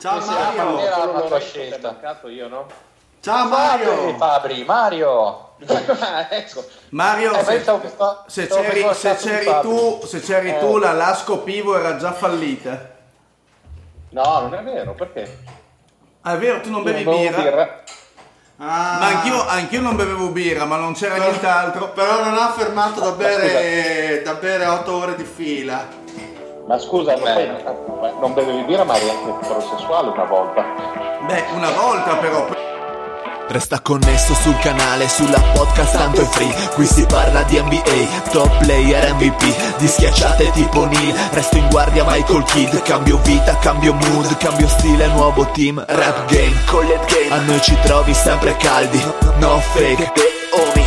Ciao 0.00 0.18
Sì, 0.20 0.28
Mario. 0.30 0.78
sì, 0.78 0.84
era 0.84 0.96
una 0.96 1.18
loro 1.18 1.38
scelta. 1.40 2.20
io, 2.28 2.48
no? 2.48 2.66
Ciao 3.20 3.48
Mario. 3.48 4.16
Fabri, 4.16 4.64
Mario. 4.64 5.48
Ah, 6.00 6.26
ecco. 6.34 6.64
Mario, 6.90 7.34
Eh, 7.34 7.44
se, 7.44 7.60
stavo- 7.60 7.86
stavo- 7.86 8.24
se 8.26 8.44
stavo 8.46 8.62
c'eri, 8.62 8.94
se 8.94 9.14
c'eri 9.16 9.44
Fabri. 9.44 9.68
tu, 9.68 10.00
se 10.06 10.20
c'eri 10.20 10.48
Eh. 10.52 10.58
tu, 10.58 10.78
la 10.78 10.92
Lasco 10.92 11.40
Pivo 11.40 11.76
era 11.78 11.96
già 11.96 12.12
fallita. 12.12 12.92
No, 14.12 14.40
non 14.40 14.54
è 14.54 14.62
vero, 14.62 14.94
perché? 14.94 15.38
Ah, 16.22 16.32
è 16.34 16.38
vero, 16.38 16.60
tu 16.62 16.70
non 16.70 16.82
bevi 16.82 17.04
Non 17.04 17.16
birra. 17.18 17.42
birra. 17.42 17.62
Ah, 18.62 18.96
Ma 18.98 19.06
anch'io, 19.06 19.46
anch'io 19.46 19.80
non 19.82 19.96
bevevo 19.96 20.28
birra, 20.28 20.64
ma 20.64 20.76
non 20.76 20.94
c'era 20.94 21.16
nient'altro. 21.16 21.90
Però 21.90 22.24
non 22.24 22.38
ha 22.38 22.50
fermato 22.52 23.00
da 23.00 23.10
bere, 23.12 24.22
da 24.22 24.34
bere 24.34 24.64
8 24.66 24.92
ore 24.96 25.14
di 25.14 25.24
fila. 25.24 25.86
Ma 26.70 26.78
scusa, 26.78 27.16
ma 27.16 27.34
non 28.20 28.32
bevevi 28.32 28.62
birra, 28.62 28.84
ma 28.84 28.94
eri 28.94 29.10
anche 29.10 29.44
eterosessuale 29.44 30.10
una 30.10 30.22
volta. 30.22 30.64
Beh, 31.26 31.44
una 31.56 31.70
volta 31.70 32.14
però. 32.14 32.46
Resta 33.48 33.80
connesso 33.80 34.34
sul 34.34 34.56
canale, 34.60 35.08
sulla 35.08 35.40
podcast 35.52 35.96
tanto 35.96 36.20
è 36.20 36.24
free. 36.26 36.54
Qui 36.74 36.86
si 36.86 37.04
parla 37.06 37.42
di 37.42 37.60
NBA, 37.60 38.30
top 38.30 38.58
player 38.58 39.14
MVP 39.14 39.78
Di 39.78 39.88
schiacciate 39.88 40.52
tipo 40.52 40.84
Neil, 40.84 41.12
resto 41.32 41.56
in 41.56 41.68
guardia 41.70 42.04
Michael 42.04 42.44
Kidd. 42.44 42.82
Cambio 42.82 43.18
vita, 43.24 43.56
cambio 43.56 43.92
mood, 43.92 44.36
cambio 44.36 44.68
stile, 44.68 45.08
nuovo 45.08 45.46
team 45.46 45.84
Rap 45.84 46.30
game, 46.30 46.54
collet 46.66 47.04
game, 47.12 47.34
a 47.34 47.40
noi 47.40 47.60
ci 47.60 47.76
trovi 47.82 48.14
sempre 48.14 48.56
caldi 48.58 49.02
No 49.38 49.58
fake, 49.58 50.39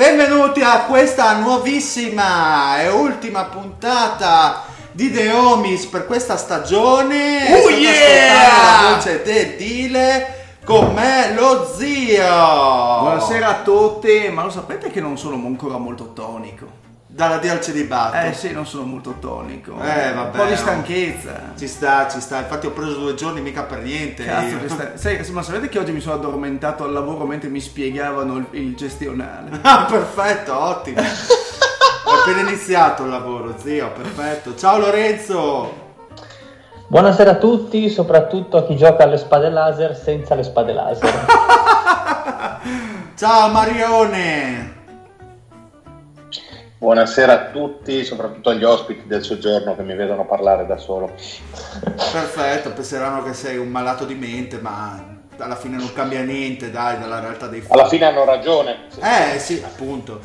Benvenuti 0.00 0.62
a 0.62 0.84
questa 0.86 1.36
nuovissima 1.36 2.80
e 2.80 2.88
ultima 2.88 3.44
puntata 3.44 4.62
di 4.92 5.12
The 5.12 5.30
Homies 5.30 5.84
per 5.84 6.06
questa 6.06 6.38
stagione. 6.38 7.52
Oh, 7.52 7.68
yeah! 7.68 8.88
La 8.88 8.94
voce 8.94 9.20
del 9.22 9.56
Dile 9.56 10.56
con 10.64 10.94
me 10.94 11.34
lo 11.34 11.70
zio. 11.76 12.24
Buonasera 12.24 13.48
a 13.48 13.62
tutti, 13.62 14.30
ma 14.32 14.42
lo 14.42 14.48
sapete 14.48 14.90
che 14.90 15.02
non 15.02 15.18
sono 15.18 15.34
ancora 15.34 15.76
molto 15.76 16.14
tonico? 16.14 16.79
Dalla 17.20 17.36
D 17.36 17.44
al 17.50 17.60
celibato. 17.60 18.16
Eh 18.16 18.32
sì, 18.32 18.50
non 18.50 18.64
sono 18.64 18.84
molto 18.84 19.16
tonico. 19.20 19.72
Eh, 19.72 20.08
Un 20.08 20.14
vabbè, 20.14 20.38
po' 20.38 20.44
di 20.44 20.52
no. 20.52 20.56
stanchezza. 20.56 21.52
Ci 21.54 21.68
sta, 21.68 22.08
ci 22.08 22.18
sta. 22.18 22.38
Infatti 22.38 22.66
ho 22.66 22.70
preso 22.70 22.94
due 22.94 23.12
giorni 23.14 23.42
mica 23.42 23.64
per 23.64 23.82
niente. 23.82 24.24
Cazzo, 24.24 24.56
che 24.62 24.68
sta- 24.70 24.96
sai, 24.96 25.30
ma 25.30 25.42
sapete 25.42 25.68
che 25.68 25.78
oggi 25.78 25.92
mi 25.92 26.00
sono 26.00 26.14
addormentato 26.14 26.82
al 26.82 26.92
lavoro 26.94 27.26
mentre 27.26 27.50
mi 27.50 27.60
spiegavano 27.60 28.38
il, 28.38 28.46
il 28.52 28.74
gestionale? 28.74 29.50
Ah, 29.60 29.84
perfetto, 29.84 30.58
ottimo. 30.58 30.98
Ho 31.02 32.10
appena 32.22 32.40
iniziato 32.40 33.02
il 33.02 33.10
lavoro, 33.10 33.54
zio, 33.58 33.90
perfetto. 33.92 34.56
Ciao 34.56 34.78
Lorenzo. 34.78 35.88
Buonasera 36.86 37.32
a 37.32 37.36
tutti, 37.36 37.90
soprattutto 37.90 38.56
a 38.56 38.64
chi 38.64 38.76
gioca 38.78 39.02
alle 39.02 39.18
spade 39.18 39.50
laser 39.50 39.94
senza 39.94 40.34
le 40.34 40.42
spade 40.42 40.72
laser. 40.72 41.26
Ciao 43.14 43.48
Marione. 43.50 44.69
Buonasera 46.80 47.32
a 47.32 47.50
tutti, 47.50 48.06
soprattutto 48.06 48.48
agli 48.48 48.64
ospiti 48.64 49.06
del 49.06 49.22
soggiorno 49.22 49.76
che 49.76 49.82
mi 49.82 49.94
vedono 49.94 50.24
parlare 50.24 50.64
da 50.64 50.78
solo. 50.78 51.12
Perfetto, 51.82 52.72
penseranno 52.72 53.22
che 53.22 53.34
sei 53.34 53.58
un 53.58 53.68
malato 53.68 54.06
di 54.06 54.14
mente, 54.14 54.56
ma 54.56 55.18
alla 55.36 55.56
fine 55.56 55.76
non 55.76 55.92
cambia 55.92 56.22
niente, 56.22 56.70
dai, 56.70 56.98
dalla 56.98 57.20
realtà 57.20 57.48
dei 57.48 57.60
fatti. 57.60 57.78
Alla 57.78 57.86
fine 57.86 58.06
hanno 58.06 58.24
ragione. 58.24 58.86
Eh 58.98 59.38
sì, 59.38 59.62
appunto. 59.62 60.20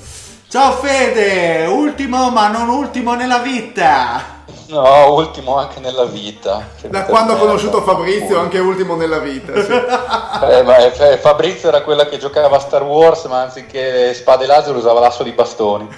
Ciao 0.48 0.72
Fede, 0.74 1.66
ultimo 1.66 2.30
ma 2.30 2.48
non 2.48 2.70
ultimo 2.70 3.14
nella 3.16 3.40
vita. 3.40 4.34
No, 4.68 5.14
ultimo 5.14 5.58
anche 5.58 5.80
nella 5.80 6.06
vita. 6.06 6.62
Che 6.80 6.90
Da 6.90 7.04
quando 7.06 7.34
ho 7.34 7.38
conosciuto 7.38 7.82
Fabrizio, 7.82 8.40
anche 8.40 8.60
ultimo 8.60 8.96
nella 8.96 9.20
vita. 9.20 9.54
sì. 9.62 9.72
Eh, 10.46 10.64
ma 10.64 10.76
F- 10.76 11.20
Fabrizio 11.20 11.70
era 11.70 11.82
quella 11.82 12.06
che 12.08 12.18
giocava 12.18 12.58
a 12.58 12.60
Star 12.60 12.84
Wars, 12.84 13.24
ma 13.26 13.42
anziché 13.44 14.14
spade 14.14 14.46
laser 14.46 14.76
usava 14.76 15.00
l'asso 15.00 15.24
di 15.24 15.32
bastoni. 15.32 15.88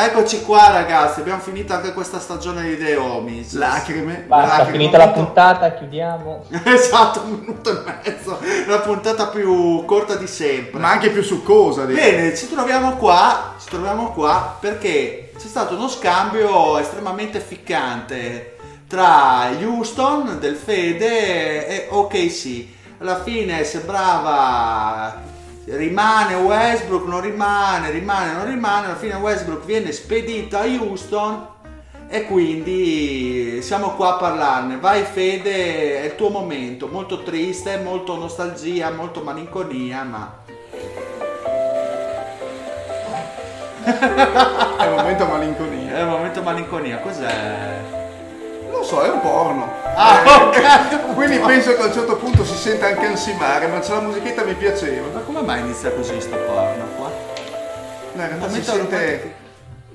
Eccoci 0.00 0.42
qua 0.42 0.70
ragazzi, 0.70 1.18
abbiamo 1.18 1.40
finito 1.40 1.72
anche 1.72 1.92
questa 1.92 2.20
stagione 2.20 2.62
di 2.62 2.78
The 2.78 2.94
Homies. 2.94 3.54
Lacrime. 3.54 4.26
Basta, 4.28 4.58
Lacrime, 4.58 4.78
finita 4.78 4.96
la 4.96 5.08
puntata, 5.08 5.72
chiudiamo. 5.72 6.44
Esatto, 6.62 7.22
un 7.22 7.30
minuto 7.30 7.70
e 7.84 8.00
mezzo, 8.04 8.38
la 8.68 8.78
puntata 8.78 9.26
più 9.26 9.84
corta 9.86 10.14
di 10.14 10.28
sempre. 10.28 10.78
Ma 10.78 10.90
anche 10.90 11.10
più 11.10 11.24
succosa. 11.24 11.84
direi. 11.84 12.12
Bene, 12.12 12.36
ci 12.36 12.48
troviamo 12.48 12.94
qua, 12.94 13.56
ci 13.60 13.66
troviamo 13.68 14.12
qua 14.12 14.56
perché 14.60 15.32
c'è 15.36 15.48
stato 15.48 15.74
uno 15.74 15.88
scambio 15.88 16.78
estremamente 16.78 17.40
ficcante 17.40 18.54
tra 18.86 19.48
Houston 19.60 20.38
del 20.38 20.54
Fede 20.54 21.66
e 21.66 21.88
OKC. 21.90 22.66
Alla 23.00 23.20
fine 23.20 23.64
sembrava 23.64 25.37
rimane 25.70 26.34
Westbrook, 26.34 27.06
non 27.06 27.20
rimane, 27.20 27.90
rimane, 27.90 28.32
non 28.32 28.46
rimane, 28.46 28.86
alla 28.86 28.96
fine 28.96 29.14
Westbrook 29.14 29.64
viene 29.64 29.92
spedito 29.92 30.56
a 30.56 30.64
Houston 30.64 31.46
e 32.08 32.24
quindi 32.24 33.60
siamo 33.62 33.94
qua 33.94 34.14
a 34.14 34.18
parlarne. 34.18 34.78
Vai 34.78 35.02
Fede, 35.02 36.00
è 36.00 36.04
il 36.06 36.14
tuo 36.14 36.30
momento, 36.30 36.88
molto 36.88 37.22
triste, 37.22 37.78
molto 37.78 38.16
nostalgia, 38.16 38.90
molto 38.90 39.22
malinconia, 39.22 40.02
ma 40.04 40.46
È 43.88 44.86
un 44.86 44.96
momento 44.96 45.26
malinconia. 45.26 45.96
È 45.96 46.02
un 46.02 46.10
momento 46.10 46.42
malinconia, 46.42 46.98
cos'è? 46.98 47.97
So, 48.88 49.02
è 49.02 49.08
un 49.10 49.20
porno. 49.20 49.70
Ah, 49.94 50.22
Eh, 50.24 50.32
ok. 50.32 51.12
Quindi 51.14 51.38
penso 51.40 51.74
che 51.74 51.82
a 51.82 51.86
un 51.86 51.92
certo 51.92 52.16
punto 52.16 52.42
si 52.44 52.54
senta 52.56 52.86
anche 52.86 53.04
ansimare, 53.06 53.66
ma 53.66 53.80
c'è 53.80 53.92
la 53.92 54.00
musichetta 54.00 54.44
mi 54.44 54.54
piaceva. 54.54 55.08
Ma 55.12 55.20
come 55.20 55.42
mai 55.42 55.60
inizia 55.60 55.90
così 55.90 56.18
sto 56.20 56.36
porno 56.36 56.84
qua? 56.96 57.10
No, 58.14 58.22
in 58.22 58.28
realtà 58.28 58.48
si 58.48 58.62
sente, 58.62 59.34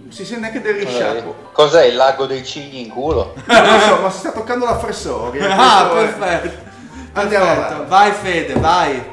si 0.10 0.24
sente 0.26 0.46
anche 0.48 0.62
del 0.62 0.76
Cos'è? 0.76 0.86
risciacquo. 0.86 1.36
Cos'è 1.54 1.86
il 1.86 1.96
lago 1.96 2.28
dei 2.28 2.46
cigni 2.46 2.82
in 2.82 2.90
culo? 2.90 3.34
Non 3.48 3.64
lo 3.64 3.80
so, 3.80 4.02
ma 4.02 4.10
si 4.12 4.18
sta 4.20 4.32
toccando 4.32 4.66
la 4.66 4.78
fressoria. 4.78 5.56
Ah, 5.58 5.88
questo 5.88 6.24
è- 6.24 6.40
perfetto. 6.40 6.72
Andiamo 7.14 7.46
Perfetto. 7.46 7.74
avanti. 7.74 7.90
Vai 7.90 8.12
Fede, 8.12 8.54
vai. 8.60 9.12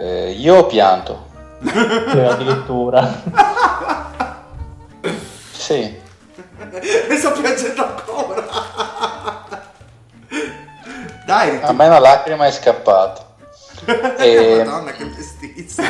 Eh, 0.00 0.30
io 0.32 0.56
ho 0.56 0.66
pianto. 0.66 1.26
Cioè, 1.64 2.24
addirittura. 2.24 3.22
Sì. 5.52 6.00
E 6.80 7.16
sto 7.18 7.32
piangendo 7.32 7.84
ancora. 7.84 8.44
Dai, 11.26 11.60
A 11.62 11.72
me 11.72 11.86
una 11.86 11.98
lacrima 11.98 12.46
è 12.46 12.52
scappata. 12.52 13.30
E 14.18 14.62
Madonna 14.64 14.92
che 14.92 15.04
mestizia. 15.04 15.84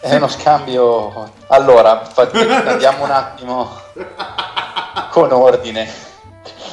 è 0.00 0.14
uno 0.14 0.28
scambio. 0.28 1.32
Allora, 1.48 2.02
andiamo 2.14 3.04
un 3.04 3.10
attimo 3.10 3.70
con 5.10 5.32
ordine. 5.32 5.90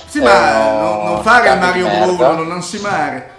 Sì, 0.08 0.20
È 0.20 0.24
ma 0.24 0.58
non, 0.82 1.04
non 1.06 1.24
fare 1.24 1.50
il 1.50 1.58
Mario. 1.58 1.88
Bruno, 1.88 2.32
non 2.34 2.52
ansimare. 2.52 3.32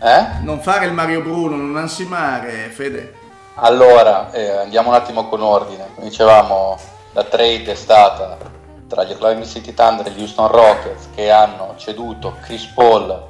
Eh? 0.00 0.26
Non 0.40 0.60
fare 0.62 0.86
il 0.86 0.92
Mario 0.92 1.20
Bruno, 1.20 1.56
non 1.56 1.76
ansimare, 1.76 2.70
Fede. 2.70 3.14
Allora, 3.60 4.30
eh, 4.30 4.50
andiamo 4.50 4.90
un 4.90 4.94
attimo 4.94 5.26
con 5.26 5.42
ordine. 5.42 5.88
Come 5.94 6.08
Dicevamo, 6.08 6.78
la 7.12 7.24
trade 7.24 7.72
è 7.72 7.74
stata 7.74 8.38
tra 8.86 9.02
gli 9.02 9.10
Oklahoma 9.10 9.44
City 9.44 9.74
Thunder 9.74 10.06
e 10.06 10.10
gli 10.10 10.20
Houston 10.20 10.46
Rockets 10.46 11.08
che 11.12 11.32
hanno 11.32 11.74
ceduto 11.76 12.36
Chris 12.40 12.66
Paul, 12.66 13.20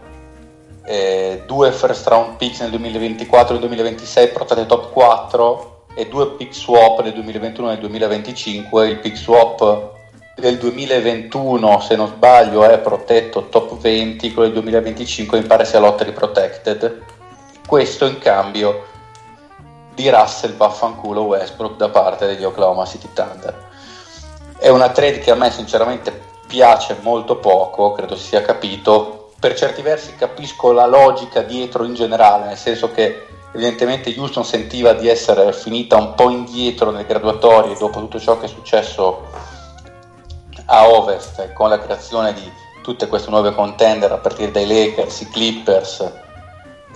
eh, 0.84 1.44
due 1.46 1.72
first 1.72 2.06
round 2.08 2.36
picks 2.36 2.60
nel 2.60 2.70
2024 2.70 3.56
e 3.56 3.58
nel 3.58 3.69
2026 3.69 4.28
portate 4.28 4.66
top 4.66 4.92
4 4.92 5.84
e 5.94 6.06
due 6.08 6.32
pick 6.32 6.54
swap 6.54 7.00
nel 7.02 7.14
2021 7.14 7.69
e 7.69 7.70
nel 7.70 7.81
2025. 7.81 8.86
Il 8.86 8.98
pick 8.98 9.16
swap 9.16 9.92
del 10.36 10.58
2021, 10.58 11.81
se 11.81 11.96
non 11.96 12.06
sbaglio, 12.06 12.64
è 12.64 12.78
protetto 12.81 13.48
top 13.48 13.78
20, 13.78 14.34
quello 14.34 14.50
del 14.50 14.60
2025 14.60 15.40
mi 15.40 15.46
pare 15.46 15.64
sia 15.64 15.78
lottery 15.78 16.12
protected. 16.12 17.00
Questo 17.66 18.04
in 18.04 18.19
cambio 18.19 18.96
di 19.98 20.08
Russell 20.10 20.54
vaffanculo 20.54 21.22
Westbrook 21.22 21.74
da 21.74 21.88
parte 21.88 22.24
degli 22.26 22.44
Oklahoma 22.44 22.86
City 22.86 23.08
Thunder. 23.12 23.66
È 24.56 24.68
una 24.68 24.90
trade 24.90 25.18
che 25.18 25.32
a 25.32 25.34
me 25.34 25.50
sinceramente 25.50 26.26
piace 26.46 26.98
molto 27.00 27.38
poco, 27.38 27.90
credo 27.90 28.14
si 28.14 28.28
sia 28.28 28.42
capito. 28.42 29.32
Per 29.40 29.54
certi 29.54 29.82
versi 29.82 30.14
capisco 30.14 30.70
la 30.70 30.86
logica 30.86 31.42
dietro 31.42 31.82
in 31.82 31.94
generale, 31.94 32.46
nel 32.46 32.56
senso 32.56 32.92
che 32.92 33.26
evidentemente 33.52 34.14
Houston 34.16 34.44
sentiva 34.44 34.92
di 34.92 35.08
essere 35.08 35.52
finita 35.52 35.96
un 35.96 36.14
po' 36.14 36.30
indietro 36.30 36.92
nelle 36.92 37.04
graduatorie 37.04 37.76
dopo 37.76 37.98
tutto 37.98 38.20
ciò 38.20 38.38
che 38.38 38.46
è 38.46 38.48
successo 38.48 39.26
a 40.66 40.88
Ovest 40.90 41.52
con 41.54 41.70
la 41.70 41.80
creazione 41.80 42.32
di 42.34 42.52
tutte 42.82 43.08
queste 43.08 43.30
nuove 43.30 43.52
contender 43.52 44.12
a 44.12 44.18
partire 44.18 44.52
dai 44.52 44.66
Lakers, 44.66 45.22
i 45.22 45.28
Clippers, 45.28 46.27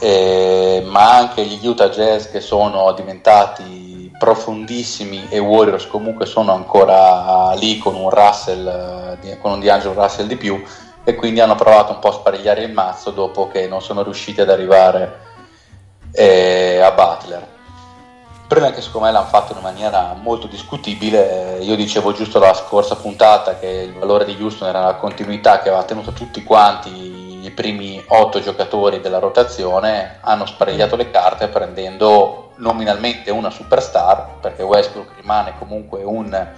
eh, 0.02 0.82
ma 0.84 1.14
anche 1.14 1.44
gli 1.44 1.64
Utah 1.64 1.88
Jazz 1.88 2.26
che 2.26 2.40
sono 2.40 2.90
diventati 2.90 4.10
profondissimi 4.18 5.28
e 5.28 5.38
Warriors 5.38 5.86
comunque 5.86 6.26
sono 6.26 6.52
ancora 6.52 7.52
lì 7.52 7.78
con 7.78 7.94
un 7.94 8.10
Russell, 8.10 9.16
eh, 9.22 9.38
con 9.38 9.52
un 9.52 9.60
D'Angelo 9.60 9.94
Russell 9.94 10.26
di 10.26 10.36
più 10.36 10.60
e 11.04 11.14
quindi 11.14 11.38
hanno 11.38 11.54
provato 11.54 11.92
un 11.92 12.00
po' 12.00 12.08
a 12.08 12.14
sparigliare 12.14 12.62
il 12.62 12.72
mazzo 12.72 13.12
dopo 13.12 13.46
che 13.46 13.68
non 13.68 13.80
sono 13.80 14.02
riusciti 14.02 14.40
ad 14.40 14.50
arrivare 14.50 15.20
eh, 16.10 16.80
a 16.80 16.90
Butler. 16.90 17.50
È 18.48 18.72
che 18.72 18.82
secondo 18.82 19.06
me 19.06 19.12
l'hanno 19.12 19.28
fatto 19.28 19.54
in 19.54 19.62
maniera 19.62 20.14
molto 20.20 20.48
discutibile, 20.48 21.58
io 21.60 21.76
dicevo 21.76 22.12
giusto 22.12 22.40
la 22.40 22.52
scorsa 22.52 22.96
puntata 22.96 23.56
che 23.56 23.68
il 23.68 23.94
valore 23.94 24.24
di 24.24 24.36
Houston 24.38 24.68
era 24.68 24.84
la 24.84 24.96
continuità 24.96 25.60
che 25.62 25.68
aveva 25.68 25.84
tenuto 25.84 26.12
tutti 26.12 26.42
quanti 26.42 27.21
i 27.42 27.50
primi 27.50 28.02
otto 28.08 28.40
giocatori 28.40 29.00
della 29.00 29.18
rotazione, 29.18 30.18
hanno 30.20 30.46
sparigliato 30.46 30.96
le 30.96 31.10
carte 31.10 31.48
prendendo 31.48 32.52
nominalmente 32.56 33.30
una 33.30 33.50
superstar, 33.50 34.38
perché 34.40 34.62
Westbrook 34.62 35.16
rimane 35.16 35.54
comunque 35.58 36.02
un 36.04 36.50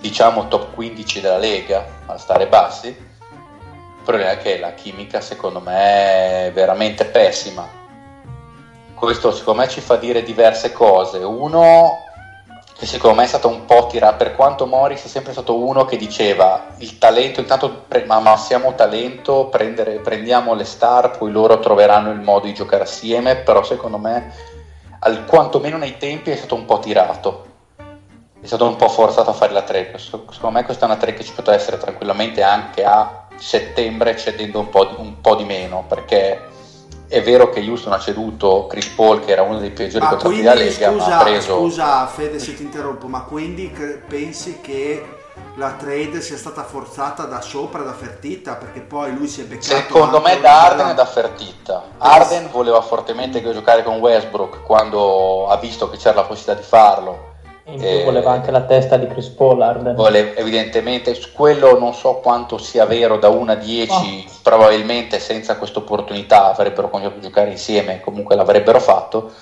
diciamo 0.00 0.48
top 0.48 0.74
15 0.74 1.20
della 1.20 1.38
Lega 1.38 1.84
a 2.06 2.18
stare 2.18 2.46
bassi. 2.46 2.88
Il 2.88 4.02
problema 4.04 4.32
è 4.32 4.38
che 4.38 4.58
la 4.58 4.74
chimica 4.74 5.20
secondo 5.20 5.60
me 5.60 6.46
è 6.46 6.52
veramente 6.52 7.06
pessima. 7.06 7.66
Questo 8.94 9.32
secondo 9.32 9.62
me 9.62 9.68
ci 9.68 9.80
fa 9.80 9.96
dire 9.96 10.22
diverse 10.22 10.72
cose. 10.72 11.18
Uno, 11.18 12.05
che 12.78 12.84
secondo 12.84 13.16
me 13.16 13.24
è 13.24 13.28
stato 13.28 13.48
un 13.48 13.64
po' 13.64 13.86
tirato, 13.86 14.16
per 14.16 14.34
quanto 14.34 14.66
Morris 14.66 15.04
è 15.04 15.08
sempre 15.08 15.32
stato 15.32 15.56
uno 15.56 15.86
che 15.86 15.96
diceva 15.96 16.74
il 16.78 16.98
talento, 16.98 17.40
intanto 17.40 17.86
ma 18.06 18.20
massiamo 18.20 18.74
talento, 18.74 19.46
prendere, 19.46 20.00
prendiamo 20.00 20.52
le 20.52 20.64
star, 20.64 21.16
poi 21.16 21.30
loro 21.30 21.58
troveranno 21.58 22.10
il 22.10 22.20
modo 22.20 22.44
di 22.44 22.52
giocare 22.52 22.82
assieme, 22.82 23.36
però 23.36 23.62
secondo 23.62 23.96
me 23.96 24.30
al, 25.00 25.24
quantomeno 25.24 25.78
nei 25.78 25.96
tempi 25.96 26.30
è 26.30 26.36
stato 26.36 26.54
un 26.54 26.66
po' 26.66 26.78
tirato. 26.78 27.44
È 28.38 28.46
stato 28.46 28.66
un 28.66 28.76
po' 28.76 28.88
forzato 28.88 29.30
a 29.30 29.32
fare 29.32 29.52
la 29.52 29.62
track. 29.62 29.98
Secondo 29.98 30.50
me 30.50 30.64
questa 30.64 30.84
è 30.84 30.88
una 30.88 30.98
track 30.98 31.16
che 31.16 31.24
ci 31.24 31.32
poteva 31.32 31.56
essere 31.56 31.78
tranquillamente 31.78 32.42
anche 32.42 32.84
a 32.84 33.26
settembre 33.36 34.16
cedendo 34.16 34.60
un 34.60 34.68
po' 34.68 34.84
di, 34.84 34.94
un 34.98 35.20
po 35.20 35.34
di 35.34 35.44
meno, 35.44 35.84
perché 35.88 36.54
è 37.08 37.22
vero 37.22 37.50
che 37.50 37.60
Houston 37.60 37.92
ha 37.92 37.98
ceduto 37.98 38.66
Chris 38.66 38.88
Paul 38.88 39.24
che 39.24 39.32
era 39.32 39.42
uno 39.42 39.58
dei 39.58 39.70
peggiori 39.70 40.04
ma 40.04 40.10
contratti 40.10 40.36
della 40.36 40.54
Lega 40.54 40.90
scusa, 40.90 41.08
ma 41.08 41.18
ha 41.18 41.22
preso 41.22 41.58
scusa 41.58 42.06
Fede 42.06 42.38
se 42.38 42.54
ti 42.54 42.62
interrompo 42.62 43.06
ma 43.06 43.22
quindi 43.22 43.72
pensi 44.08 44.60
che 44.60 45.04
la 45.56 45.72
trade 45.72 46.20
sia 46.20 46.36
stata 46.36 46.64
forzata 46.64 47.24
da 47.24 47.40
sopra 47.40 47.82
da 47.82 47.92
Fertitta? 47.92 48.54
Perché 48.54 48.80
poi 48.80 49.14
lui 49.14 49.26
si 49.28 49.42
è 49.42 49.44
beccato 49.44 49.64
secondo 49.64 50.20
me 50.20 50.38
da 50.40 50.64
Arden 50.64 50.88
e 50.88 50.94
da 50.94 51.06
Fertitta. 51.06 51.82
Arden 51.98 52.50
voleva 52.50 52.80
fortemente 52.80 53.42
giocare 53.42 53.82
con 53.82 53.96
Westbrook 53.98 54.62
quando 54.62 55.48
ha 55.48 55.56
visto 55.56 55.88
che 55.88 55.96
c'era 55.96 56.16
la 56.16 56.24
possibilità 56.24 56.60
di 56.60 56.66
farlo 56.66 57.25
in 57.68 57.78
più 57.78 58.04
voleva 58.04 58.30
anche 58.32 58.50
la 58.50 58.62
testa 58.62 58.96
di 58.96 59.06
Chris 59.06 59.28
Paul 59.28 59.60
Arden 59.60 59.94
Vole, 59.94 60.36
evidentemente 60.36 61.18
quello 61.32 61.78
non 61.78 61.94
so 61.94 62.16
quanto 62.16 62.58
sia 62.58 62.84
vero 62.86 63.18
da 63.18 63.28
1 63.28 63.52
a 63.52 63.54
10 63.56 63.92
oh. 63.92 64.32
probabilmente 64.42 65.18
senza 65.18 65.56
questa 65.56 65.80
opportunità 65.80 66.50
avrebbero 66.50 66.88
continuato 66.88 67.20
a 67.20 67.22
giocare 67.22 67.50
insieme 67.50 68.00
comunque 68.00 68.36
l'avrebbero 68.36 68.80
fatto 68.80 69.32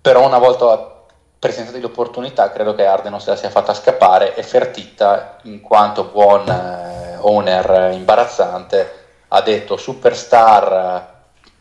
però 0.00 0.26
una 0.26 0.38
volta 0.38 0.98
presentati 1.38 1.80
l'opportunità, 1.80 2.50
credo 2.50 2.74
che 2.74 2.84
Arden 2.84 3.12
non 3.12 3.20
se 3.20 3.30
la 3.30 3.36
sia 3.36 3.50
fatta 3.50 3.74
scappare 3.74 4.34
e 4.34 4.42
Fertitta, 4.42 5.38
in 5.42 5.60
quanto 5.60 6.04
buon 6.04 6.48
eh, 6.48 7.16
owner 7.20 7.92
imbarazzante, 7.92 9.06
ha 9.28 9.40
detto 9.40 9.76
superstar 9.76 10.72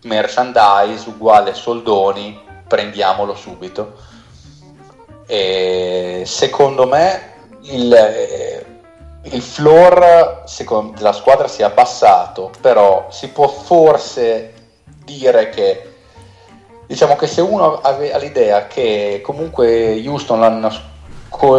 eh, 0.02 0.08
merchandise 0.08 1.08
uguale 1.10 1.54
soldoni, 1.54 2.40
prendiamolo 2.68 3.36
subito. 3.36 4.16
E 5.28 6.24
secondo 6.26 6.88
me 6.88 7.34
il, 7.62 8.66
il 9.24 9.42
floor 9.42 10.44
secondo, 10.46 10.98
della 10.98 11.14
squadra 11.14 11.48
si 11.48 11.62
è 11.62 11.66
abbassato, 11.66 12.52
però 12.62 13.08
si 13.10 13.30
può 13.30 13.48
forse 13.48 14.54
dire 15.04 15.50
che 15.50 15.94
diciamo 16.86 17.16
che 17.16 17.28
se 17.28 17.42
uno 17.42 17.82
ha 17.82 18.18
l'idea 18.18 18.68
che 18.68 19.22
comunque 19.24 20.02
Houston 20.06 20.40
l'anno 20.40 20.96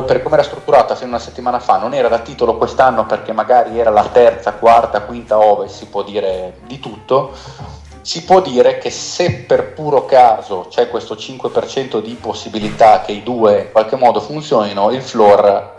per 0.06 0.23
come 0.23 0.35
era 0.35 0.43
strutturata 0.43 0.94
fino 0.94 1.11
a 1.11 1.15
una 1.15 1.23
settimana 1.23 1.61
fa 1.61 1.76
non 1.76 1.93
era 1.93 2.09
da 2.09 2.19
titolo 2.20 2.56
quest'anno 2.56 3.05
perché 3.06 3.32
magari 3.32 3.79
era 3.79 3.91
la 3.91 4.09
terza, 4.11 4.55
quarta, 4.55 5.03
quinta 5.03 5.38
ove 5.38 5.69
si 5.69 5.87
può 5.87 6.03
dire 6.03 6.59
di 6.67 6.81
tutto 6.81 7.32
si 8.08 8.25
può 8.25 8.40
dire 8.40 8.78
che 8.78 8.88
se 8.88 9.44
per 9.46 9.75
puro 9.75 10.06
caso 10.06 10.69
c'è 10.70 10.88
questo 10.88 11.14
5% 11.14 12.00
di 12.00 12.14
possibilità 12.14 13.02
che 13.02 13.12
i 13.12 13.22
due 13.22 13.60
in 13.64 13.70
qualche 13.70 13.96
modo 13.96 14.19
funzionino 14.19 14.90
il 14.93 15.02
floor 15.02 15.75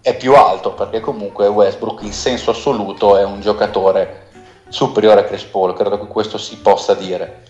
è 0.00 0.16
più 0.16 0.36
alto 0.36 0.72
perché 0.74 1.00
comunque 1.00 1.48
Westbrook 1.48 2.02
in 2.02 2.12
senso 2.12 2.52
assoluto 2.52 3.16
è 3.16 3.24
un 3.24 3.40
giocatore 3.40 4.28
superiore 4.68 5.22
a 5.22 5.24
Chris 5.24 5.42
Paul 5.42 5.74
credo 5.74 5.98
che 5.98 6.06
questo 6.06 6.38
si 6.38 6.58
possa 6.58 6.94
dire. 6.94 7.42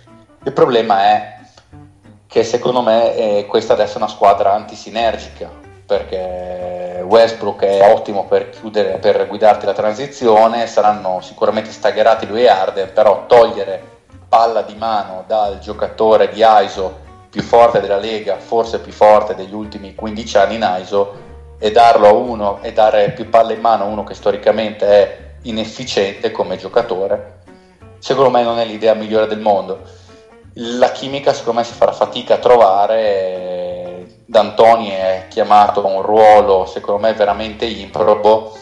Il 0.42 0.54
problema 0.54 1.02
è 1.02 1.40
che 2.26 2.44
secondo 2.44 2.80
me 2.80 3.14
eh, 3.14 3.46
questa 3.46 3.74
adesso 3.74 3.96
è 3.96 3.98
una 3.98 4.08
squadra 4.08 4.54
antisinergica 4.54 5.61
perché 5.92 7.04
Westbrook 7.06 7.64
è 7.64 7.92
ottimo 7.92 8.24
per, 8.24 8.48
chiudere, 8.48 8.96
per 8.96 9.26
guidarti 9.26 9.66
la 9.66 9.74
transizione, 9.74 10.66
saranno 10.66 11.20
sicuramente 11.20 11.70
staggerati 11.70 12.26
lui 12.26 12.44
e 12.44 12.48
Arden, 12.48 12.90
però 12.94 13.26
togliere 13.26 13.90
palla 14.26 14.62
di 14.62 14.74
mano 14.74 15.24
dal 15.26 15.58
giocatore 15.58 16.30
di 16.30 16.42
ISO 16.42 17.00
più 17.28 17.42
forte 17.42 17.80
della 17.80 17.98
Lega, 17.98 18.38
forse 18.38 18.80
più 18.80 18.92
forte 18.92 19.34
degli 19.34 19.52
ultimi 19.52 19.94
15 19.94 20.36
anni 20.38 20.54
in 20.54 20.78
ISO, 20.80 21.30
e 21.58 21.70
darlo 21.70 22.08
a 22.08 22.12
uno 22.12 22.58
e 22.62 22.72
dare 22.72 23.10
più 23.10 23.28
palle 23.28 23.52
in 23.52 23.60
mano 23.60 23.84
a 23.84 23.88
uno 23.88 24.02
che 24.02 24.14
storicamente 24.14 24.86
è 24.86 25.18
inefficiente 25.42 26.30
come 26.30 26.56
giocatore, 26.56 27.40
secondo 27.98 28.30
me 28.30 28.42
non 28.42 28.58
è 28.58 28.64
l'idea 28.64 28.94
migliore 28.94 29.26
del 29.26 29.40
mondo. 29.40 29.80
La 30.54 30.90
chimica 30.90 31.34
secondo 31.34 31.60
me 31.60 31.66
si 31.66 31.74
farà 31.74 31.92
fatica 31.92 32.34
a 32.34 32.38
trovare 32.38 33.51
D'Antoni 34.32 34.88
è 34.88 35.26
chiamato 35.28 35.84
a 35.84 35.88
un 35.88 36.00
ruolo 36.00 36.64
secondo 36.64 37.02
me 37.02 37.12
veramente 37.12 37.66
improbo. 37.66 38.56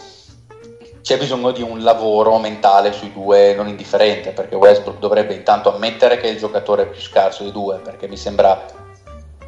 C'è 1.00 1.16
bisogno 1.16 1.52
di 1.52 1.62
un 1.62 1.84
lavoro 1.84 2.38
mentale 2.38 2.92
sui 2.92 3.12
due 3.12 3.54
non 3.54 3.68
indifferente 3.68 4.32
perché 4.32 4.56
Westbrook 4.56 4.98
dovrebbe 4.98 5.32
intanto 5.32 5.72
ammettere 5.72 6.16
che 6.16 6.26
è 6.26 6.32
il 6.32 6.38
giocatore 6.38 6.86
più 6.86 7.00
scarso 7.00 7.44
dei 7.44 7.52
due 7.52 7.76
perché 7.76 8.08
mi 8.08 8.16
sembra 8.16 8.64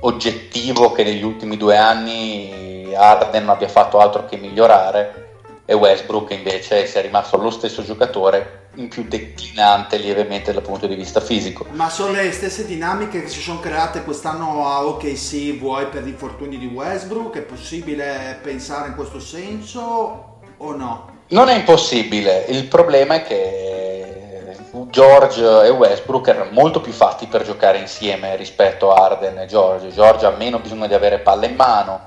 oggettivo 0.03 0.93
che 0.93 1.03
negli 1.03 1.25
ultimi 1.25 1.57
due 1.57 1.77
anni 1.77 2.95
Arden 2.95 3.45
non 3.45 3.57
abbia 3.57 3.67
fatto 3.67 3.99
altro 3.99 4.25
che 4.25 4.37
migliorare 4.37 5.39
e 5.65 5.75
Westbrook 5.75 6.31
invece 6.31 6.87
sia 6.87 7.01
rimasto 7.01 7.37
lo 7.37 7.51
stesso 7.51 7.83
giocatore 7.83 8.62
in 8.77 8.89
più 8.89 9.05
declinante 9.05 9.99
lievemente 9.99 10.53
dal 10.53 10.63
punto 10.63 10.87
di 10.87 10.95
vista 10.95 11.21
fisico. 11.21 11.67
Ma 11.73 11.91
sono 11.91 12.13
le 12.13 12.33
stesse 12.33 12.65
dinamiche 12.65 13.23
che 13.23 13.29
si 13.29 13.41
sono 13.41 13.61
create 13.61 14.03
quest'anno 14.03 14.67
a 14.67 14.85
OKC, 14.87 15.59
vuoi 15.59 15.87
per 15.87 16.05
gli 16.05 16.09
infortuni 16.09 16.57
di 16.59 16.67
Westbrook? 16.67 17.37
È 17.37 17.43
possibile 17.43 18.39
pensare 18.43 18.89
in 18.89 18.95
questo 18.95 19.21
senso 19.21 20.41
o 20.57 20.75
no? 20.75 21.11
Non 21.29 21.49
è 21.49 21.55
impossibile, 21.55 22.47
il 22.49 22.67
problema 22.67 23.15
è 23.17 23.23
che 23.23 24.57
George 24.89 25.65
e 25.65 25.71
Westbrook 25.71 26.29
erano 26.29 26.51
molto 26.51 26.81
più 26.81 26.93
fatti 26.93 27.27
per 27.27 27.43
giocare 27.45 27.79
insieme 27.79 28.37
rispetto 28.37 28.93
a 28.93 29.05
Arden 29.05 29.39
e 29.39 29.47
George. 29.47 29.91
George 29.91 30.27
ha 30.27 30.31
meno 30.31 30.59
bisogno 30.59 30.87
di 30.87 30.95
avere 30.95 31.19
palla 31.19 31.47
in 31.47 31.55
mano, 31.55 32.01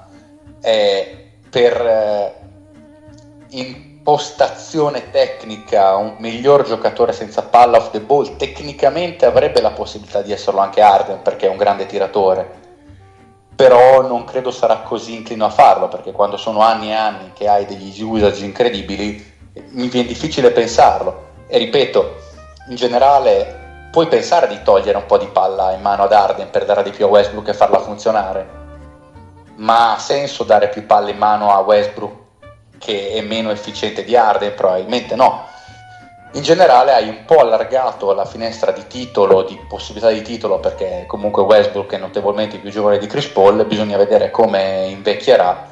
per 1.50 2.44
impostazione 4.08 5.10
tecnica, 5.10 5.96
un 5.96 6.18
miglior 6.20 6.64
giocatore 6.64 7.12
senza 7.12 7.42
palla 7.42 7.78
off 7.78 7.90
the 7.90 8.02
ball, 8.02 8.36
tecnicamente 8.36 9.26
avrebbe 9.26 9.62
la 9.62 9.72
possibilità 9.72 10.22
di 10.22 10.32
esserlo 10.32 10.60
anche 10.60 10.80
Arden 10.80 11.24
perché 11.24 11.48
è 11.48 11.50
un 11.50 11.58
grande 11.58 11.88
tiratore. 11.88 12.48
Però 13.56 14.04
non 14.04 14.24
credo 14.24 14.52
sarà 14.52 14.82
così 14.82 15.16
inclino 15.16 15.46
a 15.46 15.50
farlo 15.50 15.88
perché 15.88 16.12
quando 16.12 16.38
sono 16.38 16.60
anni 16.60 16.90
e 16.90 16.94
anni 16.94 17.32
che 17.34 17.48
hai 17.48 17.66
degli 17.66 18.00
usage 18.04 18.46
incredibili 18.46 19.34
mi 19.72 19.88
viene 19.88 20.08
difficile 20.08 20.52
pensarlo. 20.52 21.30
E 21.48 21.58
ripeto, 21.58 22.16
in 22.70 22.76
generale 22.76 23.88
puoi 23.90 24.06
pensare 24.06 24.48
di 24.48 24.62
togliere 24.62 25.00
un 25.00 25.08
po' 25.08 25.18
di 25.18 25.30
palla 25.34 25.72
in 25.72 25.82
mano 25.82 26.04
ad 26.04 26.14
Arden 26.14 26.52
per 26.52 26.66
dare 26.66 26.84
di 26.84 26.92
più 26.92 27.06
a 27.06 27.10
Westbrook 27.10 27.48
e 27.48 27.54
farla 27.56 27.80
funzionare, 27.80 28.50
ma 29.56 29.96
ha 29.96 29.98
senso 29.98 30.44
dare 30.44 30.70
più 30.70 30.86
palle 30.86 31.10
in 31.10 31.18
mano 31.18 31.52
a 31.52 31.60
Westbrook 31.62 32.25
che 32.78 33.12
è 33.12 33.22
meno 33.22 33.52
efficiente 33.52 34.04
di 34.04 34.16
Arden? 34.16 34.54
Probabilmente 34.54 35.16
no. 35.16 35.48
In 36.34 36.42
generale 36.42 36.94
hai 36.94 37.08
un 37.08 37.24
po' 37.26 37.40
allargato 37.40 38.14
la 38.14 38.26
finestra 38.26 38.72
di 38.72 38.86
titolo, 38.88 39.44
di 39.44 39.58
possibilità 39.70 40.12
di 40.12 40.22
titolo, 40.22 40.60
perché 40.60 41.06
comunque 41.08 41.44
Westbrook 41.44 41.94
è 41.94 41.98
notevolmente 41.98 42.58
più 42.58 42.70
giovane 42.70 42.98
di 42.98 43.08
Chris 43.08 43.28
Paul, 43.28 43.66
bisogna 43.66 43.96
vedere 43.96 44.32
come 44.32 44.88
invecchierà. 44.90 45.70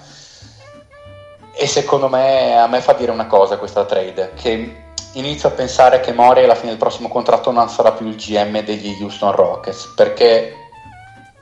E 1.53 1.67
secondo 1.67 2.07
me 2.07 2.57
a 2.57 2.67
me 2.67 2.79
fa 2.79 2.93
dire 2.93 3.11
una 3.11 3.27
cosa 3.27 3.57
questa 3.57 3.83
trade, 3.83 4.31
che 4.35 4.83
inizio 5.13 5.49
a 5.49 5.51
pensare 5.51 5.99
che 5.99 6.13
Mori 6.13 6.43
alla 6.43 6.55
fine 6.55 6.69
del 6.69 6.79
prossimo 6.79 7.09
contratto 7.09 7.51
non 7.51 7.69
sarà 7.69 7.91
più 7.91 8.07
il 8.07 8.15
GM 8.15 8.63
degli 8.63 9.01
Houston 9.01 9.31
Rockets, 9.33 9.91
perché 9.95 10.55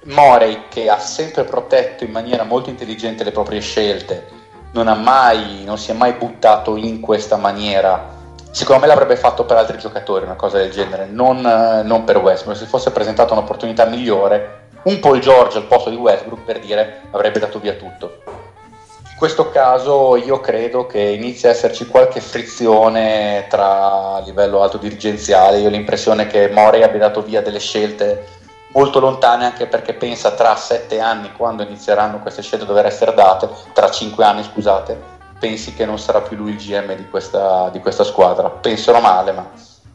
Morey 0.06 0.64
che 0.68 0.90
ha 0.90 0.98
sempre 0.98 1.44
protetto 1.44 2.04
in 2.04 2.12
maniera 2.12 2.44
molto 2.44 2.72
intelligente 2.72 3.24
le 3.24 3.32
proprie 3.32 3.60
scelte, 3.60 4.40
non, 4.72 5.02
mai, 5.02 5.64
non 5.66 5.78
si 5.78 5.92
è 5.92 5.94
mai 5.94 6.14
buttato 6.14 6.76
in 6.76 7.00
questa 7.00 7.38
maniera. 7.38 8.20
Secondo 8.52 8.82
me 8.82 8.88
l'avrebbe 8.88 9.16
fatto 9.16 9.46
per 9.46 9.58
altri 9.58 9.78
giocatori 9.78 10.26
una 10.26 10.36
cosa 10.36 10.58
del 10.58 10.72
genere, 10.72 11.08
non, 11.10 11.40
non 11.40 12.04
per 12.04 12.18
Westbrook. 12.18 12.58
Se 12.58 12.66
fosse 12.66 12.92
presentata 12.92 13.34
un'opportunità 13.34 13.86
migliore, 13.86 14.68
un 14.84 15.00
po' 15.00 15.16
il 15.16 15.22
George 15.22 15.58
al 15.58 15.66
posto 15.66 15.90
di 15.90 15.96
Westbrook 15.96 16.44
per 16.44 16.60
dire 16.60 17.02
avrebbe 17.12 17.40
dato 17.40 17.60
via 17.60 17.74
tutto. 17.74 18.22
In 19.10 19.18
questo 19.28 19.52
caso 19.52 20.16
io 20.16 20.40
credo 20.40 20.88
che 20.88 21.00
inizi 21.00 21.46
a 21.46 21.52
esserci 21.52 21.86
qualche 21.86 22.20
frizione 22.20 23.46
tra 23.48 24.20
livello 24.26 24.64
alto 24.64 24.78
dirigenziale. 24.78 25.60
Io 25.60 25.68
ho 25.68 25.72
l'impressione 25.72 26.26
che 26.26 26.50
Morey 26.50 26.82
abbia 26.82 27.00
dato 27.00 27.22
via 27.22 27.42
delle 27.42 27.60
scelte 27.60 28.40
molto 28.74 29.00
lontane 29.00 29.46
anche 29.46 29.68
perché 29.68 29.94
pensa 29.94 30.32
tra 30.32 30.56
sette 30.56 31.00
anni 31.00 31.32
quando 31.36 31.64
inizieranno 31.64 32.20
queste 32.20 32.42
scelte 32.42 32.66
a 32.66 32.68
dover 32.68 32.86
essere 32.86 33.14
date, 33.14 33.50
tra 33.74 33.90
cinque 33.90 34.24
anni 34.24 34.44
scusate, 34.44 35.00
pensi 35.40 35.74
che 35.74 35.86
non 35.86 35.98
sarà 35.98 36.22
più 36.22 36.38
lui 36.38 36.52
il 36.52 36.58
GM 36.58 36.96
di 36.96 37.10
questa, 37.10 37.70
di 37.72 37.80
questa 37.80 38.04
squadra. 38.04 38.50
Penserò 38.50 39.02
male, 39.02 39.32
ma 39.32 39.50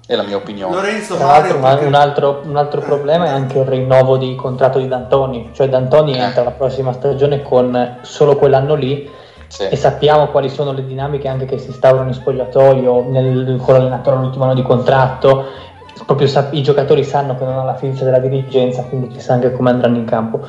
è 0.07 0.15
la 0.15 0.23
mia 0.23 0.37
opinione. 0.37 0.75
Lorenzo, 0.75 1.17
Tra 1.17 1.27
l'altro, 1.27 1.59
perché... 1.59 1.85
un, 1.85 1.95
altro, 1.95 2.43
un, 2.45 2.57
altro, 2.57 2.81
problema 2.81 3.27
è 3.27 3.31
anche 3.31 3.59
il 3.59 3.65
rinnovo 3.65 4.17
di 4.17 4.35
contratto 4.37 4.79
di 4.79 4.89
D'Antoni, 4.89 5.51
cioè 5.53 5.69
D'Antoni 5.69 6.15
eh. 6.15 6.19
entra 6.19 6.45
la 6.45 6.53
prossima 6.53 6.93
stagione 6.93 7.43
con 7.43 7.99
solo 8.03 8.37
quell'anno 8.37 8.75
lì 8.75 9.11
sì. 9.49 9.65
e 9.65 9.77
sappiamo 9.77 10.29
quali 10.29 10.49
sono 10.49 10.73
le 10.73 10.85
dinamiche 10.85 11.29
anche 11.29 11.45
che 11.45 11.59
si 11.59 11.69
instaurano 11.69 12.09
in 12.09 12.15
spogliatoio 12.15 13.09
nel, 13.09 13.61
con 13.61 13.75
l'allenatore 13.75 14.17
all'ultimo 14.17 14.45
anno 14.45 14.55
di 14.55 14.63
contratto 14.63 15.45
proprio 16.05 16.27
sa- 16.29 16.49
i 16.51 16.63
giocatori 16.63 17.05
sanno 17.05 17.37
che 17.37 17.45
non 17.45 17.59
ha 17.59 17.65
la 17.65 17.75
fiducia 17.75 18.05
della 18.05 18.19
dirigenza, 18.19 18.83
quindi 18.83 19.09
chissà 19.09 19.35
anche 19.35 19.53
come 19.53 19.71
andranno 19.71 19.97
in 19.97 20.05
campo. 20.05 20.41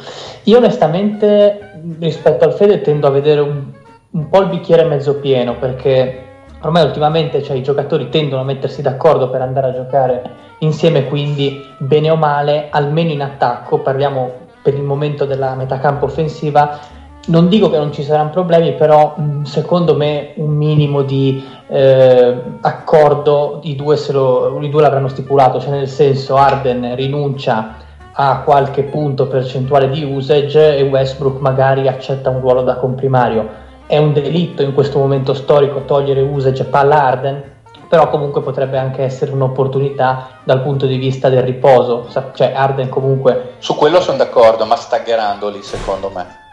Io 0.44 0.58
onestamente 0.58 1.82
rispetto 2.00 2.46
al 2.46 2.54
Fede 2.54 2.82
tendo 2.82 3.08
a 3.08 3.12
vedere 3.12 3.42
un, 3.42 3.64
un 4.12 4.30
po' 4.30 4.42
il 4.42 4.50
bicchiere 4.50 4.84
mezzo 4.84 5.16
pieno 5.16 5.56
perché 5.58 6.24
ormai 6.62 6.84
ultimamente 6.84 7.44
cioè, 7.44 7.56
i 7.56 7.64
giocatori 7.64 8.10
tendono 8.10 8.42
a 8.42 8.46
mettersi 8.46 8.82
d'accordo 8.82 9.30
per 9.30 9.42
andare 9.42 9.68
a 9.68 9.74
giocare 9.74 10.22
insieme, 10.60 11.06
quindi 11.08 11.64
bene 11.78 12.10
o 12.10 12.16
male, 12.16 12.68
almeno 12.72 13.12
in 13.12 13.22
attacco, 13.22 13.80
parliamo 13.80 14.46
per 14.62 14.74
il 14.74 14.82
momento 14.82 15.26
della 15.26 15.54
metacampo 15.56 16.06
offensiva, 16.06 16.80
non 17.28 17.50
dico 17.50 17.70
che 17.70 17.78
non 17.78 17.92
ci 17.92 18.04
saranno 18.04 18.30
problemi, 18.30 18.74
però 18.74 19.16
secondo 19.44 19.96
me 19.96 20.34
un 20.36 20.50
minimo 20.52 21.02
di 21.02 21.44
eh, 21.68 22.42
accordo 22.62 23.60
i 23.64 23.76
due, 23.76 23.98
lo, 24.10 24.60
i 24.62 24.70
due 24.70 24.82
l'avranno 24.82 25.08
stipulato, 25.08 25.60
cioè 25.60 25.72
nel 25.72 25.88
senso 25.88 26.36
Arden 26.36 26.96
rinuncia 26.96 27.76
a 28.12 28.42
qualche 28.44 28.84
punto 28.84 29.28
percentuale 29.28 29.90
di 29.90 30.04
usage 30.04 30.78
e 30.78 30.82
Westbrook 30.84 31.40
magari 31.40 31.88
accetta 31.88 32.30
un 32.30 32.40
ruolo 32.40 32.64
da 32.64 32.76
comprimario. 32.76 33.66
È 33.86 33.98
un 33.98 34.12
delitto 34.14 34.64
in 34.64 34.74
questo 34.74 34.98
momento 34.98 35.34
storico 35.34 35.84
togliere 35.86 36.22
usage 36.22 36.64
palla 36.66 37.04
Arden, 37.04 37.44
però 37.88 38.10
comunque 38.10 38.42
potrebbe 38.42 38.78
anche 38.78 39.04
essere 39.04 39.32
un'opportunità 39.32 40.30
dal 40.44 40.62
punto 40.62 40.86
di 40.86 40.98
vista 40.98 41.30
del 41.30 41.44
riposo, 41.44 42.08
cioè 42.34 42.54
Arden 42.54 42.90
comunque... 42.90 43.54
Su 43.60 43.76
quello 43.76 44.02
sono 44.02 44.18
d'accordo, 44.18 44.66
ma 44.66 44.76
staggerando 44.76 45.50
lì 45.50 45.62
secondo 45.62 46.10
me. 46.14 46.47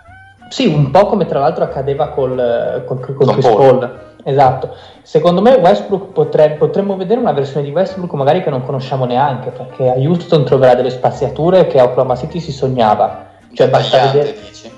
Sì, 0.55 0.69
un 0.69 0.93
po' 0.93 1.07
come 1.07 1.27
tra 1.27 1.41
l'altro 1.41 1.65
accadeva 1.65 2.11
col, 2.11 2.85
col, 2.87 3.01
col 3.01 3.27
Chris 3.33 3.45
Paul. 3.45 3.57
Paul. 3.57 3.99
Esatto. 4.23 4.77
Secondo 5.03 5.43
me 5.43 5.57
Westbrook 5.57 6.13
potrebbe, 6.13 6.55
potremmo 6.55 6.97
vedere 6.97 7.19
una 7.19 7.33
versione 7.33 7.67
di 7.67 7.73
Westbrook 7.73 8.13
magari 8.13 8.41
che 8.41 8.51
non 8.51 8.63
conosciamo 8.63 9.05
neanche, 9.05 9.51
perché 9.51 9.91
a 9.91 9.95
Houston 9.97 10.45
troverà 10.45 10.77
delle 10.77 10.91
spaziature 10.91 11.67
che 11.67 11.81
a 11.81 11.85
Oklahoma 11.87 12.15
City 12.15 12.39
si 12.39 12.53
sognava. 12.53 13.31
Cioè 13.53 13.69
basta 13.69 14.13
vedere... 14.13 14.33
Dici? 14.33 14.71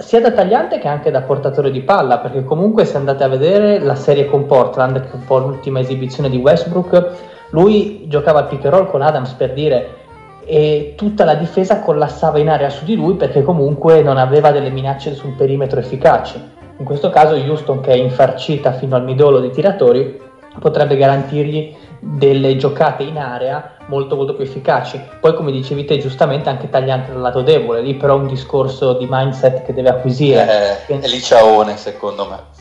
sia 0.00 0.20
da 0.20 0.32
tagliante 0.32 0.78
che 0.78 0.88
anche 0.88 1.10
da 1.10 1.22
portatore 1.22 1.70
di 1.70 1.80
palla, 1.80 2.18
perché 2.18 2.44
comunque 2.44 2.84
se 2.84 2.98
andate 2.98 3.24
a 3.24 3.28
vedere 3.28 3.78
la 3.78 3.94
serie 3.94 4.26
con 4.26 4.44
Portland, 4.44 5.00
che 5.00 5.12
è 5.12 5.14
un 5.14 5.24
po' 5.24 5.38
l'ultima 5.38 5.80
esibizione 5.80 6.28
di 6.28 6.36
Westbrook, 6.36 7.12
lui 7.52 8.04
giocava 8.06 8.40
al 8.40 8.48
pick 8.48 8.66
and 8.66 8.74
roll 8.74 8.90
con 8.90 9.00
Adams 9.00 9.32
per 9.32 9.54
dire 9.54 10.04
e 10.46 10.94
tutta 10.96 11.24
la 11.24 11.34
difesa 11.34 11.80
collassava 11.80 12.38
in 12.38 12.48
area 12.48 12.70
su 12.70 12.84
di 12.84 12.94
lui 12.94 13.14
perché 13.14 13.42
comunque 13.42 14.00
non 14.00 14.16
aveva 14.16 14.52
delle 14.52 14.70
minacce 14.70 15.14
sul 15.14 15.34
perimetro 15.34 15.80
efficaci. 15.80 16.40
In 16.78 16.84
questo 16.84 17.10
caso 17.10 17.34
Houston, 17.34 17.80
che 17.80 17.92
è 17.92 17.96
infarcita 17.96 18.72
fino 18.72 18.94
al 18.94 19.04
midollo 19.04 19.40
dei 19.40 19.50
tiratori, 19.50 20.20
potrebbe 20.58 20.96
garantirgli 20.96 21.74
delle 21.98 22.56
giocate 22.56 23.02
in 23.02 23.18
area 23.18 23.76
molto 23.86 24.14
molto 24.14 24.34
più 24.34 24.44
efficaci. 24.44 25.00
Poi 25.20 25.34
come 25.34 25.50
dicevi 25.50 25.84
te 25.84 25.98
giustamente 25.98 26.48
anche 26.48 26.68
tagliante 26.68 27.12
dal 27.12 27.20
lato 27.20 27.42
debole, 27.42 27.80
lì 27.80 27.94
però 27.94 28.16
un 28.16 28.26
discorso 28.26 28.94
di 28.94 29.06
mindset 29.08 29.64
che 29.64 29.72
deve 29.72 29.88
acquisire. 29.88 30.86
Eh, 30.86 30.98
è 31.00 31.06
liciaone 31.06 31.76
secondo 31.76 32.26
me. 32.28 32.55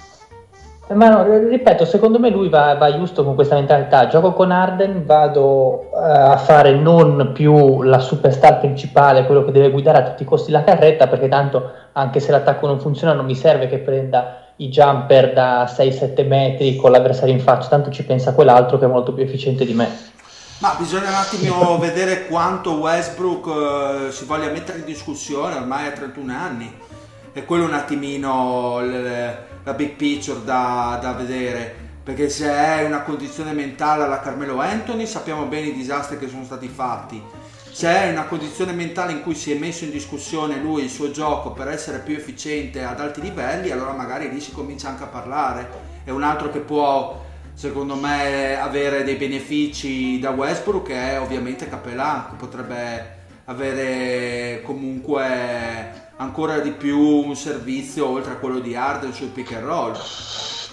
Ma 0.88 1.10
no, 1.10 1.24
ripeto, 1.50 1.84
secondo 1.84 2.20
me 2.20 2.30
lui 2.30 2.48
va, 2.48 2.75
va 2.75 2.96
giusto 2.96 3.24
con 3.24 3.34
questa 3.34 3.56
mentalità. 3.56 4.06
Gioco 4.08 4.34
con 4.34 4.51
Arden, 4.51 5.04
vado 5.04 5.89
uh, 5.92 5.96
a 5.96 6.38
fare 6.38 6.75
non 6.75 7.32
più 7.34 7.82
la 7.82 8.00
superstar 8.00 8.60
principale, 8.60 9.25
quello 9.25 9.44
che 9.44 9.51
deve 9.51 9.72
guidare 9.72 9.98
a 9.98 10.04
tutti 10.04 10.22
i 10.22 10.27
costi 10.27 10.51
la 10.51 10.63
carretta, 10.63 11.08
perché 11.08 11.27
tanto 11.27 11.72
anche 11.94 12.20
se 12.20 12.32
l'attacco 12.32 12.68
non 12.68 12.80
funziona 12.80 13.13
non 13.13 13.25
mi 13.25 13.36
serve 13.36 13.68
che 13.68 13.80
prenda 13.80 14.44
i 14.58 14.70
jumper 14.70 15.34
da 15.34 15.65
6-7 15.65 16.27
metri 16.27 16.75
con 16.75 16.92
l'avversario 16.92 17.34
in 17.34 17.42
faccia, 17.42 17.68
tanto 17.68 17.89
ci 17.89 18.06
pensa 18.06 18.34
quell'altro 18.34 18.77
che 18.77 18.86
è 18.86 18.88
molto 18.88 19.12
più 19.12 19.24
efficiente 19.24 19.65
di 19.65 19.74
me. 19.74 20.13
Ma 20.60 20.75
bisogna 20.77 21.10
un 21.10 21.15
attimo 21.15 21.77
vedere 21.80 22.27
quanto 22.27 22.74
Westbrook 22.74 23.46
uh, 23.46 24.12
si 24.12 24.24
voglia 24.25 24.51
mettere 24.51 24.77
in 24.77 24.86
discussione, 24.86 25.56
ormai 25.56 25.88
ha 25.88 25.92
31 25.92 26.32
anni, 26.32 26.74
e 27.36 27.44
quello 27.44 27.65
un 27.65 27.74
attimino... 27.74 28.82
La 29.65 29.74
big 29.74 29.94
picture 29.94 30.44
da, 30.44 31.00
da 31.01 31.13
vedere. 31.13 31.75
Perché 32.04 32.30
se 32.30 32.48
è 32.48 32.86
una 32.86 33.01
condizione 33.01 33.51
mentale 33.51 34.04
alla 34.04 34.20
Carmelo 34.20 34.60
Anthony 34.60 35.08
sappiamo 35.08 35.46
bene 35.46 35.70
i 35.70 35.74
disastri 35.74 36.20
che 36.20 36.27
sono 36.27 36.44
stati 36.44 36.68
fatti. 36.68 37.20
Se 37.72 37.89
è 37.89 38.12
una 38.12 38.25
condizione 38.25 38.74
mentale 38.74 39.12
in 39.12 39.24
cui 39.24 39.34
si 39.34 39.51
è 39.51 39.58
messo 39.58 39.86
in 39.86 39.89
discussione 39.89 40.62
lui 40.62 40.84
il 40.84 40.89
suo 40.92 41.10
gioco 41.10 41.51
per 41.51 41.68
essere 41.68 41.98
più 41.98 42.15
efficiente 42.15 42.84
ad 42.84 43.00
alti 43.01 43.22
livelli 43.22 43.72
allora 43.72 43.94
magari 43.94 44.30
lì 44.30 44.39
si 44.39 44.51
comincia 44.51 44.89
anche 44.89 45.04
a 45.04 45.08
parlare. 45.08 45.68
È 46.04 46.12
un 46.12 46.22
altro 46.22 46.51
che 46.51 46.60
può 46.60 47.25
secondo 47.56 47.96
me 47.96 48.56
avere 48.56 49.04
dei 49.04 49.15
benefici 49.15 50.20
da 50.20 50.30
Westbrook 50.30 50.89
è 50.92 51.20
ovviamente 51.20 51.68
Capelà 51.68 52.27
che 52.30 52.36
potrebbe 52.36 53.24
avere 53.46 54.62
comunque 54.63 56.04
ancora 56.17 56.60
di 56.60 56.72
più 56.72 56.98
un 56.98 57.36
servizio 57.36 58.10
oltre 58.10 58.34
a 58.34 58.36
quello 58.38 58.60
di 58.60 58.75
Arden 58.75 59.12
sul 59.12 59.27
pick 59.27 59.53
and 59.53 59.65
roll. 59.65 59.93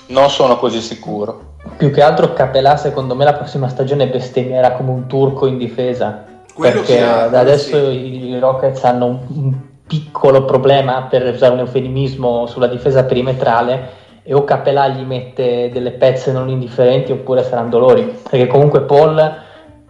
Non 0.08 0.30
sono 0.30 0.56
così 0.56 0.80
sicuro. 0.80 1.54
Più 1.76 1.90
che 1.90 2.02
altro 2.02 2.32
Capelà 2.32 2.76
secondo 2.76 3.14
me 3.14 3.25
la 3.25 3.34
prossima 3.34 3.68
stagione 3.68 4.08
bestemmierà 4.08 4.72
come 4.72 4.90
un 4.90 5.06
turco 5.06 5.46
in 5.46 5.58
difesa. 5.58 6.25
Quello 6.54 6.80
perché 6.80 7.02
ha, 7.02 7.25
adesso 7.25 7.90
sì. 7.90 8.28
i 8.28 8.38
Rockets 8.38 8.84
hanno 8.84 9.06
un, 9.06 9.18
un 9.28 9.54
piccolo 9.87 10.44
problema, 10.44 11.06
per 11.08 11.25
usare 11.32 11.54
un 11.54 11.61
eufemismo, 11.61 12.46
sulla 12.46 12.66
difesa 12.66 13.04
perimetrale 13.04 14.00
e 14.22 14.34
o 14.34 14.44
Capelà 14.44 14.88
gli 14.88 15.02
mette 15.02 15.70
delle 15.72 15.92
pezze 15.92 16.30
non 16.30 16.49
indifferenti 16.49 17.11
oppure 17.11 17.42
saranno 17.42 17.70
dolori. 17.70 18.18
Perché 18.28 18.46
comunque 18.46 18.82
Paul 18.82 19.40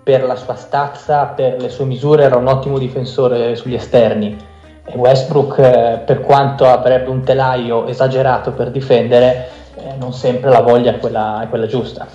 per 0.02 0.24
la 0.24 0.36
sua 0.36 0.54
stazza, 0.54 1.26
per 1.26 1.60
le 1.60 1.68
sue 1.68 1.84
misure 1.84 2.24
era 2.24 2.36
un 2.36 2.46
ottimo 2.46 2.78
difensore 2.78 3.54
sugli 3.54 3.74
esterni 3.74 4.50
Westbrook, 4.94 5.58
eh, 5.58 6.02
per 6.04 6.20
quanto 6.20 6.66
avrebbe 6.66 7.08
un 7.08 7.22
telaio 7.22 7.86
esagerato 7.86 8.52
per 8.52 8.70
difendere, 8.70 9.48
eh, 9.76 9.94
non 9.96 10.12
sempre 10.12 10.50
la 10.50 10.60
voglia 10.60 10.92
è 10.92 10.98
quella, 10.98 11.42
è 11.42 11.48
quella 11.48 11.66
giusta. 11.66 12.06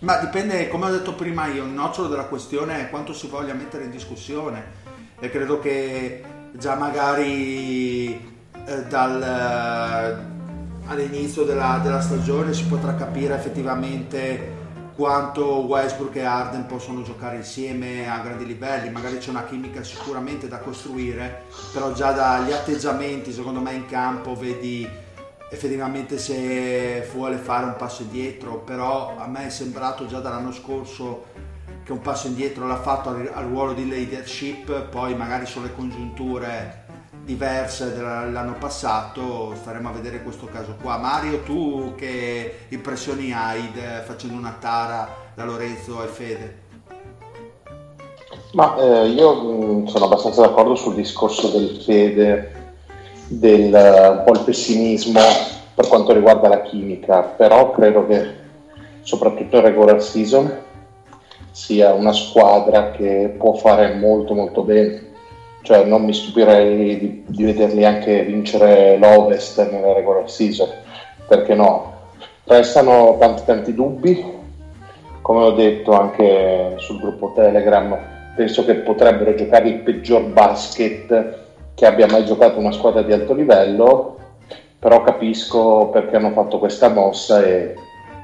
Ma 0.00 0.18
dipende, 0.18 0.68
come 0.68 0.86
ho 0.86 0.90
detto 0.90 1.14
prima 1.14 1.46
io, 1.46 1.64
il 1.64 1.70
nocciolo 1.70 2.08
della 2.08 2.24
questione 2.24 2.80
è 2.80 2.90
quanto 2.90 3.12
si 3.12 3.28
voglia 3.28 3.52
mettere 3.52 3.84
in 3.84 3.90
discussione 3.90 4.88
e 5.20 5.30
credo 5.30 5.60
che 5.60 6.22
già 6.52 6.74
magari 6.74 8.14
eh, 8.64 8.82
dal, 8.88 9.22
all'inizio 10.86 11.44
della, 11.44 11.80
della 11.82 12.00
stagione 12.00 12.54
si 12.54 12.64
potrà 12.64 12.94
capire 12.94 13.34
effettivamente 13.34 14.58
quanto 15.00 15.64
Westbrook 15.64 16.16
e 16.16 16.24
Arden 16.24 16.66
possono 16.66 17.00
giocare 17.00 17.36
insieme 17.36 18.06
a 18.06 18.18
grandi 18.18 18.44
livelli, 18.44 18.90
magari 18.90 19.16
c'è 19.16 19.30
una 19.30 19.46
chimica 19.46 19.82
sicuramente 19.82 20.46
da 20.46 20.58
costruire, 20.58 21.44
però 21.72 21.94
già 21.94 22.12
dagli 22.12 22.52
atteggiamenti 22.52 23.32
secondo 23.32 23.60
me 23.60 23.72
in 23.72 23.86
campo 23.86 24.36
vedi 24.36 24.86
effettivamente 25.50 26.18
se 26.18 27.08
vuole 27.14 27.38
fare 27.38 27.64
un 27.64 27.76
passo 27.78 28.02
indietro, 28.02 28.58
però 28.58 29.16
a 29.16 29.26
me 29.26 29.46
è 29.46 29.48
sembrato 29.48 30.06
già 30.06 30.20
dall'anno 30.20 30.52
scorso 30.52 31.28
che 31.82 31.92
un 31.92 32.02
passo 32.02 32.26
indietro 32.26 32.66
l'ha 32.66 32.82
fatto 32.82 33.08
al, 33.08 33.46
ruolo 33.46 33.72
di 33.72 33.88
leadership, 33.88 34.82
poi 34.82 35.14
magari 35.14 35.46
sono 35.46 35.64
le 35.64 35.74
congiunture 35.74 36.84
diverse 37.24 37.94
dell'anno 37.94 38.54
passato, 38.58 39.54
staremo 39.54 39.88
a 39.88 39.92
vedere 39.92 40.22
questo 40.22 40.46
caso 40.46 40.76
qua. 40.80 40.96
Mario, 40.96 41.42
tu 41.42 41.94
che 41.96 42.66
impressioni 42.68 43.32
hai 43.32 43.70
facendo 44.04 44.36
una 44.36 44.56
tara 44.58 45.08
da 45.34 45.44
Lorenzo 45.44 46.02
e 46.02 46.06
Fede? 46.06 46.68
Ma 48.52 48.76
eh, 48.76 49.08
io 49.08 49.34
mh, 49.34 49.86
sono 49.86 50.06
abbastanza 50.06 50.40
d'accordo 50.40 50.74
sul 50.74 50.94
discorso 50.94 51.48
del 51.48 51.80
Fede, 51.84 52.52
del 53.28 53.72
uh, 53.72 54.18
un 54.18 54.22
po' 54.24 54.32
il 54.32 54.44
pessimismo 54.44 55.20
per 55.74 55.86
quanto 55.86 56.12
riguarda 56.12 56.48
la 56.48 56.62
chimica, 56.62 57.22
però 57.22 57.70
credo 57.70 58.06
che 58.06 58.38
soprattutto 59.02 59.56
in 59.56 59.62
regular 59.62 60.02
season 60.02 60.52
sia 61.52 61.92
una 61.92 62.12
squadra 62.12 62.90
che 62.90 63.34
può 63.38 63.54
fare 63.54 63.94
molto 63.94 64.34
molto 64.34 64.62
bene 64.62 65.09
cioè 65.62 65.84
non 65.84 66.04
mi 66.04 66.12
stupirei 66.12 66.98
di, 66.98 67.24
di 67.26 67.44
vederli 67.44 67.84
anche 67.84 68.22
vincere 68.24 68.96
l'Ovest 68.98 69.70
nella 69.70 69.92
regular 69.92 70.30
season, 70.30 70.68
perché 71.28 71.54
no? 71.54 71.98
Restano 72.44 73.16
tanti 73.18 73.42
tanti 73.44 73.74
dubbi, 73.74 74.24
come 75.20 75.42
ho 75.44 75.50
detto 75.52 75.92
anche 75.92 76.74
sul 76.78 76.98
gruppo 76.98 77.32
Telegram, 77.34 77.96
penso 78.34 78.64
che 78.64 78.76
potrebbero 78.76 79.34
giocare 79.34 79.68
il 79.68 79.80
peggior 79.80 80.22
basket 80.22 81.38
che 81.74 81.86
abbia 81.86 82.06
mai 82.08 82.24
giocato 82.24 82.58
una 82.58 82.72
squadra 82.72 83.02
di 83.02 83.12
alto 83.12 83.34
livello, 83.34 84.16
però 84.78 85.02
capisco 85.02 85.88
perché 85.88 86.16
hanno 86.16 86.30
fatto 86.30 86.58
questa 86.58 86.88
mossa 86.88 87.44
e, 87.44 87.74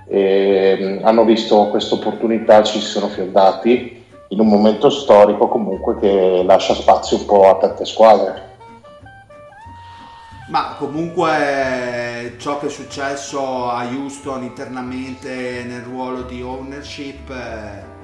e 0.08 0.98
hanno 1.02 1.24
visto 1.24 1.68
questa 1.68 1.94
opportunità, 1.94 2.62
ci 2.62 2.80
sono 2.80 3.08
fiondati 3.08 3.95
in 4.28 4.40
un 4.40 4.48
momento 4.48 4.90
storico 4.90 5.48
comunque 5.48 5.98
che 5.98 6.42
lascia 6.44 6.74
spazio 6.74 7.18
un 7.18 7.24
po' 7.26 7.48
a 7.48 7.58
tante 7.58 7.84
squadre. 7.84 8.54
Ma 10.48 10.76
comunque 10.78 12.36
ciò 12.38 12.58
che 12.58 12.66
è 12.66 12.70
successo 12.70 13.68
a 13.68 13.84
Houston 13.84 14.44
internamente 14.44 15.64
nel 15.66 15.82
ruolo 15.82 16.22
di 16.22 16.40
ownership 16.40 17.30
eh, 17.30 17.94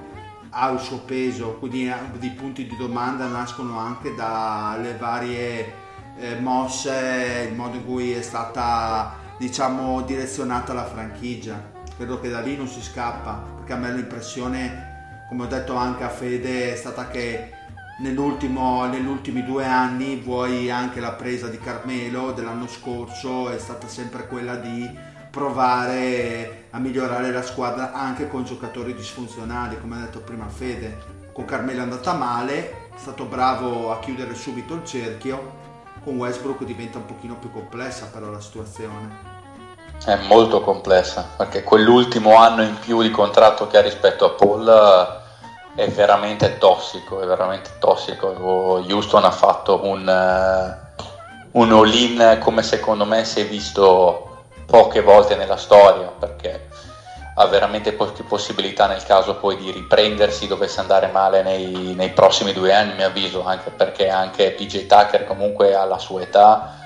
ha 0.51 0.71
il 0.71 0.81
suo 0.81 0.99
peso, 0.99 1.57
quindi 1.59 1.91
i 2.21 2.31
punti 2.31 2.67
di 2.67 2.77
domanda 2.77 3.27
nascono 3.27 3.79
anche 3.79 4.15
dalle 4.15 4.97
varie 4.97 5.73
eh, 6.19 6.35
mosse, 6.41 7.47
il 7.49 7.55
modo 7.55 7.77
in 7.77 7.87
cui 7.87 8.13
è 8.13 8.23
stata 8.23 9.15
diciamo 9.39 10.03
direzionata 10.03 10.73
la 10.73 10.85
franchigia. 10.85 11.71
Credo 11.97 12.19
che 12.19 12.29
da 12.29 12.41
lì 12.41 12.57
non 12.57 12.67
si 12.67 12.83
scappa, 12.83 13.41
perché 13.57 13.73
a 13.73 13.77
me 13.77 13.93
l'impressione 13.93 14.92
come 15.33 15.45
ho 15.45 15.47
detto 15.47 15.77
anche 15.77 16.05
a 16.05 16.11
Fede, 16.11 16.75
è 16.75 16.77
stata 16.77 17.09
che 17.09 17.53
negli 18.01 18.19
ultimi 18.19 19.43
due 19.43 19.65
anni, 19.65 20.21
vuoi 20.21 20.71
anche 20.71 21.01
la 21.01 21.13
presa 21.13 21.47
di 21.47 21.59
Carmelo 21.59 22.33
dell'anno 22.33 22.69
scorso, 22.69 23.49
è 23.49 23.59
stata 23.59 23.89
sempre 23.89 24.27
quella 24.27 24.57
di 24.57 24.95
provare 25.31 26.67
a 26.69 26.79
migliorare 26.79 27.33
la 27.33 27.41
squadra 27.41 27.95
anche 27.95 28.29
con 28.29 28.45
giocatori 28.45 28.93
disfunzionali, 28.95 29.81
come 29.81 29.97
ha 29.97 30.01
detto 30.01 30.21
prima 30.21 30.49
Fede. 30.49 30.99
Con 31.33 31.47
Carmelo 31.47 31.79
è 31.79 31.85
andata 31.85 32.13
male, 32.13 32.91
è 32.95 32.99
stato 32.99 33.25
bravo 33.25 33.91
a 33.91 34.01
chiudere 34.01 34.35
subito 34.35 34.75
il 34.75 34.85
cerchio, 34.85 35.61
con 36.05 36.19
Westbrook 36.19 36.63
diventa 36.65 36.99
un 36.99 37.07
pochino 37.07 37.37
più 37.37 37.51
complessa 37.51 38.11
però 38.13 38.29
la 38.29 38.41
situazione. 38.41 39.31
È 40.05 40.15
molto 40.27 40.61
complessa, 40.61 41.27
perché 41.39 41.63
quell'ultimo 41.63 42.37
anno 42.37 42.65
in 42.65 42.77
più 42.79 43.01
di 43.01 43.11
contratto 43.11 43.67
che 43.67 43.79
ha 43.79 43.83
rispetto 43.83 44.27
a 44.27 44.31
Paul 44.31 45.21
è 45.75 45.89
veramente 45.89 46.59
tossico, 46.59 47.21
è 47.21 47.27
veramente 47.27 47.71
tossico. 47.79 48.29
Houston 48.89 49.25
ha 49.25 49.31
fatto 49.31 49.85
un, 49.85 50.07
uh, 50.07 51.59
un 51.59 51.73
all-in 51.73 52.39
come 52.41 52.63
secondo 52.63 53.05
me 53.05 53.25
si 53.25 53.41
è 53.41 53.47
visto 53.47 54.45
poche 54.67 55.01
volte 55.01 55.37
nella 55.37 55.57
storia, 55.57 56.09
perché 56.19 56.69
ha 57.35 57.47
veramente 57.47 57.93
poche 57.93 58.23
possibilità 58.23 58.87
nel 58.87 59.03
caso 59.05 59.37
poi 59.37 59.57
di 59.57 59.71
riprendersi 59.71 60.47
dovesse 60.47 60.81
andare 60.81 61.07
male 61.07 61.43
nei, 61.43 61.95
nei 61.95 62.11
prossimi 62.11 62.53
due 62.53 62.75
anni, 62.75 62.95
mi 62.95 63.03
avviso, 63.03 63.45
anche 63.45 63.71
perché 63.71 64.09
anche 64.09 64.51
PJ 64.51 64.87
Tucker 64.87 65.25
comunque 65.25 65.75
ha 65.75 65.85
la 65.85 65.99
sua 65.99 66.21
età, 66.21 66.77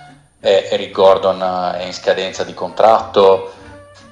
e 0.40 0.68
Eric 0.70 0.92
Gordon 0.92 1.74
è 1.76 1.82
in 1.82 1.92
scadenza 1.92 2.44
di 2.44 2.54
contratto, 2.54 3.52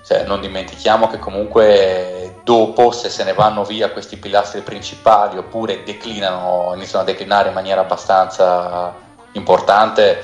cioè, 0.04 0.24
non 0.24 0.40
dimentichiamo 0.40 1.08
che 1.08 1.18
comunque 1.18 2.40
dopo, 2.44 2.90
se 2.90 3.08
se 3.08 3.24
ne 3.24 3.32
vanno 3.32 3.64
via 3.64 3.90
questi 3.90 4.18
pilastri 4.18 4.60
principali 4.60 5.38
oppure 5.38 5.82
declinano, 5.82 6.72
iniziano 6.74 7.04
a 7.04 7.06
declinare 7.06 7.48
in 7.48 7.54
maniera 7.54 7.80
abbastanza 7.80 8.94
importante, 9.32 10.22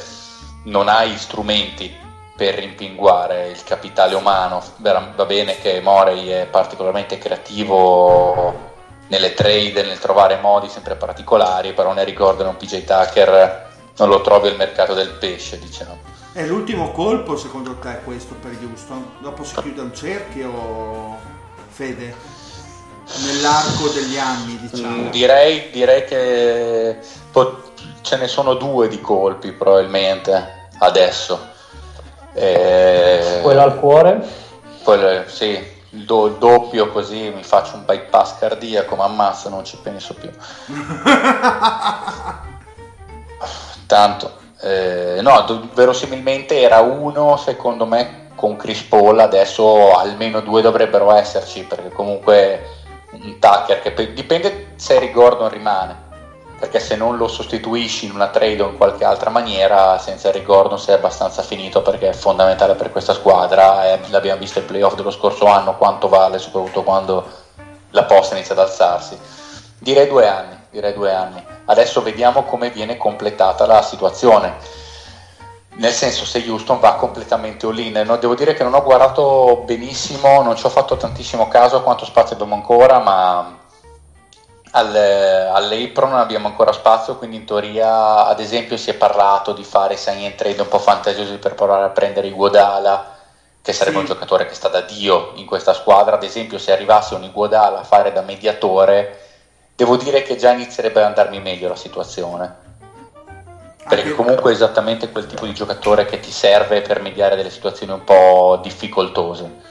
non 0.65 0.89
hai 0.89 1.17
strumenti 1.17 1.97
per 2.37 2.57
rimpinguare 2.57 3.49
il 3.49 3.65
capitale 3.65 4.15
umano. 4.15 4.63
Va 4.77 5.25
bene 5.25 5.59
che 5.59 5.81
Morey 5.81 6.29
è 6.29 6.47
particolarmente 6.47 7.17
creativo 7.17 8.69
nelle 9.09 9.33
trade, 9.33 9.83
nel 9.83 9.99
trovare 9.99 10.37
modi 10.37 10.69
sempre 10.69 10.95
particolari, 10.95 11.73
però 11.73 11.95
ne 11.95 12.05
ricordano 12.05 12.55
PJ 12.55 12.85
Tucker 12.85 13.69
non 13.97 14.09
lo 14.09 14.21
trovi 14.21 14.49
al 14.49 14.57
mercato 14.57 14.93
del 14.93 15.11
pesce, 15.11 15.59
diciamo. 15.59 16.10
È 16.33 16.47
l'ultimo 16.47 16.93
colpo 16.93 17.37
secondo 17.37 17.75
te 17.79 18.03
questo 18.05 18.35
per 18.35 18.57
Houston? 18.63 19.05
Dopo 19.19 19.43
si 19.43 19.57
chiude 19.57 19.81
un 19.81 19.93
cerchio, 19.93 21.17
Fede? 21.71 22.15
Nell'arco 23.25 23.89
degli 23.89 24.17
anni, 24.17 24.57
diciamo. 24.57 24.97
Mm, 24.97 25.11
direi, 25.11 25.71
direi 25.73 26.05
che 26.05 27.01
pot- 27.33 27.73
ce 28.03 28.17
ne 28.17 28.29
sono 28.29 28.55
due 28.55 28.87
di 28.87 29.01
colpi 29.01 29.51
probabilmente 29.51 30.69
adesso. 30.79 31.49
Eh, 32.33 33.41
quello 33.43 33.63
al 33.63 33.77
cuore? 33.81 34.25
Quello, 34.85 35.25
sì, 35.27 35.59
il, 35.91 36.05
do- 36.05 36.27
il, 36.29 36.35
doppio 36.35 36.93
così 36.93 37.33
mi 37.35 37.43
faccio 37.43 37.75
un 37.75 37.85
bypass 37.85 38.39
cardiaco, 38.39 38.95
ma 38.95 39.03
ammazza, 39.07 39.49
non 39.49 39.65
ci 39.65 39.77
penso 39.83 40.15
più. 40.15 40.31
Tanto, 43.87 44.40
eh, 44.63 45.21
no, 45.23 45.69
verosimilmente 45.75 46.61
era 46.61 46.81
uno, 46.81 47.37
secondo 47.37 47.87
me, 47.87 48.29
con 48.35 48.57
Chris 48.57 48.83
Paul, 48.83 49.19
adesso 49.19 49.95
almeno 49.97 50.41
due 50.41 50.63
dovrebbero 50.63 51.13
esserci, 51.13 51.65
perché 51.65 51.91
comunque 51.91 52.79
un 53.13 53.39
Tucker 53.39 53.81
che 53.81 54.13
dipende 54.13 54.73
se 54.77 54.97
Eric 54.97 55.13
Gordon 55.13 55.49
rimane, 55.49 56.09
perché 56.59 56.79
se 56.79 56.97
non 56.97 57.17
lo 57.17 57.27
sostituisci 57.27 58.07
in 58.07 58.13
una 58.13 58.29
trade 58.29 58.63
o 58.63 58.69
in 58.69 58.77
qualche 58.77 59.05
altra 59.05 59.31
maniera, 59.31 59.99
senza 59.99 60.29
Eric 60.29 60.45
Gordon 60.45 60.79
sei 60.79 60.95
abbastanza 60.95 61.43
finito 61.43 61.81
perché 61.81 62.11
è 62.11 62.13
fondamentale 62.13 62.75
per 62.75 62.91
questa 62.93 63.15
squadra, 63.15 63.93
eh, 63.93 64.01
l'abbiamo 64.09 64.41
visto 64.41 64.59
ai 64.59 64.67
playoff 64.67 64.95
dello 64.95 65.11
scorso 65.11 65.47
anno, 65.47 65.77
quanto 65.77 66.09
vale, 66.09 66.39
soprattutto 66.39 66.83
quando 66.83 67.27
la 67.91 68.05
posta 68.05 68.35
inizia 68.35 68.55
ad 68.55 68.61
alzarsi. 68.61 69.19
Direi 69.79 70.07
due 70.07 70.29
anni, 70.29 70.57
direi 70.71 70.93
due 70.93 71.13
anni. 71.13 71.43
Adesso 71.71 72.03
vediamo 72.03 72.43
come 72.43 72.71
viene 72.71 72.97
completata 72.97 73.65
la 73.65 73.81
situazione. 73.81 74.57
Nel 75.75 75.93
senso 75.93 76.25
se 76.25 76.45
Houston 76.49 76.81
va 76.81 76.95
completamente 76.95 77.65
all-in. 77.65 78.03
No, 78.05 78.17
devo 78.17 78.35
dire 78.35 78.55
che 78.55 78.65
non 78.65 78.75
ho 78.75 78.83
guardato 78.83 79.63
benissimo, 79.65 80.43
non 80.43 80.57
ci 80.57 80.67
ho 80.67 80.69
fatto 80.69 80.97
tantissimo 80.97 81.47
caso 81.47 81.77
a 81.77 81.83
quanto 81.83 82.05
spazio 82.05 82.35
abbiamo 82.35 82.57
ancora, 82.57 82.99
ma 82.99 83.57
al, 84.73 84.97
all'Apron 84.97 86.15
abbiamo 86.15 86.49
ancora 86.49 86.73
spazio, 86.73 87.17
quindi 87.17 87.37
in 87.37 87.45
teoria 87.45 88.27
ad 88.27 88.41
esempio 88.41 88.77
si 88.77 88.91
è 88.91 88.95
parlato 88.95 89.53
di 89.53 89.63
fare 89.63 89.97
sign 89.97 90.25
and 90.25 90.35
trade 90.35 90.61
un 90.61 90.69
po' 90.69 90.81
fantasiosi 90.81 91.37
per 91.37 91.55
provare 91.55 91.85
a 91.85 91.91
prendere 91.91 92.27
Iguodala, 92.27 93.17
che 93.63 93.73
sarebbe 93.73 93.99
sì. 93.99 94.03
un 94.03 94.09
giocatore 94.09 94.47
che 94.47 94.55
sta 94.55 94.67
da 94.67 94.81
Dio 94.81 95.31
in 95.37 95.47
questa 95.47 95.73
squadra, 95.73 96.17
ad 96.17 96.25
esempio 96.25 96.59
se 96.59 96.73
arrivasse 96.73 97.15
un 97.15 97.23
Iguodala 97.23 97.79
a 97.79 97.85
fare 97.85 98.11
da 98.13 98.23
mediatore 98.23 99.29
devo 99.75 99.97
dire 99.97 100.23
che 100.23 100.37
già 100.37 100.53
inizierebbe 100.53 101.01
ad 101.01 101.07
andarmi 101.07 101.41
meglio 101.41 101.69
la 101.69 101.77
situazione. 101.77 102.69
perché 103.89 104.15
comunque 104.15 104.53
è 104.53 104.55
esattamente 104.55 105.11
quel 105.11 105.27
tipo 105.27 105.47
di 105.47 105.53
giocatore 105.53 106.05
che 106.05 106.21
ti 106.21 106.31
serve 106.31 106.81
per 106.81 107.01
mediare 107.01 107.35
delle 107.35 107.51
situazioni 107.51 107.93
un 107.93 108.05
po' 108.05 108.61
difficoltose. 108.63 109.69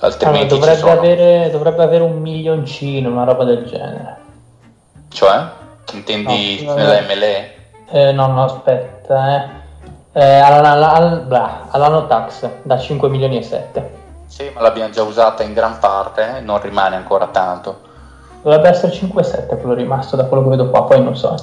Altrimenti 0.00 0.54
allora, 0.54 0.74
dovrebbe, 0.74 0.78
sono... 0.78 0.92
avere, 0.92 1.50
dovrebbe, 1.50 1.82
avere, 1.82 2.04
un 2.04 2.20
milioncino, 2.20 3.10
una 3.10 3.24
roba 3.24 3.42
del 3.42 3.64
genere. 3.66 4.16
Cioè? 5.08 5.48
Intendi 5.92 6.64
no, 6.64 6.74
nella 6.74 7.00
MLE? 7.00 7.54
Eh, 7.90 8.12
no, 8.12 8.26
no, 8.28 8.44
aspetta, 8.44 9.34
eh. 10.12 10.20
eh 10.20 10.38
all'anno 10.38 12.06
tax 12.06 12.48
da 12.62 12.78
5 12.78 13.08
milioni 13.08 13.38
e 13.38 13.42
7. 13.42 13.96
Sì, 14.26 14.50
ma 14.54 14.60
l'abbiamo 14.60 14.90
già 14.90 15.02
usata 15.02 15.42
in 15.42 15.54
gran 15.54 15.78
parte, 15.80 16.36
eh? 16.36 16.40
non 16.40 16.60
rimane 16.60 16.94
ancora 16.94 17.26
tanto. 17.28 17.86
Dovrebbe 18.42 18.68
essere 18.68 18.92
5-7 18.92 19.58
quello 19.58 19.74
rimasto 19.74 20.16
da 20.16 20.24
quello 20.24 20.44
che 20.44 20.50
vedo 20.50 20.70
qua, 20.70 20.84
poi 20.84 21.02
non 21.02 21.16
so. 21.16 21.34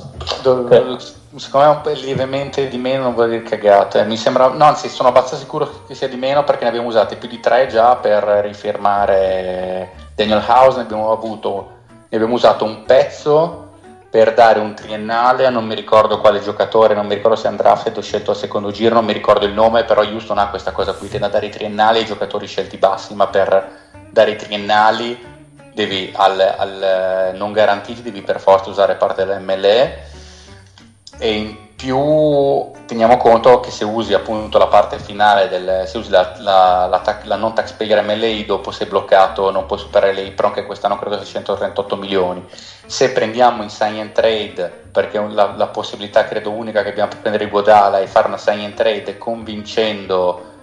Do- 0.42 0.98
secondo 1.36 1.68
me 1.68 1.74
un 1.76 1.82
po' 1.82 1.90
lievemente 1.90 2.68
di 2.70 2.78
meno 2.78 3.04
non 3.04 3.14
vuol 3.14 3.30
dire 3.30 3.44
cagate. 3.44 4.04
Mi 4.06 4.18
sembra, 4.18 4.48
no, 4.48 4.64
anzi, 4.64 4.88
sono 4.88 5.10
abbastanza 5.10 5.44
sicuro 5.44 5.70
che 5.86 5.96
sia 5.96 6.08
di 6.08 6.16
meno 6.16 6.44
perché 6.44 6.64
ne 6.64 6.70
abbiamo 6.70 6.88
usate 6.88 7.18
più 7.18 7.28
di 7.28 7.40
3 7.40 7.68
già 7.68 7.96
per 7.98 8.24
rifirmare 8.44 9.92
Daniel 10.16 10.44
House. 10.48 10.78
Ne 10.78 10.84
abbiamo 10.84 11.12
avuto, 11.12 11.70
ne 12.08 12.18
abbiamo 12.18 12.36
usato 12.36 12.64
un 12.64 12.84
pezzo 12.86 13.64
per 14.10 14.34
dare 14.34 14.60
un 14.60 14.74
triennale 14.74 15.46
a 15.46 15.50
non 15.50 15.66
mi 15.66 15.76
ricordo 15.76 16.22
quale 16.22 16.40
giocatore, 16.40 16.96
non 16.96 17.06
mi 17.06 17.16
ricordo 17.16 17.36
se 17.36 17.48
Andrafted 17.48 17.98
o 17.98 18.02
scelto 18.02 18.32
al 18.32 18.38
secondo 18.38 18.72
giro, 18.72 18.96
non 18.96 19.04
mi 19.04 19.12
ricordo 19.12 19.46
il 19.46 19.52
nome, 19.52 19.84
però 19.84 20.04
Houston 20.04 20.38
ha 20.38 20.48
questa 20.48 20.72
cosa 20.72 20.94
qui, 20.94 21.10
tende 21.10 21.26
a 21.26 21.30
dare 21.30 21.48
i 21.48 21.50
triennali 21.50 21.98
ai 21.98 22.06
giocatori 22.06 22.48
scelti 22.48 22.78
bassi, 22.78 23.14
ma 23.14 23.28
per 23.28 23.72
dare 24.10 24.32
i 24.32 24.36
triennali 24.38 25.35
devi 25.76 26.12
al, 26.16 26.40
al 26.40 27.32
non 27.36 27.52
garantiti 27.52 28.02
devi 28.02 28.22
per 28.22 28.40
forza 28.40 28.70
usare 28.70 28.96
parte 28.96 29.26
dell'MLE 29.26 30.04
e. 31.20 31.32
In 31.32 31.64
più 31.76 32.72
teniamo 32.86 33.18
conto 33.18 33.60
che 33.60 33.70
se 33.70 33.84
usi 33.84 34.14
appunto 34.14 34.58
la 34.58 34.68
parte 34.68 34.98
finale 34.98 35.50
del, 35.50 35.84
se 35.86 35.98
usi 35.98 36.10
la, 36.10 36.36
la, 36.38 36.88
la, 36.88 37.20
la 37.24 37.36
non 37.36 37.54
taxpayer 37.54 38.02
MLI 38.02 38.46
dopo 38.46 38.72
sei 38.72 38.88
bloccato 38.88 39.52
non 39.52 39.66
puoi 39.66 39.80
superare 39.80 40.14
l'EIPRON 40.14 40.54
che 40.54 40.66
quest'anno 40.66 40.98
credo 40.98 41.18
sia 41.18 41.26
138 41.26 41.96
milioni. 41.98 42.46
Se 42.86 43.12
prendiamo 43.12 43.62
in 43.62 43.70
sign 43.70 44.00
and 44.00 44.14
trade 44.14 44.84
perché 44.92 45.20
la, 45.20 45.68
possibilità 45.68 46.24
credo 46.24 46.52
unica 46.52 46.82
che 46.82 46.90
abbiamo 46.90 47.10
per 47.10 47.20
prendere 47.20 47.44
i 47.44 47.50
Godala 47.50 48.00
e 48.00 48.08
fare 48.08 48.28
una 48.28 48.38
sign 48.38 48.64
and 48.64 48.74
trade 48.74 49.18
convincendo 49.18 50.54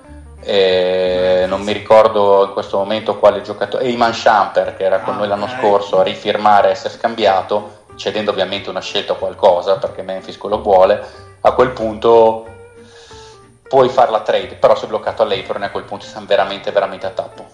eh, 0.42 1.44
non 1.46 1.62
mi 1.62 1.72
ricordo 1.72 2.44
in 2.46 2.52
questo 2.52 2.78
momento 2.78 3.18
quale 3.18 3.42
giocatore 3.42 3.88
Iman 3.88 4.12
Shamper 4.12 4.76
che 4.76 4.84
era 4.84 5.00
con 5.00 5.14
ah, 5.14 5.18
noi 5.18 5.28
l'anno 5.28 5.48
scorso 5.48 6.00
a 6.00 6.02
rifirmare 6.02 6.68
e 6.68 6.70
essere 6.72 6.94
scambiato 6.94 7.80
cedendo 7.96 8.30
ovviamente 8.30 8.70
una 8.70 8.80
scelta 8.80 9.12
o 9.12 9.16
qualcosa 9.16 9.76
perché 9.76 10.02
Memphis 10.02 10.38
quello 10.38 10.60
vuole, 10.60 11.04
a 11.40 11.52
quel 11.52 11.70
punto 11.70 12.46
puoi 13.68 13.88
fare 13.88 14.10
la 14.10 14.20
trade, 14.20 14.54
però 14.54 14.76
sei 14.76 14.88
bloccato 14.88 15.22
all'apron 15.22 15.62
e 15.62 15.66
a 15.66 15.70
quel 15.70 15.84
punto 15.84 16.04
siamo 16.04 16.26
veramente 16.26 16.70
veramente 16.70 17.06
a 17.06 17.10
tappo. 17.10 17.46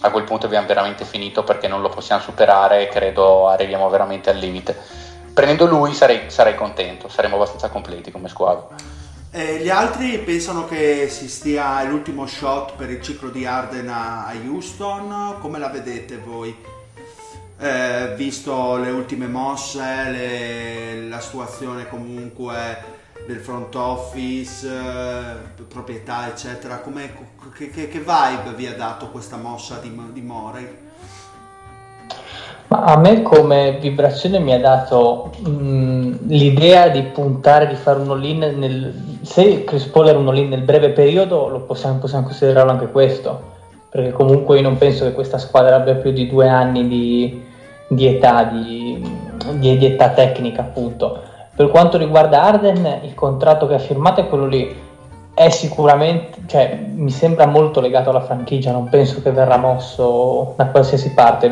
A 0.00 0.10
quel 0.10 0.24
punto 0.24 0.46
abbiamo 0.46 0.66
veramente 0.66 1.04
finito 1.04 1.42
perché 1.42 1.66
non 1.66 1.80
lo 1.80 1.88
possiamo 1.88 2.20
superare 2.20 2.82
e 2.82 2.88
credo 2.88 3.48
arriviamo 3.48 3.88
veramente 3.88 4.30
al 4.30 4.36
limite. 4.36 4.76
Prendendo 5.32 5.66
lui 5.66 5.94
sarei, 5.94 6.30
sarei 6.30 6.54
contento, 6.54 7.08
saremo 7.08 7.36
abbastanza 7.36 7.70
completi 7.70 8.10
come 8.10 8.28
squadra. 8.28 8.66
Eh, 9.36 9.58
gli 9.58 9.68
altri 9.68 10.18
pensano 10.20 10.64
che 10.64 11.08
si 11.08 11.28
stia 11.28 11.82
l'ultimo 11.82 12.24
shot 12.24 12.76
per 12.76 12.88
il 12.90 13.02
ciclo 13.02 13.30
di 13.30 13.44
Arden 13.44 13.88
a 13.88 14.32
Houston, 14.46 15.38
come 15.40 15.58
la 15.58 15.70
vedete 15.70 16.18
voi? 16.18 16.56
eh, 17.58 18.14
visto 18.16 18.76
le 18.76 18.90
ultime 18.90 19.26
mosse, 19.26 20.10
le, 20.10 21.08
la 21.08 21.20
situazione 21.20 21.88
comunque 21.88 23.02
del 23.26 23.40
front 23.40 23.74
office, 23.74 24.68
eh, 24.68 25.64
proprietà 25.64 26.28
eccetera, 26.28 26.82
che, 27.54 27.70
che, 27.70 27.88
che, 27.88 27.98
vibe 27.98 28.54
vi 28.54 28.66
ha 28.66 28.74
dato 28.76 29.10
questa 29.10 29.36
mossa 29.36 29.78
di, 29.78 29.92
di 30.12 30.20
Morey? 30.20 30.83
Ma 32.66 32.84
a 32.84 32.96
me 32.96 33.22
come 33.22 33.78
vibrazione 33.78 34.38
mi 34.38 34.52
ha 34.52 34.58
dato 34.58 35.30
mh, 35.38 36.26
l'idea 36.28 36.88
di 36.88 37.02
puntare, 37.02 37.68
di 37.68 37.74
fare 37.74 38.00
un 38.00 38.10
all-in 38.10 38.38
nel... 38.56 39.18
Se 39.22 39.64
Chris 39.64 39.84
Paul 39.84 40.08
era 40.08 40.18
un 40.18 40.28
all-in 40.28 40.48
nel 40.48 40.62
breve 40.62 40.90
periodo, 40.90 41.48
lo 41.48 41.60
possiamo, 41.60 41.98
possiamo 41.98 42.24
considerarlo 42.24 42.70
anche 42.70 42.90
questo, 42.90 43.52
perché 43.90 44.12
comunque 44.12 44.56
io 44.56 44.62
non 44.62 44.78
penso 44.78 45.04
che 45.04 45.12
questa 45.12 45.38
squadra 45.38 45.76
abbia 45.76 45.96
più 45.96 46.10
di 46.10 46.26
due 46.26 46.48
anni 46.48 46.88
di, 46.88 47.42
di 47.88 48.06
età, 48.06 48.44
di, 48.44 49.06
di, 49.54 49.76
di 49.76 49.86
età 49.86 50.08
tecnica 50.10 50.62
appunto. 50.62 51.20
Per 51.54 51.68
quanto 51.68 51.98
riguarda 51.98 52.42
Arden, 52.42 53.00
il 53.02 53.14
contratto 53.14 53.66
che 53.66 53.74
ha 53.74 53.78
firmato 53.78 54.20
è 54.20 54.28
quello 54.28 54.46
lì. 54.46 54.74
È 55.34 55.48
sicuramente, 55.48 56.40
cioè, 56.46 56.78
mi 56.94 57.10
sembra 57.10 57.46
molto 57.46 57.80
legato 57.80 58.10
alla 58.10 58.20
franchigia, 58.20 58.72
non 58.72 58.88
penso 58.88 59.20
che 59.20 59.30
verrà 59.30 59.56
mosso 59.56 60.54
da 60.56 60.66
qualsiasi 60.66 61.12
parte. 61.12 61.48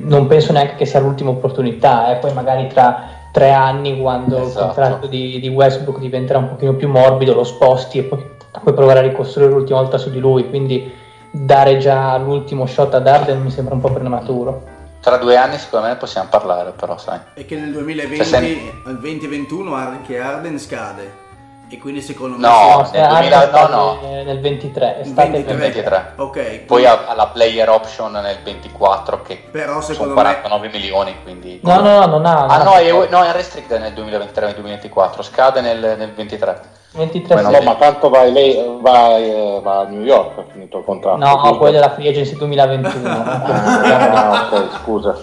Non 0.00 0.26
penso 0.26 0.52
neanche 0.52 0.76
che 0.76 0.86
sia 0.86 1.00
l'ultima 1.00 1.30
opportunità, 1.30 2.10
eh. 2.10 2.16
poi 2.16 2.32
magari 2.32 2.66
tra 2.68 3.20
tre 3.32 3.52
anni, 3.52 4.00
quando 4.00 4.42
esatto. 4.42 4.58
il 4.58 4.64
contratto 4.64 5.06
di, 5.06 5.40
di, 5.40 5.48
Westbrook 5.48 5.98
diventerà 5.98 6.38
un 6.38 6.48
pochino 6.50 6.74
più 6.74 6.88
morbido, 6.88 7.34
lo 7.34 7.44
sposti 7.44 7.98
e 7.98 8.02
poi 8.02 8.22
puoi 8.62 8.74
provare 8.74 9.00
a 9.00 9.02
ricostruire 9.02 9.50
l'ultima 9.50 9.80
volta 9.80 9.98
su 9.98 10.10
di 10.10 10.20
lui. 10.20 10.48
Quindi 10.48 10.92
dare 11.30 11.78
già 11.78 12.16
l'ultimo 12.18 12.66
shot 12.66 12.94
ad 12.94 13.06
Arden 13.06 13.40
mi 13.40 13.50
sembra 13.50 13.74
un 13.74 13.80
po' 13.80 13.90
prematuro. 13.90 14.70
Tra 15.00 15.16
due 15.16 15.36
anni 15.36 15.56
secondo 15.56 15.88
me 15.88 15.96
possiamo 15.96 16.28
parlare 16.30 16.72
però, 16.72 16.96
sai. 16.96 17.18
E 17.34 17.44
che 17.44 17.56
nel 17.56 17.72
2020, 17.72 18.24
cioè, 18.24 18.94
2021 19.00 19.74
anche 19.74 20.18
Arden 20.18 20.58
scade. 20.58 21.21
E 21.72 21.78
quindi 21.78 22.02
secondo 22.02 22.36
me... 22.36 22.46
No, 22.46 22.86
nel 22.92 23.08
2000, 23.08 23.50
no, 23.50 23.68
no. 23.68 24.22
nel 24.24 24.40
23. 24.40 25.00
È 25.00 25.04
stato 25.04 25.30
23. 25.30 25.56
23. 25.56 26.12
Ok. 26.16 26.34
Poi 26.34 26.64
quindi... 26.66 26.86
alla 26.86 27.26
player 27.28 27.70
option 27.70 28.12
nel 28.12 28.36
24 28.44 29.22
che 29.22 29.42
Però 29.50 29.80
secondo 29.80 30.12
sono 30.12 30.14
49 30.14 30.66
me... 30.66 30.72
milioni, 30.72 31.16
quindi... 31.22 31.60
No, 31.62 31.80
no, 31.80 32.00
no, 32.00 32.06
non 32.06 32.26
ha... 32.26 32.44
Ah 32.44 32.62
no, 32.62 32.74
è, 32.74 33.08
no, 33.08 33.22
è 33.22 33.32
restricted 33.32 33.80
nel 33.80 33.94
2023-2024, 33.94 35.22
scade 35.22 35.62
nel, 35.62 35.94
nel 35.96 36.12
23. 36.12 36.60
23 36.94 37.40
no, 37.40 37.62
ma 37.62 37.74
tanto 37.76 38.10
va, 38.10 38.24
lei, 38.24 38.54
va, 38.82 39.16
eh, 39.16 39.60
va, 39.62 39.80
a 39.80 39.84
New 39.84 40.02
York 40.02 40.36
ha 40.36 40.44
finito 40.52 40.76
il 40.76 40.84
contratto 40.84 41.16
no, 41.16 41.40
no 41.42 41.56
quello 41.56 41.72
della 41.72 41.88
Free 41.88 42.10
Agency 42.10 42.36
2021 42.36 43.08
ah, 43.08 44.48
ok 44.52 44.76
scusa 44.82 45.16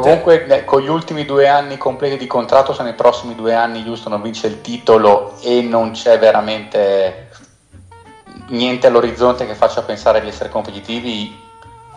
comunque 0.00 0.44
cioè. 0.48 0.64
con 0.64 0.80
gli 0.80 0.88
ultimi 0.88 1.24
due 1.24 1.48
anni 1.48 1.76
completi 1.76 2.16
di 2.16 2.26
contratto 2.26 2.72
se 2.72 2.82
nei 2.82 2.94
prossimi 2.94 3.34
due 3.34 3.54
anni 3.54 3.86
Houston 3.86 4.12
non 4.12 4.22
vince 4.22 4.46
il 4.46 4.60
titolo 4.60 5.34
e 5.40 5.62
non 5.62 5.92
c'è 5.92 6.18
veramente 6.18 7.28
niente 8.48 8.86
all'orizzonte 8.86 9.46
che 9.46 9.54
faccia 9.54 9.82
pensare 9.82 10.20
di 10.20 10.28
essere 10.28 10.48
competitivi 10.48 11.42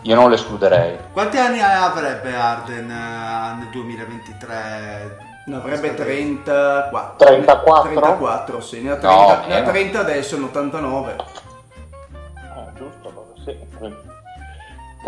io 0.02 0.14
non 0.14 0.28
lo 0.28 0.34
escluderei 0.34 0.96
quanti 1.12 1.38
anni 1.38 1.60
avrebbe 1.60 2.34
Arden 2.34 2.90
eh, 2.90 3.58
nel 3.58 3.68
2023 3.70 5.26
ne 5.48 5.56
avrebbe 5.56 5.94
34. 5.94 7.26
34? 7.26 7.90
34, 7.90 8.60
sì, 8.60 8.82
ne 8.82 8.90
ha 8.90 8.96
30, 8.96 9.40
no, 9.40 9.46
ne 9.46 9.56
ha 9.56 9.62
30 9.62 9.98
adesso, 9.98 10.36
in 10.36 10.42
89. 10.42 11.16
Ah, 12.54 12.72
giusto, 12.76 13.34
sì. 13.44 13.56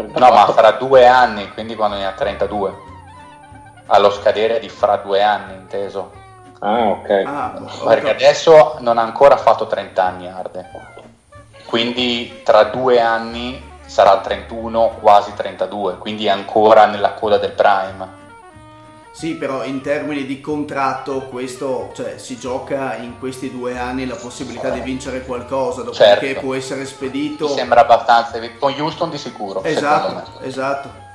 34. 0.09 0.35
No, 0.35 0.35
ma 0.35 0.53
fra 0.53 0.71
due 0.73 1.07
anni, 1.07 1.51
quindi 1.53 1.75
quando 1.77 1.97
ne 1.97 2.07
ha 2.07 2.13
32. 2.13 2.89
Allo 3.87 4.11
scadere 4.11 4.61
di 4.61 4.69
fra 4.69 4.97
due 4.97 5.23
anni, 5.23 5.55
inteso. 5.55 6.13
Ah, 6.61 6.87
ok. 6.89 7.23
Ah, 7.27 7.53
Perché 7.85 8.11
okay. 8.11 8.15
adesso 8.15 8.77
non 8.81 8.99
ha 8.99 9.03
ancora 9.03 9.37
fatto 9.37 9.67
30 9.67 10.03
anni 10.05 10.29
Arde. 10.29 10.71
Quindi 11.67 12.43
tra 12.45 12.65
due 12.65 13.01
anni 13.01 13.63
sarà 13.87 14.19
31, 14.19 14.99
quasi 15.01 15.33
32, 15.35 15.99
quindi 15.99 16.27
è 16.27 16.31
ancora 16.31 16.87
nella 16.87 17.13
coda 17.13 17.39
del 17.39 17.53
prime. 17.53 18.20
Sì, 19.13 19.35
però 19.35 19.65
in 19.65 19.81
termini 19.81 20.25
di 20.25 20.41
contratto 20.41 21.23
questo, 21.23 21.91
cioè, 21.95 22.17
si 22.19 22.39
gioca 22.39 22.95
in 22.97 23.19
questi 23.19 23.51
due 23.51 23.77
anni 23.77 24.07
la 24.07 24.15
possibilità 24.15 24.71
di 24.71 24.81
vincere 24.81 25.23
qualcosa, 25.23 25.83
dopodiché 25.83 26.27
certo. 26.27 26.41
può 26.41 26.55
essere 26.55 26.87
spedito. 26.87 27.49
Mi 27.49 27.55
sembra 27.55 27.81
abbastanza, 27.81 28.39
con 28.59 28.73
Houston 28.79 29.11
di 29.11 29.19
sicuro. 29.19 29.65
Esatto, 29.65 30.41
esatto. 30.43 31.09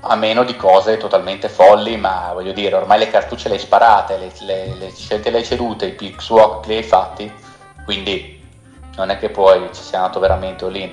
A 0.00 0.16
meno 0.16 0.42
di 0.42 0.56
cose 0.56 0.96
totalmente 0.96 1.48
folli, 1.48 1.96
ma 1.96 2.30
voglio 2.32 2.52
dire, 2.52 2.74
ormai 2.74 2.98
le 2.98 3.08
cartucce 3.08 3.48
le 3.48 3.54
hai 3.54 3.60
sparate, 3.60 4.18
le, 4.18 4.32
le, 4.40 4.74
le 4.74 4.90
scelte 4.90 5.30
le 5.30 5.38
hai 5.38 5.44
cedute, 5.44 5.86
i 5.86 5.92
pick 5.92 6.20
swap 6.20 6.64
li 6.66 6.76
hai 6.76 6.82
fatti, 6.82 7.32
quindi 7.84 8.42
non 8.96 9.10
è 9.10 9.18
che 9.18 9.30
poi 9.30 9.68
ci 9.72 9.82
sia 9.82 9.98
andato 9.98 10.18
veramente 10.18 10.64
all-in 10.64 10.92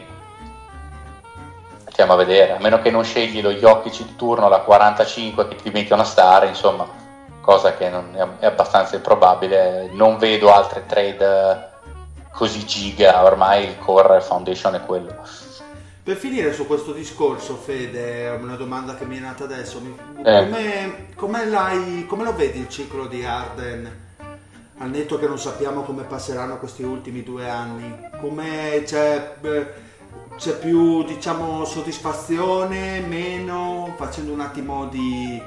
stiamo 2.00 2.14
a 2.14 2.24
vedere, 2.24 2.54
a 2.54 2.62
meno 2.62 2.82
che 2.82 2.92
non 2.92 3.04
scegli 3.04 3.42
lo 3.42 3.52
Jokic 3.52 4.06
di 4.06 4.16
turno 4.16 4.46
alla 4.46 4.60
45 4.60 5.50
che 5.50 5.56
ti 5.56 5.64
diventi 5.64 5.92
una 5.92 6.06
star, 6.06 6.46
insomma, 6.46 6.88
cosa 7.42 7.76
che 7.76 7.92
è 8.40 8.46
abbastanza 8.46 8.96
improbabile, 8.96 9.90
non 9.92 10.18
vedo 10.18 10.50
altre 10.50 10.86
trade 10.86 11.68
così 12.32 12.66
giga, 12.66 13.26
ormai 13.26 13.66
il 13.66 13.78
core 13.80 14.22
foundation 14.22 14.76
è 14.76 14.82
quello. 14.86 15.14
Per 16.02 16.16
finire 16.16 16.54
su 16.54 16.66
questo 16.66 16.94
discorso, 16.94 17.56
Fede, 17.56 18.30
una 18.30 18.56
domanda 18.56 18.96
che 18.96 19.04
mi 19.04 19.18
è 19.18 19.20
nata 19.20 19.44
adesso. 19.44 19.82
Eh. 20.24 20.24
Come, 20.24 21.08
come, 21.16 22.06
come, 22.08 22.24
lo 22.24 22.34
vedi 22.34 22.60
il 22.60 22.70
ciclo 22.70 23.08
di 23.08 23.26
Arden? 23.26 24.08
Al 24.78 24.90
netto 24.90 25.20
che 25.20 25.28
non 25.28 25.38
sappiamo 25.38 25.82
come 25.82 26.04
passeranno 26.04 26.60
questi 26.60 26.82
ultimi 26.82 27.24
due 27.24 27.50
anni. 27.50 27.94
Come 28.22 28.84
c'è, 28.86 29.36
c'è 30.40 30.54
più, 30.54 31.04
diciamo, 31.04 31.66
soddisfazione, 31.66 33.02
meno, 33.02 33.94
facendo 33.98 34.32
un 34.32 34.40
attimo 34.40 34.86
di 34.86 35.40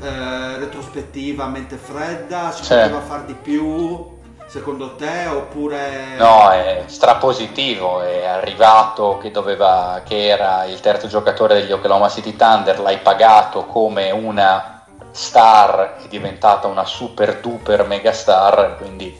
eh, 0.00 0.58
retrospettiva 0.58 1.46
mente 1.46 1.76
fredda? 1.76 2.50
Si 2.50 2.64
sì. 2.64 2.74
poteva 2.74 3.00
fare 3.00 3.24
di 3.26 3.34
più? 3.34 4.20
secondo 4.44 4.96
te 4.96 5.28
oppure 5.28 6.16
no 6.18 6.50
è 6.50 6.82
strapositivo 6.84 8.02
è 8.02 8.26
arrivato 8.26 9.16
che 9.16 9.30
doveva 9.30 10.02
che 10.04 10.26
era 10.26 10.64
il 10.64 10.78
terzo 10.80 11.06
giocatore 11.06 11.54
degli 11.54 11.72
Oklahoma 11.72 12.10
City 12.10 12.36
Thunder 12.36 12.80
l'hai 12.80 12.98
pagato 12.98 13.64
come 13.64 14.10
una 14.10 14.84
star 15.10 15.96
è 16.02 16.08
diventata 16.08 16.66
una 16.66 16.84
super 16.84 17.40
duper 17.40 17.86
mega 17.86 18.12
star 18.12 18.76
quindi 18.76 19.18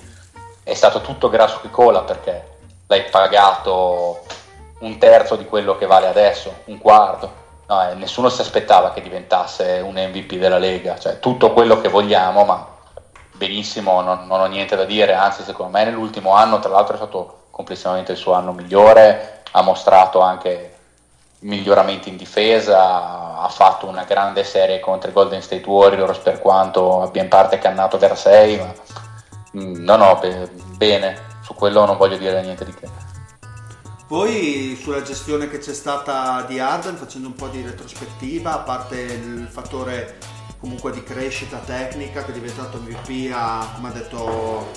è 0.63 0.75
stato 0.75 1.01
tutto 1.01 1.31
grasso 1.31 1.61
che 1.63 1.71
cola 1.71 2.03
perché 2.03 2.59
l'hai 2.89 3.05
pagato 3.05 4.25
un 4.83 4.99
terzo 4.99 5.37
di 5.37 5.47
quello 5.47 5.77
che 5.77 5.87
vale 5.87 6.07
adesso 6.07 6.63
un 6.67 6.79
quarto 6.79 7.33
no, 7.67 7.91
eh, 7.91 7.95
nessuno 7.95 8.29
si 8.29 8.41
aspettava 8.41 8.93
che 8.93 9.03
diventasse 9.03 9.83
un 9.85 9.95
MVP 9.95 10.35
della 10.35 10.59
Lega 10.59 10.99
cioè 10.99 11.19
tutto 11.19 11.53
quello 11.53 11.81
che 11.81 11.89
vogliamo 11.89 12.45
ma 12.45 12.73
benissimo, 13.43 14.01
non, 14.03 14.27
non, 14.29 14.41
ho 14.41 14.47
niente 14.47 14.77
da 14.77 14.85
dire, 14.85 15.15
anzi 15.15 15.43
secondo 15.43 15.77
me 15.77 15.85
nell'ultimo 15.85 16.33
anno 16.35 16.61
tra 16.61 16.71
l'altro 16.71 16.95
è 16.95 16.99
stato 16.99 17.41
complessivamente 17.51 18.13
il 18.13 18.19
suo 18.19 18.35
anno 18.35 18.53
migliore, 18.53 19.43
ha 19.51 19.63
mostrato 19.63 20.21
anche 20.21 20.71
miglioramenti 21.41 22.09
in 22.09 22.17
difesa, 22.17 23.41
ha 23.41 23.49
fatto 23.49 23.89
una 23.89 24.05
grande 24.05 24.45
serie 24.45 24.79
contro 24.79 25.11
i 25.11 25.13
Golden 25.13 25.43
State 25.43 25.69
Warriors 25.69 26.19
per 26.19 26.39
quanto 26.39 27.03
abbia 27.03 27.23
in 27.23 27.29
parte 27.29 27.59
cannato 27.59 27.99
per 27.99 28.17
6, 28.17 28.59
ma 28.59 28.73
mm, 29.61 29.85
no 29.85 29.97
no, 29.97 30.19
be- 30.21 30.49
bene, 30.77 31.31
su 31.43 31.55
quello 31.55 31.85
non 31.85 31.97
voglio 31.97 32.17
dire 32.17 32.41
niente 32.43 32.65
di 32.65 32.75
che. 32.75 33.02
Poi 34.13 34.79
sulla 34.79 35.01
gestione 35.01 35.49
che 35.49 35.57
c'è 35.57 35.73
stata 35.73 36.45
di 36.47 36.59
Arden, 36.59 36.97
facendo 36.97 37.29
un 37.29 37.35
po' 37.35 37.49
di 37.49 37.63
retrospettiva, 37.63 38.53
a 38.53 38.59
parte 38.59 39.01
il 39.01 39.49
fattore 39.51 40.19
comunque 40.61 40.93
di 40.93 41.03
crescita 41.03 41.57
tecnica 41.57 42.23
che 42.23 42.31
è 42.31 42.35
diventato 42.35 42.77
MVP 42.77 43.33
a, 43.33 43.73
come 43.75 43.89
ha 43.89 43.93
detto 43.93 44.71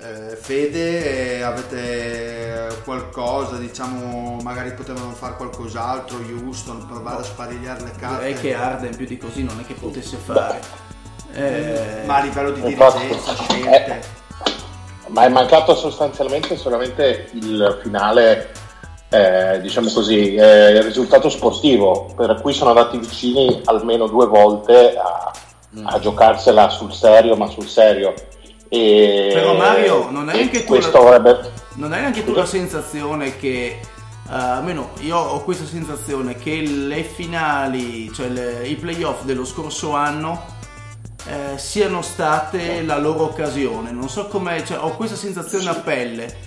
eh, 0.00 0.36
Fede 0.36 1.42
avete 1.42 2.82
qualcosa 2.84 3.56
diciamo 3.56 4.36
magari 4.42 4.74
potevano 4.74 5.12
fare 5.12 5.36
qualcos'altro 5.36 6.18
Houston 6.18 6.86
provare 6.86 7.22
a 7.22 7.24
sparigliare 7.24 7.84
le 7.84 7.92
carte? 7.98 8.26
Direi 8.26 8.34
che 8.38 8.54
Arden 8.54 8.94
più 8.94 9.06
di 9.06 9.16
così 9.16 9.44
non 9.44 9.58
è 9.60 9.64
che 9.64 9.72
potesse 9.72 10.18
fare. 10.18 10.60
Eh, 11.32 12.02
ma 12.04 12.16
a 12.16 12.22
livello 12.22 12.50
di 12.50 12.60
dirigenza 12.60 13.34
scelte. 13.34 13.98
eh, 13.98 14.27
ma 15.08 15.24
è 15.24 15.28
mancato 15.28 15.74
sostanzialmente 15.74 16.56
solamente 16.56 17.28
il 17.32 17.78
finale 17.82 18.50
eh, 19.10 19.60
diciamo 19.62 19.90
così, 19.90 20.34
eh, 20.34 20.70
il 20.70 20.82
risultato 20.82 21.28
sportivo, 21.30 22.12
per 22.14 22.40
cui 22.42 22.52
sono 22.52 22.70
andati 22.70 22.98
vicini 22.98 23.60
almeno 23.64 24.06
due 24.06 24.26
volte 24.26 24.96
a, 24.96 25.32
a 25.84 25.98
giocarsela 25.98 26.68
sul 26.68 26.92
serio, 26.92 27.34
ma 27.34 27.46
sul 27.46 27.66
serio. 27.66 28.12
E, 28.68 29.30
Però 29.32 29.54
Mario, 29.54 30.10
non 30.10 30.28
hai 30.28 30.42
anche 30.42 30.64
tu, 30.64 30.74
la, 30.74 30.88
avrebbe... 30.88 31.52
non 31.74 31.92
hai 31.92 32.04
anche 32.04 32.22
tu 32.22 32.34
la 32.34 32.44
sensazione 32.44 33.38
che, 33.38 33.80
uh, 34.26 34.30
almeno 34.30 34.90
io 35.00 35.16
ho 35.16 35.42
questa 35.42 35.64
sensazione, 35.64 36.36
che 36.36 36.60
le 36.60 37.02
finali, 37.02 38.12
cioè 38.12 38.28
le, 38.28 38.66
i 38.66 38.74
playoff 38.74 39.22
dello 39.22 39.46
scorso 39.46 39.94
anno 39.94 40.56
eh, 41.26 41.58
siano 41.58 42.02
state 42.02 42.82
la 42.82 42.98
loro 42.98 43.24
occasione. 43.24 43.90
Non 43.90 44.08
so 44.08 44.26
come, 44.26 44.64
cioè, 44.64 44.78
ho 44.78 44.96
questa 44.96 45.16
sensazione 45.16 45.68
a 45.68 45.74
pelle 45.74 46.46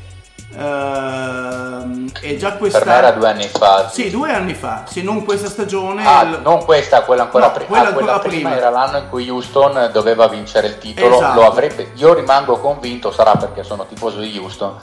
Uh, 0.54 2.12
e 2.20 2.36
già 2.38 2.58
questa... 2.58 2.80
Per 2.80 2.88
me 2.88 2.94
era 2.94 3.12
due 3.12 3.30
anni 3.30 3.48
fa. 3.48 3.90
Sì, 3.90 4.10
due 4.10 4.34
anni 4.34 4.54
fa, 4.54 4.84
se 4.86 5.02
non 5.02 5.24
questa 5.24 5.48
stagione. 5.48 6.06
Ah, 6.06 6.24
il... 6.24 6.42
non 6.44 6.66
questa, 6.66 7.04
quella 7.04 7.24
ancora, 7.24 7.46
no, 7.46 7.52
pri- 7.54 7.66
quella 7.68 7.88
ah, 7.88 7.94
quella 7.94 8.20
prima. 8.20 8.50
prima. 8.50 8.58
Era 8.58 8.70
l'anno 8.70 8.98
in 8.98 9.08
cui 9.08 9.30
Houston 9.30 9.92
doveva 9.94 10.28
vincere 10.28 10.68
il 10.68 10.78
titolo. 10.78 11.16
Esatto. 11.16 11.40
Lo 11.40 11.48
avrebbe... 11.48 11.92
Io 11.96 12.14
rimango 12.14 12.60
convinto, 12.60 13.14
sarà 13.14 13.36
perché 13.36 13.64
sono 13.64 13.86
tifoso 13.86 14.20
di 14.20 14.38
Houston, 14.38 14.76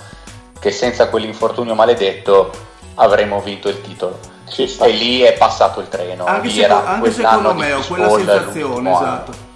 che 0.58 0.70
senza 0.70 1.08
quell'infortunio 1.08 1.74
maledetto 1.74 2.50
avremmo 2.94 3.42
vinto 3.42 3.68
il 3.68 3.82
titolo. 3.82 4.18
E 4.56 4.88
lì 4.88 5.20
è 5.20 5.34
passato 5.34 5.80
il 5.80 5.88
treno. 5.88 6.24
Anche, 6.24 6.48
seco- 6.48 6.82
anche 6.82 7.12
secondo 7.12 7.52
me 7.52 7.72
ho 7.74 7.82
quella 7.86 8.08
sensazione, 8.08 8.90
esatto. 8.90 9.32
Anno 9.32 9.47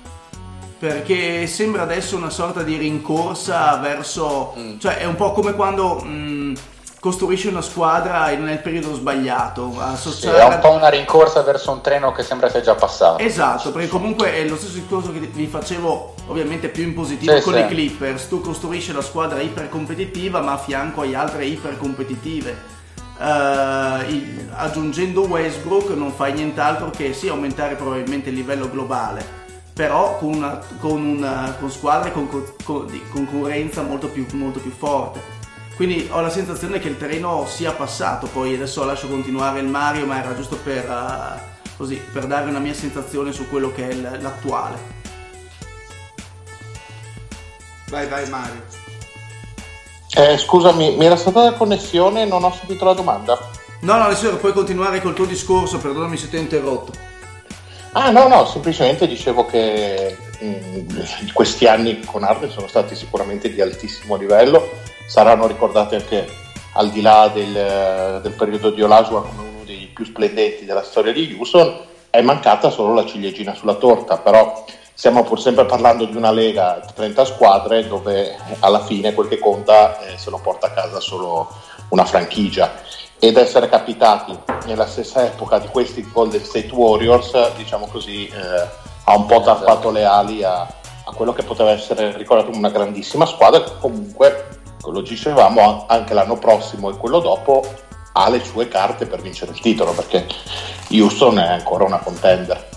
perché 0.83 1.47
sembra 1.47 1.83
adesso 1.83 2.17
una 2.17 2.29
sorta 2.29 2.65
di 2.65 2.77
rincorsa 2.77 3.77
verso... 3.77 4.53
Mm. 4.59 4.81
cioè 4.81 4.97
è 4.97 5.05
un 5.05 5.15
po' 5.15 5.31
come 5.31 5.55
quando... 5.55 6.03
Mm, 6.05 6.55
costruisci 6.99 7.47
una 7.47 7.63
squadra 7.63 8.27
nel 8.31 8.59
periodo 8.59 8.93
sbagliato. 8.93 9.73
Associare... 9.79 10.37
Sì, 10.37 10.43
è 10.43 10.45
un 10.45 10.59
po' 10.61 10.73
una 10.73 10.89
rincorsa 10.89 11.43
verso 11.43 11.71
un 11.71 11.83
treno 11.83 12.11
che 12.11 12.25
sembra 12.25 12.49
sia 12.49 12.63
già 12.63 12.75
passato. 12.75 13.23
Esatto, 13.23 13.71
perché 13.71 13.87
comunque 13.87 14.35
è 14.35 14.45
lo 14.49 14.57
stesso 14.57 14.75
discorso 14.75 15.13
che 15.13 15.21
vi 15.21 15.47
facevo, 15.47 16.15
ovviamente 16.27 16.69
più 16.69 16.83
in 16.83 16.95
positivo 16.95 17.37
sì, 17.37 17.43
con 17.43 17.55
sì. 17.55 17.61
i 17.61 17.67
Clippers. 17.69 18.27
Tu 18.27 18.41
costruisci 18.41 18.93
la 18.93 19.03
squadra 19.03 19.41
iper 19.41 19.69
competitiva, 19.69 20.41
ma 20.41 20.55
a 20.55 20.59
fianco 20.59 21.03
hai 21.03 21.15
altre 21.15 21.45
iper 21.45 21.79
competitive. 21.79 22.71
Uh, 23.19 24.03
aggiungendo 24.57 25.21
Westbrook 25.23 25.91
non 25.91 26.11
fai 26.11 26.33
nient'altro 26.33 26.91
che 26.91 27.13
sì 27.13 27.29
aumentare 27.29 27.77
probabilmente 27.77 28.31
il 28.31 28.35
livello 28.35 28.69
globale 28.69 29.42
però 29.73 30.19
con, 30.19 30.35
una, 30.35 30.61
con, 30.81 31.05
una, 31.05 31.57
con 31.59 31.71
squadre 31.71 32.13
con, 32.13 32.29
con, 32.65 32.87
di 32.87 33.03
concorrenza 33.11 33.83
molto 33.83 34.09
più, 34.09 34.27
molto 34.33 34.61
più 34.61 34.71
forte. 34.71 35.41
Quindi 35.77 36.09
ho 36.11 36.21
la 36.21 36.31
sensazione 36.31 36.79
che 36.79 36.89
il 36.89 36.99
terreno 36.99 37.47
sia 37.47 37.73
passato, 37.73 38.27
poi 38.27 38.55
adesso 38.55 38.85
lascio 38.85 39.09
continuare 39.09 39.61
il 39.61 39.67
Mario, 39.67 40.05
ma 40.05 40.19
era 40.19 40.35
giusto 40.35 40.57
per, 40.57 40.89
uh, 40.89 41.75
così, 41.77 41.97
per 41.97 42.27
dare 42.27 42.49
una 42.49 42.59
mia 42.59 42.75
sensazione 42.75 43.33
su 43.33 43.49
quello 43.49 43.73
che 43.73 43.89
è 43.89 43.95
l'attuale. 43.95 45.01
Vai, 47.89 48.07
vai 48.07 48.29
Mario. 48.29 48.63
Eh, 50.15 50.37
scusami, 50.37 50.97
mi 50.97 51.07
era 51.07 51.17
stata 51.17 51.43
la 51.43 51.53
connessione 51.53 52.23
e 52.23 52.27
non 52.27 52.45
ho 52.45 52.53
sentito 52.53 52.85
la 52.85 52.93
domanda. 52.93 53.39
No, 53.81 53.97
no, 53.97 54.05
adesso 54.05 54.37
puoi 54.37 54.53
continuare 54.53 55.01
col 55.01 55.15
tuo 55.15 55.25
discorso, 55.25 55.79
perdonami 55.79 56.17
se 56.19 56.29
ti 56.29 56.37
ho 56.37 56.41
interrotto. 56.41 56.93
Ah 57.95 58.11
no, 58.11 58.27
no, 58.27 58.47
semplicemente 58.47 59.07
dicevo 59.07 59.45
che 59.45 60.17
mh, 60.41 60.47
mm, 60.47 61.29
questi 61.35 61.67
anni 61.67 62.01
con 62.01 62.25
Arden 62.25 62.51
sono 62.51 62.67
stati 62.67 62.95
sicuramente 62.95 63.53
di 63.53 63.61
altissimo 63.61 64.17
livello, 64.17 64.67
saranno 65.07 65.47
ricordati 65.47 65.97
anche 65.97 66.27
al 66.73 66.89
di 66.89 67.03
là 67.03 67.29
del, 67.29 68.21
del 68.23 68.33
periodo 68.33 68.71
di 68.71 68.81
Olasua 68.81 69.23
come 69.23 69.41
uno 69.41 69.65
dei 69.67 69.91
più 69.93 70.07
splendenti 70.07 70.65
della 70.65 70.83
storia 70.83 71.13
di 71.13 71.37
Houston, 71.39 71.81
è 72.09 72.23
mancata 72.23 72.71
solo 72.71 72.95
la 72.95 73.05
ciliegina 73.05 73.53
sulla 73.53 73.75
torta, 73.75 74.17
però 74.17 74.65
stiamo 74.95 75.23
pur 75.23 75.39
sempre 75.39 75.67
parlando 75.67 76.07
di 76.07 76.17
una 76.17 76.31
lega 76.31 76.81
di 76.87 76.95
30 76.95 77.27
squadre 77.27 77.87
dove 77.87 78.39
alla 78.61 78.83
fine 78.85 79.13
quel 79.13 79.29
che 79.29 79.39
conta 79.39 80.01
eh, 80.01 80.17
se 80.17 80.31
lo 80.31 80.39
porta 80.39 80.69
a 80.69 80.71
casa 80.71 80.99
solo 80.99 81.47
una 81.89 82.07
franchigia 82.07 82.73
ed 83.25 83.37
essere 83.37 83.69
capitati 83.69 84.37
nella 84.67 84.89
stessa 84.89 85.25
epoca 85.25 85.61
di 85.61 85.69
questi 85.69 86.05
Golden 86.11 86.43
State 86.43 86.75
Warriors, 86.75 87.55
diciamo 87.55 87.87
così, 87.87 88.27
eh, 88.27 88.69
ha 89.05 89.17
un 89.17 89.27
po' 89.27 89.41
tappato 89.43 89.93
le 89.93 90.05
ali 90.05 90.43
a, 90.43 90.63
a, 90.63 91.13
quello 91.15 91.33
che 91.33 91.45
poteva 91.45 91.71
essere 91.71 92.17
ricordato 92.17 92.49
come 92.49 92.59
una 92.59 92.71
grandissima 92.71 93.25
squadra 93.25 93.63
che 93.63 93.79
comunque, 93.79 94.49
lo 94.85 95.01
dicevamo, 95.03 95.87
anche 95.87 96.15
l'anno 96.15 96.37
prossimo 96.37 96.91
e 96.91 96.97
quello 96.97 97.21
dopo 97.21 97.65
ha 98.15 98.29
le 98.29 98.43
sue 98.43 98.67
carte 98.67 99.07
per 99.07 99.21
vincere 99.21 99.53
il 99.53 99.61
titolo, 99.61 99.93
perché 99.93 100.27
Houston 100.91 101.39
è 101.39 101.47
ancora 101.47 101.85
una 101.85 101.99
contender. 101.99 102.71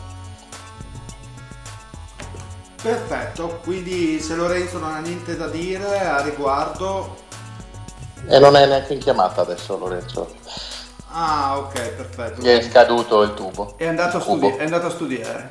Perfetto, 2.83 3.61
quindi 3.63 4.19
se 4.19 4.35
Lorenzo 4.35 4.77
non 4.77 4.93
ha 4.93 4.99
niente 4.99 5.35
da 5.35 5.47
dire 5.47 6.01
a 6.01 6.21
riguardo 6.21 7.23
e 8.27 8.39
non 8.39 8.55
è 8.55 8.65
neanche 8.65 8.93
in 8.93 8.99
chiamata 8.99 9.41
adesso 9.41 9.77
Lorenzo. 9.77 10.33
Ah, 11.11 11.57
ok, 11.57 11.79
perfetto. 11.91 12.41
Gli 12.41 12.47
è 12.47 12.61
scaduto 12.61 13.21
il 13.21 13.33
tubo. 13.33 13.75
È 13.77 13.87
andato, 13.87 14.17
a, 14.17 14.21
studi- 14.21 14.55
è 14.57 14.63
andato 14.63 14.87
a 14.87 14.89
studiare. 14.89 15.49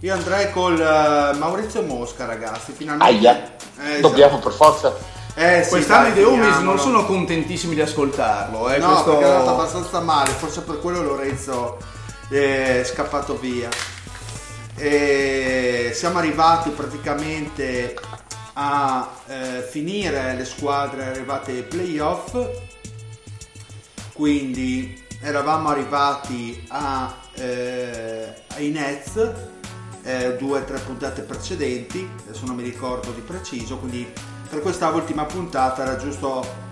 Io 0.00 0.12
andrei 0.12 0.50
col 0.50 0.74
uh, 0.74 1.36
Maurizio 1.36 1.82
Mosca, 1.82 2.24
ragazzi. 2.24 2.72
Finalmente. 2.72 3.28
Aia. 3.28 3.50
Eh, 3.80 4.00
Dobbiamo 4.00 4.38
esatto. 4.38 4.48
per 4.48 4.56
forza. 4.56 4.94
Eh, 5.34 5.62
sì, 5.62 5.70
Quest'anno 5.70 6.08
i 6.08 6.14
The 6.14 6.24
Homies 6.24 6.56
non 6.56 6.80
sono 6.80 7.04
contentissimi 7.04 7.76
di 7.76 7.80
ascoltarlo. 7.80 8.70
Eh, 8.70 8.78
no, 8.78 8.88
questo... 8.88 9.10
perché 9.10 9.24
è 9.24 9.30
andato 9.30 9.50
abbastanza 9.50 10.00
male. 10.00 10.30
Forse 10.30 10.62
per 10.62 10.80
quello 10.80 11.00
Lorenzo 11.00 11.78
è 12.28 12.82
scappato 12.84 13.36
via. 13.38 13.68
E 14.74 15.92
siamo 15.94 16.18
arrivati 16.18 16.70
praticamente 16.70 17.96
a 18.60 19.08
eh, 19.26 19.68
finire 19.70 20.34
le 20.34 20.44
squadre 20.44 21.06
arrivate 21.06 21.52
ai 21.52 21.62
playoff. 21.62 22.36
Quindi 24.12 25.00
eravamo 25.20 25.68
arrivati 25.68 26.64
a, 26.68 27.14
eh, 27.34 28.34
ai 28.48 28.70
Nets 28.70 29.32
eh, 30.02 30.36
due 30.36 30.60
o 30.60 30.64
tre 30.64 30.78
puntate 30.80 31.22
precedenti, 31.22 32.08
adesso 32.24 32.46
non 32.46 32.56
mi 32.56 32.64
ricordo 32.64 33.12
di 33.12 33.20
preciso, 33.20 33.78
quindi 33.78 34.10
per 34.48 34.60
questa 34.60 34.88
ultima 34.88 35.24
puntata 35.24 35.82
era 35.82 35.96
giusto 35.96 36.66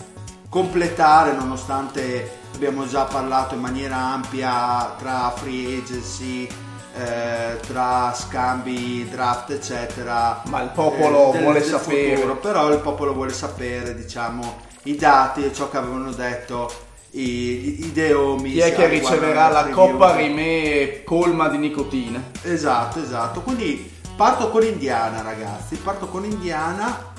completare 0.48 1.34
nonostante 1.34 2.38
abbiamo 2.54 2.86
già 2.86 3.04
parlato 3.04 3.54
in 3.54 3.60
maniera 3.60 3.96
ampia 3.96 4.94
tra 4.96 5.30
free 5.36 5.78
agency 5.78 6.48
eh, 6.96 7.60
tra 7.66 8.14
scambi, 8.14 9.08
draft, 9.08 9.50
eccetera. 9.50 10.42
Ma 10.46 10.62
il 10.62 10.70
popolo 10.70 11.28
eh, 11.28 11.32
del, 11.32 11.42
vuole 11.42 11.60
del 11.60 11.68
sapere. 11.68 12.16
Futuro, 12.16 12.36
però 12.36 12.72
il 12.72 12.78
popolo 12.78 13.12
vuole 13.12 13.32
sapere, 13.32 13.94
diciamo, 13.94 14.56
i 14.84 14.96
dati 14.96 15.44
e 15.44 15.52
ciò 15.52 15.68
che 15.68 15.76
avevano 15.76 16.12
detto 16.12 16.70
i, 17.10 17.84
i 17.84 17.92
Deomi. 17.92 18.52
Chi 18.52 18.60
è 18.60 18.74
che 18.74 18.88
riceverà 18.88 19.48
la 19.48 19.68
coppa 19.68 20.16
rimè 20.16 21.02
colma 21.04 21.48
di 21.48 21.58
nicotina? 21.58 22.22
Esatto, 22.42 23.00
esatto. 23.00 23.42
Quindi 23.42 23.92
parto 24.16 24.50
con 24.50 24.64
Indiana, 24.64 25.22
ragazzi. 25.22 25.76
Parto 25.76 26.06
con 26.06 26.24
Indiana. 26.24 27.14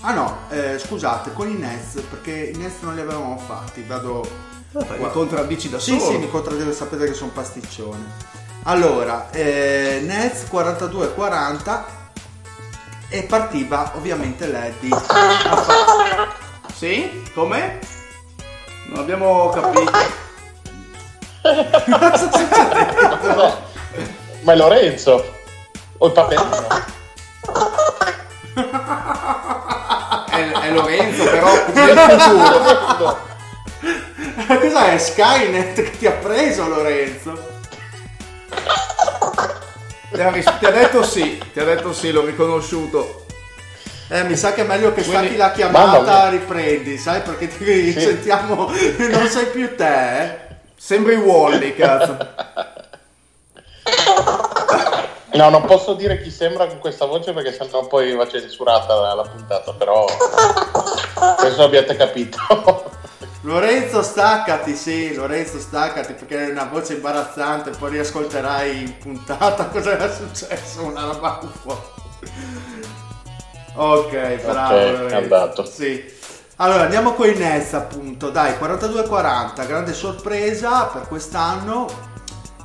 Ah 0.00 0.12
no, 0.12 0.36
eh, 0.50 0.78
scusate, 0.78 1.32
con 1.32 1.48
i 1.48 1.54
Nets, 1.54 2.00
perché 2.08 2.52
i 2.54 2.56
Nets 2.56 2.80
non 2.80 2.94
li 2.94 3.00
avevamo 3.00 3.36
fatti. 3.38 3.82
Vado. 3.82 4.54
Mi 4.72 5.10
contraddici 5.10 5.70
da 5.70 5.78
solo. 5.78 5.98
Sì, 5.98 6.04
sì, 6.04 6.18
mi 6.18 6.28
contraddico, 6.28 6.70
sapete 6.70 7.06
che 7.06 7.14
sono 7.14 7.30
pasticcione. 7.32 8.44
Allora, 8.68 9.28
eh, 9.30 10.00
Nets 10.02 10.46
42-40 10.50 11.84
e 13.08 13.22
partiva 13.22 13.92
ovviamente 13.94 14.46
l'Eddie. 14.46 14.90
Sì? 16.76 17.22
Come? 17.32 17.78
Non 18.88 18.98
abbiamo 18.98 19.48
capito. 19.48 19.90
Cosa 21.40 22.16
sta 22.16 22.18
succedendo? 22.18 23.62
Ma 24.40 24.52
è 24.52 24.56
Lorenzo 24.56 25.32
o 25.96 26.06
il 26.06 26.12
paperino? 26.12 26.68
è, 30.28 30.50
è 30.50 30.70
Lorenzo 30.72 31.24
però 31.24 31.50
del 31.72 31.98
futuro. 31.98 33.18
Cos'è 34.60 34.98
Skynet 34.98 35.74
che 35.82 35.90
ti 35.92 36.06
ha 36.06 36.12
preso 36.12 36.68
Lorenzo? 36.68 37.55
Ti 40.12 40.20
ha, 40.20 40.32
ti 40.32 40.64
ha 40.64 40.70
detto 40.70 41.02
sì, 41.02 41.42
ti 41.52 41.60
ha 41.60 41.64
detto 41.64 41.92
sì, 41.92 42.10
l'ho 42.10 42.24
riconosciuto. 42.24 43.24
Eh, 44.08 44.22
mi 44.22 44.36
sa 44.36 44.52
che 44.52 44.62
è 44.62 44.64
meglio 44.64 44.92
che 44.94 45.02
Quindi, 45.02 45.26
stacchi 45.26 45.36
la 45.36 45.50
chiamata, 45.50 46.28
riprendi, 46.28 46.96
sai? 46.96 47.22
Perché 47.22 47.48
ti 47.48 47.92
sì. 47.92 48.00
sentiamo, 48.00 48.70
non 48.98 49.26
sei 49.26 49.46
più 49.46 49.74
te, 49.74 50.22
eh? 50.22 50.38
Sembri 50.76 51.16
Wally, 51.16 51.74
cazzo. 51.74 52.16
No, 55.32 55.50
non 55.50 55.64
posso 55.64 55.94
dire 55.94 56.22
chi 56.22 56.30
sembra 56.30 56.66
con 56.66 56.78
questa 56.78 57.04
voce 57.04 57.32
perché 57.32 57.52
sennò 57.52 57.86
poi 57.86 58.14
va 58.14 58.26
censurata 58.28 59.14
la 59.14 59.22
puntata, 59.22 59.72
però 59.72 60.06
penso 61.40 61.62
abbiate 61.64 61.94
capito. 61.96 62.38
Lorenzo 63.46 64.02
staccati, 64.02 64.74
sì, 64.74 65.14
Lorenzo 65.14 65.60
staccati 65.60 66.14
perché 66.14 66.48
è 66.48 66.50
una 66.50 66.64
voce 66.64 66.94
imbarazzante, 66.94 67.70
poi 67.70 67.92
riascolterai 67.92 68.82
in 68.82 68.98
puntata 68.98 69.66
cosa 69.70 69.92
era 69.92 70.12
successo, 70.12 70.82
una 70.82 71.04
roba 71.04 71.38
uffa. 71.40 71.80
Ok, 73.74 74.42
bravo. 74.42 75.04
Ok, 75.04 75.10
è 75.10 75.14
andato. 75.14 75.64
Sì. 75.64 76.04
Allora 76.56 76.82
andiamo 76.82 77.12
con 77.12 77.28
i 77.28 77.34
Nets 77.34 77.74
appunto, 77.74 78.30
dai 78.30 78.54
42-40, 78.54 79.64
grande 79.64 79.92
sorpresa 79.92 80.86
per 80.86 81.06
quest'anno 81.06 82.14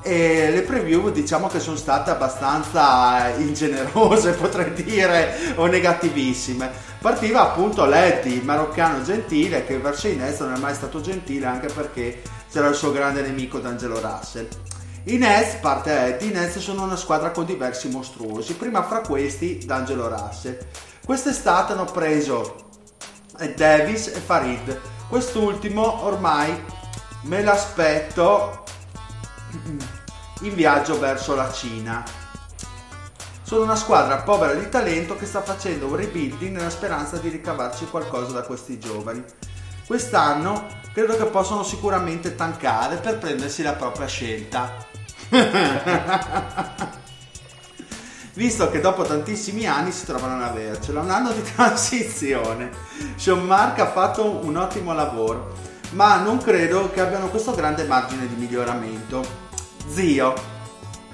e 0.02 0.50
le 0.50 0.62
preview 0.63 1.12
diciamo 1.12 1.48
che 1.48 1.60
sono 1.60 1.76
state 1.76 2.10
abbastanza 2.10 3.30
ingenerose 3.38 4.32
potrei 4.34 4.74
dire 4.74 5.54
o 5.58 5.67
negativissime 5.67 6.72
partiva 7.02 7.42
appunto 7.42 7.86
Letty, 7.86 8.34
il 8.34 8.46
maroccano 8.46 9.04
gentile 9.04 9.66
che 9.66 9.78
verso 9.80 10.08
Inez 10.08 10.40
non 10.40 10.54
è 10.54 10.58
mai 10.58 10.76
stato 10.76 11.02
gentile 11.02 11.48
anche 11.48 11.68
perché 11.68 12.22
c'era 12.52 12.68
il 12.68 12.76
suo 12.76 12.92
grande 12.92 13.22
nemico 13.22 13.60
D'Angelo 13.60 14.00
Russell 14.00 14.48
Inez, 15.06 15.56
parte 15.56 16.16
Eddie, 16.16 16.28
Inez 16.28 16.60
sono 16.60 16.84
una 16.84 16.96
squadra 16.96 17.32
con 17.32 17.46
diversi 17.46 17.90
mostruosi, 17.90 18.54
prima 18.54 18.84
fra 18.84 19.00
questi 19.00 19.58
D'Angelo 19.66 20.08
Russell. 20.08 20.60
Quest'estate 21.04 21.74
hanno 21.74 21.86
preso 21.86 22.70
Davis 23.56 24.08
e 24.08 24.20
Farid, 24.20 24.80
quest'ultimo 25.10 26.06
ormai 26.06 26.54
me 27.24 27.42
l'aspetto 27.42 28.64
in 30.42 30.54
viaggio 30.54 31.00
verso 31.00 31.34
la 31.34 31.52
Cina. 31.52 32.20
Sono 33.52 33.64
una 33.64 33.76
squadra 33.76 34.22
povera 34.22 34.54
di 34.54 34.70
talento 34.70 35.18
che 35.18 35.26
sta 35.26 35.42
facendo 35.42 35.88
un 35.88 35.98
rebuilding 35.98 36.56
nella 36.56 36.70
speranza 36.70 37.18
di 37.18 37.28
ricavarci 37.28 37.86
qualcosa 37.88 38.32
da 38.32 38.44
questi 38.44 38.80
giovani. 38.80 39.22
Quest'anno 39.86 40.68
credo 40.94 41.18
che 41.18 41.26
possano 41.26 41.62
sicuramente 41.62 42.36
tankare 42.36 42.96
per 42.96 43.18
prendersi 43.18 43.62
la 43.62 43.74
propria 43.74 44.08
scelta. 44.08 44.74
Visto 48.36 48.70
che 48.70 48.80
dopo 48.80 49.04
tantissimi 49.04 49.68
anni 49.68 49.92
si 49.92 50.06
trovano 50.06 50.36
ad 50.36 50.44
avercela, 50.50 51.02
un 51.02 51.10
anno 51.10 51.34
di 51.34 51.44
transizione. 51.54 52.72
Sean 53.18 53.46
Mark 53.46 53.80
ha 53.80 53.92
fatto 53.92 54.46
un 54.46 54.56
ottimo 54.56 54.94
lavoro, 54.94 55.56
ma 55.90 56.22
non 56.22 56.38
credo 56.38 56.90
che 56.90 57.02
abbiano 57.02 57.28
questo 57.28 57.54
grande 57.54 57.84
margine 57.84 58.30
di 58.30 58.36
miglioramento. 58.36 59.50
Zio, 59.90 60.51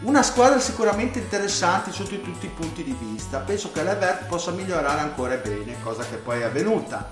una 0.02 0.22
squadra 0.22 0.60
sicuramente 0.60 1.20
interessante 1.20 1.92
sotto 1.92 2.20
tutti 2.22 2.46
i 2.46 2.52
punti 2.56 2.84
di 2.84 2.96
vista. 3.00 3.40
Penso 3.40 3.72
che 3.72 3.84
l'Evert 3.84 4.26
possa 4.26 4.52
migliorare 4.52 5.00
ancora 5.00 5.36
bene, 5.36 5.76
cosa 5.82 6.04
che 6.04 6.18
poi 6.18 6.42
è 6.42 6.44
avvenuta. 6.44 7.10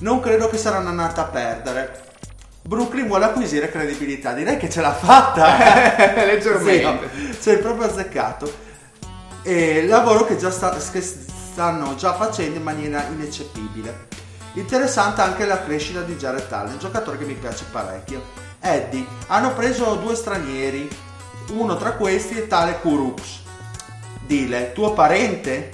Non 0.00 0.20
credo 0.20 0.48
che 0.48 0.56
sarà 0.56 0.78
un'annata 0.78 1.22
a 1.22 1.26
perdere. 1.26 2.10
Brooklyn 2.62 3.08
vuole 3.08 3.24
acquisire 3.24 3.70
credibilità. 3.70 4.32
Direi 4.32 4.56
che 4.56 4.70
ce 4.70 4.80
l'ha 4.80 4.94
fatta. 4.94 5.96
Eh? 5.96 6.24
Leggermente. 6.26 7.10
Sì, 7.32 7.42
cioè, 7.42 7.58
proprio 7.58 7.88
azzeccato. 7.88 8.70
E 9.42 9.84
lavoro 9.86 10.24
che, 10.24 10.36
già 10.36 10.52
sta, 10.52 10.76
che 10.92 11.00
stanno 11.00 11.96
già 11.96 12.14
facendo 12.14 12.56
in 12.56 12.62
maniera 12.62 13.04
ineccepibile. 13.06 14.08
Interessante 14.54 15.22
anche 15.22 15.44
la 15.44 15.62
crescita 15.62 16.02
di 16.02 16.14
Jared 16.14 16.50
Allen, 16.52 16.78
giocatore 16.78 17.18
che 17.18 17.24
mi 17.24 17.34
piace 17.34 17.64
parecchio. 17.70 18.22
Eddie, 18.60 19.04
hanno 19.26 19.52
preso 19.54 19.96
due 19.96 20.14
stranieri, 20.14 20.88
uno 21.50 21.76
tra 21.76 21.92
questi 21.92 22.38
è 22.38 22.46
tale 22.46 22.78
Kurux. 22.80 23.40
Dile, 24.24 24.72
tuo 24.72 24.92
parente? 24.92 25.70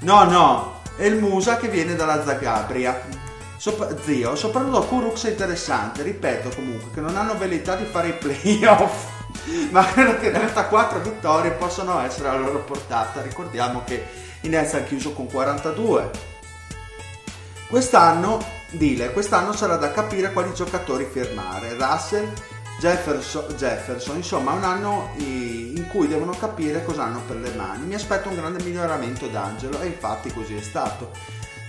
No, 0.00 0.24
no, 0.24 0.80
è 0.96 1.04
il 1.04 1.16
Musa 1.16 1.56
che 1.56 1.68
viene 1.68 1.94
dalla 1.94 2.24
Zagabria. 2.24 3.22
Sop- 3.56 3.98
zio, 4.02 4.36
soprattutto 4.36 4.84
Kurux 4.84 5.26
è 5.26 5.30
interessante, 5.30 6.02
ripeto 6.02 6.50
comunque 6.50 6.90
che 6.92 7.00
non 7.00 7.16
hanno 7.16 7.38
velità 7.38 7.76
di 7.76 7.84
fare 7.84 8.08
i 8.08 8.12
playoff, 8.12 9.06
ma 9.70 9.84
credo 9.86 10.18
che 10.18 10.30
34 10.30 11.00
vittorie 11.00 11.52
possano 11.52 12.00
essere 12.00 12.28
alla 12.28 12.40
loro 12.40 12.60
portata. 12.60 13.22
Ricordiamo 13.22 13.82
che 13.84 14.04
Inez 14.42 14.74
ha 14.74 14.82
chiuso 14.82 15.12
con 15.12 15.26
42. 15.26 16.32
Quest'anno, 17.68 18.44
dile, 18.70 19.12
quest'anno 19.12 19.52
sarà 19.54 19.76
da 19.76 19.90
capire 19.90 20.32
quali 20.32 20.52
giocatori 20.52 21.08
firmare. 21.10 21.74
Russell 21.78 22.30
Jefferson, 22.80 23.54
Jefferson, 23.56 24.16
insomma 24.16 24.52
un 24.52 24.64
anno 24.64 25.10
in 25.16 25.86
cui 25.88 26.08
devono 26.08 26.32
capire 26.32 26.84
cosa 26.84 27.04
hanno 27.04 27.20
per 27.26 27.36
le 27.36 27.50
mani. 27.54 27.86
Mi 27.86 27.94
aspetto 27.94 28.28
un 28.28 28.36
grande 28.36 28.62
miglioramento 28.62 29.26
d'Angelo 29.26 29.80
e 29.80 29.86
infatti 29.86 30.32
così 30.32 30.56
è 30.56 30.62
stato 30.62 31.10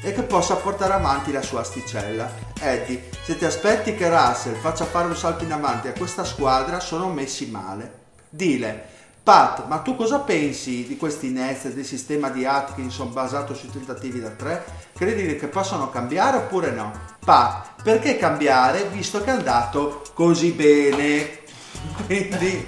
e 0.02 0.14
che 0.14 0.24
possa 0.24 0.56
portare 0.56 0.94
avanti 0.94 1.32
la 1.32 1.42
sua 1.42 1.62
asticella. 1.62 2.30
Eddie, 2.60 3.10
se 3.24 3.38
ti 3.38 3.46
aspetti 3.46 3.96
che 3.96 4.10
Russell 4.10 4.54
faccia 4.56 4.86
fare 4.86 5.08
un 5.08 5.16
salto 5.16 5.44
in 5.44 5.52
avanti 5.52 5.88
a 5.88 5.94
questa 5.94 6.24
squadra 6.24 6.80
sono 6.80 7.10
messi 7.10 7.50
male. 7.50 8.04
Dile, 8.30 8.90
Pat, 9.26 9.66
ma 9.66 9.80
tu 9.80 9.96
cosa 9.96 10.20
pensi 10.20 10.86
di 10.86 10.98
questi 10.98 11.32
Nets 11.32 11.70
del 11.70 11.84
sistema 11.84 12.30
di 12.30 12.46
Atkinson 12.46 13.12
basato 13.12 13.56
sui 13.56 13.72
tentativi 13.72 14.20
da 14.20 14.30
3? 14.30 14.66
Credi 14.96 15.36
che 15.36 15.48
possano 15.48 15.90
cambiare 15.90 16.38
oppure 16.38 16.70
no? 16.70 16.92
Pat, 17.26 17.82
perché 17.82 18.18
cambiare 18.18 18.88
visto 18.90 19.24
che 19.24 19.32
è 19.32 19.34
andato 19.34 20.04
così 20.14 20.52
bene? 20.52 21.40
Quindi 22.06 22.68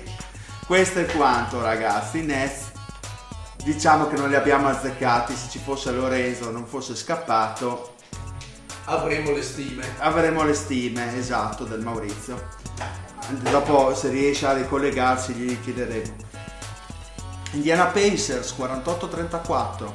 questo 0.66 0.98
è 0.98 1.06
quanto 1.06 1.62
ragazzi, 1.62 2.24
Nets 2.24 2.72
diciamo 3.64 4.08
che 4.08 4.16
non 4.16 4.28
li 4.28 4.36
abbiamo 4.36 4.68
azzeccati, 4.68 5.36
se 5.36 5.50
ci 5.52 5.60
fosse 5.60 5.92
Lorenzo 5.92 6.50
non 6.50 6.66
fosse 6.66 6.96
scappato 6.96 7.94
avremo 8.86 9.32
le 9.32 9.44
stime. 9.44 9.86
Avremo 10.00 10.44
le 10.44 10.56
stime, 10.56 11.16
esatto, 11.18 11.66
del 11.66 11.82
Maurizio. 11.82 12.48
Dopo 13.52 13.94
se 13.94 14.10
riesce 14.10 14.48
a 14.48 14.54
ricollegarsi 14.54 15.34
gli 15.34 15.62
chiederemo. 15.62 16.37
Indiana 17.52 17.86
Pacers 17.86 18.54
48-34. 18.58 19.92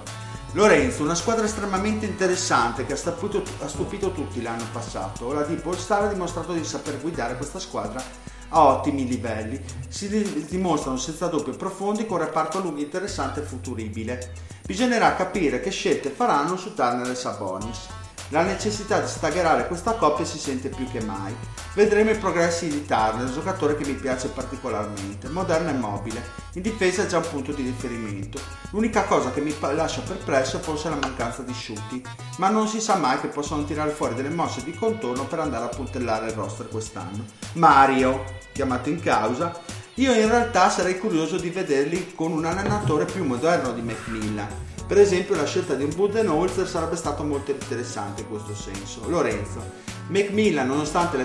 Lorenzo, 0.53 1.03
una 1.03 1.15
squadra 1.15 1.45
estremamente 1.45 2.07
interessante 2.07 2.85
che 2.85 2.95
ha 2.95 2.97
stupito, 2.97 3.43
ha 3.61 3.69
stupito 3.69 4.13
tutti 4.13 4.43
l'anno 4.43 4.65
passato. 4.73 5.33
La 5.33 5.43
Deep 5.43 5.65
All 5.67 5.77
Star 5.77 6.05
ha 6.05 6.13
dimostrato 6.13 6.53
di 6.53 6.65
saper 6.65 7.01
guidare 7.01 7.37
questa 7.37 7.59
squadra 7.59 8.03
a 8.49 8.65
ottimi 8.65 9.07
livelli. 9.07 9.63
Si 9.89 10.47
dimostrano 10.49 10.97
senza 10.97 11.27
dubbio 11.27 11.57
profondi 11.57 12.07
con 12.07 12.19
reparto 12.19 12.61
lungo 12.61 12.81
interessante 12.81 13.41
e 13.41 13.45
futuribile. 13.45 14.33
Bisognerà 14.67 15.15
capire 15.15 15.61
che 15.61 15.71
scelte 15.71 16.11
faranno 16.11 16.57
su 16.57 16.75
Turner 16.75 17.11
e 17.11 17.15
Sabonis. 17.15 17.89
La 18.33 18.45
necessità 18.45 18.99
di 18.99 19.09
staggerare 19.09 19.67
questa 19.67 19.93
coppia 19.93 20.25
si 20.25 20.39
sente 20.39 20.71
più 20.71 20.91
che 20.91 21.03
mai. 21.03 21.37
Vedremo 21.75 22.13
i 22.13 22.17
progressi 22.17 22.67
di 22.67 22.87
Turner, 22.87 23.31
giocatore 23.31 23.77
che 23.77 23.85
mi 23.85 23.93
piace 23.93 24.29
particolarmente, 24.29 25.29
moderno 25.29 25.69
e 25.69 25.75
mobile. 25.75 26.23
In 26.55 26.63
difesa 26.63 27.03
è 27.03 27.07
già 27.07 27.19
un 27.19 27.29
punto 27.29 27.53
di 27.53 27.63
riferimento. 27.63 28.41
L'unica 28.71 29.05
cosa 29.05 29.33
che 29.33 29.43
mi 29.43 29.55
lascia 29.75 30.01
perplesso 30.01 30.57
è 30.57 30.61
forse 30.61 30.89
la 30.89 30.97
mancanza 30.97 31.43
di 31.43 31.53
shooting, 31.53 32.09
ma 32.39 32.49
non 32.49 32.69
si 32.69 32.81
sa 32.81 32.97
mai 32.97 33.21
che 33.21 33.29
possano 33.29 33.67
tirare 33.67 33.91
fuori 33.91 34.15
delle 34.15 34.31
mosse 34.31 34.65
di 34.65 34.75
contorno 34.75 35.27
per 35.27 35.41
andare 35.41 35.67
a 35.67 35.69
puntellare 35.69 36.29
il 36.29 36.33
roster 36.33 36.69
quest'anno. 36.69 37.27
Mario, 37.53 38.25
chiamato 38.53 38.89
in 38.89 39.01
causa, 39.01 39.53
io 39.95 40.13
in 40.13 40.29
realtà 40.29 40.71
sarei 40.71 40.99
curioso 40.99 41.37
di 41.37 41.51
vederli 41.51 42.15
con 42.15 42.33
un 42.33 42.45
allenatore 42.45 43.05
più 43.05 43.25
moderno 43.25 43.73
di 43.73 43.83
Macmillan 43.83 44.71
per 44.93 45.01
esempio 45.01 45.35
la 45.35 45.47
scelta 45.47 45.73
di 45.73 45.85
un 45.85 45.95
Budenholzer 45.95 46.69
sarebbe 46.69 46.97
stata 46.97 47.23
molto 47.23 47.51
interessante 47.51 48.21
in 48.21 48.29
questo 48.29 48.55
senso. 48.55 49.01
Lorenzo. 49.09 49.91
Macmillan, 50.09 50.67
nonostante 50.67 51.17
le 51.17 51.25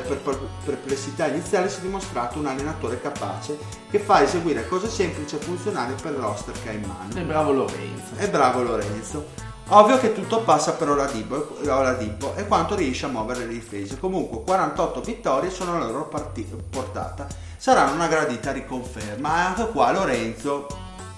perplessità 0.64 1.28
iniziali, 1.28 1.70
si 1.70 1.80
è 1.80 1.82
dimostrato 1.82 2.40
un 2.40 2.46
allenatore 2.46 3.02
capace 3.02 3.58
che 3.90 4.00
fa 4.00 4.24
eseguire 4.24 4.66
cose 4.70 4.88
semplici 4.88 5.36
e 5.36 5.40
funzionali 5.40 5.96
per 6.02 6.14
il 6.14 6.20
roster 6.20 6.56
che 6.64 6.70
ha 6.70 6.72
in 6.72 6.86
mano. 6.86 7.14
È 7.14 7.24
bravo 7.24 7.52
Lorenzo. 7.52 8.16
È 8.16 8.30
bravo 8.30 8.62
Lorenzo. 8.62 9.28
Ovvio 9.70 10.00
che 10.00 10.14
tutto 10.14 10.44
passa 10.44 10.72
per 10.72 10.90
Oladipo, 10.90 11.58
Oladipo 11.68 12.36
e 12.36 12.48
quanto 12.48 12.74
riesce 12.74 13.06
a 13.06 13.10
muovere 13.10 13.42
le 13.42 13.52
difese. 13.52 14.00
Comunque 14.00 14.44
48 14.44 15.02
vittorie 15.02 15.50
sono 15.50 15.78
la 15.78 15.88
loro 15.88 16.08
partita, 16.08 16.56
portata. 16.70 17.28
Saranno 17.68 17.96
una 17.96 18.08
gradita 18.08 18.54
riconferma. 18.54 19.48
Anche 19.48 19.68
qua 19.72 19.92
Lorenzo 19.92 20.68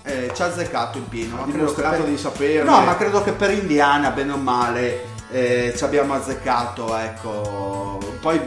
eh, 0.02 0.32
ci 0.34 0.42
ha 0.42 0.46
azzeccato 0.46 0.98
in 0.98 1.08
pieno. 1.08 1.44
Ha 1.44 1.46
dimostrato 1.46 2.02
di 2.02 2.18
sapere. 2.18 2.64
No, 2.64 2.82
ma 2.82 2.98
credo 2.98 3.22
che 3.22 3.34
per 3.34 3.52
Indiana, 3.52 4.10
bene 4.10 4.32
o 4.32 4.38
male, 4.38 5.04
eh, 5.30 5.76
ci 5.78 5.84
abbiamo 5.84 6.16
azzeccato. 6.16 6.98
Ecco. 6.98 8.00
Poi, 8.20 8.42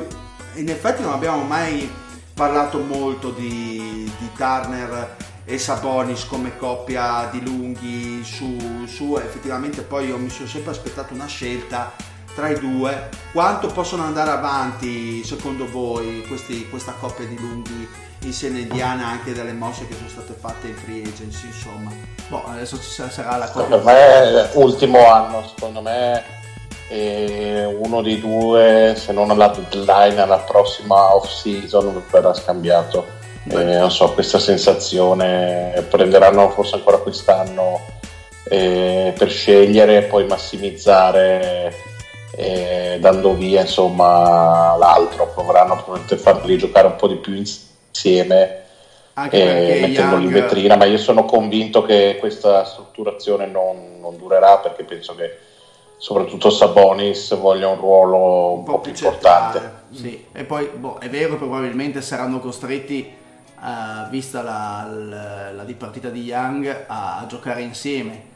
in 0.54 0.68
effetti, 0.68 1.02
non 1.02 1.12
abbiamo 1.12 1.44
mai 1.44 1.88
parlato 2.34 2.80
molto 2.80 3.30
di, 3.30 4.10
di 4.18 4.30
Turner 4.34 5.16
e 5.44 5.58
Sabonis 5.58 6.26
come 6.26 6.56
coppia 6.56 7.28
di 7.30 7.40
lunghi 7.40 8.24
su, 8.24 8.84
su 8.86 9.16
effettivamente 9.16 9.82
poi 9.82 10.08
io 10.08 10.16
mi 10.16 10.28
sono 10.28 10.48
sempre 10.48 10.70
aspettato 10.70 11.14
una 11.14 11.26
scelta 11.26 11.92
tra 12.34 12.48
i 12.48 12.58
due 12.58 13.08
quanto 13.32 13.68
possono 13.68 14.04
andare 14.04 14.30
avanti 14.30 15.22
secondo 15.24 15.68
voi 15.70 16.24
questi, 16.26 16.68
questa 16.68 16.94
coppia 16.98 17.26
di 17.26 17.38
lunghi 17.38 17.88
in 18.24 18.56
indiana 18.56 19.08
anche 19.08 19.32
dalle 19.32 19.52
mosse 19.52 19.86
che 19.88 19.94
sono 19.94 20.08
state 20.08 20.34
fatte 20.38 20.68
in 20.68 20.76
free 20.76 21.02
agency 21.02 21.46
insomma? 21.46 21.90
Boh, 22.28 22.44
adesso 22.46 22.78
ci 22.80 22.88
sarà 22.88 23.36
la 23.36 23.50
cosa 23.50 23.66
per 23.66 23.82
me 23.82 24.48
ultimo 24.54 25.06
anno 25.10 25.44
secondo 25.46 25.80
me 25.80 26.40
uno 27.82 28.02
dei 28.02 28.20
due 28.20 28.94
se 28.96 29.12
non 29.12 29.30
alla 29.30 29.48
deadline 29.48 30.20
alla 30.20 30.38
prossima 30.38 31.14
off 31.14 31.28
season 31.28 32.02
verrà 32.10 32.34
scambiato. 32.34 33.20
Eh, 33.48 33.78
non 33.78 33.90
so 33.90 34.12
questa 34.12 34.38
sensazione 34.38 35.84
prenderanno 35.90 36.50
forse 36.50 36.76
ancora 36.76 36.98
quest'anno 36.98 37.80
eh, 38.44 39.12
per 39.16 39.30
scegliere 39.30 39.96
e 39.96 40.02
poi 40.02 40.26
massimizzare 40.26 41.74
eh, 42.34 42.98
dando 43.00 43.34
via 43.34 43.60
insomma 43.60 44.76
l'altro 44.76 45.28
proveranno 45.28 45.74
probabilmente 45.74 46.14
a 46.14 46.18
farli 46.18 46.56
giocare 46.56 46.86
un 46.86 46.96
po' 46.96 47.08
di 47.08 47.16
più 47.16 47.34
insieme 47.34 48.62
eh, 49.14 49.78
mettendoli 49.80 49.92
Young... 49.94 50.22
in 50.22 50.32
vetrina, 50.32 50.76
ma 50.76 50.84
io 50.84 50.98
sono 50.98 51.24
convinto 51.24 51.82
che 51.82 52.16
questa 52.18 52.64
strutturazione 52.64 53.46
non, 53.46 53.98
non 54.00 54.16
durerà 54.16 54.58
perché 54.58 54.84
penso 54.84 55.14
che 55.14 55.38
soprattutto 55.98 56.50
Sabonis 56.50 57.36
voglia 57.36 57.68
un 57.68 57.76
ruolo 57.76 58.52
un, 58.52 58.58
un 58.58 58.64
po', 58.64 58.80
più, 58.80 58.92
più 58.92 59.04
importante. 59.04 59.80
Sì. 59.92 60.26
E 60.32 60.44
poi 60.44 60.68
boh, 60.74 60.98
è 60.98 61.08
vero, 61.08 61.36
probabilmente 61.36 62.00
saranno 62.00 62.40
costretti, 62.40 63.14
uh, 63.60 64.08
vista 64.08 64.42
la, 64.42 64.88
la, 64.90 65.52
la, 65.52 65.64
partita 65.76 66.08
di 66.08 66.22
Young, 66.22 66.84
a, 66.86 67.18
a 67.18 67.26
giocare 67.26 67.60
insieme. 67.60 68.30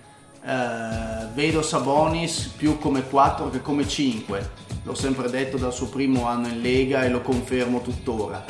Uh, 0.47 1.27
vedo 1.35 1.61
Sabonis 1.61 2.53
più 2.57 2.79
come 2.79 3.03
4 3.03 3.51
che 3.51 3.61
come 3.61 3.89
5, 3.89 4.51
l'ho 4.85 4.95
sempre 4.95 5.29
detto 5.29 5.57
dal 5.57 5.73
suo 5.73 5.89
primo 5.89 6.29
anno 6.29 6.47
in 6.47 6.61
Lega 6.61 7.03
e 7.03 7.09
lo 7.09 7.21
confermo 7.21 7.81
tuttora. 7.81 8.45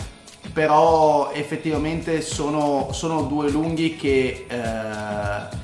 Però 0.53 1.31
effettivamente 1.33 2.21
sono, 2.21 2.89
sono 2.93 3.23
due 3.23 3.49
lunghi 3.49 3.97
che 3.97 4.45
eh, 4.47 5.57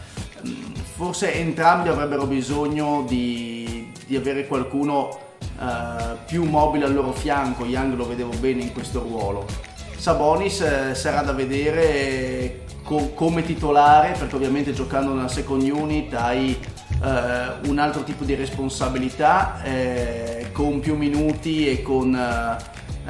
forse 0.94 1.34
entrambi 1.34 1.90
avrebbero 1.90 2.24
bisogno 2.24 3.04
di, 3.06 3.92
di 4.06 4.16
avere 4.16 4.46
qualcuno 4.46 5.18
eh, 5.60 6.16
più 6.26 6.44
mobile 6.44 6.86
al 6.86 6.94
loro 6.94 7.12
fianco, 7.12 7.66
Young 7.66 7.94
lo 7.94 8.08
vedevo 8.08 8.32
bene 8.40 8.62
in 8.62 8.72
questo 8.72 9.00
ruolo. 9.00 9.71
Sabonis 10.02 10.60
eh, 10.62 10.96
sarà 10.96 11.22
da 11.22 11.30
vedere 11.30 12.64
co- 12.82 13.12
come 13.14 13.44
titolare 13.44 14.16
perché 14.18 14.34
ovviamente 14.34 14.72
giocando 14.72 15.14
nella 15.14 15.28
second 15.28 15.62
unit 15.62 16.12
hai 16.14 16.58
eh, 16.60 17.68
un 17.68 17.78
altro 17.78 18.02
tipo 18.02 18.24
di 18.24 18.34
responsabilità 18.34 19.62
eh, 19.62 20.48
con 20.50 20.80
più 20.80 20.96
minuti 20.96 21.68
e 21.68 21.82
con 21.82 22.16
eh, 22.16 22.56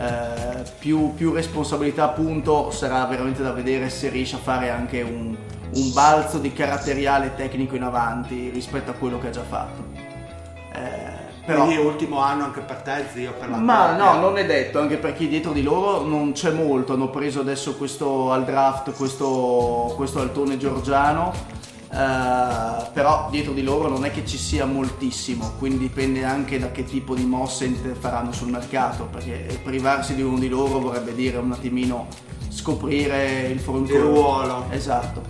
eh, 0.04 0.62
più, 0.78 1.14
più, 1.14 1.32
responsabilità 1.32 2.04
appunto 2.04 2.70
sarà 2.70 3.06
veramente 3.06 3.42
da 3.42 3.52
vedere 3.52 3.88
se 3.88 4.10
riesce 4.10 4.36
a 4.36 4.40
fare 4.40 4.68
anche 4.68 5.00
un, 5.00 5.34
un 5.74 5.92
balzo 5.94 6.36
di 6.36 6.52
caratteriale 6.52 7.34
tecnico 7.34 7.74
in 7.74 7.84
avanti 7.84 8.50
rispetto 8.50 8.90
a 8.90 8.94
quello 8.94 9.18
che 9.18 9.28
ha 9.28 9.30
già 9.30 9.44
fatto. 9.44 9.82
Eh, 11.42 11.44
però, 11.44 11.64
Quindi 11.64 11.84
ultimo 11.84 12.18
anno 12.18 12.44
anche 12.44 12.60
per 12.60 12.76
te 12.76 13.04
zio 13.12 13.32
per 13.32 13.50
la 13.50 13.56
Ma 13.56 13.96
no, 13.96 14.20
non 14.20 14.38
è 14.38 14.46
detto, 14.46 14.78
anche 14.78 14.96
perché 14.96 15.26
dietro 15.26 15.52
di 15.52 15.62
loro 15.62 16.04
non 16.04 16.32
c'è 16.32 16.52
molto, 16.52 16.92
hanno 16.92 17.10
preso 17.10 17.40
adesso 17.40 17.74
questo 17.74 18.30
al 18.30 18.44
draft, 18.44 18.92
questo, 18.92 19.92
questo 19.96 20.20
altone 20.20 20.56
georgiano 20.56 21.60
Uh, 21.92 22.90
però 22.94 23.28
dietro 23.30 23.52
di 23.52 23.62
loro 23.62 23.86
non 23.86 24.06
è 24.06 24.10
che 24.10 24.24
ci 24.24 24.38
sia 24.38 24.64
moltissimo, 24.64 25.52
quindi 25.58 25.76
dipende 25.76 26.24
anche 26.24 26.58
da 26.58 26.70
che 26.70 26.84
tipo 26.84 27.14
di 27.14 27.26
mosse 27.26 27.68
faranno 27.68 28.32
sul 28.32 28.48
mercato, 28.48 29.04
perché 29.12 29.60
privarsi 29.62 30.14
di 30.14 30.22
uno 30.22 30.38
di 30.38 30.48
loro 30.48 30.78
vorrebbe 30.78 31.14
dire 31.14 31.36
un 31.36 31.52
attimino 31.52 32.06
scoprire 32.48 33.42
il 33.42 33.60
fronte 33.60 33.98
ruolo. 33.98 34.68
Esatto. 34.70 35.20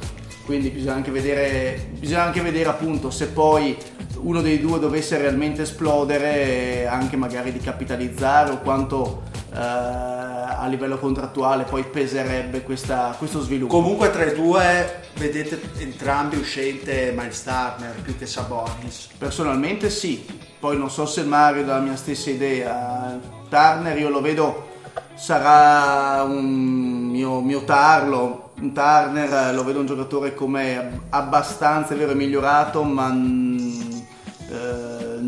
Quindi 0.44 0.70
bisogna 0.70 0.94
anche, 0.94 1.10
vedere, 1.10 1.88
bisogna 1.98 2.22
anche 2.22 2.40
vedere 2.40 2.68
appunto 2.68 3.10
se 3.10 3.26
poi 3.26 3.76
uno 4.22 4.40
dei 4.40 4.60
due 4.60 4.78
dovesse 4.78 5.18
realmente 5.18 5.62
esplodere, 5.62 6.86
anche 6.86 7.16
magari 7.16 7.52
di 7.52 7.58
capitalizzare 7.58 8.52
o 8.52 8.58
quanto 8.58 9.22
uh, 9.50 9.56
a 9.56 10.66
livello 10.68 10.98
contrattuale 10.98 11.64
poi 11.64 11.84
peserebbe 11.84 12.62
questa, 12.62 13.14
questo 13.18 13.40
sviluppo. 13.40 13.74
Comunque 13.74 14.10
tra 14.10 14.24
i 14.24 14.34
due 14.34 15.02
vedete 15.14 15.60
entrambi 15.78 16.36
uscente 16.36 17.12
Miles 17.16 17.42
Turner 17.42 17.94
più 18.02 18.16
che 18.16 18.26
Sabonis. 18.26 19.08
Personalmente 19.18 19.90
sì, 19.90 20.24
poi 20.58 20.78
non 20.78 20.90
so 20.90 21.06
se 21.06 21.24
Mario 21.24 21.64
ha 21.64 21.66
la 21.66 21.80
mia 21.80 21.96
stessa 21.96 22.30
idea. 22.30 23.18
Turner 23.48 23.98
io 23.98 24.08
lo 24.08 24.20
vedo 24.20 24.70
sarà 25.14 26.22
un 26.22 27.10
mio, 27.10 27.40
mio 27.40 27.64
tarlo, 27.64 28.50
un 28.60 28.72
Turner 28.72 29.54
lo 29.54 29.64
vedo 29.64 29.80
un 29.80 29.86
giocatore 29.86 30.34
come 30.34 31.00
abbastanza 31.10 31.94
vero 31.94 32.14
migliorato 32.14 32.82
ma 32.82 33.10
eh, 33.10 33.51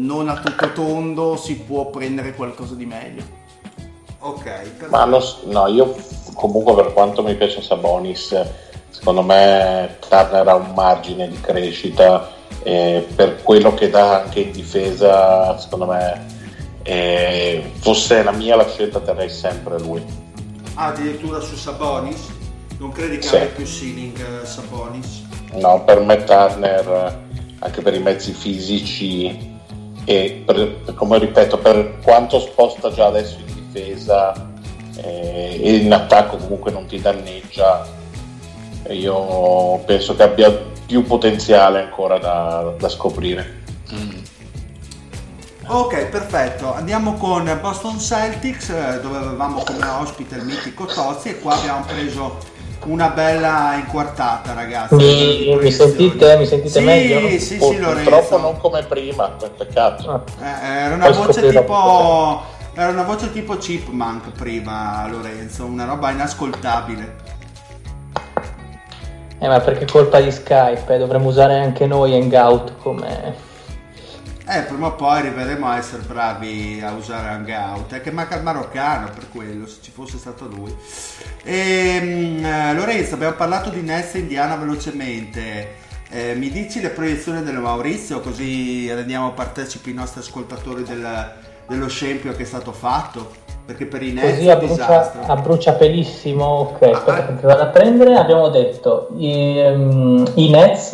non 0.05 0.29
a 0.29 0.39
tutto 0.39 0.73
tondo 0.73 1.37
si 1.37 1.57
può 1.57 1.87
prendere 1.87 2.35
qualcosa 2.35 2.75
di 2.75 2.85
meglio. 2.85 3.43
Ok, 4.21 4.87
ma 4.89 5.05
lo, 5.05 5.23
no, 5.47 5.67
io 5.67 5.95
comunque 6.35 6.75
per 6.75 6.93
quanto 6.93 7.23
mi 7.23 7.35
piace 7.35 7.61
Sabonis, 7.61 8.35
secondo 8.89 9.23
me 9.23 9.97
Turner 10.07 10.49
ha 10.49 10.55
un 10.55 10.73
margine 10.75 11.29
di 11.29 11.39
crescita 11.41 12.31
e 12.63 13.07
per 13.15 13.43
quello 13.43 13.75
che 13.75 13.91
dà 13.91 14.23
anche 14.23 14.41
in 14.41 14.53
difesa, 14.53 15.59
secondo 15.59 15.87
me 15.87 16.27
eh, 16.83 17.73
fosse 17.81 18.23
la 18.23 18.33
mia 18.33 18.57
la 18.57 18.69
scelta 18.69 19.01
terrei 19.01 19.29
sempre 19.29 19.79
lui. 19.79 20.03
Ah, 20.75 20.87
addirittura 20.87 21.41
su 21.41 21.55
Sabonis? 21.57 22.33
Non 22.79 22.93
credi 22.93 23.19
che 23.19 23.27
sì. 23.27 23.37
abbia 23.37 23.49
più 23.49 23.67
ceiling 23.67 24.17
uh, 24.17 24.47
Sabonis? 24.47 25.23
No, 25.53 25.83
per 25.85 26.01
me 26.01 26.25
Turner, 26.25 27.21
anche 27.59 27.83
per 27.83 27.95
i 27.95 28.01
mezzi 28.01 28.33
fisici 28.33 29.53
e 30.05 30.43
per, 30.45 30.95
come 30.95 31.19
ripeto, 31.19 31.59
per 31.59 31.99
quanto 32.03 32.41
sposta 32.41 32.91
già 32.93 33.07
adesso 33.07 33.39
in 33.39 33.55
difesa 33.55 34.33
eh, 34.97 35.59
e 35.63 35.77
in 35.77 35.93
attacco 35.93 36.37
comunque 36.37 36.71
non 36.71 36.87
ti 36.87 37.01
danneggia. 37.01 37.87
Io 38.91 39.79
penso 39.87 40.15
che 40.15 40.23
abbia 40.23 40.51
più 40.87 41.05
potenziale 41.05 41.81
ancora 41.81 42.19
da, 42.19 42.75
da 42.79 42.89
scoprire. 42.89 43.63
Mm. 43.93 44.23
Ok, 45.67 46.07
perfetto. 46.07 46.75
Andiamo 46.75 47.15
con 47.15 47.59
Boston 47.63 47.99
Celtics, 47.99 48.69
eh, 48.69 49.01
dove 49.01 49.17
avevamo 49.17 49.63
come 49.65 49.87
ospite 49.87 50.37
il 50.37 50.45
mitico 50.45 50.85
Tozzi 50.85 51.31
e 51.31 51.41
qua 51.41 51.55
abbiamo 51.55 51.85
preso 51.87 52.39
una 52.87 53.09
bella 53.09 53.75
inquartata, 53.75 54.53
ragazzi. 54.53 54.95
Mi, 54.95 55.57
mi 55.61 55.71
sentite, 55.71 56.37
mi 56.37 56.47
sentite 56.47 56.79
sì, 56.79 56.85
meglio? 56.85 57.29
Sì, 57.29 57.39
sì, 57.39 57.59
oh, 57.61 57.71
sì, 57.71 57.79
Lorenzo. 57.79 58.11
Purtroppo 58.11 58.39
non 58.39 58.57
come 58.59 58.83
prima, 58.85 59.29
peccato. 59.57 60.11
Ah. 60.11 60.23
Eh, 60.43 60.67
era 60.85 60.95
una 60.95 61.11
voce 61.11 61.49
tipo... 61.49 62.53
Era 62.77 62.91
una 62.91 63.05
voce 63.05 63.31
tipo 63.33 63.57
Chipmunk 63.57 64.33
prima, 64.37 65.07
Lorenzo, 65.09 65.65
una 65.65 65.85
roba 65.85 66.11
inascoltabile. 66.11 67.15
Eh, 69.39 69.47
ma 69.47 69.61
perché 69.61 69.85
è 69.85 69.87
colpa 69.87 70.21
di 70.21 70.33
Skype, 70.33 70.95
eh? 70.95 70.99
dovremmo 70.99 71.29
usare 71.29 71.59
anche 71.59 71.87
noi 71.87 72.15
Hangout 72.15 72.77
come 72.79 73.53
eh, 74.47 74.61
prima 74.63 74.89
o 74.89 74.93
poi 74.93 75.21
arriveremo 75.21 75.67
a 75.67 75.79
essere 75.79 76.03
bravi 76.03 76.83
a 76.85 76.93
usare 76.93 77.29
Hangout. 77.29 77.95
È 77.95 78.01
che 78.03 78.11
manca 78.11 78.37
il 78.37 78.43
maroccano 78.43 79.09
per 79.09 79.31
quello, 79.31 79.67
se 79.67 79.79
ci 79.81 79.91
fosse 79.91 80.19
stato 80.19 80.47
lui. 80.47 80.75
E, 81.43 81.55
ehm, 81.55 82.45
eh, 82.45 82.75
Lorenzo, 82.75 83.15
abbiamo 83.15 83.35
parlato 83.37 83.71
di 83.71 83.81
Nets 83.81 84.15
Indiana 84.15 84.57
velocemente. 84.57 85.83
Eh, 86.11 86.35
mi 86.35 86.51
dici 86.51 86.83
le 86.83 86.91
proiezioni 86.91 87.43
del 87.43 87.57
Maurizio 87.57 88.21
così 88.21 88.93
rendiamo 88.93 89.33
partecipi 89.33 89.91
i 89.91 89.95
nostri 89.95 90.21
ascoltatori 90.21 90.85
del, 90.85 91.33
dello 91.67 91.89
scempio 91.89 92.33
che 92.37 92.43
è 92.43 92.47
stato 92.47 92.73
fatto? 92.73 93.43
Perché 93.65 93.87
per 93.87 94.03
i 94.03 94.13
Nets 94.13 94.37
così 94.37 94.51
a, 94.51 94.57
brucia, 94.57 95.27
a 95.27 95.37
bruciapelissimo, 95.37 96.45
ok, 96.45 96.83
ah, 96.83 96.91
aspetta 96.91 97.13
ah, 97.15 97.37
che 97.37 97.47
vado 97.47 97.63
a 97.63 97.67
prendere. 97.67 98.15
Abbiamo 98.17 98.51
detto 98.51 99.09
i, 99.17 99.59
um, 99.65 100.31
i 100.35 100.51
Nets 100.51 100.93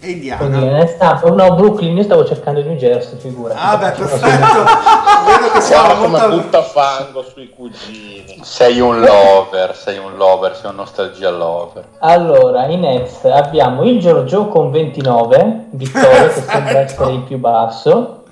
e 0.00 0.10
Indiana. 0.10 0.86
Stato, 0.86 1.34
no, 1.34 1.54
Brooklyn, 1.54 1.96
io 1.96 2.02
stavo 2.02 2.24
cercando 2.24 2.62
New 2.62 2.76
Jersey, 2.76 3.18
figura. 3.18 3.54
Ah, 3.54 3.76
beh, 3.76 3.90
perfetto. 3.90 4.64
Vedo 5.26 5.52
che 5.52 5.60
siamo 5.60 6.06
molto... 6.06 6.26
come 6.26 6.36
butta 6.36 6.62
fango 6.62 7.22
sui 7.22 7.50
cugini. 7.54 8.40
Sei 8.42 8.80
un 8.80 9.00
lover, 9.00 9.76
sei 9.76 9.98
un 9.98 10.16
lover, 10.16 10.56
sei 10.56 10.70
un 10.70 10.76
nostalgia 10.76 11.30
lover. 11.30 11.84
Allora, 11.98 12.66
in 12.66 12.80
Nets 12.80 13.24
abbiamo 13.24 13.84
il 13.84 14.00
Giorgio 14.00 14.48
con 14.48 14.70
29 14.70 15.66
vittorie, 15.70 16.32
che 16.32 16.40
sembra 16.40 16.78
essere 16.80 17.12
il 17.12 17.20
più 17.20 17.38
basso. 17.38 18.24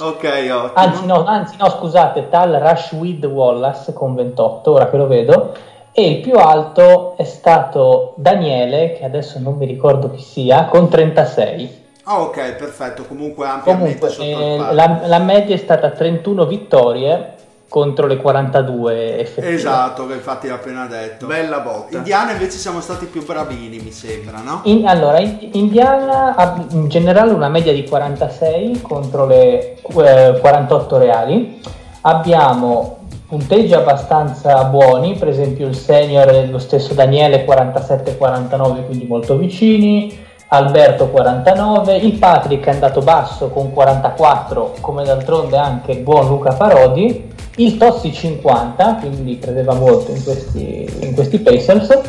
Ok, 0.00 0.24
ottimo. 0.24 0.70
Anzi 0.74 1.06
no, 1.06 1.24
anzi, 1.24 1.56
no, 1.58 1.68
scusate, 1.70 2.28
tal 2.28 2.52
Rashweed 2.52 3.24
Wallace 3.24 3.92
con 3.92 4.14
28, 4.14 4.70
ora 4.70 4.88
che 4.88 4.96
lo 4.96 5.08
vedo 5.08 5.54
e 5.98 6.06
il 6.06 6.20
più 6.20 6.34
alto 6.34 7.16
è 7.16 7.24
stato 7.24 8.14
Daniele, 8.18 8.92
che 8.92 9.04
adesso 9.04 9.40
non 9.40 9.56
mi 9.56 9.66
ricordo 9.66 10.12
chi 10.12 10.22
sia, 10.22 10.66
con 10.66 10.88
36. 10.88 11.86
Ah, 12.04 12.20
ok, 12.20 12.52
perfetto, 12.52 13.04
comunque 13.04 13.48
ampiamente 13.48 14.06
comunque, 14.06 14.54
eh, 14.54 14.56
la, 14.74 15.00
la, 15.04 15.18
media 15.18 15.56
è 15.56 15.58
stata 15.58 15.90
31 15.90 16.46
vittorie 16.46 17.34
contro 17.68 18.06
le 18.06 18.16
42 18.16 19.18
effettive. 19.18 19.52
Esatto, 19.52 20.06
che 20.06 20.14
infatti 20.14 20.46
l'ho 20.46 20.54
appena 20.54 20.86
detto. 20.86 21.26
Bella 21.26 21.58
botta. 21.58 21.96
Indiana 21.96 22.30
invece 22.30 22.58
siamo 22.58 22.80
stati 22.80 23.06
più 23.06 23.26
bravini, 23.26 23.80
mi 23.80 23.90
sembra, 23.90 24.38
no? 24.38 24.60
In, 24.64 24.86
allora, 24.86 25.18
in, 25.18 25.50
Indiana 25.54 26.36
ha 26.36 26.64
in 26.70 26.86
generale 26.86 27.32
una 27.32 27.48
media 27.48 27.72
di 27.72 27.82
46 27.82 28.82
contro 28.82 29.26
le 29.26 29.74
eh, 29.82 30.38
48 30.40 30.96
reali. 30.96 31.60
Abbiamo 32.02 32.97
punteggi 33.28 33.74
abbastanza 33.74 34.64
buoni, 34.64 35.14
per 35.14 35.28
esempio 35.28 35.66
il 35.66 35.76
senior 35.76 36.28
è 36.28 36.46
lo 36.46 36.58
stesso 36.58 36.94
Daniele 36.94 37.44
47-49, 37.44 38.86
quindi 38.86 39.04
molto 39.06 39.36
vicini, 39.36 40.18
Alberto 40.48 41.08
49, 41.08 41.94
il 41.96 42.14
Patrick 42.14 42.66
è 42.66 42.70
andato 42.70 43.02
basso 43.02 43.50
con 43.50 43.70
44, 43.70 44.76
come 44.80 45.04
d'altronde 45.04 45.58
anche 45.58 45.92
il 45.92 45.98
buon 45.98 46.26
Luca 46.26 46.54
Parodi, 46.54 47.30
il 47.56 47.76
Tossi 47.76 48.14
50, 48.14 48.94
quindi 48.94 49.38
credeva 49.38 49.74
molto 49.74 50.10
in 50.10 50.24
questi, 50.24 50.88
in 51.00 51.12
questi 51.12 51.38
Pacers, 51.38 52.00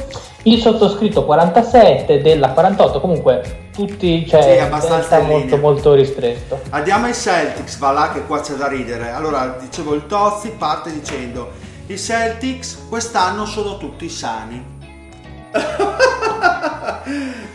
il 0.44 0.62
sottoscritto 0.62 1.26
47 1.26 2.22
della 2.22 2.52
48, 2.52 3.02
comunque 3.02 3.68
tutti, 3.74 4.26
cioè, 4.28 4.42
sì, 4.42 4.58
abbastanza 4.60 5.20
molto, 5.22 5.58
molto 5.58 5.94
ristretto. 5.94 6.62
Andiamo 6.70 7.06
ai 7.06 7.14
Celtics, 7.14 7.78
va 7.78 7.92
là 7.92 8.12
che 8.14 8.26
qua 8.26 8.40
c'è 8.40 8.54
da 8.54 8.68
ridere. 8.68 9.12
Allora, 9.12 9.58
dicevo, 9.60 9.94
il 9.94 10.06
Tozzi 10.06 10.50
parte 10.58 10.92
dicendo, 10.92 11.52
i 11.88 11.98
Celtics 11.98 12.86
quest'anno 12.88 13.46
sono 13.46 13.78
tutti 13.78 14.08
sani. 14.08 14.78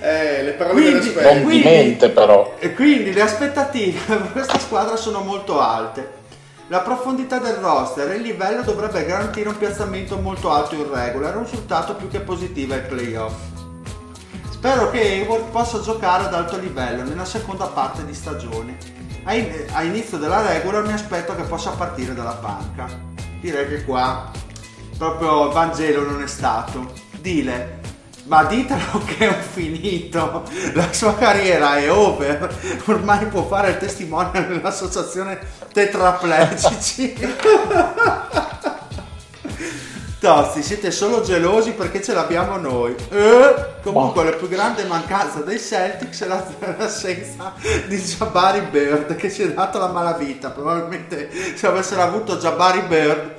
eh, 0.01 0.43
le 0.43 0.53
parole 0.53 0.80
quindi. 0.80 1.14
Non 1.22 1.45
mente 1.45 2.09
però. 2.11 2.55
E 2.59 2.74
quindi 2.74 3.12
le 3.12 3.20
aspettative 3.22 4.01
per 4.16 4.32
questa 4.32 4.59
squadra 4.59 4.97
sono 4.97 5.20
molto 5.20 5.61
alte. 5.61 6.22
La 6.68 6.80
profondità 6.80 7.38
del 7.38 7.56
roster 7.56 8.10
e 8.10 8.16
il 8.16 8.22
livello 8.22 8.62
dovrebbe 8.62 9.04
garantire 9.04 9.50
un 9.50 9.58
piazzamento 9.58 10.18
molto 10.18 10.50
alto 10.50 10.74
in 10.74 10.90
regular, 10.90 11.36
un 11.36 11.44
risultato 11.44 11.94
più 11.94 12.08
che 12.08 12.20
positivo 12.20 12.72
ai 12.72 12.80
playoff. 12.80 13.34
Spero 14.50 14.90
che 14.90 14.98
Hayward 14.98 15.50
possa 15.50 15.82
giocare 15.82 16.24
ad 16.24 16.32
alto 16.32 16.56
livello 16.56 17.02
nella 17.02 17.26
seconda 17.26 17.66
parte 17.66 18.06
di 18.06 18.14
stagione. 18.14 18.78
A 19.24 19.82
inizio 19.82 20.16
della 20.16 20.40
regular 20.40 20.86
mi 20.86 20.94
aspetto 20.94 21.34
che 21.36 21.42
possa 21.42 21.70
partire 21.72 22.14
dalla 22.14 22.36
panca. 22.36 22.88
Direi 23.40 23.68
che 23.68 23.84
qua 23.84 24.30
proprio 24.96 25.50
Vangelo 25.50 26.02
non 26.10 26.22
è 26.22 26.26
stato. 26.26 26.92
Dile, 27.20 27.80
ma 28.25 28.45
ditelo 28.45 29.03
che 29.05 29.29
è 29.29 29.41
finito, 29.41 30.45
la 30.72 30.93
sua 30.93 31.14
carriera 31.14 31.77
è 31.77 31.91
over, 31.91 32.83
ormai 32.87 33.27
può 33.27 33.47
fare 33.47 33.70
il 33.70 33.79
testimone 33.79 34.47
nell'associazione 34.47 35.39
tetraplegici. 35.72 37.14
Tozzi, 40.18 40.62
siete 40.62 40.91
solo 40.91 41.20
gelosi 41.20 41.72
perché 41.72 42.03
ce 42.03 42.14
l'abbiamo 42.14 42.57
noi. 42.57 42.95
Eh, 43.11 43.55
comunque 43.83 44.22
oh. 44.22 44.25
la 44.25 44.33
più 44.33 44.49
grande 44.49 44.85
mancanza 44.85 45.41
dei 45.41 45.61
Celtics 45.61 46.22
è 46.22 46.27
l'assenza 46.79 47.53
di 47.87 47.99
Jabari 47.99 48.62
Bird 48.62 49.16
che 49.16 49.29
si 49.29 49.43
è 49.43 49.53
dato 49.53 49.79
la 49.79 49.89
malavita. 49.89 50.49
Probabilmente 50.49 51.29
se 51.55 51.66
avessero 51.66 52.01
avuto 52.01 52.39
Jabari 52.39 52.81
Bird 52.89 53.35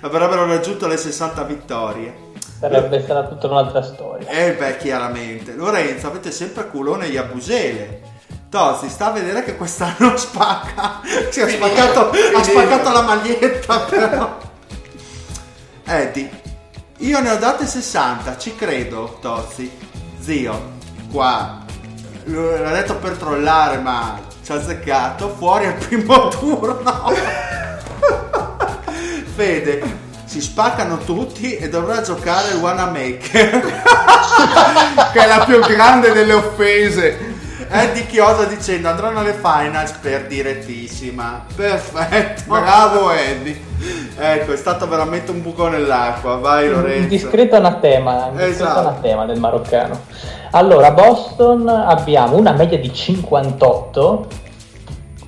avrebbero 0.00 0.46
raggiunto 0.46 0.86
le 0.86 0.96
60 0.96 1.42
vittorie. 1.42 2.31
Sarebbe 2.62 3.02
stata 3.02 3.26
tutta 3.26 3.48
un'altra 3.48 3.82
storia. 3.82 4.28
Eh 4.28 4.52
beh, 4.52 4.76
chiaramente. 4.76 5.52
Lorenzo, 5.54 6.06
avete 6.06 6.30
sempre 6.30 6.68
culone 6.68 7.06
e 7.06 7.18
abusele. 7.18 8.02
Tozzi, 8.48 8.88
sta 8.88 9.06
a 9.06 9.10
vedere 9.10 9.42
che 9.42 9.56
quest'anno 9.56 10.14
spacca. 10.16 11.00
Si 11.28 11.40
è 11.40 11.48
spaccato, 11.48 12.10
ha 12.10 12.42
spaccato 12.44 12.92
la 12.92 13.02
maglietta 13.02 13.80
però. 13.80 14.38
Eddie, 15.84 16.30
io 16.98 17.18
ne 17.18 17.30
ho 17.32 17.36
date 17.36 17.66
60, 17.66 18.38
ci 18.38 18.54
credo, 18.54 19.18
Tozzi. 19.20 19.68
Zio, 20.20 20.74
qua. 21.10 21.64
L'ha 22.26 22.70
detto 22.70 22.94
per 22.94 23.16
trollare, 23.16 23.78
ma 23.78 24.20
ci 24.44 24.52
ha 24.52 24.54
azzeccato. 24.54 25.30
Fuori 25.30 25.66
al 25.66 25.74
primo 25.74 26.28
turno. 26.30 27.10
Fede, 29.34 30.01
si 30.32 30.40
spaccano 30.40 30.96
tutti 30.96 31.56
e 31.56 31.68
dovrà 31.68 32.00
giocare 32.00 32.54
il 32.54 32.56
Wanamaker 32.56 33.60
che 35.12 35.22
è 35.22 35.26
la 35.26 35.44
più 35.44 35.60
grande 35.60 36.10
delle 36.12 36.32
offese. 36.32 37.18
Eddie 37.68 38.06
Chiosa 38.06 38.44
dicendo 38.44 38.88
andranno 38.88 39.18
alle 39.18 39.34
finals 39.34 39.90
per 40.00 40.26
direttissima. 40.26 41.44
Perfetto 41.54 42.44
bravo 42.46 43.10
Eddie. 43.10 43.60
Ecco 44.16 44.54
è 44.54 44.56
stato 44.56 44.88
veramente 44.88 45.30
un 45.32 45.42
buco 45.42 45.68
nell'acqua. 45.68 46.36
Vai 46.36 46.70
Lorenzo. 46.70 47.02
un 47.02 47.08
discreto 47.08 47.56
anatema 47.56 48.24
un 48.24 48.36
discreto 48.36 48.52
esatto. 48.52 48.78
anatema 48.78 49.26
del 49.26 49.38
maroccano. 49.38 50.00
Allora 50.52 50.86
a 50.86 50.92
Boston 50.92 51.68
abbiamo 51.68 52.38
una 52.38 52.52
media 52.52 52.78
di 52.78 52.90
58 52.90 54.28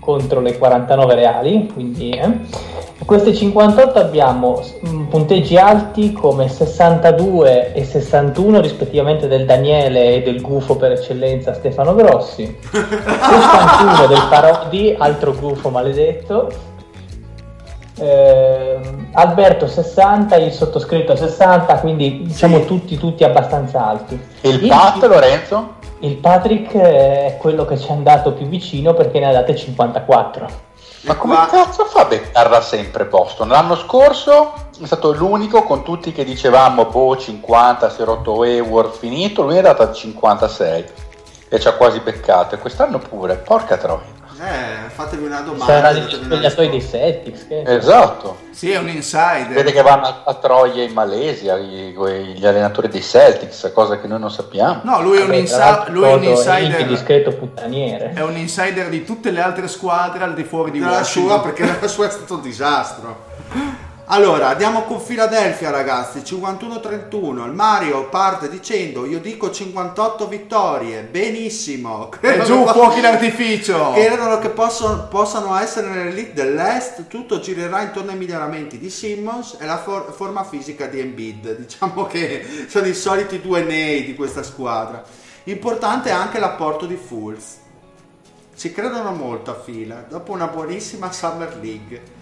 contro 0.01 0.41
le 0.41 0.57
49 0.57 1.15
reali 1.15 1.71
quindi 1.75 2.11
eh 2.11 2.73
queste 3.05 3.35
58 3.35 3.99
abbiamo 3.99 4.63
mm, 4.87 5.05
punteggi 5.07 5.57
alti 5.57 6.13
come 6.13 6.49
62 6.49 7.73
e 7.75 7.85
61 7.85 8.61
rispettivamente 8.61 9.27
del 9.27 9.45
Daniele 9.45 10.15
e 10.15 10.23
del 10.23 10.41
gufo 10.41 10.77
per 10.77 10.93
eccellenza 10.93 11.55
Stefano 11.55 11.95
Grossi, 11.95 12.45
61 12.71 14.07
del 14.07 14.27
Parodi, 14.31 14.95
altro 14.97 15.35
gufo 15.35 15.71
maledetto, 15.71 16.49
eh, 17.99 18.81
Alberto 19.13 19.67
60, 19.67 20.37
il 20.37 20.53
sottoscritto 20.53 21.15
60, 21.15 21.79
quindi 21.79 22.23
diciamo 22.25 22.59
sì. 22.61 22.67
tutti, 22.67 22.97
tutti 22.97 23.25
abbastanza 23.25 23.87
alti. 23.87 24.21
E 24.41 24.49
il, 24.49 24.63
il 24.63 24.69
Pat 24.69 25.03
Lorenzo? 25.05 25.83
Il 26.01 26.17
Patrick 26.17 26.77
è 26.77 27.37
quello 27.39 27.65
che 27.65 27.79
ci 27.79 27.89
è 27.89 27.93
andato 27.93 28.33
più 28.33 28.47
vicino 28.47 28.95
perché 28.95 29.21
ne 29.21 29.27
ha 29.27 29.33
date 29.33 29.55
54. 29.55 30.73
Ma 31.05 31.17
come 31.17 31.35
ma... 31.35 31.47
cazzo 31.47 31.85
fa 31.85 32.03
a 32.03 32.05
beccarla 32.07 32.61
sempre 32.63 33.05
Boston? 33.05 33.49
L'anno 33.49 33.77
scorso 33.77 34.55
è 34.81 34.87
stato 34.87 35.13
l'unico 35.13 35.63
con 35.63 35.85
tutti 35.85 36.13
che 36.13 36.25
dicevamo 36.25 36.87
boh 36.87 37.17
50, 37.17 37.91
si 37.91 38.01
è 38.01 38.05
rotto 38.05 38.41
Hayward, 38.41 38.93
finito, 38.93 39.43
lui 39.43 39.55
è 39.55 39.59
andato 39.59 39.83
a 39.83 39.93
56. 39.93 40.85
e 41.49 41.61
ci 41.61 41.69
ha 41.69 41.75
quasi 41.75 42.01
beccato. 42.01 42.55
E 42.55 42.59
quest'anno 42.59 42.99
pure, 42.99 43.37
porca 43.37 43.77
troia. 43.77 44.24
Eh, 44.41 44.89
fatevi 44.91 45.25
una 45.25 45.41
domanda. 45.41 45.67
Sarà 45.67 45.93
gli 45.93 46.11
spogliatoi 46.11 46.71
dei 46.71 46.83
Celtics. 46.83 47.47
Che... 47.47 47.63
Esatto. 47.63 48.39
Sì, 48.51 48.71
è 48.71 48.79
un 48.79 48.89
insider. 48.89 49.53
Vede 49.53 49.73
che 49.73 49.83
vanno 49.83 50.07
a, 50.07 50.23
a 50.25 50.35
Troia 50.35 50.83
in 50.83 50.93
Malesia 50.93 51.57
gli, 51.59 51.93
gli, 51.93 52.47
allenatori 52.47 52.89
dei 52.89 53.03
Celtics, 53.03 53.71
cosa 53.73 54.01
che 54.01 54.07
noi 54.07 54.19
non 54.19 54.31
sappiamo. 54.31 54.81
No, 54.83 55.01
lui 55.03 55.19
è 55.19 55.23
un, 55.25 55.35
insa- 55.35 55.87
lui 55.89 56.09
è 56.09 56.13
un 56.15 56.25
insider. 56.25 56.77
È 56.77 56.87
discreto 56.87 57.33
puttaniere. 57.33 58.13
È 58.15 58.23
un 58.23 58.37
insider 58.37 58.89
di 58.89 59.05
tutte 59.05 59.31
le 59.31 59.41
altre 59.41 59.69
squadre 59.69 60.25
al 60.25 60.35
di 60.35 60.45
fuori 60.45 60.71
di 60.71 60.81
la 60.81 61.05
Sua 61.05 61.41
perché 61.41 61.65
la 61.81 61.89
sua 61.89 62.07
è 62.07 62.11
stato 62.11 62.35
un 62.35 62.43
disastro. 62.43 63.33
Allora, 64.07 64.49
andiamo 64.49 64.83
con 64.83 65.03
Philadelphia 65.03 65.71
ragazzi, 65.71 66.19
51-31, 66.19 67.47
il 67.47 67.53
Mario 67.55 68.11
parte 68.11 68.51
dicendo 68.51 69.07
io 69.07 69.19
dico 69.19 69.51
58 69.51 70.29
vittorie, 70.29 71.05
benissimo. 71.05 72.11
E 72.21 72.43
giù 72.43 72.67
fuochi 72.67 73.01
d'artificio. 73.01 73.93
Credono 73.97 74.39
che 74.41 74.51
posso, 74.51 75.07
possano 75.09 75.57
essere 75.57 75.89
nell'elite 75.89 76.35
dell'Est, 76.35 77.07
tutto 77.07 77.41
girerà 77.41 77.81
intorno 77.81 78.11
ai 78.11 78.19
miglioramenti 78.19 78.79
di 78.79 78.91
Simmons 78.91 79.57
e 79.59 79.65
la 79.65 79.79
for- 79.79 80.13
forma 80.13 80.45
fisica 80.45 80.85
di 80.85 81.01
Embiid. 81.01 81.57
Diciamo 81.65 82.05
che 82.05 82.67
sono 82.69 82.87
i 82.87 82.95
soliti 82.95 83.41
due 83.41 83.63
nei 83.63 84.05
di 84.05 84.15
questa 84.15 84.43
squadra. 84.43 85.03
Importante 85.45 86.11
è 86.11 86.13
anche 86.13 86.39
l'apporto 86.39 86.85
di 86.85 86.97
Fools. 86.97 87.57
Ci 88.55 88.71
credono 88.71 89.13
molto 89.13 89.51
a 89.51 89.59
fila, 89.59 90.05
dopo 90.07 90.33
una 90.33 90.47
buonissima 90.47 91.11
Summer 91.11 91.57
League 91.61 92.14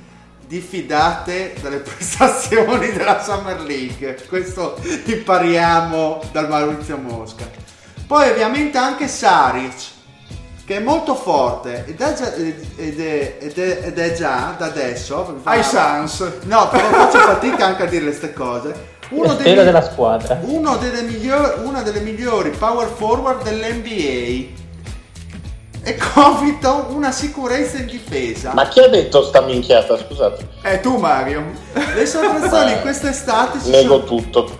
diffidate 0.52 1.54
dalle 1.62 1.78
prestazioni 1.80 2.92
della 2.92 3.22
Summer 3.22 3.58
League. 3.62 4.18
Questo 4.28 4.76
impariamo 5.04 6.20
dal 6.30 6.46
Maurizio 6.48 6.98
Mosca. 6.98 7.48
Poi 8.06 8.28
ovviamente 8.28 8.76
anche 8.76 9.08
Saric, 9.08 9.90
che 10.66 10.76
è 10.76 10.80
molto 10.80 11.14
forte 11.14 11.86
ed 11.86 11.98
è 11.98 12.12
già, 12.12 12.34
ed 12.34 13.00
è, 13.00 13.36
ed 13.40 13.58
è, 13.58 13.80
ed 13.84 13.98
è 13.98 14.12
già 14.12 14.54
da 14.58 14.66
adesso... 14.66 15.40
Ai 15.44 15.62
Sans. 15.62 16.20
No, 16.42 16.68
però 16.68 16.86
faccio 16.90 17.18
fatica 17.20 17.64
anche 17.64 17.84
a 17.84 17.86
dire 17.86 18.04
queste 18.04 18.34
cose. 18.34 18.90
Uno 19.08 19.34
dei, 19.34 19.54
della 19.54 19.82
squadra. 19.82 20.38
Uno 20.42 20.76
delle 20.76 21.00
migliori, 21.02 21.64
una 21.64 21.80
delle 21.80 22.00
migliori 22.00 22.50
power 22.50 22.88
forward 22.88 23.42
dell'NBA 23.42 24.60
e 25.84 25.96
Covington 25.96 26.94
una 26.94 27.10
sicurezza 27.10 27.78
in 27.78 27.86
difesa. 27.86 28.52
Ma 28.54 28.68
chi 28.68 28.80
ha 28.80 28.88
detto 28.88 29.24
sta 29.24 29.40
minchiata, 29.40 29.98
scusate? 29.98 30.48
È 30.62 30.80
tu 30.80 30.96
Mario. 30.96 31.44
Le 31.94 32.06
sottrazioni 32.06 32.80
quest'estate 32.82 33.58
ci 33.62 33.70
Nego 33.70 34.04
sono... 34.04 34.04
tutto. 34.04 34.58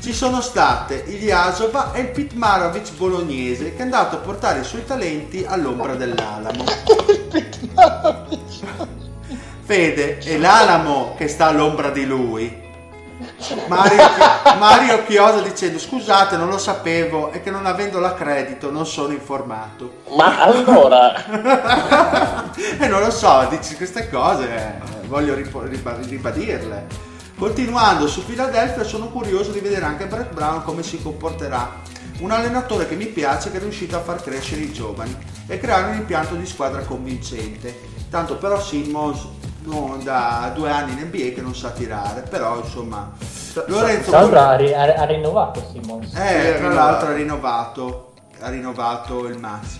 Ci 0.00 0.12
sono 0.12 0.40
state 0.40 1.04
Ilyasova 1.06 1.92
e 1.92 2.00
il 2.00 2.08
Pitmarovic 2.08 2.92
bolognese 2.94 3.74
che 3.74 3.78
è 3.78 3.82
andato 3.82 4.16
a 4.16 4.18
portare 4.20 4.60
i 4.60 4.64
suoi 4.64 4.84
talenti 4.84 5.44
all'ombra 5.46 5.94
dell'Alamo. 5.94 6.64
Fede, 9.64 10.18
è 10.18 10.38
l'Alamo 10.38 11.14
che 11.16 11.28
sta 11.28 11.46
all'ombra 11.46 11.90
di 11.90 12.06
lui 12.06 12.66
Mario, 13.68 14.02
Mario 14.58 15.04
Chiosa 15.04 15.40
dicendo 15.40 15.78
scusate 15.78 16.36
non 16.36 16.48
lo 16.48 16.58
sapevo 16.58 17.30
e 17.30 17.40
che 17.40 17.50
non 17.50 17.66
avendo 17.66 18.00
l'accredito 18.00 18.70
non 18.70 18.84
sono 18.84 19.12
informato. 19.12 20.02
Ma 20.16 20.42
allora? 20.42 21.24
E 22.80 22.88
non 22.88 23.00
lo 23.00 23.10
so 23.10 23.46
dici 23.48 23.76
queste 23.76 24.10
cose 24.10 24.80
voglio 25.06 25.34
ribadirle. 25.34 27.06
Continuando 27.38 28.08
su 28.08 28.24
Philadelphia 28.24 28.82
sono 28.82 29.10
curioso 29.10 29.52
di 29.52 29.60
vedere 29.60 29.84
anche 29.84 30.06
Brett 30.06 30.32
Brown 30.32 30.64
come 30.64 30.82
si 30.82 31.00
comporterà 31.00 31.82
un 32.18 32.32
allenatore 32.32 32.88
che 32.88 32.96
mi 32.96 33.06
piace 33.06 33.52
che 33.52 33.58
è 33.58 33.60
riuscito 33.60 33.96
a 33.96 34.00
far 34.00 34.20
crescere 34.20 34.62
i 34.62 34.72
giovani 34.72 35.16
e 35.46 35.60
creare 35.60 35.92
un 35.92 35.98
impianto 35.98 36.34
di 36.34 36.46
squadra 36.46 36.80
convincente. 36.80 37.78
Tanto 38.10 38.36
però 38.36 38.60
Simmons 38.60 39.24
no, 39.68 39.98
da 40.02 40.50
due 40.54 40.70
anni 40.70 40.92
in 40.92 41.06
NBA 41.06 41.34
che 41.34 41.42
non 41.42 41.54
sa 41.54 41.70
tirare, 41.70 42.22
però 42.22 42.58
insomma... 42.58 43.12
Lorenzo... 43.66 44.10
Tra 44.10 44.20
l'altro 44.26 44.74
ha, 44.74 44.82
ha, 44.82 45.04
rinnovato 45.04 45.66
Simmons. 45.70 46.14
Eh, 46.14 46.56
tra 46.58 46.72
l'altro 46.72 47.08
ha 47.08 47.12
rinnovato, 47.12 48.12
ha 48.40 48.48
rinnovato 48.48 49.26
il 49.26 49.38
Max. 49.38 49.78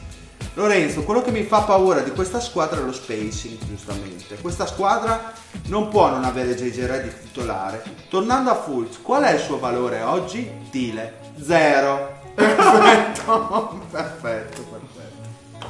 Lorenzo, 0.55 1.05
quello 1.05 1.23
che 1.23 1.31
mi 1.31 1.45
fa 1.45 1.61
paura 1.61 2.01
di 2.01 2.11
questa 2.11 2.41
squadra 2.41 2.81
è 2.81 2.83
lo 2.83 2.93
spacing, 2.93 3.59
giustamente. 3.65 4.37
Questa 4.41 4.67
squadra 4.67 5.33
non 5.67 5.89
può 5.89 6.09
non 6.11 6.25
avere 6.25 6.55
JJ 6.55 6.87
Red 6.87 7.21
titolare. 7.21 7.83
Tornando 8.09 8.51
a 8.51 8.57
Fultz, 8.57 9.01
qual 9.01 9.23
è 9.23 9.35
il 9.35 9.41
suo 9.41 9.59
valore 9.59 10.03
oggi? 10.03 10.51
Dile. 10.71 11.15
Zero. 11.41 12.17
Perfetto, 12.39 13.81
perfetto, 13.91 14.63
perfetto. 14.63 15.69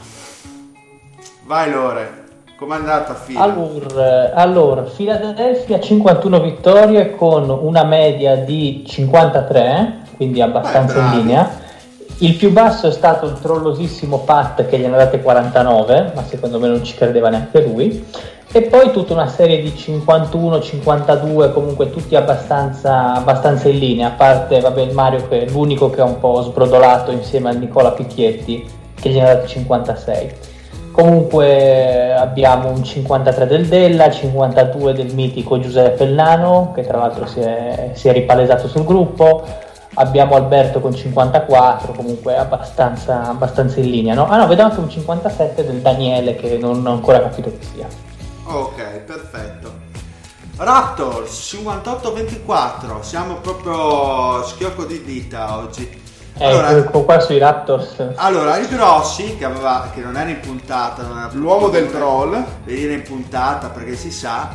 Vai 1.44 1.70
Lore. 1.70 2.27
Com'è 2.58 2.74
andata 2.74 3.14
fila? 3.14 3.40
Allora, 3.40 4.32
allora, 4.34 4.82
Philadelphia 4.82 5.78
51 5.78 6.40
vittorie 6.40 7.14
con 7.14 7.48
una 7.48 7.84
media 7.84 8.34
di 8.34 8.82
53, 8.84 9.98
quindi 10.16 10.42
abbastanza 10.42 10.98
in 10.98 11.10
linea. 11.10 11.48
Il 12.18 12.34
più 12.34 12.50
basso 12.50 12.88
è 12.88 12.90
stato 12.90 13.26
il 13.26 13.38
trollosissimo 13.40 14.18
Pat 14.24 14.66
che 14.66 14.76
gli 14.76 14.84
hanno 14.84 14.96
date 14.96 15.22
49, 15.22 16.10
ma 16.16 16.24
secondo 16.24 16.58
me 16.58 16.66
non 16.66 16.82
ci 16.82 16.96
credeva 16.96 17.28
neanche 17.28 17.62
lui. 17.62 18.04
E 18.50 18.62
poi 18.62 18.90
tutta 18.90 19.12
una 19.12 19.28
serie 19.28 19.62
di 19.62 19.76
51, 19.76 20.60
52, 20.60 21.52
comunque 21.52 21.90
tutti 21.90 22.16
abbastanza, 22.16 23.12
abbastanza 23.12 23.68
in 23.68 23.78
linea, 23.78 24.08
a 24.08 24.16
parte 24.16 24.58
vabbè, 24.58 24.80
il 24.80 24.94
Mario 24.94 25.28
che 25.28 25.44
è 25.44 25.48
l'unico 25.48 25.90
che 25.90 26.00
ha 26.00 26.04
un 26.04 26.18
po' 26.18 26.42
sbrodolato 26.42 27.12
insieme 27.12 27.50
a 27.50 27.52
Nicola 27.52 27.92
Picchietti 27.92 28.68
che 29.00 29.10
gli 29.10 29.20
hanno 29.20 29.34
dato 29.34 29.46
56. 29.46 30.47
Comunque 30.98 32.12
abbiamo 32.12 32.70
un 32.70 32.82
53 32.82 33.46
del 33.46 33.68
Della, 33.68 34.10
52 34.10 34.94
del 34.94 35.14
mitico 35.14 35.60
Giuseppe 35.60 36.06
Nano, 36.06 36.72
che 36.74 36.84
tra 36.84 36.98
l'altro 36.98 37.24
si 37.24 37.38
è, 37.38 37.92
si 37.94 38.08
è 38.08 38.12
ripalesato 38.12 38.66
sul 38.66 38.82
gruppo. 38.82 39.46
Abbiamo 39.94 40.34
Alberto 40.34 40.80
con 40.80 40.92
54, 40.92 41.92
comunque 41.92 42.36
abbastanza, 42.36 43.28
abbastanza 43.28 43.78
in 43.78 43.90
linea. 43.90 44.14
No? 44.14 44.26
Ah 44.26 44.38
no, 44.38 44.48
vedo 44.48 44.64
anche 44.64 44.80
un 44.80 44.90
57 44.90 45.64
del 45.64 45.76
Daniele 45.76 46.34
che 46.34 46.58
non 46.58 46.84
ho 46.84 46.90
ancora 46.90 47.20
capito 47.20 47.52
che 47.56 47.64
sia. 47.72 47.86
Ok, 48.46 48.82
perfetto. 49.06 49.72
Raptors 50.56 51.54
58-24, 51.54 53.02
siamo 53.02 53.36
proprio 53.36 54.42
schiocco 54.42 54.84
di 54.84 55.04
dita 55.04 55.58
oggi. 55.58 56.06
Eh, 56.40 56.44
allora, 56.44 56.82
qua 56.84 57.18
sui 57.18 57.38
Raptors. 57.38 58.12
Allora, 58.14 58.58
il 58.58 58.68
Grossi, 58.68 59.36
che, 59.36 59.44
aveva, 59.44 59.90
che 59.92 60.00
non 60.00 60.16
era 60.16 60.30
in 60.30 60.38
puntata, 60.38 61.02
era 61.02 61.28
l'uomo 61.32 61.68
del 61.68 61.90
troll, 61.90 62.40
venire 62.62 62.92
in 62.92 63.02
puntata 63.02 63.70
perché 63.70 63.96
si 63.96 64.12
sa, 64.12 64.48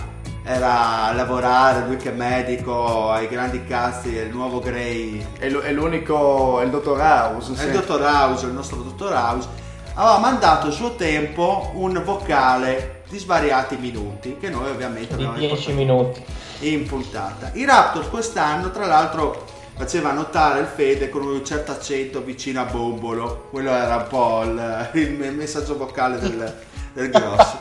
era 0.43 1.07
a 1.07 1.13
lavorare, 1.13 1.85
lui 1.85 1.97
che 1.97 2.11
è 2.11 2.15
medico, 2.15 3.09
ai 3.09 3.27
grandi 3.27 3.65
cazzi, 3.65 4.17
è 4.17 4.21
il 4.21 4.33
nuovo 4.33 4.59
Gray. 4.59 5.25
È, 5.37 5.49
l- 5.49 5.59
è 5.59 5.73
l'unico, 5.73 6.61
è 6.61 6.63
il 6.63 6.69
dottor 6.69 6.99
House. 7.01 7.51
È 7.51 7.57
sì. 7.57 7.65
il 7.65 7.71
dottor 7.71 8.01
House, 8.01 8.45
il 8.45 8.53
nostro 8.53 8.77
dottor 8.77 9.11
House. 9.11 9.47
Aveva 9.95 10.19
mandato 10.19 10.67
a 10.67 10.71
suo 10.71 10.95
tempo 10.95 11.71
un 11.75 12.01
vocale 12.05 13.01
di 13.09 13.17
svariati 13.17 13.75
minuti, 13.75 14.37
che 14.39 14.49
noi 14.49 14.69
ovviamente 14.69 15.15
abbiamo... 15.15 15.35
10 15.35 15.73
minuti. 15.73 16.23
In 16.59 16.85
puntata. 16.87 17.51
I 17.53 17.65
Raptors 17.65 18.07
quest'anno, 18.07 18.71
tra 18.71 18.85
l'altro 18.85 19.51
faceva 19.75 20.11
notare 20.11 20.61
il 20.61 20.67
Fede 20.67 21.09
con 21.09 21.25
un 21.25 21.43
certo 21.43 21.71
accento 21.71 22.21
vicino 22.21 22.61
a 22.61 22.65
Bombolo. 22.65 23.47
Quello 23.49 23.71
era 23.71 23.95
un 23.97 24.07
po' 24.07 24.43
il, 24.43 24.89
il 24.93 25.33
messaggio 25.33 25.77
vocale 25.77 26.19
del, 26.19 26.61
del 26.93 27.09
grosso. 27.09 27.59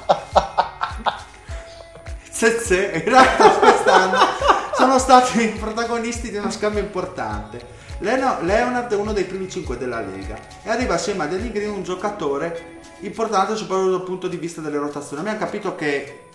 Zezze 2.30 2.92
e 2.92 3.08
Raptors 3.08 3.58
quest'anno 3.58 4.18
sono 4.74 4.98
stati 4.98 5.42
i 5.44 5.48
protagonisti 5.48 6.30
di 6.30 6.36
uno 6.36 6.50
scambio 6.50 6.80
importante. 6.80 7.80
Leonard 7.98 8.90
è 8.90 8.96
uno 8.96 9.12
dei 9.12 9.24
primi 9.24 9.48
5 9.48 9.78
della 9.78 10.00
Lega 10.00 10.36
e 10.64 10.70
arriva 10.70 10.94
assieme 10.94 11.22
a 11.22 11.26
Danny 11.28 11.52
Green 11.52 11.70
un 11.70 11.84
giocatore 11.84 12.80
importante 13.00 13.54
soprattutto 13.54 13.90
dal 13.90 14.02
punto 14.02 14.26
di 14.28 14.36
vista 14.36 14.60
delle 14.60 14.78
rotazioni. 14.78 15.20
Abbiamo 15.20 15.38
capito 15.38 15.76
che 15.76 16.30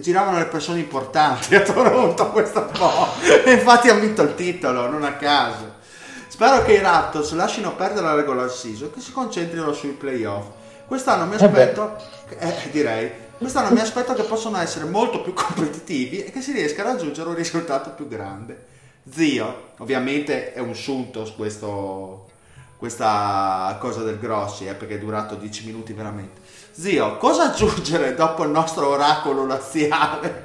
giravano 0.00 0.38
le 0.38 0.46
persone 0.46 0.80
importanti 0.80 1.54
a 1.54 1.62
Toronto 1.62 2.30
questo 2.30 2.60
un 2.60 2.70
po' 2.70 3.08
e 3.44 3.52
infatti 3.52 3.88
ha 3.88 3.94
vinto 3.94 4.22
il 4.22 4.34
titolo 4.34 4.88
non 4.88 5.04
a 5.04 5.14
caso. 5.14 5.82
Spero 6.28 6.64
che 6.64 6.72
i 6.72 6.80
Raptors 6.80 7.32
lasciano 7.32 7.74
perdere 7.74 8.06
la 8.06 8.14
regular 8.14 8.50
season 8.50 8.88
e 8.88 8.92
che 8.92 9.00
si 9.00 9.12
concentrino 9.12 9.72
sui 9.72 9.90
playoff. 9.90 10.46
Quest'anno 10.86 11.26
mi 11.26 11.36
eh 11.36 11.44
aspetto 11.44 11.96
eh, 12.38 12.54
direi 12.70 13.10
quest'anno 13.38 13.74
mi 13.74 13.80
aspetto 13.80 14.14
che 14.14 14.22
possano 14.22 14.58
essere 14.58 14.84
molto 14.84 15.20
più 15.22 15.32
competitivi 15.34 16.24
e 16.24 16.30
che 16.30 16.40
si 16.40 16.52
riesca 16.52 16.82
a 16.82 16.92
raggiungere 16.92 17.28
un 17.28 17.34
risultato 17.34 17.90
più 17.90 18.08
grande. 18.08 18.72
Zio 19.08 19.72
ovviamente 19.78 20.52
è 20.52 20.60
un 20.60 20.74
suntos 20.74 21.32
questo 21.32 22.32
questa 22.76 23.76
cosa 23.80 24.02
del 24.02 24.18
Grossi 24.18 24.66
eh, 24.66 24.74
perché 24.74 24.96
è 24.96 24.98
durato 24.98 25.36
10 25.36 25.66
minuti 25.66 25.92
veramente 25.92 26.40
Zio, 26.76 27.18
cosa 27.18 27.52
aggiungere 27.52 28.16
dopo 28.16 28.42
il 28.42 28.50
nostro 28.50 28.88
oracolo 28.88 29.46
laziale? 29.46 30.42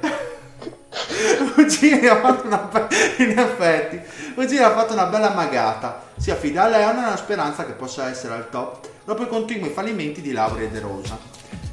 Ugini 1.56 2.06
ha 2.06 2.20
fatto 2.20 2.46
una 2.46 2.58
be- 2.58 2.88
in 3.18 3.36
effetti 3.36 4.00
Ugini 4.36 4.62
ha 4.62 4.70
fatto 4.70 4.92
una 4.92 5.06
bella 5.06 5.30
magata 5.30 6.02
si 6.16 6.30
affida 6.30 6.64
a 6.64 6.68
Leon 6.68 6.94
nella 6.94 7.16
speranza 7.16 7.66
che 7.66 7.72
possa 7.72 8.08
essere 8.08 8.34
al 8.34 8.48
top 8.48 8.78
dopo 9.04 9.24
i 9.24 9.28
continui 9.28 9.70
fallimenti 9.70 10.20
di 10.20 10.30
Laura 10.30 10.60
e 10.60 10.68
De 10.68 10.78
Rosa. 10.78 11.18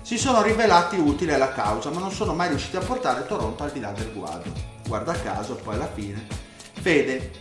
Si 0.01 0.18
sono 0.18 0.41
rivelati 0.41 0.97
utili 0.97 1.34
alla 1.34 1.51
causa, 1.51 1.91
ma 1.91 1.99
non 1.99 2.12
sono 2.12 2.34
mai 2.34 2.47
riusciti 2.47 2.78
a 2.78 2.82
portare 2.82 3.28
Toronto 3.28 3.62
al 3.62 3.72
di 3.72 3.80
là 3.80 3.91
del 3.91 4.12
guado. 4.12 4.51
Guarda 4.88 5.12
caso, 5.14 5.53
poi 5.55 5.76
alla 5.76 5.91
fine. 5.93 6.26
Fede, 6.82 7.32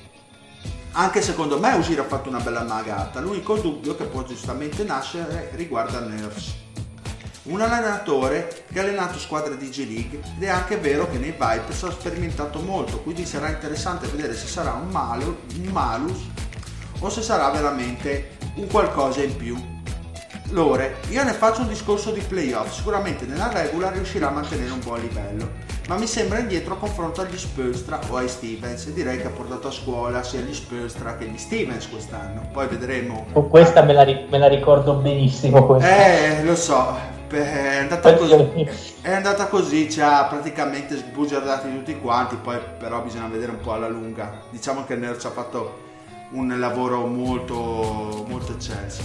anche 0.92 1.22
secondo 1.22 1.58
me 1.58 1.72
Usir 1.74 2.00
ha 2.00 2.04
fatto 2.04 2.28
una 2.28 2.40
bella 2.40 2.62
magata. 2.62 3.20
L'unico 3.20 3.56
dubbio 3.56 3.96
che 3.96 4.04
può 4.04 4.22
giustamente 4.24 4.82
nascere 4.82 5.52
riguarda 5.54 6.00
Nurse 6.00 6.65
un 7.46 7.60
allenatore 7.60 8.64
che 8.72 8.78
ha 8.78 8.82
allenato 8.82 9.18
squadre 9.18 9.56
di 9.56 9.68
G 9.68 9.86
League 9.88 10.20
ed 10.36 10.42
è 10.42 10.48
anche 10.48 10.76
vero 10.76 11.08
che 11.08 11.18
nei 11.18 11.32
Vipers 11.32 11.82
ha 11.84 11.90
sperimentato 11.90 12.60
molto, 12.60 13.00
quindi 13.00 13.24
sarà 13.24 13.48
interessante 13.48 14.06
vedere 14.08 14.34
se 14.34 14.46
sarà 14.46 14.72
un, 14.72 14.88
malu, 14.88 15.36
un 15.56 15.66
malus 15.70 16.18
o 17.00 17.08
se 17.08 17.22
sarà 17.22 17.50
veramente 17.50 18.36
un 18.56 18.66
qualcosa 18.66 19.22
in 19.22 19.36
più. 19.36 19.74
Lore, 20.50 20.96
io 21.10 21.24
ne 21.24 21.32
faccio 21.32 21.62
un 21.62 21.68
discorso 21.68 22.12
di 22.12 22.20
playoff, 22.20 22.72
sicuramente 22.72 23.26
nella 23.26 23.50
regular 23.52 23.92
riuscirà 23.92 24.28
a 24.28 24.30
mantenere 24.30 24.70
un 24.70 24.80
buon 24.80 25.00
livello, 25.00 25.50
ma 25.88 25.96
mi 25.98 26.06
sembra 26.06 26.38
indietro 26.38 26.74
a 26.74 26.76
confronto 26.76 27.20
agli 27.20 27.36
Spolstra 27.36 27.98
o 28.08 28.16
ai 28.16 28.28
Stevens 28.28 28.86
e 28.86 28.92
direi 28.92 29.20
che 29.20 29.26
ha 29.26 29.30
portato 29.30 29.68
a 29.68 29.72
scuola 29.72 30.22
sia 30.22 30.40
gli 30.40 30.54
Spolstra 30.54 31.16
che 31.16 31.26
gli 31.26 31.36
Stevens 31.36 31.88
quest'anno, 31.88 32.48
poi 32.52 32.68
vedremo. 32.68 33.26
Oh, 33.32 33.48
questa 33.48 33.82
me 33.82 33.92
la, 33.92 34.04
me 34.04 34.38
la 34.38 34.48
ricordo 34.48 34.94
benissimo. 34.94 35.66
Questa. 35.66 35.88
Eh, 35.88 36.44
lo 36.44 36.54
so, 36.54 36.96
è 37.42 37.76
andata 37.76 38.14
così, 38.14 38.68
è 39.00 39.12
andata 39.12 39.46
così 39.46 39.90
ci 39.90 40.00
ha 40.00 40.24
praticamente 40.24 40.96
sbugiardati 40.96 41.72
tutti 41.72 41.98
quanti, 41.98 42.36
poi 42.36 42.58
però 42.78 43.02
bisogna 43.02 43.28
vedere 43.28 43.52
un 43.52 43.60
po' 43.60 43.72
alla 43.72 43.88
lunga. 43.88 44.42
Diciamo 44.50 44.84
che 44.84 44.96
Nerd 44.96 45.18
ci 45.18 45.26
ha 45.26 45.30
fatto 45.30 45.84
un 46.30 46.54
lavoro 46.58 47.06
molto, 47.06 48.24
molto 48.28 48.52
eccelso. 48.52 49.02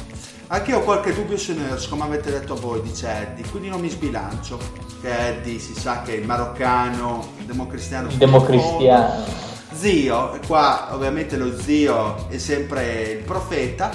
Anche 0.47 0.71
io 0.71 0.79
ho 0.79 0.82
qualche 0.82 1.13
dubbio 1.13 1.38
su 1.38 1.53
Nurse, 1.53 1.88
come 1.88 2.03
avete 2.03 2.29
detto 2.29 2.55
voi, 2.55 2.82
dice 2.82 3.09
Eddie, 3.09 3.49
quindi 3.49 3.69
non 3.69 3.79
mi 3.79 3.89
sbilancio. 3.89 4.57
Che 5.01 5.27
Eddie 5.27 5.59
si 5.59 5.73
sa 5.73 6.01
che 6.01 6.13
è 6.13 6.17
il 6.17 6.25
maroccano, 6.25 7.34
democristiano. 7.45 8.09
Democristiano. 8.17 9.23
Zio, 9.73 10.34
e 10.34 10.39
qua 10.45 10.89
ovviamente 10.91 11.38
lo 11.38 11.57
zio 11.57 12.27
è 12.27 12.38
sempre 12.38 13.03
il 13.03 13.23
profeta 13.23 13.89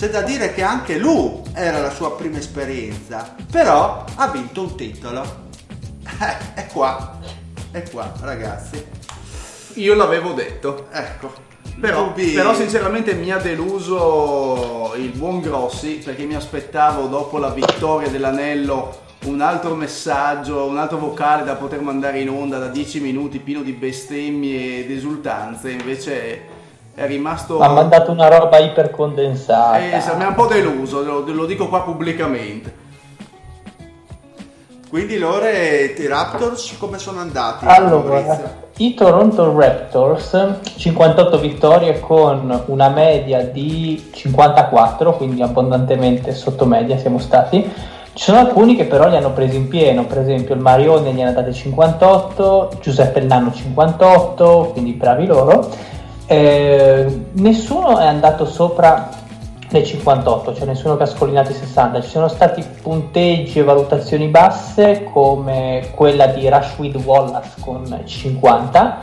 c'è 0.00 0.08
da 0.08 0.22
dire 0.22 0.54
che 0.54 0.62
anche 0.62 0.96
lui 0.96 1.42
era 1.52 1.78
la 1.78 1.90
sua 1.90 2.16
prima 2.16 2.38
esperienza, 2.38 3.34
però 3.52 4.02
ha 4.14 4.28
vinto 4.28 4.62
un 4.62 4.74
titolo. 4.74 5.48
Eh, 6.22 6.54
è 6.54 6.66
qua, 6.66 7.18
è 7.70 7.82
qua, 7.88 8.12
ragazzi. 8.20 8.82
Io 9.74 9.94
l'avevo 9.94 10.32
detto. 10.32 10.86
Ecco. 10.90 11.32
Però, 11.78 12.12
però, 12.12 12.54
sinceramente 12.54 13.14
mi 13.14 13.30
ha 13.30 13.38
deluso 13.38 14.94
il 14.96 15.10
buon 15.10 15.40
Grossi 15.40 16.00
perché 16.02 16.24
mi 16.24 16.34
aspettavo 16.34 17.06
dopo 17.06 17.38
la 17.38 17.50
vittoria 17.50 18.08
dell'anello 18.08 18.98
un 19.26 19.40
altro 19.40 19.74
messaggio, 19.74 20.64
un 20.64 20.78
altro 20.78 20.98
vocale 20.98 21.44
da 21.44 21.54
poter 21.54 21.80
mandare 21.80 22.20
in 22.20 22.30
onda 22.30 22.58
da 22.58 22.68
10 22.68 23.00
minuti 23.00 23.38
pieno 23.38 23.62
di 23.62 23.72
bestemmie 23.72 24.78
ed 24.78 24.90
esultanze, 24.90 25.70
invece 25.70 26.59
è 26.94 27.06
rimasto... 27.06 27.60
Ha 27.60 27.68
mandato 27.68 28.10
una 28.10 28.28
roba 28.28 28.58
ipercondensata. 28.58 29.78
Eh, 29.78 30.16
mi 30.16 30.24
ha 30.24 30.28
un 30.28 30.34
po' 30.34 30.46
deluso, 30.46 31.02
lo, 31.02 31.24
lo 31.26 31.46
dico 31.46 31.68
qua 31.68 31.82
pubblicamente. 31.82 32.88
Quindi 34.90 35.18
loro 35.18 35.44
e 35.44 35.94
i 35.96 36.06
Raptors 36.08 36.76
come 36.76 36.98
sono 36.98 37.20
andati? 37.20 37.64
Allora, 37.64 38.58
i 38.78 38.94
Toronto 38.94 39.56
Raptors 39.56 40.56
58 40.74 41.38
vittorie 41.38 42.00
con 42.00 42.64
una 42.66 42.88
media 42.88 43.44
di 43.44 44.10
54, 44.12 45.12
quindi 45.14 45.42
abbondantemente 45.42 46.34
sotto 46.34 46.66
media 46.66 46.98
siamo 46.98 47.20
stati. 47.20 47.70
Ci 48.12 48.24
sono 48.24 48.40
alcuni 48.40 48.74
che 48.74 48.86
però 48.86 49.08
li 49.08 49.14
hanno 49.14 49.30
presi 49.30 49.54
in 49.54 49.68
pieno, 49.68 50.06
per 50.06 50.18
esempio 50.18 50.56
il 50.56 50.60
Marione 50.60 51.12
gli 51.12 51.22
hanno 51.22 51.34
dati 51.34 51.52
58, 51.52 52.78
Giuseppe 52.80 53.20
il 53.20 53.26
Nano 53.26 53.52
58, 53.52 54.70
quindi 54.72 54.94
bravi 54.94 55.26
loro 55.26 55.68
eh, 56.30 57.22
nessuno 57.32 57.98
è 57.98 58.06
andato 58.06 58.46
sopra 58.46 59.08
le 59.68 59.84
58, 59.84 60.54
cioè 60.54 60.64
nessuno 60.64 60.96
che 60.96 61.02
ha 61.02 61.06
scollinato 61.06 61.50
i 61.50 61.54
60. 61.54 62.02
Ci 62.02 62.08
sono 62.08 62.28
stati 62.28 62.64
punteggi 62.80 63.58
e 63.58 63.64
valutazioni 63.64 64.28
basse 64.28 65.02
come 65.12 65.90
quella 65.92 66.28
di 66.28 66.48
Rashid 66.48 66.94
Wallace 67.04 67.54
con 67.60 68.00
50, 68.04 68.98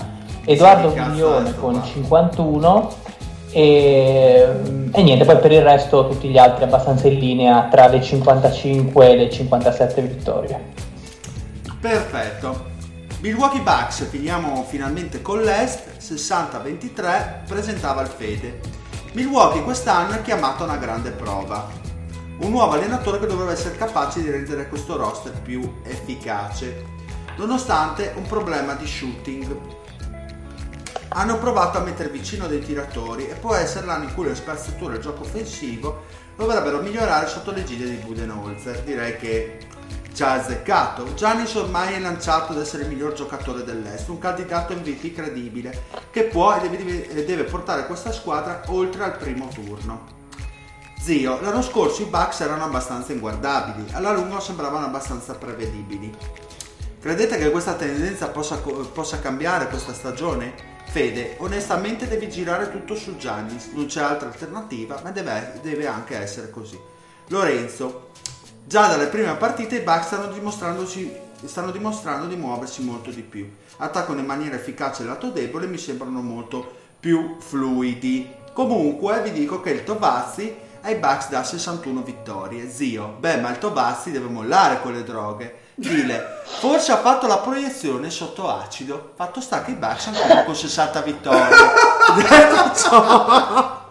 Edoardo 0.46 0.90
Viglione 0.90 1.54
con 1.54 1.84
51 1.84 2.90
e, 3.52 4.48
e, 4.94 5.04
niente, 5.04 5.26
poi 5.26 5.38
per 5.40 5.52
il 5.52 5.64
resto 5.64 6.08
tutti 6.08 6.30
gli 6.30 6.38
altri 6.38 6.64
abbastanza 6.64 7.10
in 7.10 7.20
linea 7.20 7.68
tra 7.70 7.88
le 7.88 8.02
55 8.02 9.10
e 9.10 9.16
le 9.18 9.30
57 9.30 10.02
vittorie. 10.02 10.62
Perfetto. 11.82 12.76
Milwaukee 13.20 13.62
Bucks, 13.62 14.08
finiamo 14.10 14.64
finalmente 14.70 15.24
con 15.24 15.42
l'Est, 15.42 15.98
60-23, 16.00 17.48
presentava 17.48 18.04
il 18.04 18.10
Fede. 18.10 18.60
Milwaukee 19.14 19.64
quest'anno 19.64 20.14
è 20.14 20.22
chiamato 20.22 20.62
a 20.62 20.68
una 20.68 20.78
grande 20.78 21.10
prova. 21.10 21.68
Un 22.38 22.52
nuovo 22.52 22.74
allenatore 22.74 23.18
che 23.18 23.26
dovrebbe 23.26 23.54
essere 23.54 23.76
capace 23.76 24.22
di 24.22 24.30
rendere 24.30 24.70
questo 24.70 24.98
roster 24.98 25.32
più 25.42 25.80
efficace, 25.82 26.86
nonostante 27.38 28.14
un 28.16 28.28
problema 28.28 28.74
di 28.74 28.86
shooting. 28.86 29.58
Hanno 31.08 31.40
provato 31.40 31.80
a 31.80 31.82
mettere 31.82 32.10
vicino 32.10 32.46
dei 32.46 32.64
tiratori 32.64 33.28
e 33.28 33.34
può 33.34 33.56
essere 33.56 33.88
l'anno 33.88 34.04
in 34.04 34.14
cui 34.14 34.26
le 34.26 34.36
spazzature 34.36 34.94
e 34.94 34.98
il 34.98 35.02
gioco 35.02 35.24
offensivo 35.24 36.04
dovrebbero 36.36 36.82
migliorare 36.82 37.28
sotto 37.28 37.50
l'egida 37.50 37.86
di 37.86 37.96
Budenholzer. 37.96 38.84
Direi 38.84 39.18
che 39.18 39.58
ha 40.24 40.34
azzeccato. 40.34 41.14
Giannis 41.14 41.54
ormai 41.56 41.94
è 41.94 42.00
lanciato 42.00 42.52
ad 42.52 42.60
essere 42.60 42.84
il 42.84 42.90
miglior 42.90 43.14
giocatore 43.14 43.64
dell'Est, 43.64 44.08
un 44.10 44.20
candidato 44.20 44.74
MVP 44.74 45.14
credibile 45.14 45.84
che 46.12 46.24
può 46.24 46.56
e 46.56 46.70
deve, 46.70 47.26
deve 47.26 47.44
portare 47.44 47.86
questa 47.86 48.12
squadra 48.12 48.62
oltre 48.68 49.04
al 49.04 49.18
primo 49.18 49.48
turno. 49.48 50.16
Zio, 51.00 51.40
l'anno 51.42 51.62
scorso 51.62 52.02
i 52.02 52.06
Bucks 52.06 52.42
erano 52.42 52.66
abbastanza 52.66 53.14
inguardabili, 53.14 53.94
alla 53.94 54.12
lunga 54.12 54.40
sembravano 54.40 54.88
abbastanza 54.88 55.36
prevedibili. 55.36 56.14
Credete 57.00 57.38
che 57.38 57.52
questa 57.52 57.76
tendenza 57.76 58.28
possa, 58.30 58.58
possa 58.58 59.20
cambiare 59.20 59.70
questa 59.70 59.94
stagione? 59.94 60.76
Fede, 60.90 61.36
onestamente 61.40 62.08
devi 62.08 62.30
girare 62.30 62.72
tutto 62.72 62.96
su 62.96 63.18
Giannis, 63.18 63.72
non 63.74 63.86
c'è 63.86 64.02
altra 64.02 64.30
alternativa, 64.30 65.00
ma 65.04 65.12
deve, 65.12 65.60
deve 65.62 65.86
anche 65.86 66.18
essere 66.18 66.50
così. 66.50 66.80
Lorenzo, 67.28 68.07
Già 68.68 68.88
dalle 68.88 69.06
prime 69.06 69.34
partite 69.36 69.78
i 69.78 69.80
Bucks 69.80 70.08
stanno, 70.50 70.86
stanno 71.46 71.72
dimostrando 71.72 72.28
di 72.28 72.36
muoversi 72.36 72.84
molto 72.84 73.12
di 73.12 73.22
più. 73.22 73.50
Attaccano 73.78 74.20
in 74.20 74.26
maniera 74.26 74.58
efficace 74.58 75.04
il 75.04 75.08
lato 75.08 75.30
debole 75.30 75.64
e 75.64 75.70
mi 75.70 75.78
sembrano 75.78 76.20
molto 76.20 76.70
più 77.00 77.38
fluidi. 77.40 78.30
Comunque 78.52 79.22
vi 79.22 79.32
dico 79.32 79.62
che 79.62 79.70
il 79.70 79.86
Tovazzi 79.86 80.54
ai 80.82 80.96
Bucks 80.96 81.30
da 81.30 81.46
61 81.46 82.02
vittorie. 82.02 82.70
Zio, 82.70 83.16
beh 83.18 83.38
ma 83.38 83.52
il 83.52 83.58
Tovazzi 83.58 84.12
deve 84.12 84.28
mollare 84.28 84.82
con 84.82 84.92
le 84.92 85.06
droghe. 85.06 85.60
Dile, 85.74 86.42
forse 86.60 86.92
ha 86.92 86.98
fatto 86.98 87.26
la 87.26 87.38
proiezione 87.38 88.10
sotto 88.10 88.50
acido. 88.50 89.14
Fatto 89.16 89.40
sta 89.40 89.64
che 89.64 89.72
i 89.72 89.76
Bucks 89.76 90.08
hanno 90.08 90.44
con 90.44 90.54
60 90.54 91.02
vittorie. 91.04 91.56
Detto 92.18 92.76
ciò... 92.76 93.86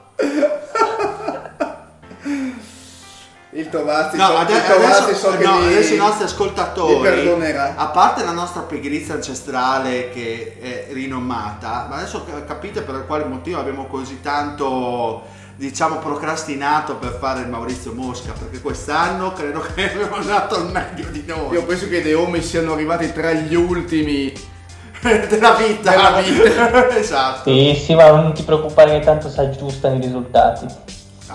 il 3.67 3.71
Tovazzi, 3.71 4.17
no, 4.17 4.27
so, 4.27 4.37
adesso, 4.37 4.59
il 4.59 4.81
Tovazzi 4.81 5.15
so 5.15 5.31
no, 5.31 5.37
li, 5.37 5.67
adesso 5.67 5.95
i 5.95 5.97
nostri 5.97 6.25
ascoltatori 6.25 7.31
a 7.77 7.87
parte 7.89 8.25
la 8.25 8.33
nostra 8.33 8.63
pigrizia 8.63 9.15
ancestrale 9.15 10.11
che 10.11 10.57
è 10.61 10.93
rinomata 10.93 11.87
ma 11.89 11.97
adesso 11.97 12.25
capite 12.47 12.83
per 12.83 13.05
quale 13.07 13.25
motivo 13.25 13.59
abbiamo 13.59 13.87
così 13.87 14.21
tanto 14.21 15.25
diciamo 15.57 15.97
procrastinato 15.99 16.97
per 16.97 17.17
fare 17.19 17.41
il 17.41 17.49
Maurizio 17.49 17.93
Mosca 17.93 18.33
perché 18.39 18.61
quest'anno 18.61 19.33
credo 19.33 19.61
che 19.75 19.91
abbiamo 19.93 20.23
dato 20.23 20.59
il 20.59 20.71
meglio 20.71 21.09
di 21.11 21.25
noi. 21.27 21.55
Io 21.55 21.65
penso 21.65 21.89
che 21.89 21.99
i 21.99 22.03
Deomi 22.03 22.43
siano 22.43 22.75
arrivati 22.75 23.11
tra 23.11 23.33
gli 23.33 23.55
ultimi 23.55 24.31
della 25.01 25.55
vita. 25.55 25.91
della 25.91 26.21
vita. 26.21 26.89
Esatto. 26.97 27.51
Sì 27.51 27.75
sì 27.75 27.95
ma 27.95 28.11
non 28.11 28.35
ti 28.35 28.43
preoccupare 28.43 28.99
che 28.99 29.05
tanto 29.05 29.31
si 29.31 29.41
aggiustano 29.41 29.97
i 29.97 30.01
risultati 30.01 30.67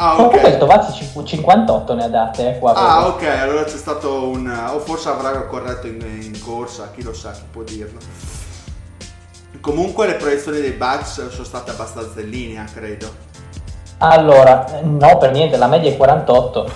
Ah, 0.04 0.14
ok. 0.14 0.32
Comunque 0.32 0.54
Stovazzi 0.54 1.10
58 1.24 1.94
ne 1.94 2.04
ha 2.04 2.08
date 2.08 2.56
eh, 2.56 2.60
qua. 2.60 2.74
Ah, 2.74 3.06
ok, 3.06 3.24
allora 3.24 3.64
c'è 3.66 3.78
stato 3.78 4.30
un... 4.30 4.52
o 4.74 4.80
forse 4.80 5.10
avrà 5.10 5.30
corretto 5.46 5.86
in, 5.86 6.02
in, 6.02 6.42
corsa, 6.44 6.90
chi 6.92 7.04
lo 7.04 7.14
sa, 7.14 7.30
chi 7.30 7.44
può 7.52 7.62
dirlo. 7.62 8.00
Comunque 9.60 10.08
le 10.08 10.16
proiezioni 10.16 10.60
dei 10.60 10.72
Bucks 10.72 11.30
sono 11.30 11.44
state 11.44 11.70
abbastanza 11.70 12.20
in 12.20 12.30
linea, 12.30 12.64
credo. 12.74 13.30
Allora, 14.00 14.66
no, 14.82 15.18
per 15.20 15.34
niente, 15.34 15.58
la 15.58 15.68
media 15.68 15.92
è 15.92 15.98
48. 15.98 16.72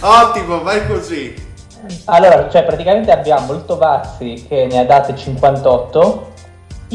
Ottimo, 0.00 0.62
vai 0.62 0.86
così. 0.86 1.34
Allora, 2.06 2.48
cioè 2.48 2.64
praticamente 2.64 3.10
abbiamo 3.10 3.52
il 3.52 3.66
Tovazzi 3.66 4.46
che 4.48 4.66
ne 4.70 4.78
ha 4.78 4.84
date 4.86 5.14
58, 5.14 6.32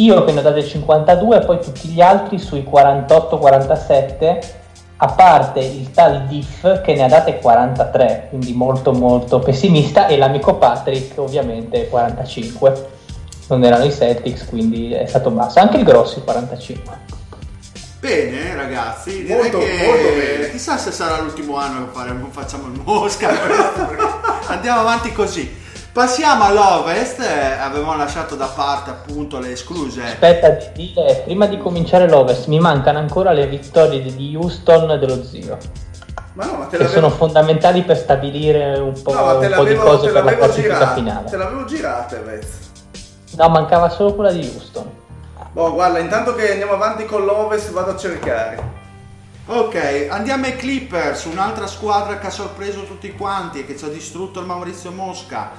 io 0.03 0.23
che 0.23 0.31
ne 0.31 0.39
ho 0.39 0.43
date 0.43 0.63
52 0.63 1.37
e 1.37 1.45
poi 1.45 1.59
tutti 1.59 1.87
gli 1.89 2.01
altri 2.01 2.37
sui 2.39 2.67
48-47 2.69 4.57
a 5.01 5.07
parte 5.07 5.59
il 5.59 5.91
tal 5.91 6.25
Diff 6.25 6.81
che 6.81 6.93
ne 6.93 7.03
ha 7.03 7.07
date 7.07 7.39
43, 7.39 8.27
quindi 8.29 8.53
molto 8.53 8.91
molto 8.91 9.39
pessimista, 9.39 10.07
e 10.07 10.17
l'amico 10.17 10.55
Patrick 10.55 11.17
ovviamente 11.17 11.87
45. 11.87 12.87
Non 13.47 13.63
erano 13.63 13.85
i 13.85 13.93
Celtics, 13.93 14.45
quindi 14.45 14.91
è 14.91 15.05
stato 15.05 15.31
basso. 15.31 15.59
Anche 15.59 15.77
il 15.77 15.83
Grossi 15.83 16.21
45. 16.21 16.97
Bene 17.99 18.55
ragazzi, 18.55 19.23
direi 19.23 19.41
molto, 19.41 19.57
che 19.59 19.85
molto 19.85 20.51
chissà 20.51 20.77
se 20.77 20.91
sarà 20.91 21.21
l'ultimo 21.21 21.57
anno 21.57 21.85
che 21.85 21.91
faremo, 21.93 22.27
facciamo 22.29 22.67
il 22.67 22.81
Mosca, 22.83 23.29
andiamo 24.47 24.81
avanti 24.81 25.11
così. 25.11 25.58
Passiamo 25.91 26.43
all'Ovest, 26.43 27.19
avevamo 27.19 27.95
lasciato 27.95 28.35
da 28.35 28.45
parte 28.45 28.91
appunto 28.91 29.39
le 29.39 29.53
escluse. 29.53 30.03
Aspetta, 30.03 30.49
di 30.49 30.93
dire, 30.93 31.23
prima 31.25 31.47
di 31.47 31.57
cominciare 31.57 32.07
l'Ovest, 32.07 32.45
mi 32.45 32.59
mancano 32.59 32.99
ancora 32.99 33.31
le 33.31 33.47
vittorie 33.47 34.01
di 34.01 34.35
Houston 34.35 34.91
e 34.91 34.99
dello 34.99 35.23
zio. 35.23 35.57
Ma 36.33 36.45
no, 36.45 36.53
ma 36.57 36.65
te 36.65 36.77
che 36.77 36.87
sono 36.87 37.09
fondamentali 37.09 37.81
per 37.81 37.97
stabilire 37.97 38.77
un 38.77 39.01
po', 39.01 39.13
no, 39.13 39.39
un 39.39 39.51
po 39.55 39.63
di 39.63 39.75
cose 39.75 40.11
per 40.11 40.23
la 40.23 40.35
classifica 40.35 40.93
finale. 40.93 41.27
Te 41.27 41.37
l'avevo 41.37 41.65
girate, 41.65 42.19
Vez. 42.19 42.47
No, 43.35 43.49
mancava 43.49 43.89
solo 43.89 44.13
quella 44.13 44.31
di 44.31 44.47
Houston. 44.53 44.89
Boh, 45.51 45.73
guarda, 45.73 45.97
intanto 45.97 46.35
che 46.35 46.51
andiamo 46.51 46.73
avanti 46.73 47.05
con 47.05 47.25
l'Ovest 47.25 47.71
vado 47.71 47.91
a 47.91 47.97
cercare. 47.97 48.77
Ok, 49.47 50.07
andiamo 50.11 50.45
ai 50.45 50.55
Clippers, 50.55 51.25
un'altra 51.25 51.65
squadra 51.65 52.19
che 52.19 52.27
ha 52.27 52.29
sorpreso 52.29 52.83
tutti 52.83 53.11
quanti 53.13 53.61
e 53.61 53.65
che 53.65 53.75
ci 53.75 53.83
ha 53.83 53.87
distrutto 53.89 54.39
il 54.39 54.45
Maurizio 54.45 54.91
Mosca 54.91 55.49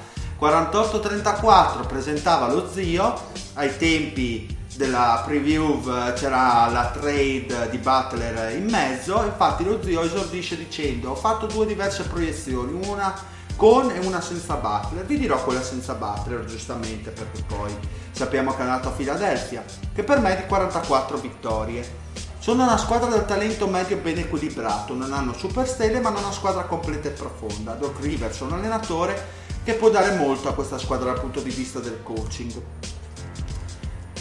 48-34 0.40 1.86
presentava 1.86 2.50
lo 2.50 2.68
zio, 2.72 3.14
ai 3.54 3.76
tempi 3.76 4.56
della 4.76 5.22
preview 5.26 5.82
c'era 6.14 6.66
la 6.70 6.90
trade 6.90 7.68
di 7.68 7.76
Butler 7.76 8.56
in 8.56 8.66
mezzo, 8.70 9.22
infatti 9.24 9.64
lo 9.64 9.82
zio 9.82 10.00
esordisce 10.02 10.56
dicendo 10.56 11.10
ho 11.10 11.14
fatto 11.14 11.44
due 11.46 11.66
diverse 11.66 12.04
proiezioni, 12.04 12.72
una 12.86 13.14
con 13.56 13.90
e 13.90 13.98
una 13.98 14.22
senza 14.22 14.54
Butler, 14.54 15.04
vi 15.04 15.18
dirò 15.18 15.44
quella 15.44 15.62
senza 15.62 15.92
Butler 15.92 16.46
giustamente 16.46 17.10
perché 17.10 17.42
poi 17.46 17.76
sappiamo 18.10 18.52
che 18.54 18.60
è 18.60 18.62
andato 18.62 18.88
a 18.88 18.92
Philadelphia, 18.92 19.62
che 19.94 20.02
per 20.02 20.20
me 20.20 20.34
è 20.34 20.40
di 20.40 20.48
44 20.48 21.18
vittorie. 21.18 22.08
Sono 22.38 22.62
una 22.62 22.78
squadra 22.78 23.10
dal 23.10 23.26
talento 23.26 23.66
medio 23.66 23.98
ben 23.98 24.16
equilibrato, 24.16 24.94
non 24.94 25.12
hanno 25.12 25.34
superstelle 25.34 26.00
ma 26.00 26.08
hanno 26.08 26.20
una 26.20 26.32
squadra 26.32 26.62
completa 26.62 27.08
e 27.08 27.10
profonda. 27.10 27.74
Doc 27.74 28.00
Rivers 28.00 28.40
un 28.40 28.52
allenatore 28.54 29.39
che 29.62 29.74
può 29.74 29.90
dare 29.90 30.16
molto 30.16 30.48
a 30.48 30.54
questa 30.54 30.78
squadra 30.78 31.12
dal 31.12 31.20
punto 31.20 31.40
di 31.40 31.50
vista 31.50 31.78
del 31.80 32.00
coaching. 32.02 32.52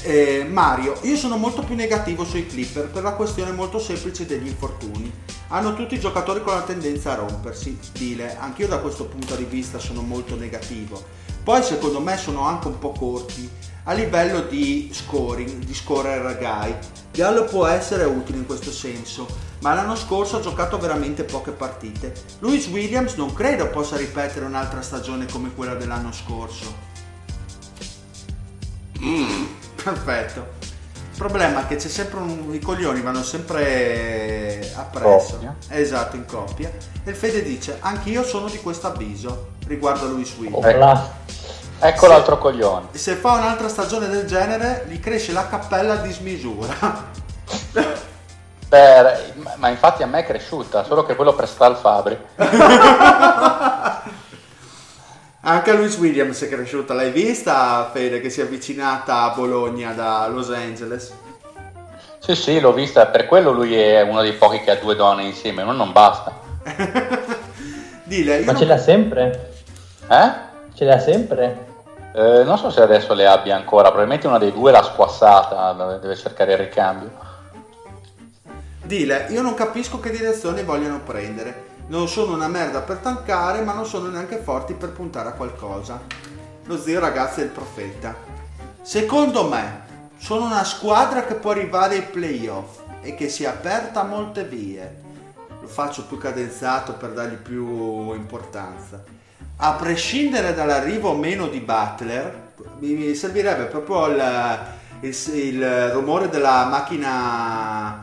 Eh, 0.01 0.45
Mario, 0.49 0.97
io 1.01 1.15
sono 1.15 1.37
molto 1.37 1.61
più 1.61 1.75
negativo 1.75 2.23
sui 2.23 2.45
Clipper 2.45 2.89
per 2.89 3.03
la 3.03 3.13
questione 3.13 3.51
molto 3.51 3.79
semplice 3.79 4.25
degli 4.25 4.47
infortuni. 4.47 5.11
Hanno 5.49 5.75
tutti 5.75 5.95
i 5.95 5.99
giocatori 5.99 6.41
con 6.41 6.53
la 6.53 6.61
tendenza 6.61 7.11
a 7.11 7.15
rompersi. 7.15 7.77
Dile, 7.91 8.37
anch'io 8.37 8.67
da 8.67 8.79
questo 8.79 9.05
punto 9.05 9.35
di 9.35 9.45
vista 9.45 9.79
sono 9.79 10.01
molto 10.01 10.35
negativo. 10.35 11.03
Poi 11.43 11.63
secondo 11.63 11.99
me 11.99 12.17
sono 12.17 12.43
anche 12.43 12.67
un 12.67 12.77
po' 12.77 12.91
corti 12.91 13.49
a 13.89 13.93
livello 13.93 14.41
di 14.41 14.91
scoring, 14.93 15.63
di 15.63 15.73
scorer 15.73 16.37
guy. 16.37 16.77
Gallo 17.11 17.45
può 17.45 17.65
essere 17.65 18.03
utile 18.03 18.37
in 18.37 18.45
questo 18.45 18.71
senso, 18.71 19.27
ma 19.61 19.73
l'anno 19.73 19.95
scorso 19.95 20.37
ha 20.37 20.41
giocato 20.41 20.77
veramente 20.77 21.23
poche 21.23 21.49
partite. 21.49 22.13
Louis 22.37 22.67
Williams 22.67 23.15
non 23.15 23.33
credo 23.33 23.67
possa 23.69 23.97
ripetere 23.97 24.45
un'altra 24.45 24.83
stagione 24.83 25.25
come 25.25 25.51
quella 25.55 25.73
dell'anno 25.73 26.11
scorso. 26.11 26.71
Mm, 29.01 29.45
perfetto. 29.83 30.57
Il 31.11 31.17
problema 31.17 31.63
è 31.63 31.67
che 31.67 31.77
c'è 31.77 31.89
sempre 31.89 32.19
un... 32.19 32.53
i 32.53 32.59
coglioni 32.59 33.01
vanno 33.01 33.23
sempre 33.23 34.71
appresso. 34.75 35.33
Coppia. 35.33 35.55
Esatto, 35.69 36.15
in 36.15 36.25
coppia. 36.25 36.71
E 37.03 37.09
il 37.09 37.15
Fede 37.15 37.41
dice, 37.41 37.77
anch'io 37.79 38.23
sono 38.23 38.47
di 38.49 38.59
questo 38.59 38.85
avviso 38.85 39.53
riguardo 39.65 40.05
a 40.05 40.09
Louis 40.09 40.31
Williams. 40.37 40.63
Ecco, 41.81 41.87
ecco 41.87 42.07
l'altro 42.07 42.37
coglione. 42.37 42.87
Se 42.91 43.15
fa 43.15 43.31
un'altra 43.33 43.69
stagione 43.69 44.09
del 44.09 44.27
genere, 44.27 44.83
gli 44.89 44.99
cresce 44.99 45.31
la 45.31 45.47
cappella 45.47 45.93
a 45.93 45.97
dismisura. 45.97 47.07
Per, 48.67 49.33
ma 49.55 49.69
infatti 49.69 50.03
a 50.03 50.05
me 50.05 50.19
è 50.19 50.25
cresciuta, 50.25 50.83
solo 50.83 51.05
che 51.05 51.15
quello 51.15 51.33
presta 51.33 51.65
al 51.65 51.77
Fabri. 51.77 52.17
Anche 55.41 55.71
a 55.71 55.73
Luis 55.73 55.95
Williams 55.97 56.43
è 56.43 56.49
cresciuta, 56.49 56.93
l'hai 56.93 57.11
vista 57.11 57.89
Fede 57.93 58.19
che 58.19 58.29
si 58.29 58.41
è 58.41 58.43
avvicinata 58.43 59.23
a 59.23 59.29
Bologna 59.29 59.93
da 59.93 60.27
Los 60.27 60.49
Angeles? 60.49 61.13
Sì, 62.19 62.35
sì, 62.35 62.59
l'ho 62.59 62.73
vista, 62.73 63.05
per 63.05 63.25
quello 63.25 63.51
lui 63.51 63.73
è 63.73 64.01
uno 64.01 64.21
dei 64.21 64.33
pochi 64.33 64.59
che 64.59 64.71
ha 64.71 64.75
due 64.75 64.95
donne 64.95 65.23
insieme, 65.23 65.63
non, 65.63 65.77
non 65.77 65.93
basta. 65.93 66.37
Dile, 68.03 68.41
ma 68.41 68.53
ce 68.53 68.65
l'ha 68.65 68.77
sempre? 68.77 69.53
Eh? 70.09 70.31
Ce 70.75 70.83
l'ha 70.83 70.99
sempre? 70.99 71.68
Eh, 72.11 72.43
non 72.43 72.57
so 72.57 72.71
se 72.71 72.81
adesso 72.81 73.13
le 73.13 73.27
abbia 73.27 73.55
ancora, 73.55 73.89
probabilmente 73.89 74.27
una 74.27 74.39
dei 74.39 74.51
due 74.51 74.71
l'ha 74.71 74.81
squassata, 74.81 75.73
deve 75.99 76.15
cercare 76.15 76.53
il 76.53 76.57
ricambio. 76.57 77.11
Dile, 78.83 79.27
io 79.29 79.43
non 79.43 79.53
capisco 79.53 79.99
che 79.99 80.09
direzione 80.09 80.63
vogliono 80.63 81.01
prendere. 81.01 81.67
Non 81.87 82.07
sono 82.07 82.33
una 82.33 82.47
merda 82.47 82.81
per 82.81 82.97
tankare, 82.97 83.61
ma 83.61 83.73
non 83.73 83.85
sono 83.85 84.09
neanche 84.09 84.37
forti 84.37 84.73
per 84.73 84.89
puntare 84.89 85.29
a 85.29 85.33
qualcosa. 85.33 86.01
Lo 86.65 86.77
zio 86.77 86.99
ragazzi 86.99 87.41
è 87.41 87.43
il 87.43 87.49
profeta. 87.49 88.15
Secondo 88.81 89.47
me, 89.47 89.81
sono 90.17 90.45
una 90.45 90.63
squadra 90.63 91.23
che 91.25 91.35
può 91.35 91.51
arrivare 91.51 91.95
ai 91.95 92.01
playoff 92.03 92.79
e 93.01 93.13
che 93.13 93.29
si 93.29 93.43
è 93.43 93.47
aperta 93.47 94.01
a 94.01 94.05
molte 94.05 94.43
vie. 94.43 95.01
Lo 95.61 95.67
faccio 95.67 96.05
più 96.05 96.17
cadenzato 96.17 96.93
per 96.93 97.11
dargli 97.11 97.35
più 97.35 98.13
importanza. 98.13 99.03
A 99.61 99.73
prescindere 99.73 100.53
dall'arrivo 100.53 101.09
o 101.09 101.15
meno 101.15 101.47
di 101.49 101.59
Butler, 101.59 102.53
mi 102.77 103.13
servirebbe 103.13 103.65
proprio 103.65 104.05
il, 104.05 104.59
il, 105.01 105.33
il 105.33 105.89
rumore 105.89 106.29
della 106.29 106.63
macchina 106.67 107.99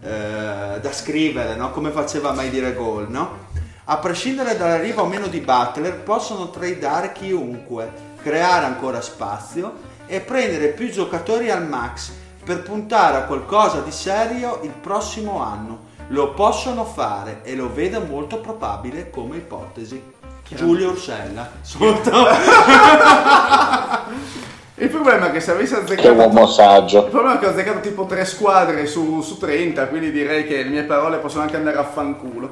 eh, 0.00 0.78
da 0.80 0.92
scrivere, 0.92 1.56
no? 1.56 1.72
come 1.72 1.90
faceva 1.90 2.30
mai 2.30 2.48
dire 2.48 2.74
gol. 2.74 3.10
No? 3.10 3.48
A 3.86 3.96
prescindere 3.96 4.56
dall'arrivo 4.56 5.02
o 5.02 5.06
meno 5.06 5.26
di 5.26 5.40
Butler, 5.40 5.96
possono 5.96 6.48
tradare 6.48 7.10
chiunque, 7.10 7.90
creare 8.22 8.66
ancora 8.66 9.00
spazio 9.00 9.78
e 10.06 10.20
prendere 10.20 10.68
più 10.68 10.90
giocatori 10.90 11.50
al 11.50 11.66
max 11.66 12.12
per 12.44 12.62
puntare 12.62 13.16
a 13.16 13.24
qualcosa 13.24 13.80
di 13.80 13.90
serio 13.90 14.60
il 14.62 14.72
prossimo 14.80 15.42
anno. 15.42 15.88
Lo 16.10 16.34
possono 16.34 16.84
fare 16.84 17.40
e 17.42 17.56
lo 17.56 17.72
vedo 17.72 18.00
molto 18.00 18.38
probabile 18.38 19.10
come 19.10 19.38
ipotesi. 19.38 20.18
Giulio 20.54 20.90
Ursella. 20.90 21.50
Sotto. 21.62 22.10
Il 24.74 24.88
problema 24.88 25.28
è 25.28 25.30
che 25.30 25.40
se 25.40 25.50
avessi 25.50 25.74
azzeccato. 25.74 26.08
Che 26.08 26.08
uomo 26.08 26.46
saggio. 26.46 27.04
Il 27.04 27.10
problema 27.10 27.36
è 27.36 27.38
che 27.38 27.46
ho 27.46 27.50
azzeccato 27.50 27.80
tipo 27.80 28.06
tre 28.06 28.24
squadre 28.24 28.86
su, 28.86 29.20
su 29.20 29.36
30, 29.36 29.88
quindi 29.88 30.10
direi 30.10 30.46
che 30.46 30.62
le 30.62 30.70
mie 30.70 30.84
parole 30.84 31.18
possono 31.18 31.42
anche 31.42 31.56
andare 31.56 31.76
a 31.76 31.84
fanculo. 31.84 32.50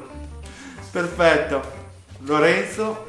Perfetto. 0.91 1.77
Lorenzo? 2.21 3.07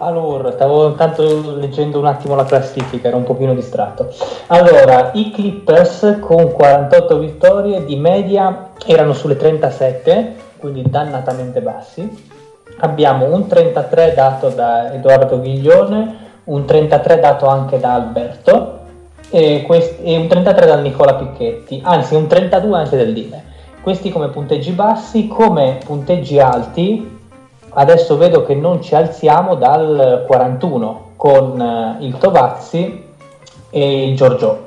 Allora, 0.00 0.52
stavo 0.52 0.88
intanto 0.88 1.56
leggendo 1.56 1.98
un 1.98 2.06
attimo 2.06 2.36
la 2.36 2.44
classifica, 2.44 3.08
ero 3.08 3.16
un 3.16 3.24
pochino 3.24 3.54
distratto. 3.54 4.12
Allora, 4.48 5.10
i 5.14 5.32
Clippers 5.32 6.18
con 6.20 6.52
48 6.52 7.18
vittorie 7.18 7.84
di 7.84 7.96
media 7.96 8.70
erano 8.86 9.12
sulle 9.12 9.36
37, 9.36 10.36
quindi 10.58 10.84
dannatamente 10.86 11.60
bassi. 11.60 12.36
Abbiamo 12.80 13.26
un 13.26 13.46
33 13.46 14.14
dato 14.14 14.50
da 14.50 14.92
Edoardo 14.92 15.40
Ghiglione, 15.40 16.26
un 16.44 16.64
33 16.64 17.18
dato 17.18 17.46
anche 17.46 17.78
da 17.78 17.94
Alberto 17.94 18.78
e, 19.30 19.62
quest- 19.66 20.00
e 20.02 20.16
un 20.16 20.28
33 20.28 20.66
da 20.66 20.76
Nicola 20.76 21.14
Picchetti, 21.14 21.80
anzi 21.84 22.14
un 22.14 22.26
32 22.26 22.76
anche 22.78 22.96
del 22.96 23.12
Dime. 23.12 23.44
Questi 23.80 24.10
come 24.10 24.28
punteggi 24.28 24.70
bassi, 24.72 25.26
come 25.28 25.78
punteggi 25.84 26.38
alti, 26.38 27.18
adesso 27.70 28.16
vedo 28.16 28.44
che 28.44 28.54
non 28.54 28.82
ci 28.82 28.94
alziamo 28.94 29.54
dal 29.54 30.24
41 30.26 31.12
con 31.16 31.60
eh, 31.60 32.04
il 32.04 32.16
Tovazzi 32.16 33.04
e 33.70 34.08
il 34.08 34.16
Giorgio. 34.16 34.66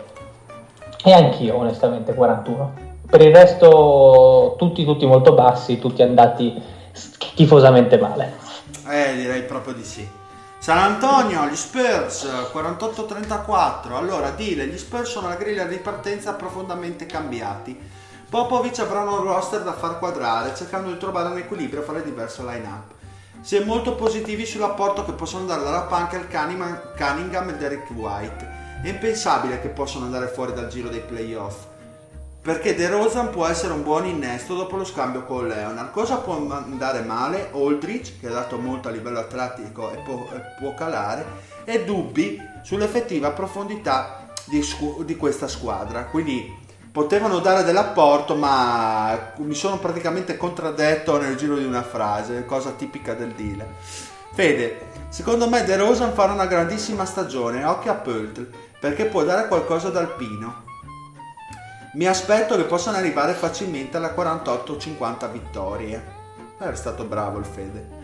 E 1.03 1.11
anch'io 1.11 1.57
onestamente 1.57 2.13
41. 2.13 2.89
Per 3.09 3.21
il 3.21 3.33
resto 3.35 4.55
tutti, 4.57 4.85
tutti 4.85 5.05
molto 5.05 5.33
bassi, 5.33 5.79
tutti 5.79 6.01
andati 6.01 6.79
schifosamente 7.41 7.97
male. 7.97 8.37
Eh, 8.87 9.15
direi 9.15 9.43
proprio 9.43 9.73
di 9.73 9.83
sì. 9.83 10.07
San 10.59 10.77
Antonio, 10.77 11.47
gli 11.47 11.55
Spurs 11.55 12.27
48-34. 12.53 13.93
Allora, 13.93 14.29
dile, 14.29 14.67
gli 14.67 14.77
Spurs 14.77 15.09
sono 15.09 15.27
alla 15.27 15.35
griglia 15.35 15.65
di 15.65 15.77
partenza 15.77 16.33
profondamente 16.33 17.07
cambiati. 17.07 17.77
Popovic 18.29 18.79
avranno 18.79 19.19
un 19.19 19.23
roster 19.23 19.61
da 19.61 19.73
far 19.73 19.97
quadrare, 19.97 20.55
cercando 20.55 20.91
di 20.91 20.97
trovare 20.97 21.29
un 21.29 21.37
equilibrio 21.37 21.81
fra 21.81 21.93
le 21.93 22.03
diverse 22.03 22.43
line-up. 22.43 22.93
Si 23.41 23.55
è 23.55 23.63
molto 23.63 23.95
positivi 23.95 24.45
sull'apporto 24.45 25.03
che 25.03 25.13
possono 25.13 25.45
dare 25.45 25.63
dalla 25.63 25.81
panca 25.81 26.17
il 26.17 26.27
Cunningham 26.29 27.49
e 27.49 27.57
Derek 27.57 27.89
White. 27.89 28.59
È 28.83 28.87
impensabile 28.87 29.59
che 29.61 29.69
possano 29.69 30.05
andare 30.05 30.27
fuori 30.27 30.53
dal 30.53 30.67
giro 30.67 30.89
dei 30.89 31.01
playoff. 31.01 31.65
Perché 32.41 32.73
De 32.73 32.89
Rosan 32.89 33.29
può 33.29 33.45
essere 33.45 33.71
un 33.71 33.83
buon 33.83 34.07
innesto 34.07 34.55
dopo 34.55 34.75
lo 34.75 34.83
scambio 34.83 35.23
con 35.25 35.47
Leonard. 35.47 35.91
Cosa 35.91 36.17
può 36.17 36.33
andare 36.33 37.01
male? 37.01 37.51
Aldrich, 37.53 38.19
che 38.19 38.27
ha 38.27 38.31
dato 38.31 38.57
molto 38.57 38.87
a 38.87 38.91
livello 38.91 39.19
atletico 39.19 39.91
e 39.91 39.97
può, 39.97 40.27
può 40.57 40.73
calare, 40.73 41.23
e 41.65 41.85
dubbi 41.85 42.41
sull'effettiva 42.63 43.29
profondità 43.31 44.25
di, 44.45 44.65
di 45.05 45.15
questa 45.17 45.47
squadra. 45.47 46.05
Quindi 46.05 46.51
potevano 46.91 47.37
dare 47.39 47.63
dell'apporto, 47.63 48.35
ma 48.35 49.33
mi 49.37 49.53
sono 49.53 49.77
praticamente 49.77 50.35
contraddetto 50.35 51.19
nel 51.19 51.35
giro 51.35 51.57
di 51.57 51.65
una 51.65 51.83
frase, 51.83 52.45
cosa 52.45 52.71
tipica 52.71 53.13
del 53.13 53.33
deal. 53.33 53.63
Fede, 54.33 54.87
secondo 55.09 55.47
me 55.47 55.63
De 55.63 55.77
Rosan 55.77 56.13
farà 56.13 56.33
una 56.33 56.47
grandissima 56.47 57.05
stagione, 57.05 57.63
occhio 57.65 57.91
a 57.91 57.95
Pöltl, 57.95 58.49
perché 58.79 59.05
può 59.05 59.23
dare 59.23 59.47
qualcosa 59.47 59.89
d'alpino. 59.89 60.69
Mi 61.93 62.05
aspetto 62.05 62.55
che 62.55 62.63
possano 62.63 62.95
arrivare 62.95 63.33
facilmente 63.33 63.97
alla 63.97 64.13
48-50 64.15 65.29
vittorie. 65.29 66.19
È 66.57 66.73
stato 66.73 67.03
bravo 67.03 67.37
il 67.37 67.45
Fede. 67.45 67.99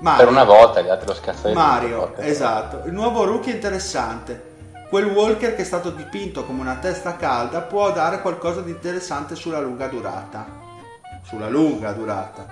Mario, 0.00 0.24
per 0.24 0.32
una 0.32 0.44
volta 0.44 0.80
gli 0.80 0.88
altri 0.88 1.08
lo 1.08 1.14
scaffetto. 1.14 1.52
Mario, 1.52 2.16
esatto. 2.16 2.86
Il 2.86 2.92
nuovo 2.92 3.24
rookie 3.24 3.52
è 3.52 3.54
interessante. 3.56 4.56
Quel 4.88 5.04
Walker 5.04 5.54
che 5.54 5.60
è 5.60 5.64
stato 5.64 5.90
dipinto 5.90 6.46
come 6.46 6.62
una 6.62 6.76
testa 6.76 7.16
calda 7.16 7.60
può 7.60 7.92
dare 7.92 8.22
qualcosa 8.22 8.62
di 8.62 8.70
interessante 8.70 9.34
sulla 9.34 9.60
lunga 9.60 9.88
durata. 9.88 10.46
Sulla 11.22 11.50
lunga 11.50 11.92
durata. 11.92 12.46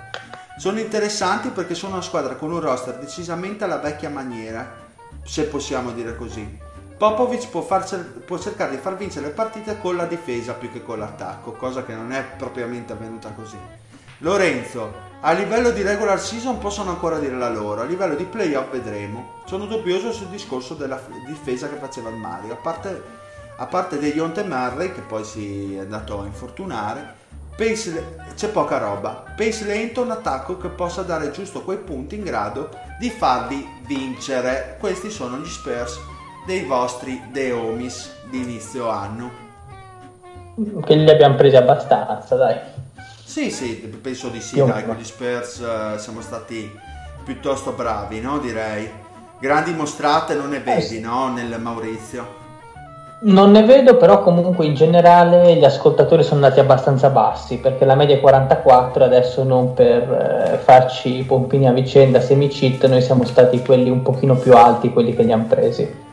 Sono 0.57 0.79
interessanti 0.79 1.49
perché 1.49 1.73
sono 1.73 1.93
una 1.93 2.03
squadra 2.03 2.35
con 2.35 2.51
un 2.51 2.59
roster 2.59 2.97
decisamente 2.97 3.63
alla 3.63 3.77
vecchia 3.77 4.09
maniera, 4.09 4.85
se 5.23 5.45
possiamo 5.45 5.91
dire 5.91 6.15
così. 6.15 6.65
Popovic 6.97 7.49
può, 7.49 7.61
far, 7.61 7.85
può, 8.25 8.39
cercare 8.39 8.71
di 8.71 8.77
far 8.77 8.97
vincere 8.97 9.27
le 9.27 9.31
partite 9.31 9.77
con 9.79 9.95
la 9.95 10.05
difesa 10.05 10.53
più 10.53 10.71
che 10.71 10.81
con 10.81 10.97
l'attacco, 10.97 11.51
cosa 11.51 11.85
che 11.85 11.93
non 11.93 12.11
è 12.11 12.23
propriamente 12.23 12.93
avvenuta 12.93 13.29
così. 13.29 13.57
Lorenzo, 14.19 14.91
a 15.21 15.31
livello 15.33 15.69
di 15.69 15.83
regular 15.83 16.19
season 16.19 16.57
possono 16.57 16.89
ancora 16.89 17.19
dire 17.19 17.35
la 17.35 17.49
loro, 17.49 17.81
a 17.81 17.85
livello 17.85 18.15
di 18.15 18.23
playoff 18.23 18.71
vedremo. 18.71 19.41
Sono 19.45 19.67
dubbioso 19.67 20.11
sul 20.11 20.29
discorso 20.29 20.73
della 20.73 20.99
difesa 21.27 21.69
che 21.69 21.75
faceva 21.75 22.09
il 22.09 22.15
Mario, 22.15 22.53
a 22.53 22.57
parte, 22.57 23.03
a 23.57 23.65
parte 23.67 23.99
degli 23.99 24.17
Onte 24.17 24.43
Murray 24.43 24.91
che 24.91 25.01
poi 25.01 25.23
si 25.23 25.75
è 25.75 25.81
andato 25.81 26.19
a 26.19 26.25
infortunare, 26.25 27.25
Pace, 27.55 28.17
c'è 28.35 28.49
poca 28.49 28.79
roba. 28.79 29.23
Pace 29.35 29.65
lento, 29.65 30.01
un 30.01 30.11
attacco 30.11 30.57
che 30.57 30.69
possa 30.69 31.03
dare 31.03 31.29
giusto 31.29 31.61
quei 31.61 31.77
punti 31.77 32.15
in 32.15 32.23
grado 32.23 32.69
di 32.99 33.11
farli 33.11 33.67
vincere. 33.85 34.77
Questi 34.79 35.11
sono 35.11 35.37
gli 35.37 35.47
Spurs 35.47 35.99
dei 36.47 36.63
vostri 36.63 37.21
Deomis 37.29 38.09
di 38.29 38.41
inizio 38.41 38.87
anno. 38.87 39.29
Che 40.55 40.95
li 40.95 41.09
abbiamo 41.09 41.35
presi 41.35 41.57
abbastanza, 41.57 42.35
dai. 42.35 42.55
Sì, 43.25 43.51
sì, 43.51 43.75
penso 44.01 44.29
di 44.29 44.39
sì, 44.39 44.55
Io 44.55 44.65
dai, 44.65 44.85
con 44.85 44.95
gli 44.95 45.03
Spurs 45.03 45.57
uh, 45.57 45.99
siamo 45.99 46.21
stati 46.21 46.71
piuttosto 47.25 47.73
bravi, 47.73 48.21
no? 48.21 48.39
Direi. 48.39 48.89
Grandi 49.39 49.73
mostrate 49.73 50.35
non 50.35 50.49
ne 50.49 50.59
vedi, 50.59 50.77
eh 50.77 50.81
sì. 50.81 50.99
no? 51.01 51.33
Nel 51.33 51.59
Maurizio. 51.59 52.45
Non 53.19 53.51
ne 53.51 53.63
vedo, 53.63 53.97
però 53.97 54.23
comunque 54.23 54.65
in 54.65 54.73
generale 54.73 55.53
gli 55.55 55.65
ascoltatori 55.65 56.23
sono 56.23 56.35
andati 56.35 56.61
abbastanza 56.61 57.09
bassi, 57.09 57.57
perché 57.57 57.83
la 57.83 57.95
media 57.95 58.15
è 58.15 58.21
44, 58.21 59.03
adesso 59.03 59.43
non 59.43 59.73
per 59.73 60.53
eh, 60.53 60.57
farci 60.59 61.25
pompini 61.27 61.67
a 61.67 61.73
vicenda, 61.73 62.21
semi-cheat, 62.21 62.85
noi 62.85 63.01
siamo 63.01 63.25
stati 63.25 63.61
quelli 63.61 63.89
un 63.89 64.01
pochino 64.01 64.35
più 64.35 64.55
alti, 64.55 64.93
quelli 64.93 65.13
che 65.13 65.23
li 65.23 65.33
hanno 65.33 65.45
presi 65.45 66.05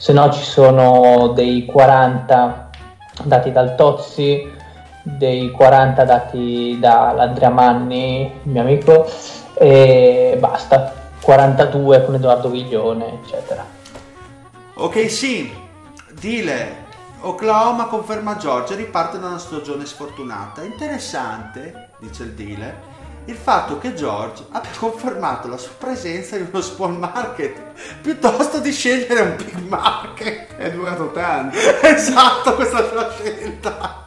se 0.00 0.14
no 0.14 0.32
ci 0.32 0.42
sono 0.42 1.28
dei 1.34 1.66
40 1.66 2.70
dati 3.24 3.52
dal 3.52 3.74
Tozzi, 3.74 4.50
dei 5.02 5.50
40 5.50 6.04
dati 6.04 6.78
dall'Andrea 6.80 7.50
Manni, 7.50 8.40
mio 8.44 8.62
amico, 8.62 9.06
e 9.52 10.38
basta, 10.40 10.94
42 11.20 12.06
con 12.06 12.14
Edoardo 12.14 12.48
Viglione, 12.48 13.20
eccetera. 13.22 13.62
Ok, 14.72 15.10
sì, 15.10 15.52
Dile, 16.18 16.76
Oklahoma 17.20 17.84
conferma 17.84 18.38
Georgia, 18.38 18.74
riparte 18.76 19.18
da 19.18 19.26
una 19.26 19.38
stagione 19.38 19.84
sfortunata. 19.84 20.62
Interessante, 20.62 21.90
dice 21.98 22.22
il 22.22 22.32
Dile, 22.32 22.74
il 23.26 23.34
fatto 23.34 23.78
che 23.78 23.94
George 23.94 24.44
abbia 24.50 24.70
confermato 24.78 25.48
la 25.48 25.56
sua 25.56 25.72
presenza 25.78 26.36
in 26.36 26.48
uno 26.50 26.60
small 26.60 26.96
market 26.96 27.54
piuttosto 28.00 28.58
di 28.58 28.72
scegliere 28.72 29.20
un 29.20 29.36
big 29.36 29.68
market. 29.68 30.56
È 30.56 30.70
durato 30.70 31.10
tanto. 31.12 31.56
esatto, 31.82 32.54
questa 32.54 32.88
sua 32.88 33.10
scelta. 33.10 34.06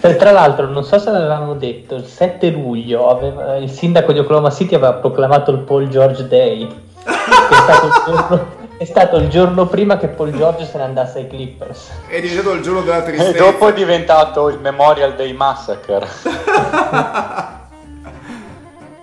E 0.00 0.16
tra 0.16 0.30
l'altro, 0.30 0.66
non 0.68 0.84
so 0.84 0.98
se 0.98 1.10
l'avevamo 1.10 1.54
detto, 1.54 1.96
il 1.96 2.04
7 2.04 2.48
luglio 2.50 3.10
aveva, 3.10 3.56
il 3.56 3.70
sindaco 3.70 4.12
di 4.12 4.18
Oklahoma 4.18 4.50
City 4.50 4.74
aveva 4.74 4.94
proclamato 4.94 5.50
il 5.50 5.58
Paul 5.58 5.88
George 5.88 6.26
Day. 6.28 6.66
è, 7.04 7.54
stato 7.54 8.10
giorno, 8.10 8.46
è 8.78 8.84
stato 8.84 9.16
il 9.16 9.28
giorno 9.28 9.66
prima 9.66 9.96
che 9.96 10.08
Paul 10.08 10.32
George 10.32 10.64
se 10.64 10.78
ne 10.78 10.84
andasse 10.84 11.18
ai 11.18 11.26
Clippers. 11.26 11.90
È 12.08 12.20
diventato 12.20 12.52
il 12.52 12.62
giorno 12.62 12.82
della 12.82 13.02
tristezza. 13.02 13.36
E 13.36 13.38
dopo 13.38 13.68
è 13.68 13.72
diventato 13.72 14.48
il 14.48 14.58
Memorial 14.60 15.14
Day 15.14 15.32
Massacre. 15.32 16.06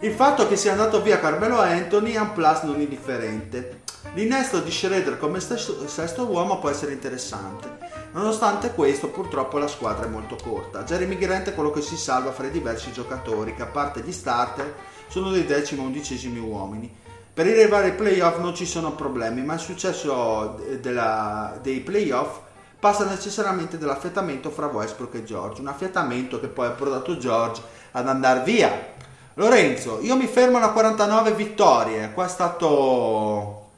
Il 0.03 0.11
fatto 0.11 0.49
che 0.49 0.57
sia 0.57 0.73
andato 0.73 1.01
via 1.01 1.17
Carmelo 1.17 1.61
Anthony 1.61 2.11
è 2.11 2.19
un 2.19 2.33
plus 2.33 2.63
non 2.63 2.81
indifferente. 2.81 3.83
L'innesto 4.15 4.59
di 4.59 4.69
Schroeder 4.69 5.17
come 5.17 5.39
stesso, 5.39 5.87
sesto 5.87 6.25
uomo 6.25 6.59
può 6.59 6.67
essere 6.67 6.91
interessante. 6.91 7.77
Nonostante 8.11 8.73
questo, 8.73 9.07
purtroppo 9.07 9.59
la 9.59 9.69
squadra 9.69 10.05
è 10.05 10.09
molto 10.09 10.35
corta. 10.43 10.83
Jeremy 10.83 11.17
Grant 11.17 11.47
è 11.47 11.53
quello 11.53 11.71
che 11.71 11.79
si 11.79 11.95
salva 11.95 12.33
fra 12.33 12.47
i 12.47 12.51
diversi 12.51 12.91
giocatori, 12.91 13.55
che 13.55 13.61
a 13.61 13.67
parte 13.67 14.01
gli 14.01 14.11
starter 14.11 14.73
sono 15.07 15.31
dei 15.31 15.45
decimi 15.45 15.85
undicesimi 15.85 16.39
uomini. 16.39 16.93
Per 17.33 17.47
arrivare 17.47 17.85
ai 17.85 17.93
playoff 17.93 18.39
non 18.39 18.53
ci 18.53 18.65
sono 18.65 18.95
problemi, 18.95 19.41
ma 19.41 19.53
il 19.53 19.61
successo 19.61 20.61
della, 20.81 21.57
dei 21.61 21.79
playoff 21.79 22.39
passa 22.77 23.05
necessariamente 23.05 23.77
dall'affiatamento 23.77 24.49
fra 24.49 24.65
Westbrook 24.65 25.13
e 25.13 25.23
George. 25.23 25.61
Un 25.61 25.67
affiatamento 25.67 26.41
che 26.41 26.47
poi 26.47 26.67
ha 26.67 26.71
portato 26.71 27.17
George 27.17 27.61
ad 27.91 28.09
andare 28.09 28.43
via 28.43 28.91
Lorenzo, 29.35 29.99
io 30.01 30.15
mi 30.15 30.27
fermo 30.27 30.57
alla 30.57 30.69
49 30.69 31.31
vittorie. 31.31 32.11
Qua 32.13 32.25
è 32.25 32.29
stato 32.29 33.69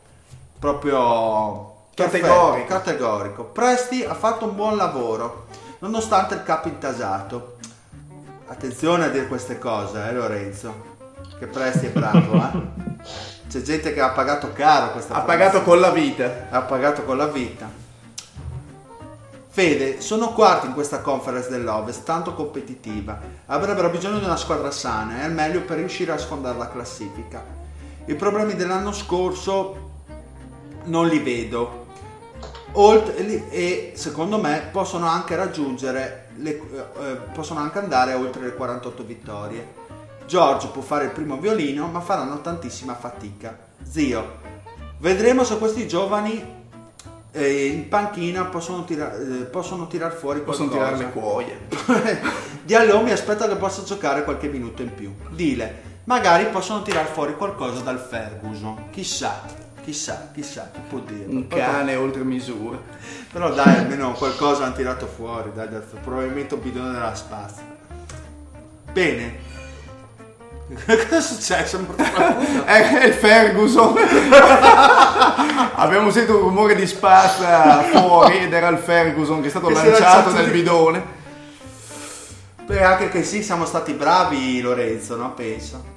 proprio 0.59 1.73
categorico. 1.93 2.67
categorico. 2.67 3.43
Presti 3.45 4.03
ha 4.03 4.13
fatto 4.13 4.45
un 4.45 4.55
buon 4.55 4.75
lavoro, 4.75 5.47
nonostante 5.79 6.35
il 6.35 6.43
capo 6.43 6.67
intasato. 6.67 7.57
Attenzione 8.47 9.05
a 9.05 9.09
dire 9.09 9.27
queste 9.27 9.57
cose, 9.57 10.07
eh, 10.07 10.11
Lorenzo. 10.11 10.93
Che 11.39 11.47
Presti 11.47 11.87
è 11.87 11.89
bravo, 11.89 12.35
eh. 12.35 12.83
C'è 13.47 13.61
gente 13.61 13.93
che 13.93 14.01
ha 14.01 14.09
pagato 14.09 14.51
caro 14.51 14.91
questa 14.91 15.13
Ha 15.13 15.21
pagato 15.21 15.61
con 15.61 15.79
la 15.79 15.91
vita. 15.91 16.47
Ha 16.49 16.61
pagato 16.61 17.03
con 17.03 17.15
la 17.15 17.27
vita. 17.27 17.83
Fede, 19.55 20.01
sono 20.01 20.33
quarti 20.33 20.65
in 20.65 20.73
questa 20.73 20.99
conference 20.99 21.49
dell'Ovest, 21.49 22.03
tanto 22.03 22.33
competitiva. 22.33 23.17
Avrebbero 23.45 23.89
bisogno 23.89 24.19
di 24.19 24.25
una 24.25 24.35
squadra 24.35 24.69
sana 24.69 25.21
e 25.21 25.23
al 25.23 25.31
meglio 25.31 25.61
per 25.61 25.77
riuscire 25.77 26.11
a 26.11 26.17
sfondare 26.17 26.57
la 26.57 26.67
classifica. 26.67 27.41
I 28.03 28.15
problemi 28.15 28.55
dell'anno 28.55 28.91
scorso 28.91 29.91
non 30.83 31.07
li 31.07 31.19
vedo. 31.19 31.85
Olt 32.73 33.13
e 33.17 33.93
secondo 33.95 34.41
me 34.41 34.67
possono 34.73 35.07
anche 35.07 35.37
raggiungere, 35.37 36.31
le, 36.35 36.49
eh, 36.49 37.15
possono 37.33 37.61
anche 37.61 37.79
andare 37.79 38.13
oltre 38.13 38.41
le 38.41 38.55
48 38.55 39.03
vittorie. 39.03 39.67
George 40.27 40.67
può 40.67 40.81
fare 40.81 41.05
il 41.05 41.11
primo 41.11 41.37
violino, 41.37 41.87
ma 41.87 42.01
faranno 42.01 42.41
tantissima 42.41 42.93
fatica. 42.93 43.57
Zio, 43.83 44.35
vedremo 44.97 45.45
se 45.45 45.57
questi 45.57 45.87
giovani 45.87 46.54
eh, 47.35 47.65
in 47.67 47.87
panchina 47.87 48.45
possono, 48.45 48.83
tira- 48.85 49.15
eh, 49.15 49.43
possono 49.43 49.87
tirar 49.87 50.13
fuori 50.13 50.39
possono 50.41 50.69
tirare 50.69 50.97
le 50.97 51.09
cuoie. 51.11 51.59
Diallo 52.63 53.01
mi 53.01 53.11
aspetta 53.11 53.47
che 53.47 53.55
possa 53.55 53.83
giocare 53.83 54.23
qualche 54.23 54.47
minuto 54.47 54.81
in 54.81 54.93
più. 54.93 55.13
Dile 55.29 55.93
magari 56.05 56.45
possono 56.45 56.81
tirar 56.81 57.07
fuori 57.07 57.35
qualcosa 57.35 57.81
dal 57.81 57.99
Ferguson. 57.99 58.89
Chissà 58.91 59.63
chissà 59.83 60.31
chissà 60.33 60.71
chi 60.73 60.79
può 60.89 60.97
dire 60.99 61.25
un 61.27 61.47
cane 61.47 61.91
però, 61.91 62.03
oltre 62.03 62.23
misura. 62.23 62.79
Però 63.31 63.53
dai 63.53 63.77
almeno 63.77 64.13
qualcosa 64.13 64.63
hanno 64.63 64.75
tirato 64.75 65.05
fuori 65.05 65.51
dai, 65.53 65.69
dai, 65.69 65.81
probabilmente 66.01 66.53
un 66.53 66.61
bidone 66.61 66.91
della 66.91 67.13
spazio 67.13 67.73
bene 68.95 69.54
Cosa 70.85 71.17
è 71.17 71.21
successo? 71.21 71.85
è 72.65 73.05
il 73.05 73.13
Ferguson. 73.13 73.93
Abbiamo 75.75 76.09
sentito 76.09 76.37
un 76.37 76.43
rumore 76.43 76.75
di 76.75 76.87
spazza 76.87 77.81
fuori 77.81 78.39
ed 78.39 78.53
era 78.53 78.69
il 78.69 78.79
Ferguson 78.79 79.41
che 79.41 79.47
è 79.47 79.49
stato 79.51 79.67
che 79.67 79.73
lanciato 79.73 80.31
nel 80.31 80.49
bidone. 80.49 81.13
Beh, 82.65 82.83
anche 82.83 83.09
che 83.09 83.23
sì, 83.23 83.43
siamo 83.43 83.65
stati 83.65 83.93
bravi 83.93 84.59
Lorenzo, 84.59 85.15
no? 85.15 85.33
Penso. 85.33 85.93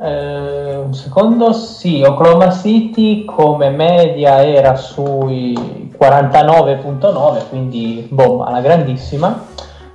Eh, 0.00 0.76
un 0.76 0.92
secondo, 0.94 1.52
sì, 1.52 2.02
Oklahoma 2.02 2.50
City 2.50 3.24
come 3.24 3.70
media 3.70 4.44
era 4.44 4.74
sui 4.74 5.54
49.9, 5.96 7.48
quindi 7.48 8.06
boh, 8.10 8.42
alla 8.42 8.60
grandissima 8.60 9.46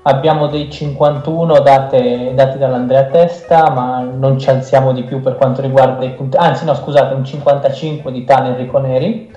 abbiamo 0.04 0.48
dei 0.48 0.70
51 0.72 1.60
date, 1.60 2.32
dati 2.36 2.58
dall'Andrea 2.58 3.06
Testa, 3.06 3.70
ma 3.70 4.02
non 4.02 4.40
ci 4.40 4.50
alziamo 4.50 4.94
di 4.94 5.04
più 5.04 5.22
per 5.22 5.36
quanto 5.36 5.62
riguarda 5.62 6.06
i 6.06 6.12
punti. 6.12 6.38
Anzi, 6.38 6.66
no, 6.66 6.76
scusate, 6.76 7.14
un 7.14 7.26
55 7.26 8.12
di 8.12 8.24
tale 8.24 8.50
Enrico 8.50 8.80
Neri. 8.80 9.32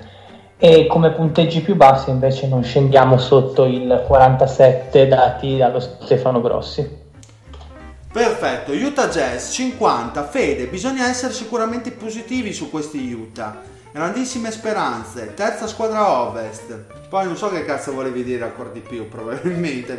E 0.59 0.87
come 0.87 1.11
punteggi 1.11 1.61
più 1.61 1.75
bassi 1.75 2.09
invece 2.09 2.47
non 2.47 2.63
scendiamo 2.63 3.17
sotto 3.19 3.65
il 3.65 4.03
47 4.07 5.07
dati 5.07 5.55
dallo 5.55 5.79
Stefano 5.79 6.41
Grossi. 6.41 7.05
Perfetto, 8.11 8.71
Utah 8.71 9.07
Jazz 9.09 9.51
50, 9.51 10.23
Fede, 10.23 10.65
bisogna 10.65 11.07
essere 11.07 11.31
sicuramente 11.31 11.91
positivi 11.91 12.53
su 12.53 12.71
questi 12.71 13.13
Utah. 13.13 13.61
Grandissime 13.91 14.51
speranze, 14.51 15.33
terza 15.33 15.67
squadra 15.67 16.21
ovest. 16.21 16.73
Poi 17.09 17.25
non 17.25 17.35
so 17.35 17.49
che 17.49 17.65
cazzo 17.65 17.93
volevi 17.93 18.23
dire 18.23 18.43
ancora 18.43 18.69
di 18.69 18.81
più, 18.81 19.07
probabilmente, 19.09 19.95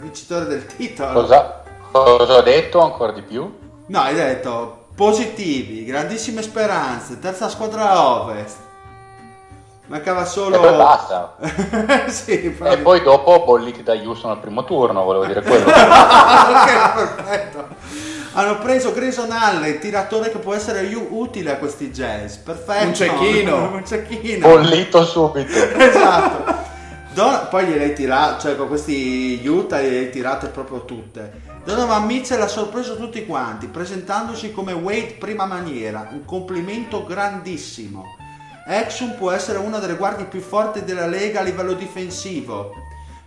vincitore 0.00 0.46
del 0.46 0.66
titolo. 0.66 1.12
Cosa, 1.12 1.62
cosa 1.90 2.36
ho 2.36 2.42
detto 2.42 2.80
ancora 2.80 3.12
di 3.12 3.22
più? 3.22 3.52
No, 3.86 3.98
hai 4.00 4.14
detto 4.14 4.86
positivi, 4.94 5.84
grandissime 5.84 6.42
speranze, 6.42 7.18
terza 7.18 7.48
squadra 7.48 8.22
ovest. 8.22 8.68
Mancava 9.90 10.24
solo. 10.24 10.54
E 10.54 10.58
poi 10.60 10.76
basta. 10.76 11.34
sì, 12.06 12.56
e 12.62 12.78
poi 12.78 13.02
dopo 13.02 13.42
bolliti 13.44 13.82
da 13.82 13.92
Houston 13.92 14.30
al 14.30 14.38
primo 14.38 14.62
turno, 14.62 15.02
volevo 15.02 15.26
dire 15.26 15.42
quello. 15.42 15.66
ok, 15.66 16.92
perfetto. 16.94 17.66
Hanno 18.34 18.58
preso 18.58 18.92
Grayson 18.92 19.32
Allen, 19.32 19.80
tiratore 19.80 20.30
che 20.30 20.38
può 20.38 20.54
essere 20.54 20.88
utile 20.94 21.50
a 21.50 21.56
questi 21.56 21.90
jazz. 21.90 22.36
Perfetto. 22.36 22.86
Un 22.86 22.94
cecchino. 22.94 23.56
Un 23.74 23.84
cecchino. 23.84 24.46
Bollito 24.46 25.04
subito. 25.04 25.58
esatto. 25.58 26.68
Don- 27.12 27.48
poi 27.50 27.66
gliele 27.66 27.92
tirate, 27.92 28.42
cioè 28.42 28.56
con 28.56 28.68
questi 28.68 29.42
Utah 29.44 29.80
gliele 29.80 30.10
tirate 30.10 30.46
proprio 30.46 30.84
tutte. 30.84 31.48
Donovan 31.64 32.06
Mitchell 32.06 32.40
ha 32.40 32.46
sorpreso 32.46 32.96
tutti 32.96 33.26
quanti, 33.26 33.66
presentandosi 33.66 34.52
come 34.52 34.72
Wade 34.72 35.16
prima 35.18 35.46
maniera. 35.46 36.06
Un 36.12 36.24
complimento 36.24 37.04
grandissimo. 37.04 38.04
Exum 38.70 39.16
può 39.16 39.32
essere 39.32 39.58
una 39.58 39.78
delle 39.80 39.96
guardie 39.96 40.26
più 40.26 40.40
forti 40.40 40.84
della 40.84 41.06
Lega 41.06 41.40
a 41.40 41.42
livello 41.42 41.72
difensivo, 41.72 42.72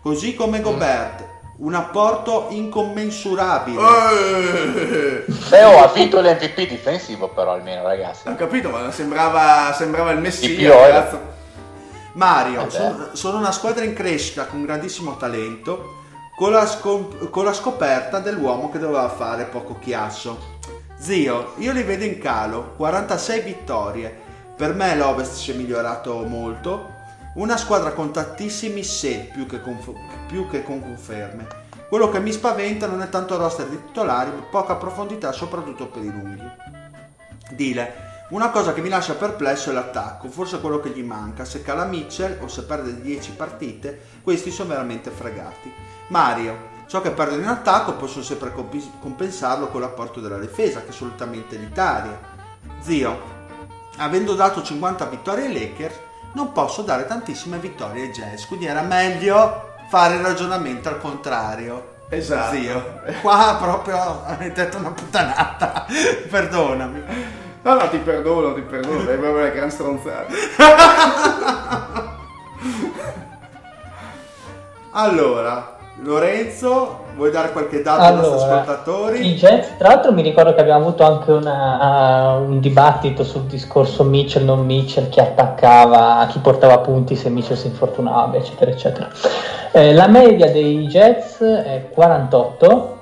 così 0.01 0.35
come. 0.35 0.61
Gobert. 0.61 1.31
Un 1.55 1.75
apporto 1.75 2.47
incommensurabile. 2.49 3.79
Eh. 3.79 5.25
Leo 5.49 5.83
ha 5.83 5.87
vinto 5.93 6.19
l'MVP 6.19 6.67
difensivo, 6.67 7.27
però 7.27 7.51
almeno, 7.51 7.83
ragazzi. 7.83 8.27
Ho 8.27 8.35
capito, 8.35 8.69
ma 8.69 8.89
sembrava, 8.91 9.71
sembrava 9.73 10.11
il 10.11 10.19
Messia. 10.19 11.21
Mario, 12.13 12.65
eh 12.65 12.69
sono, 12.69 13.09
sono, 13.13 13.37
una 13.37 13.51
squadra 13.51 13.83
in 13.83 13.93
crescita 13.93 14.45
con 14.45 14.63
grandissimo 14.63 15.17
talento, 15.17 16.01
con 16.35 16.51
la, 16.51 16.65
scop- 16.65 17.29
con 17.29 17.43
la 17.43 17.53
scoperta 17.53 18.19
dell'uomo 18.19 18.71
che 18.71 18.79
doveva 18.79 19.09
fare 19.09 19.43
poco 19.43 19.77
chiasso. 19.77 20.51
Zio, 20.97 21.53
io 21.57 21.71
li 21.71 21.83
vedo 21.83 22.03
in 22.03 22.17
calo, 22.17 22.73
46 22.77 23.41
vittorie, 23.41 24.22
per 24.55 24.73
me 24.73 24.95
l'Ovest 24.95 25.33
si 25.33 25.51
è 25.51 25.55
migliorato 25.55 26.23
molto. 26.23 26.91
Una 27.35 27.57
squadra 27.57 27.93
con 27.93 28.11
tantissimi 28.11 28.83
se 28.83 29.29
più 29.33 29.47
che, 29.47 29.61
con, 29.61 29.77
più 30.27 30.47
che 30.47 30.63
con 30.63 30.81
conferme. 30.81 31.47
Quello 31.89 32.09
che 32.09 32.19
mi 32.19 32.31
spaventa 32.31 32.87
non 32.87 33.01
è 33.01 33.09
tanto 33.09 33.33
il 33.33 33.39
roster 33.39 33.67
di 33.67 33.83
titolari, 33.85 34.31
ma 34.31 34.41
poca 34.49 34.75
profondità, 34.75 35.31
soprattutto 35.31 35.87
per 35.87 36.03
i 36.03 36.11
lunghi. 36.11 36.51
Dile. 37.51 38.11
Una 38.29 38.49
cosa 38.49 38.73
che 38.73 38.81
mi 38.81 38.89
lascia 38.89 39.13
perplesso 39.13 39.69
è 39.69 39.73
l'attacco, 39.73 40.27
forse 40.27 40.59
quello 40.59 40.79
che 40.79 40.89
gli 40.89 41.03
manca. 41.03 41.45
Se 41.45 41.61
cala 41.61 41.85
Mitchell 41.85 42.37
o 42.41 42.47
se 42.47 42.63
perde 42.63 43.01
10 43.01 43.31
partite, 43.31 43.99
questi 44.23 44.49
sono 44.49 44.69
veramente 44.69 45.11
fregati. 45.11 45.71
Mario, 46.07 46.71
ciò 46.87 47.01
che 47.01 47.11
perdono 47.11 47.41
in 47.41 47.47
attacco 47.47 47.93
possono 47.93 48.23
sempre 48.23 48.51
compensarlo 48.99 49.67
con 49.67 49.81
l'apporto 49.81 50.19
della 50.19 50.39
difesa, 50.39 50.79
che 50.79 50.87
è 50.87 50.89
assolutamente 50.89 51.55
elitaria. 51.55 52.17
Zio, 52.81 53.32
avendo 53.97 54.33
dato 54.33 54.61
50 54.61 55.05
vittorie 55.05 55.45
ai 55.45 55.53
Lakers, 55.53 55.99
non 56.33 56.51
posso 56.51 56.81
dare 56.81 57.05
tantissime 57.05 57.57
vittorie 57.57 58.03
ai 58.03 58.11
Jazz, 58.11 58.45
quindi 58.45 58.65
era 58.65 58.81
meglio 58.81 59.71
fare 59.89 60.15
il 60.15 60.21
ragionamento 60.21 60.89
al 60.89 60.99
contrario. 60.99 61.91
Esatto. 62.09 62.55
Zio. 62.55 63.01
Qua 63.21 63.57
proprio 63.59 64.23
hai 64.25 64.51
detto 64.51 64.77
una 64.77 64.91
puttanata, 64.91 65.85
perdonami. 66.29 67.03
No, 67.61 67.75
no, 67.75 67.89
ti 67.89 67.97
perdono, 67.97 68.53
ti 68.53 68.61
perdono, 68.61 69.01
è 69.01 69.15
proprio 69.15 69.37
una 69.37 69.49
gran 69.49 69.71
stronzata. 69.71 70.25
allora, 74.91 75.77
Lorenzo, 76.01 77.02
vuoi 77.15 77.31
dare 77.31 77.51
qualche 77.51 77.81
dato 77.81 78.01
allora, 78.01 78.25
ai 78.25 78.31
nostri 78.31 78.51
ascoltatori? 78.51 79.27
I 79.27 79.35
Jets, 79.35 79.77
tra 79.77 79.89
l'altro 79.89 80.11
mi 80.11 80.21
ricordo 80.21 80.53
che 80.53 80.61
abbiamo 80.61 80.87
avuto 80.87 81.03
anche 81.03 81.31
una, 81.31 82.37
uh, 82.37 82.43
un 82.43 82.59
dibattito 82.59 83.23
sul 83.23 83.43
discorso 83.43 84.03
Mitchell, 84.03 84.43
non 84.43 84.65
Mitchell, 84.65 85.09
chi 85.09 85.19
attaccava, 85.19 86.25
chi 86.29 86.39
portava 86.39 86.79
punti 86.79 87.15
se 87.15 87.29
Mitchell 87.29 87.57
si 87.57 87.67
infortunava, 87.67 88.35
eccetera, 88.35 88.71
eccetera. 88.71 89.09
Eh, 89.71 89.93
la 89.93 90.07
media 90.07 90.51
dei 90.51 90.87
Jets 90.87 91.41
è 91.41 91.89
48, 91.91 92.99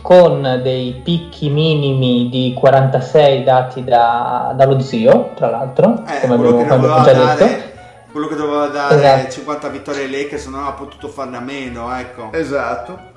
con 0.00 0.60
dei 0.62 1.00
picchi 1.02 1.50
minimi 1.50 2.28
di 2.30 2.54
46 2.58 3.42
dati 3.42 3.84
da, 3.84 4.52
dallo 4.56 4.80
zio, 4.80 5.30
tra 5.34 5.50
l'altro, 5.50 6.02
eh, 6.06 6.20
come 6.26 6.34
abbiamo 6.34 7.02
già 7.02 7.12
detto 7.12 7.72
quello 8.14 8.28
che 8.28 8.36
doveva 8.36 8.68
dare 8.68 8.94
esatto. 8.94 9.30
50 9.32 9.68
vittorie 9.70 10.04
ai 10.04 10.10
Lakers 10.10 10.46
non 10.46 10.60
aveva 10.60 10.76
potuto 10.76 11.08
farne 11.08 11.36
a 11.36 11.40
meno, 11.40 11.92
ecco. 11.96 12.30
Esatto. 12.30 13.12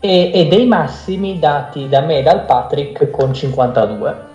E, 0.00 0.30
e, 0.32 0.46
dei 0.46 0.66
massimi 0.66 1.38
dati 1.38 1.88
da 1.88 2.00
me 2.00 2.18
e 2.18 2.22
dal 2.22 2.44
Patrick 2.44 3.10
con 3.10 3.32
52. 3.32 4.34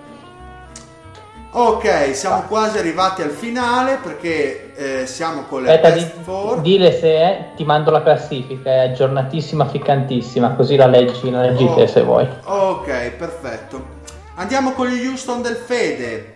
Ok, 1.54 2.16
siamo 2.16 2.44
quasi 2.44 2.78
arrivati 2.78 3.22
al 3.22 3.30
finale 3.30 4.00
perché 4.02 4.74
eh, 4.74 5.06
siamo 5.06 5.44
con 5.44 5.64
le 5.64 5.74
Aspetta, 5.74 5.94
best 5.94 6.16
di, 6.16 6.24
four. 6.24 6.62
Dile 6.62 6.92
se 6.98 7.14
è, 7.14 7.46
ti 7.56 7.66
mando 7.66 7.92
la 7.92 8.02
classifica, 8.02 8.70
è 8.70 8.78
aggiornatissima, 8.90 9.68
ficcantissima, 9.68 10.56
così 10.56 10.78
la 10.78 10.88
leggi, 10.88 11.30
la 11.30 11.42
leggi 11.42 11.66
oh, 11.66 11.76
te 11.76 11.88
se 11.88 12.02
vuoi. 12.04 12.28
Ok, 12.46 13.10
perfetto. 13.18 14.00
Andiamo 14.36 14.72
con 14.72 14.88
gli 14.88 15.06
Houston 15.06 15.42
del 15.42 15.56
Fede. 15.56 16.36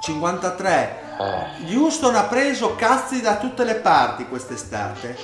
53 0.00 1.00
eh. 1.18 1.74
Houston 1.74 2.14
ha 2.16 2.24
preso 2.24 2.74
cazzi 2.74 3.20
da 3.20 3.36
tutte 3.36 3.64
le 3.64 3.74
parti 3.74 4.26
quest'estate. 4.26 5.16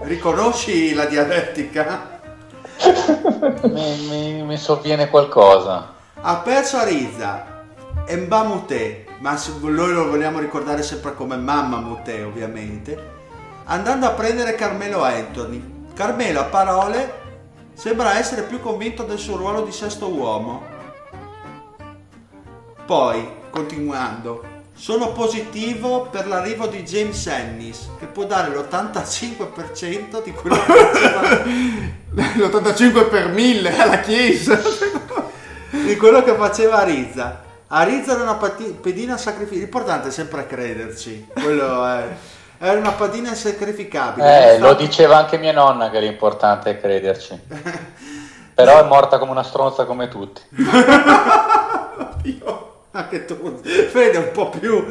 Riconosci 0.00 0.94
la 0.94 1.06
dialettica? 1.06 2.20
mi, 3.64 4.06
mi, 4.08 4.42
mi 4.42 4.56
sovviene 4.56 5.08
qualcosa. 5.08 5.94
Ha 6.20 6.36
perso 6.36 6.76
Arizza, 6.76 7.64
Mbamute, 8.08 9.06
ma 9.18 9.38
noi 9.60 9.92
lo 9.92 10.08
vogliamo 10.08 10.38
ricordare 10.38 10.82
sempre 10.82 11.14
come 11.14 11.36
Mamma 11.36 11.78
Mute 11.78 12.22
ovviamente, 12.22 13.10
andando 13.64 14.06
a 14.06 14.10
prendere 14.10 14.54
Carmelo 14.54 15.02
Anthony. 15.02 15.76
Carmelo 15.94 16.40
a 16.40 16.44
parole 16.44 17.12
sembra 17.74 18.18
essere 18.18 18.42
più 18.42 18.60
convinto 18.60 19.02
del 19.02 19.18
suo 19.18 19.36
ruolo 19.36 19.62
di 19.62 19.72
sesto 19.72 20.08
uomo. 20.08 20.62
Poi 22.86 23.28
continuando, 23.50 24.44
sono 24.78 25.12
positivo 25.12 26.02
per 26.02 26.28
l'arrivo 26.28 26.68
di 26.68 26.84
James 26.84 27.26
Ennis 27.26 27.88
che 27.98 28.06
può 28.06 28.24
dare 28.24 28.54
l'85% 28.54 30.22
di 30.22 30.32
quello 30.32 30.56
che 30.56 30.72
faceva 30.72 31.44
l'85 32.46 33.10
per 33.10 33.28
1000 33.28 33.76
alla 33.76 34.00
chiesa 34.00 34.60
di 35.70 35.96
quello 35.96 36.22
che 36.22 36.34
faceva 36.34 36.78
Arizza. 36.78 37.42
Arizza 37.66 38.12
era 38.12 38.22
una 38.22 38.36
pedina 38.36 39.16
sacrificabile, 39.16 39.60
l'importante 39.60 40.08
è 40.08 40.10
sempre 40.10 40.46
crederci, 40.46 41.26
quello 41.34 41.84
è 41.84 42.06
era 42.60 42.78
una 42.78 42.90
padina 42.90 43.34
sacrificabile. 43.34 44.26
Eh, 44.26 44.56
stato... 44.56 44.72
lo 44.72 44.74
diceva 44.74 45.16
anche 45.16 45.38
mia 45.38 45.52
nonna 45.52 45.90
che 45.90 46.00
l'importante 46.00 46.70
è 46.70 46.80
crederci. 46.80 47.40
Però 48.54 48.80
è 48.80 48.82
morta 48.82 49.18
come 49.18 49.30
una 49.30 49.44
stronza 49.44 49.84
come 49.84 50.08
tutti. 50.08 50.40
Io 52.24 52.67
anche 53.02 53.24
tu, 53.24 53.60
Fede, 53.62 54.18
un 54.18 54.30
po' 54.32 54.50
più 54.50 54.84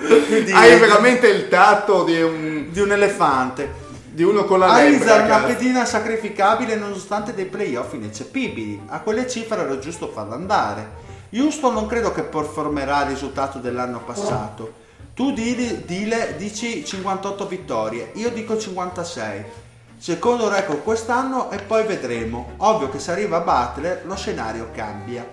di... 0.44 0.52
Hai 0.52 0.80
veramente 0.80 1.28
il 1.28 1.50
tatto 1.50 2.04
di 2.04 2.22
un... 2.22 2.68
di 2.72 2.80
un 2.80 2.92
elefante. 2.92 3.86
Di 4.18 4.24
uno 4.24 4.46
con 4.46 4.60
la 4.60 4.72
Aizar 4.72 5.26
una 5.26 5.44
pedina 5.44 5.86
sacrificabile 5.86 6.76
nonostante 6.76 7.36
dei 7.36 7.46
playoff 7.46 7.94
ineccepibili. 7.94 8.82
A 8.88 9.02
quelle 9.02 9.28
cifre 9.28 9.62
era 9.62 9.78
giusto 9.78 10.08
farla 10.08 10.34
andare. 10.34 11.06
Houston 11.34 11.74
non 11.74 11.86
credo 11.86 12.12
che 12.12 12.24
performerà 12.24 13.04
il 13.04 13.10
risultato 13.10 13.60
dell'anno 13.60 14.00
passato. 14.00 14.86
Tu 15.14 15.34
dile, 15.34 15.84
dile, 15.86 16.36
dici 16.36 16.84
58 16.84 17.48
vittorie, 17.48 18.12
io 18.14 18.32
dico 18.32 18.58
56. 18.58 19.44
Secondo 20.00 20.50
record 20.50 20.82
quest'anno 20.82 21.52
e 21.52 21.60
poi 21.60 21.86
vedremo. 21.86 22.54
Ovvio 22.58 22.90
che 22.90 23.00
se 23.00 23.12
arriva 23.12 23.42
Butler 23.42 24.02
lo 24.06 24.16
scenario 24.16 24.70
cambia. 24.74 25.28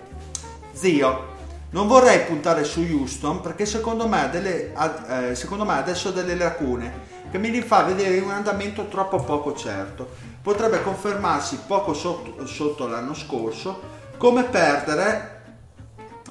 Zio, 0.72 1.34
non 1.74 1.88
vorrei 1.88 2.20
puntare 2.20 2.62
su 2.62 2.82
Houston 2.82 3.40
perché 3.40 3.66
secondo 3.66 4.06
me, 4.06 4.28
delle, 4.30 4.72
eh, 5.09 5.34
secondo 5.34 5.64
me 5.64 5.72
adesso 5.72 6.09
ha 6.09 6.12
delle 6.12 6.36
lacune 6.36 7.12
che 7.32 7.38
mi 7.38 7.60
fa 7.62 7.82
vedere 7.82 8.20
un 8.20 8.30
andamento 8.30 8.86
troppo 8.86 9.16
poco 9.16 9.55
certo. 9.56 10.09
potrebbe 10.40 10.82
confermarsi 10.82 11.59
poco 11.66 11.92
sotto, 11.92 12.46
sotto 12.46 12.86
l'anno 12.86 13.12
scorso 13.12 14.02
come 14.18 14.44
perdere 14.44 15.42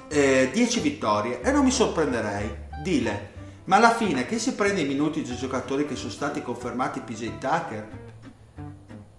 eh, 0.08 0.50
10 0.54 0.80
vittorie 0.80 1.42
e 1.42 1.52
non 1.52 1.66
mi 1.66 1.72
sorprenderei. 1.72 2.62
Dile, 2.82 3.32
ma 3.66 3.76
alla 3.76 3.94
fine 3.94 4.26
chi 4.26 4.40
si 4.40 4.54
prende 4.54 4.82
i 4.82 4.88
minuti 4.88 5.24
dei 5.24 5.36
giocatori 5.36 5.86
che 5.86 5.98
sono 5.98 6.12
stati 6.12 6.42
confermati 6.42 7.02
PJ 7.02 7.32
Tucker? 7.38 7.88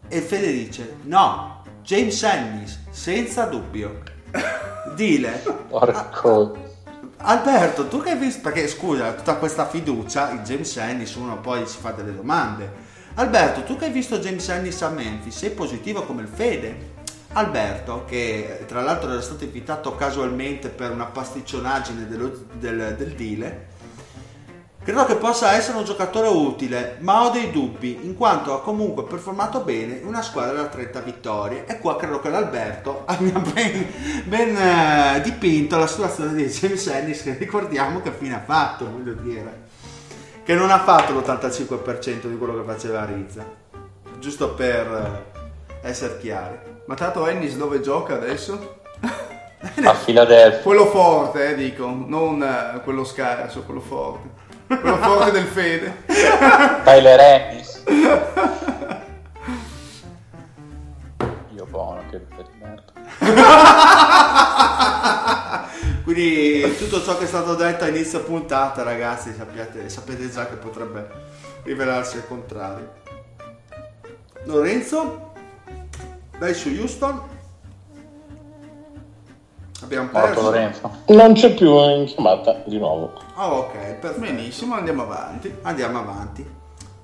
E 0.09 0.21
Fede 0.21 0.53
dice, 0.53 0.97
no, 1.03 1.63
James 1.83 2.23
Ennis, 2.23 2.81
senza 2.91 3.45
dubbio. 3.45 4.14
Dile. 4.95 5.43
Porco. 5.69 6.73
Alberto, 7.27 7.89
tu 7.89 8.03
che 8.03 8.11
hai 8.11 8.19
visto, 8.19 8.43
perché 8.43 8.69
scusa, 8.69 9.13
tutta 9.13 9.37
questa 9.37 9.67
fiducia 9.67 10.31
in 10.31 10.43
James 10.45 10.77
Ennis 10.77 11.15
uno 11.15 11.41
poi 11.41 11.67
si 11.67 11.79
fa 11.79 11.91
delle 11.93 12.15
domande. 12.15 12.93
Alberto, 13.15 13.63
tu 13.63 13.77
che 13.77 13.87
hai 13.87 13.91
visto 13.91 14.19
James 14.19 14.47
Ennis 14.49 14.83
a 14.83 14.91
Memphis, 14.91 15.37
sei 15.37 15.51
positivo 15.51 16.03
come 16.03 16.23
il 16.23 16.29
Fede? 16.29 16.93
Alberto, 17.33 18.05
che 18.07 18.65
tra 18.67 18.83
l'altro 18.83 19.11
era 19.11 19.21
stato 19.21 19.45
invitato 19.45 19.95
casualmente 19.97 20.69
per 20.69 20.91
una 20.91 21.07
pasticcionaggine 21.07 22.07
dello, 22.07 22.45
del, 22.53 22.95
del 22.97 23.13
Dile, 23.15 23.67
credo 24.85 25.07
che 25.07 25.17
possa 25.17 25.55
essere 25.55 25.79
un 25.79 25.85
giocatore 25.85 26.29
utile, 26.29 26.99
ma 27.01 27.25
ho 27.25 27.31
dei 27.31 27.51
dubbi, 27.51 28.01
in 28.03 28.17
quanto 28.17 28.55
ha 28.55 28.61
comunque 28.61 29.05
performato 29.05 29.61
bene 29.61 29.95
in 29.95 30.07
una 30.07 30.23
squadra 30.23 30.63
da 30.63 30.67
30 30.67 31.01
vittorie. 31.01 31.65
E 31.67 31.79
qua 31.79 31.97
credo 31.97 32.21
che 32.21 32.29
l'Alberto 32.29 33.03
abbia 33.07 33.41
ben, 33.41 33.87
ben 34.25 34.57
eh, 34.57 35.21
dipinto 35.23 35.79
la 35.79 35.87
situazione 35.87 36.35
di 36.35 36.45
James 36.45 36.87
Ennis, 36.87 37.23
che 37.23 37.35
ricordiamo 37.39 38.01
che 38.03 38.13
fine 38.13 38.35
ha 38.35 38.43
fatto, 38.45 38.89
voglio 38.89 39.15
dire 39.15 39.63
che 40.45 40.55
non 40.55 40.71
ha 40.71 40.81
fatto 40.81 41.15
l'85% 41.15 42.27
di 42.27 42.37
quello 42.37 42.55
che 42.55 42.71
faceva 42.71 43.07
Rizza. 43.07 43.45
Giusto 44.19 44.51
per 44.53 45.25
eh, 45.83 45.89
essere 45.89 46.19
chiari. 46.19 46.59
Ma 46.87 46.95
tanto 46.95 47.27
Ennis 47.27 47.57
dove 47.57 47.81
gioca 47.81 48.15
adesso? 48.15 48.83
A 49.83 49.95
Filadelfia. 49.95 50.61
Quello 50.63 50.85
forte, 50.87 51.51
eh, 51.51 51.55
dico, 51.55 51.87
non 51.87 52.43
eh, 52.43 52.81
quello 52.83 53.05
scarso, 53.05 53.63
quello 53.63 53.81
forte. 53.81 54.34
Quello 54.67 54.97
forte 54.97 55.31
del 55.31 55.45
Fede. 55.45 56.05
Tyler 56.85 57.21
Ennis. 57.21 57.83
Io 61.55 61.67
buono, 61.67 62.03
che 62.11 62.25
riferimento. 62.29 62.93
Quindi 66.05 66.77
tutto 66.77 67.03
ciò 67.03 67.17
che 67.19 67.25
è 67.25 67.27
stato 67.27 67.55
detto 67.55 67.85
a 67.85 67.89
inizio 67.89 68.23
puntata, 68.23 68.83
ragazzi, 68.83 69.35
sappiate, 69.35 69.89
sapete 69.89 70.31
già 70.31 70.47
che 70.47 70.57
potrebbe 70.57 71.09
rivelarsi 71.63 72.17
il 72.17 72.27
contrario. 72.27 72.93
Lorenzo, 74.45 75.33
dai 76.39 76.55
su 76.55 76.69
Houston. 76.69 77.33
Abbiamo 79.85 80.09
perso. 80.09 80.41
Lorenzo. 80.41 80.91
Non 81.09 81.35
c'è 81.35 81.55
più 81.55 81.79
in 81.91 82.07
chiamata 82.07 82.63
di 82.65 82.79
nuovo. 82.79 83.13
Oh, 83.35 83.57
ok, 83.59 83.73
perfetto. 83.73 84.21
Benissimo, 84.21 84.75
andiamo 84.75 85.03
avanti. 85.03 85.55
Andiamo 85.63 85.99
avanti. 85.99 86.49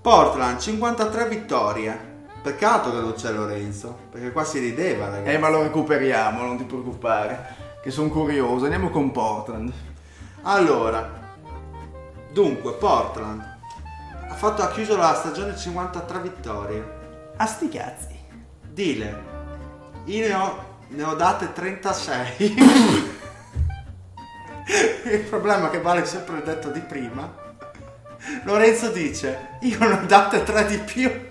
Portland, 0.01 0.59
53 0.59 1.29
vittorie. 1.29 2.09
Peccato 2.43 2.91
che 2.91 3.01
non 3.01 3.13
c'è 3.13 3.33
Lorenzo, 3.33 3.95
perché 4.11 4.33
qua 4.33 4.45
si 4.45 4.59
rideva, 4.61 5.11
ragazzi. 5.11 5.35
Eh, 5.35 5.39
ma 5.39 5.51
lo 5.51 5.63
recuperiamo, 5.63 6.43
non 6.43 6.57
ti 6.57 6.65
preoccupare. 6.65 7.55
Che 7.83 7.91
sono 7.91 8.09
curioso. 8.09 8.65
Andiamo 8.65 8.89
con 8.89 9.11
Portland. 9.11 9.71
Allora, 10.43 11.07
dunque, 12.33 12.73
Portland 12.73 13.43
ha, 14.27 14.35
fatto, 14.35 14.63
ha 14.63 14.71
chiuso 14.71 14.97
la 14.97 15.13
stagione 15.13 15.55
53 15.55 16.19
vittorie. 16.21 16.99
A 17.37 17.45
sti 17.45 17.69
cazzi. 17.69 18.19
Dile, 18.73 19.23
io 20.05 20.29
ne 20.29 20.35
ho, 20.35 20.70
ne 20.91 21.03
ho 21.05 21.15
date 21.15 21.53
36. 21.53 22.55
Il 25.11 25.21
problema 25.29 25.69
è 25.69 25.71
che 25.71 25.81
vale 25.81 26.05
sempre 26.05 26.37
il 26.37 26.43
detto 26.45 26.69
di 26.71 26.81
prima. 26.81 27.49
Lorenzo 28.45 28.91
dice, 28.91 29.57
io 29.61 29.79
ne 29.81 29.95
ho 29.95 30.07
date 30.07 30.45
3 30.45 30.67
di 30.67 30.79
più. 30.79 31.11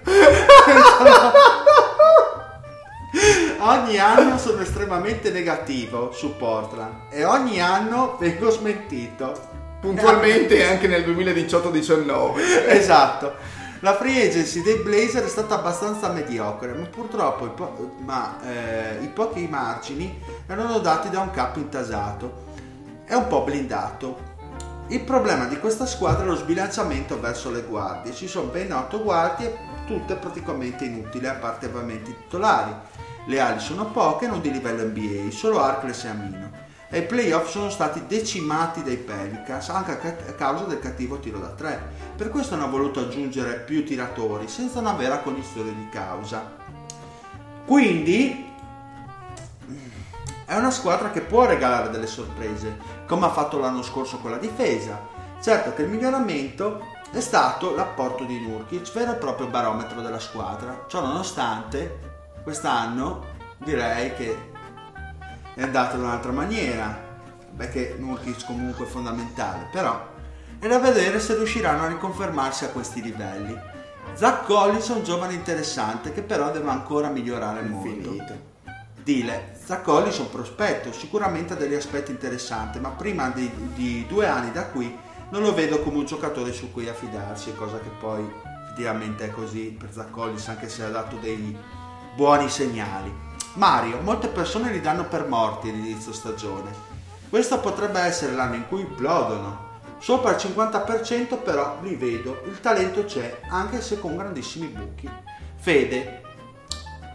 ogni 3.60 3.98
anno 3.98 4.38
sono 4.38 4.62
estremamente 4.62 5.32
negativo 5.32 6.12
su 6.12 6.36
Portland 6.36 7.12
e 7.12 7.24
ogni 7.24 7.62
anno 7.62 8.18
vengo 8.20 8.50
smentito. 8.50 9.58
Puntualmente 9.80 10.66
anche 10.66 10.88
nel 10.88 11.08
2018-19. 11.08 12.68
esatto. 12.68 13.36
La 13.82 13.96
free 13.96 14.28
agency 14.28 14.62
dei 14.62 14.80
Blazer 14.80 15.24
è 15.24 15.30
stata 15.30 15.56
abbastanza 15.56 16.12
mediocre, 16.12 16.74
ma 16.74 16.86
purtroppo 16.86 17.46
i, 17.46 17.50
po- 17.50 17.96
ma, 18.00 18.38
eh, 18.44 19.02
i 19.02 19.08
pochi 19.08 19.48
margini 19.48 20.22
erano 20.48 20.80
dati 20.80 21.10
da 21.10 21.22
un 21.22 21.32
capo 21.32 21.60
intasato. 21.60 22.48
È 23.06 23.14
un 23.14 23.28
po' 23.28 23.44
blindato. 23.44 24.28
Il 24.88 25.00
problema 25.02 25.46
di 25.46 25.58
questa 25.60 25.86
squadra 25.86 26.24
è 26.24 26.28
lo 26.28 26.36
sbilanciamento 26.36 27.22
verso 27.22 27.52
le 27.52 27.62
guardie. 27.62 28.14
Ci 28.14 28.28
sono 28.28 28.50
ben 28.50 28.74
8 28.74 29.02
guardie, 29.02 29.58
tutte 29.86 30.16
praticamente 30.16 30.84
inutili, 30.84 31.28
a 31.28 31.36
parte 31.36 31.68
ovviamente 31.68 32.10
i 32.10 32.16
titolari. 32.18 32.74
Le 33.28 33.40
ali 33.40 33.62
sono 33.62 33.92
poche, 33.92 34.28
non 34.28 34.42
di 34.42 34.52
livello 34.52 34.84
NBA, 34.84 35.32
solo 35.32 35.62
Arcles 35.62 36.04
e 36.04 36.08
Amino. 36.10 36.52
E 36.92 37.00
i 37.00 37.06
playoff 37.06 37.50
sono 37.50 37.70
stati 37.70 38.08
decimati 38.08 38.82
dai 38.82 38.98
Pelicans 38.98 39.70
anche 39.70 39.92
a 39.92 40.34
causa 40.34 40.64
del 40.64 40.80
cattivo 40.80 41.20
tiro 41.20 41.38
da 41.38 41.50
3. 41.50 41.92
Per 42.16 42.30
questo 42.30 42.56
hanno 42.56 42.70
voluto 42.70 43.00
aggiungere 43.00 43.60
più 43.60 43.86
tiratori 43.86 44.48
senza 44.48 44.80
una 44.80 44.94
vera 44.94 45.20
cognizione 45.20 45.74
di 45.74 45.88
causa. 45.90 46.58
Quindi 47.66 48.48
è 50.46 50.56
una 50.56 50.72
squadra 50.72 51.12
che 51.12 51.22
può 51.22 51.46
regalare 51.46 51.92
delle 51.92 52.08
sorprese, 52.08 52.76
come 53.06 53.28
ha 53.28 53.32
fatto 53.32 53.60
l'anno 53.60 53.84
scorso 53.84 54.18
con 54.18 54.32
la 54.32 54.38
difesa. 54.38 55.00
Certo 55.40 55.76
che 55.76 55.84
il 55.84 55.90
miglioramento 55.90 56.84
è 57.12 57.20
stato 57.20 57.76
l'apporto 57.76 58.24
di 58.24 58.40
Nurkic, 58.40 58.92
vero 58.94 59.12
e 59.12 59.16
proprio 59.18 59.46
barometro 59.46 60.02
della 60.02 60.20
squadra. 60.20 60.86
Ciò 60.88 61.06
nonostante, 61.06 62.00
quest'anno 62.42 63.26
direi 63.58 64.16
che 64.16 64.49
è 65.60 65.64
andato 65.64 65.98
in 65.98 66.04
un'altra 66.04 66.32
maniera. 66.32 67.08
Beh, 67.52 67.70
che 67.70 67.96
Nurkic 67.98 68.46
comunque 68.46 68.86
è 68.86 68.88
fondamentale, 68.88 69.68
però 69.70 70.08
è 70.58 70.68
da 70.68 70.80
vedere 70.80 71.20
se 71.20 71.36
riusciranno 71.36 71.84
a 71.84 71.88
riconfermarsi 71.88 72.64
a 72.64 72.70
questi 72.70 73.02
livelli. 73.02 73.60
Zach 74.14 74.46
Collins 74.46 74.90
è 74.90 74.94
un 74.94 75.04
giovane 75.04 75.34
interessante 75.34 76.14
che 76.14 76.22
però 76.22 76.50
deve 76.52 76.70
ancora 76.70 77.10
migliorare 77.10 77.62
molto. 77.62 77.88
Infinito. 77.90 78.48
Dile, 79.04 79.58
Zach 79.62 79.82
Collins 79.82 80.18
è 80.18 80.22
un 80.22 80.30
prospetto, 80.30 80.94
sicuramente 80.94 81.54
ha 81.54 81.58
degli 81.58 81.76
aspetti 81.76 82.12
interessanti, 82.12 82.80
ma 82.80 82.92
prima 82.92 83.30
di, 83.30 83.52
di 83.74 84.06
due 84.08 84.28
anni 84.28 84.54
da 84.54 84.66
qui 84.68 84.98
non 85.32 85.42
lo 85.42 85.54
vedo 85.54 85.82
come 85.82 85.98
un 85.98 86.06
giocatore 86.06 86.54
su 86.54 86.72
cui 86.72 86.88
affidarsi, 86.88 87.54
cosa 87.56 87.80
che 87.80 87.90
poi 88.00 88.26
effettivamente 88.64 89.26
è 89.26 89.32
così 89.32 89.76
per 89.78 89.92
Zach 89.92 90.12
Collins, 90.12 90.48
anche 90.48 90.70
se 90.70 90.84
ha 90.86 90.90
dato 90.90 91.18
dei 91.18 91.58
buoni 92.16 92.48
segnali. 92.48 93.28
Mario, 93.60 94.00
molte 94.00 94.30
persone 94.30 94.72
li 94.72 94.80
danno 94.80 95.04
per 95.04 95.28
morti 95.28 95.68
all'inizio 95.68 96.14
stagione. 96.14 96.72
Questo 97.28 97.60
potrebbe 97.60 98.00
essere 98.00 98.34
l'anno 98.34 98.56
in 98.56 98.66
cui 98.70 98.80
implodono. 98.80 99.68
Sopra 99.98 100.32
il 100.32 100.38
50% 100.38 101.44
però 101.44 101.78
li 101.82 101.96
vedo, 101.96 102.42
il 102.46 102.62
talento 102.62 103.04
c'è, 103.04 103.42
anche 103.50 103.82
se 103.82 104.00
con 104.00 104.16
grandissimi 104.16 104.68
buchi. 104.68 105.10
Fede, 105.58 106.22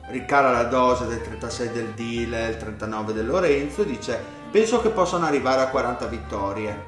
ricala 0.08 0.50
la 0.50 0.64
dose 0.64 1.06
del 1.06 1.22
36 1.22 1.70
del 1.70 1.94
Dile, 1.94 2.48
il 2.48 2.56
39 2.58 3.14
del 3.14 3.26
Lorenzo, 3.26 3.82
dice 3.82 4.22
penso 4.50 4.82
che 4.82 4.90
possano 4.90 5.24
arrivare 5.24 5.62
a 5.62 5.68
40 5.68 6.04
vittorie. 6.08 6.84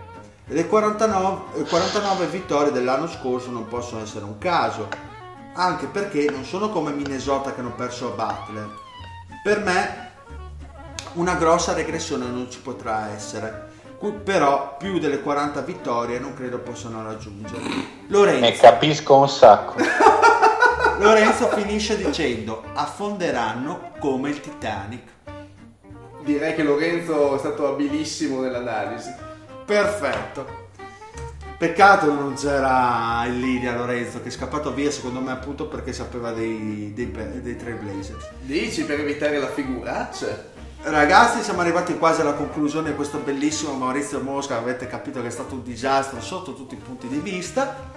E 0.47 0.53
le 0.53 0.67
49, 0.67 1.63
49 1.67 2.27
vittorie 2.27 2.73
dell'anno 2.73 3.09
scorso 3.09 3.51
non 3.51 3.67
possono 3.69 4.03
essere 4.03 4.27
un 4.27 4.37
caso, 4.37 4.87
anche 5.55 5.87
perché 5.87 6.29
non 6.29 6.45
sono 6.45 6.69
come 6.69 6.93
Minnesota 6.93 7.55
che 7.55 7.61
hanno 7.61 7.73
perso 7.73 8.13
a 8.13 8.15
Butler. 8.15 8.85
Per 9.47 9.61
me 9.61 10.11
una 11.13 11.37
grossa 11.37 11.73
regressione 11.73 12.27
non 12.27 12.51
ci 12.51 12.59
potrà 12.59 13.13
essere, 13.15 13.69
però 14.25 14.77
più 14.77 14.99
delle 14.99 15.21
40 15.21 15.61
vittorie 15.61 16.19
non 16.19 16.35
credo 16.35 16.59
possano 16.59 17.05
raggiungere. 17.05 17.63
Lorenzo. 18.09 18.41
Ne 18.41 18.53
capisco 18.55 19.17
un 19.17 19.29
sacco. 19.29 19.77
Lorenzo 20.99 21.47
finisce 21.51 21.97
dicendo 21.97 22.65
affonderanno 22.75 23.93
come 24.01 24.31
il 24.31 24.41
Titanic. 24.41 25.11
Direi 26.25 26.57
che 26.57 26.65
Lorenzo 26.65 27.37
è 27.37 27.39
stato 27.39 27.69
abilissimo 27.69 28.41
nell'analisi. 28.41 29.15
Perfetto. 29.65 30.66
Peccato 31.59 32.13
non 32.13 32.35
c'era 32.35 33.25
il 33.27 33.39
Lidia 33.39 33.75
Lorenzo 33.75 34.21
che 34.21 34.29
è 34.29 34.31
scappato 34.31 34.75
via 34.75 34.91
secondo 34.91 35.21
me 35.21 35.31
appunto 35.31 35.67
perché 35.69 35.95
sapeva 35.95 36.31
dei, 36.31 36.93
dei, 36.95 37.11
dei 37.41 37.57
Trailblazers. 37.57 38.29
Dici 38.41 38.85
per 38.85 39.01
evitare 39.01 39.39
la 39.39 39.49
figuraccia? 39.49 40.55
Ragazzi 40.83 41.43
siamo 41.43 41.63
arrivati 41.63 41.97
quasi 41.97 42.21
alla 42.21 42.35
conclusione 42.35 42.91
di 42.91 42.95
questo 42.95 43.19
bellissimo 43.19 43.73
Maurizio 43.73 44.21
Mosca, 44.21 44.59
avete 44.59 44.87
capito 44.87 45.23
che 45.23 45.29
è 45.29 45.31
stato 45.31 45.55
un 45.55 45.63
disastro 45.63 46.21
sotto 46.21 46.55
tutti 46.55 46.75
i 46.75 46.79
punti 46.79 47.09
di 47.09 47.19
vista. 47.19 47.91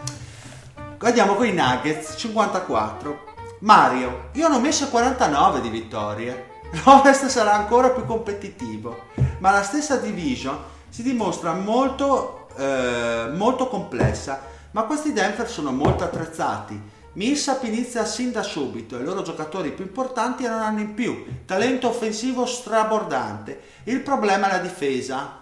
Andiamo 0.97 1.35
con 1.35 1.45
i 1.45 1.51
Nuggets 1.51 2.15
54. 2.17 3.27
Mario, 3.59 4.29
io 4.33 4.47
ne 4.47 4.55
ho 4.55 4.59
messo 4.61 4.87
49 4.87 5.59
di 5.59 5.69
vittorie. 5.69 6.47
L'Ovest 6.85 7.25
sarà 7.25 7.55
ancora 7.55 7.89
più 7.89 8.05
competitivo, 8.05 9.07
ma 9.39 9.51
la 9.51 9.63
stessa 9.63 9.97
division 9.97 10.57
si 10.87 11.03
dimostra 11.03 11.53
molto, 11.53 12.38
eh, 12.57 13.29
molto 13.33 13.67
complessa, 13.67 14.41
ma 14.71 14.83
questi 14.83 15.13
Denver 15.13 15.49
sono 15.49 15.71
molto 15.71 16.03
attrezzati. 16.03 16.97
Millsap 17.13 17.63
inizia 17.63 18.05
sin 18.05 18.31
da 18.31 18.43
subito 18.43 18.97
e 18.97 19.01
i 19.01 19.03
loro 19.03 19.23
giocatori 19.23 19.71
più 19.71 19.83
importanti 19.83 20.45
erano 20.45 20.79
in 20.79 20.93
più, 20.93 21.25
talento 21.45 21.89
offensivo 21.89 22.45
strabordante. 22.45 23.59
Il 23.85 24.01
problema 24.01 24.47
è 24.47 24.51
la 24.53 24.59
difesa. 24.59 25.37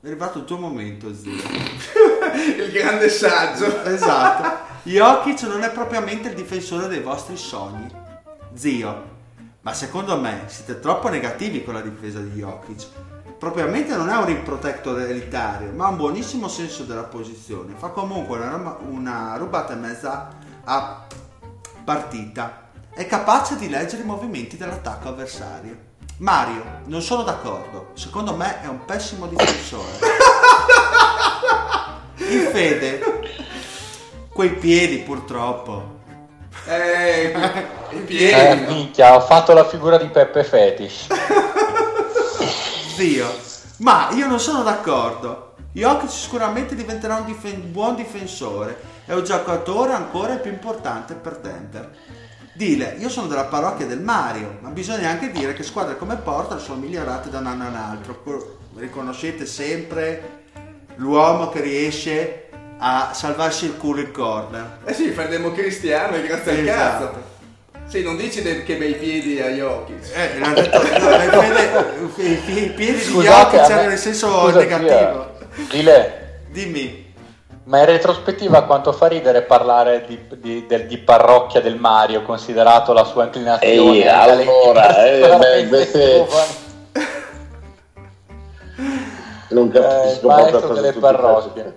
È 0.00 0.06
arrivato 0.06 0.38
il 0.38 0.44
tuo 0.44 0.58
momento, 0.58 1.14
zio. 1.14 1.32
il 2.56 2.70
grande 2.72 3.08
saggio. 3.08 3.84
Esatto. 3.84 4.74
Jokic 4.84 5.42
non 5.42 5.62
è 5.62 5.70
propriamente 5.70 6.28
il 6.28 6.34
difensore 6.34 6.88
dei 6.88 7.00
vostri 7.00 7.36
sogni. 7.36 7.88
Zio, 8.54 9.14
ma 9.60 9.74
secondo 9.74 10.18
me 10.18 10.44
siete 10.46 10.80
troppo 10.80 11.08
negativi 11.08 11.62
con 11.62 11.74
la 11.74 11.82
difesa 11.82 12.20
di 12.20 12.30
Jokic. 12.30 12.86
Propriamente 13.38 13.94
non 13.94 14.08
è 14.08 14.16
un 14.16 14.24
rim 14.24 14.42
protector 14.42 15.00
elitario, 15.00 15.70
ma 15.72 15.86
ha 15.86 15.88
un 15.88 15.96
buonissimo 15.96 16.48
senso 16.48 16.84
della 16.84 17.04
posizione. 17.04 17.74
Fa 17.76 17.88
comunque 17.88 18.38
una, 18.38 18.76
una 18.88 19.36
rubata 19.36 19.74
e 19.74 19.76
mezza 19.76 20.28
a 20.64 21.06
partita. 21.84 22.68
È 22.94 23.06
capace 23.06 23.56
di 23.56 23.68
leggere 23.68 24.02
i 24.02 24.06
movimenti 24.06 24.56
dell'attacco 24.56 25.08
avversario. 25.08 25.76
Mario, 26.18 26.80
non 26.86 27.02
sono 27.02 27.22
d'accordo. 27.22 27.90
Secondo 27.94 28.34
me 28.34 28.62
è 28.62 28.66
un 28.66 28.84
pessimo 28.84 29.26
difensore. 29.26 29.98
In 32.28 32.48
fede, 32.50 33.00
quei 34.32 34.54
piedi 34.54 34.98
purtroppo 34.98 35.96
eh, 36.68 37.32
i 37.90 37.98
piedi. 38.00 38.32
Eh, 38.32 38.66
minchia, 38.66 39.14
ho 39.14 39.20
fatto 39.20 39.52
la 39.52 39.64
figura 39.64 39.98
di 39.98 40.08
Peppe 40.08 40.42
Fetish. 40.42 41.06
Zio, 42.96 43.30
ma 43.80 44.08
io 44.12 44.26
non 44.26 44.40
sono 44.40 44.62
d'accordo. 44.62 45.54
Jokic 45.72 46.10
sicuramente 46.10 46.74
diventerà 46.74 47.16
un 47.16 47.26
difen- 47.26 47.70
buon 47.70 47.94
difensore. 47.94 48.80
È 49.04 49.12
un 49.12 49.22
giocatore 49.22 49.92
ancora 49.92 50.36
più 50.36 50.50
importante 50.50 51.12
per 51.12 51.36
Denver. 51.36 51.94
Dile, 52.54 52.96
io 52.98 53.10
sono 53.10 53.26
della 53.26 53.44
parrocchia 53.44 53.84
del 53.84 54.00
Mario, 54.00 54.56
ma 54.62 54.70
bisogna 54.70 55.10
anche 55.10 55.30
dire 55.30 55.52
che 55.52 55.62
squadre 55.62 55.98
come 55.98 56.16
Portal 56.16 56.58
sono 56.58 56.80
migliorate 56.80 57.28
da 57.28 57.40
un 57.40 57.48
anno 57.48 57.66
all'altro. 57.66 58.60
Riconoscete 58.74 59.44
sempre 59.44 60.44
l'uomo 60.94 61.50
che 61.50 61.60
riesce 61.60 62.48
a 62.78 63.10
salvarsi 63.12 63.66
il 63.66 63.76
culo 63.76 64.00
in 64.00 64.10
corner. 64.10 64.78
Eh 64.86 64.94
sì, 64.94 65.08
il 65.08 65.26
democristiano 65.28 66.16
e 66.16 66.26
grazie 66.26 66.50
al 66.50 66.58
esatto. 66.66 67.04
cazzo. 67.04 67.35
Sì, 67.88 68.02
non 68.02 68.16
dici 68.16 68.42
che 68.42 68.76
bei 68.76 68.94
piedi 68.94 69.40
a 69.40 69.48
Jokic. 69.48 70.10
Eh, 70.12 70.38
l'ha 70.40 70.48
detto, 70.48 70.82
no, 70.82 72.12
i, 72.16 72.64
i 72.64 72.70
piedi 72.70 73.00
Scusate, 73.00 73.50
di 73.50 73.56
Jokic 73.56 73.70
erano 73.70 73.88
nel 73.88 73.98
senso 73.98 74.28
Scusa, 74.28 74.58
negativo. 74.58 75.30
Dile. 75.70 76.40
Dimmi. 76.50 77.14
Ma 77.64 77.80
in 77.80 77.84
retrospettiva 77.86 78.64
quanto 78.64 78.92
fa 78.92 79.06
ridere 79.06 79.42
parlare 79.42 80.04
di, 80.06 80.18
di, 80.36 80.66
del, 80.66 80.86
di, 80.86 80.98
parrocchia 80.98 81.60
del 81.60 81.76
Mario, 81.76 82.22
considerato 82.22 82.92
la 82.92 83.04
sua 83.04 83.24
inclinazione? 83.24 83.98
Ehi, 83.98 84.06
allora, 84.06 85.04
eh, 85.04 85.36
beh, 85.36 85.60
invece... 85.60 86.26
non 89.50 89.68
capisco 89.70 90.22
eh, 90.22 90.26
maestro 90.26 90.74
delle 90.74 90.92
parrocchie. 90.92 91.76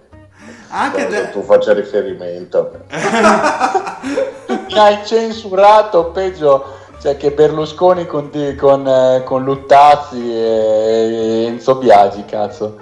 Anche 0.70 1.08
de- 1.08 1.30
tu 1.32 1.44
faccia 1.44 1.74
riferimento. 1.74 2.86
Mi 4.70 4.78
hai 4.78 5.04
censurato 5.04 6.12
peggio 6.12 6.78
cioè 7.02 7.18
che 7.18 7.32
Berlusconi 7.32 8.06
con, 8.06 8.30
con, 8.56 8.88
eh, 8.88 9.24
con 9.26 9.44
Luttazzi 9.44 10.32
e 10.32 11.46
Enzo 11.48 11.78
Biagi, 11.78 12.24
cazzo. 12.26 12.78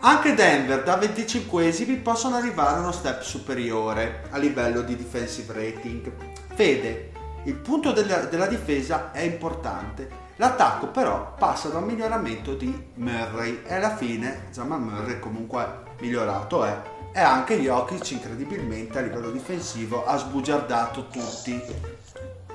Anche 0.00 0.34
Denver 0.34 0.82
da 0.82 0.98
25esimi 0.98 2.02
possono 2.02 2.34
arrivare 2.34 2.78
a 2.78 2.80
uno 2.80 2.90
step 2.90 3.20
superiore 3.22 4.22
a 4.30 4.38
livello 4.38 4.80
di 4.80 4.96
defensive 4.96 5.52
rating. 5.52 6.10
Fede, 6.54 7.12
il 7.44 7.54
punto 7.54 7.92
della, 7.92 8.24
della 8.24 8.46
difesa 8.46 9.12
è 9.12 9.20
importante, 9.20 10.08
l'attacco 10.36 10.88
però 10.88 11.34
passa 11.38 11.68
da 11.68 11.78
un 11.78 11.84
miglioramento 11.84 12.54
di 12.54 12.90
Murray 12.94 13.62
e 13.64 13.74
alla 13.74 13.94
fine 13.94 14.48
Jamal 14.50 14.80
Murray 14.80 15.20
comunque 15.20 15.82
migliorato 16.00 16.64
è 16.64 16.76
e 17.12 17.20
anche 17.20 17.58
Jokic 17.58 18.12
incredibilmente 18.12 18.98
a 18.98 19.02
livello 19.02 19.30
difensivo 19.30 20.04
ha 20.04 20.16
sbugiardato 20.16 21.08
tutti. 21.08 21.60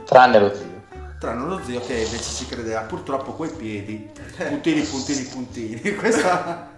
Tranne 0.06 0.40
lo 0.40 0.56
zio. 0.56 0.84
Tranne 1.19 1.45
lo 1.45 1.61
zio 1.64 1.82
che 1.82 1.95
invece 1.95 2.23
si 2.23 2.45
credeva 2.45 2.82
purtroppo 2.82 3.34
quei 3.34 3.52
piedi. 3.52 4.10
Puntini 4.38 4.82
puntini 4.82 5.23
puntini. 5.23 5.82
Questa 5.95 6.69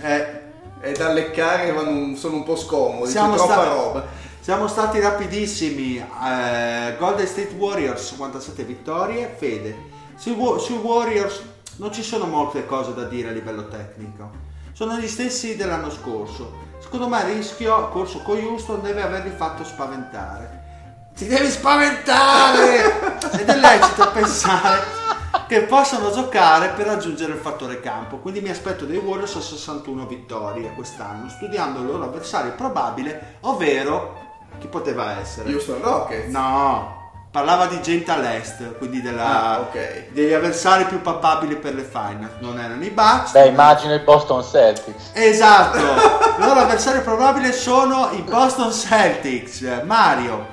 è, 0.00 0.42
è 0.80 0.92
da 0.92 1.12
leccare 1.12 1.72
ma 1.72 1.82
non, 1.82 2.16
sono 2.16 2.36
un 2.36 2.44
po' 2.44 2.56
scomodi 2.56 3.10
siamo 3.10 3.34
troppa 3.34 3.52
stati, 3.52 3.68
roba. 3.68 4.06
siamo 4.40 4.66
stati 4.66 5.00
rapidissimi 5.00 5.98
eh, 5.98 6.96
Golden 6.98 7.26
State 7.26 7.54
Warriors 7.56 8.06
57 8.08 8.64
vittorie 8.64 9.32
fede. 9.36 9.94
Sui, 10.16 10.34
sui 10.58 10.76
Warriors 10.76 11.42
non 11.76 11.92
ci 11.92 12.02
sono 12.02 12.24
molte 12.26 12.66
cose 12.66 12.94
da 12.94 13.04
dire 13.04 13.28
a 13.28 13.32
livello 13.32 13.68
tecnico. 13.68 14.54
Sono 14.72 14.98
gli 14.98 15.08
stessi 15.08 15.56
dell'anno 15.56 15.90
scorso. 15.90 16.65
Secondo 16.86 17.08
me 17.08 17.24
rischio 17.24 17.88
corso 17.88 18.22
con 18.22 18.38
Houston 18.38 18.80
deve 18.80 19.02
averli 19.02 19.32
fatto 19.36 19.64
spaventare. 19.64 20.62
Ti 21.16 21.26
devi 21.26 21.50
spaventare! 21.50 23.18
Ed 23.32 23.48
è 23.48 23.56
lecito 23.56 24.08
pensare 24.12 24.84
che 25.48 25.62
possano 25.62 26.12
giocare 26.12 26.68
per 26.76 26.86
raggiungere 26.86 27.32
il 27.32 27.40
fattore 27.40 27.80
campo. 27.80 28.18
Quindi 28.18 28.40
mi 28.40 28.50
aspetto 28.50 28.84
dei 28.84 28.98
Warriors 28.98 29.34
a 29.34 29.40
61 29.40 30.06
vittorie 30.06 30.74
quest'anno, 30.74 31.28
studiando 31.28 31.80
il 31.80 31.86
loro 31.86 32.04
avversario 32.04 32.52
probabile, 32.52 33.38
ovvero 33.40 34.44
chi 34.60 34.68
poteva 34.68 35.18
essere? 35.18 35.52
Houston 35.52 35.82
Rockets? 35.82 36.30
No, 36.30 37.05
parlava 37.36 37.66
di 37.66 37.82
gente 37.82 38.10
all'est, 38.10 38.78
quindi 38.78 39.02
della, 39.02 39.50
ah, 39.50 39.60
okay. 39.60 40.08
degli 40.10 40.32
avversari 40.32 40.86
più 40.86 41.02
papabili 41.02 41.56
per 41.56 41.74
le 41.74 41.82
finals. 41.82 42.32
Non 42.38 42.58
erano 42.58 42.82
i 42.82 42.88
Bucks. 42.88 43.32
Beh, 43.32 43.48
immagino 43.48 43.92
i 43.92 43.98
Boston 43.98 44.42
Celtics. 44.42 45.10
Esatto, 45.12 45.76
i 45.76 46.40
loro 46.42 46.60
avversari 46.60 47.02
probabili 47.02 47.52
sono 47.52 48.08
i 48.12 48.22
Boston 48.22 48.72
Celtics. 48.72 49.82
Mario, 49.84 50.46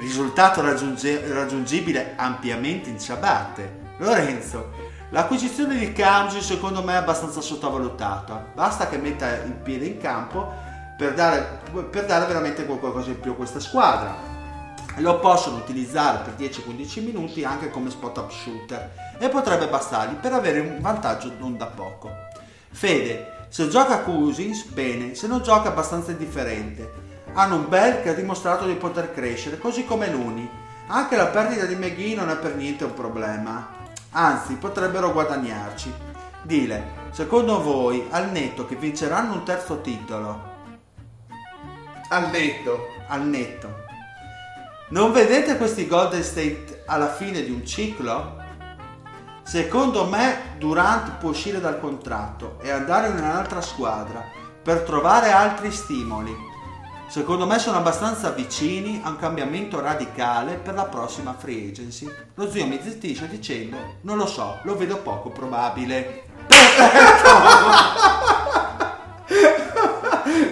risultato 0.00 0.62
raggiunge- 0.62 1.30
raggiungibile 1.30 2.14
ampiamente 2.16 2.88
in 2.88 2.98
ciabatte. 2.98 3.80
Lorenzo, 3.98 4.70
l'acquisizione 5.10 5.76
di 5.76 5.92
Kanji 5.92 6.40
secondo 6.40 6.82
me 6.82 6.94
è 6.94 6.96
abbastanza 6.96 7.42
sottovalutata. 7.42 8.46
Basta 8.54 8.88
che 8.88 8.96
metta 8.96 9.28
il 9.44 9.52
piede 9.52 9.84
in 9.84 9.98
campo 9.98 10.50
per 10.96 11.12
dare, 11.12 11.60
per 11.90 12.06
dare 12.06 12.24
veramente 12.24 12.64
qualcosa 12.64 13.10
in 13.10 13.20
più 13.20 13.32
a 13.32 13.34
questa 13.34 13.60
squadra 13.60 14.35
lo 15.00 15.18
possono 15.18 15.58
utilizzare 15.58 16.24
per 16.24 16.34
10-15 16.38 17.04
minuti 17.04 17.44
anche 17.44 17.70
come 17.70 17.90
spot 17.90 18.16
up 18.18 18.30
shooter 18.30 19.16
e 19.18 19.28
potrebbe 19.28 19.68
bastargli 19.68 20.14
per 20.14 20.32
avere 20.32 20.60
un 20.60 20.78
vantaggio 20.80 21.32
non 21.38 21.56
da 21.56 21.66
poco. 21.66 22.10
Fede, 22.70 23.46
se 23.48 23.68
gioca 23.68 24.00
Cousins, 24.00 24.64
bene, 24.64 25.14
se 25.14 25.26
non 25.26 25.42
gioca 25.42 25.68
abbastanza 25.68 26.12
indifferente. 26.12 27.04
Hanno 27.34 27.56
un 27.56 27.68
bel 27.68 28.02
che 28.02 28.10
ha 28.10 28.14
dimostrato 28.14 28.66
di 28.66 28.74
poter 28.74 29.12
crescere, 29.12 29.58
così 29.58 29.84
come 29.84 30.10
l'Uni. 30.10 30.48
Anche 30.88 31.16
la 31.16 31.26
perdita 31.26 31.64
di 31.66 31.74
McGee 31.74 32.14
non 32.14 32.30
è 32.30 32.36
per 32.36 32.54
niente 32.54 32.84
un 32.84 32.94
problema. 32.94 33.68
Anzi, 34.10 34.54
potrebbero 34.54 35.12
guadagnarci. 35.12 35.92
Dile, 36.42 37.10
secondo 37.10 37.60
voi, 37.60 38.06
al 38.10 38.30
netto 38.30 38.66
che 38.66 38.76
vinceranno 38.76 39.34
un 39.34 39.44
terzo 39.44 39.80
titolo? 39.80 40.54
Al 42.08 42.30
netto. 42.30 42.94
Al 43.08 43.22
netto 43.22 43.85
non 44.88 45.10
vedete 45.10 45.56
questi 45.56 45.88
Golden 45.88 46.22
State 46.22 46.84
alla 46.86 47.12
fine 47.12 47.42
di 47.42 47.50
un 47.50 47.66
ciclo? 47.66 48.44
Secondo 49.42 50.04
me 50.06 50.54
Durant 50.58 51.18
può 51.18 51.30
uscire 51.30 51.60
dal 51.60 51.80
contratto 51.80 52.58
e 52.62 52.70
andare 52.70 53.08
in 53.08 53.16
un'altra 53.16 53.60
squadra 53.60 54.24
per 54.62 54.82
trovare 54.82 55.32
altri 55.32 55.72
stimoli. 55.72 56.32
Secondo 57.08 57.46
me 57.46 57.58
sono 57.58 57.78
abbastanza 57.78 58.30
vicini 58.30 59.00
a 59.02 59.08
un 59.08 59.16
cambiamento 59.16 59.80
radicale 59.80 60.54
per 60.54 60.74
la 60.74 60.84
prossima 60.84 61.34
free 61.34 61.68
agency. 61.68 62.08
Lo 62.34 62.48
zio 62.48 62.66
mi 62.66 62.80
zittisce 62.80 63.28
dicendo 63.28 63.76
non 64.02 64.16
lo 64.16 64.26
so, 64.26 64.60
lo 64.62 64.76
vedo 64.76 64.98
poco 64.98 65.30
probabile. 65.30 66.24
Perfetto! 66.46 67.34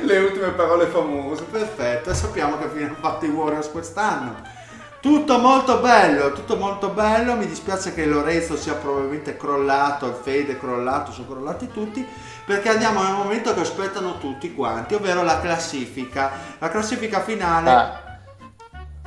le 0.03 0.19
ultime 0.19 0.49
parole 0.49 0.87
famose. 0.87 1.45
Perfetto, 1.45 2.11
e 2.11 2.15
sappiamo 2.15 2.59
che 2.59 2.69
fine 2.69 2.87
hanno 2.87 2.97
fatto 3.01 3.25
i 3.25 3.29
Warriors 3.29 3.71
quest'anno. 3.71 4.63
Tutto 5.01 5.39
molto 5.39 5.81
bello, 5.81 6.33
tutto 6.33 6.57
molto 6.57 6.89
bello. 6.89 7.35
Mi 7.35 7.47
dispiace 7.47 7.93
che 7.93 8.07
Lorenzo 8.07 8.57
sia 8.57 8.73
probabilmente 8.75 9.37
crollato, 9.37 10.07
il 10.07 10.19
Fede 10.21 10.53
è 10.53 10.59
crollato, 10.59 11.13
sono 11.13 11.27
crollati 11.29 11.71
tutti, 11.71 12.07
perché 12.47 12.71
andiamo 12.71 13.03
nel 13.03 13.13
momento 13.13 13.53
che 13.53 13.61
aspettano 13.61 14.17
tutti 14.19 14.55
quanti, 14.55 14.95
ovvero 14.95 15.23
la 15.23 15.41
classifica. 15.41 16.31
La 16.59 16.71
classifica 16.71 17.21
finale. 17.21 17.71
Ah. 17.71 18.03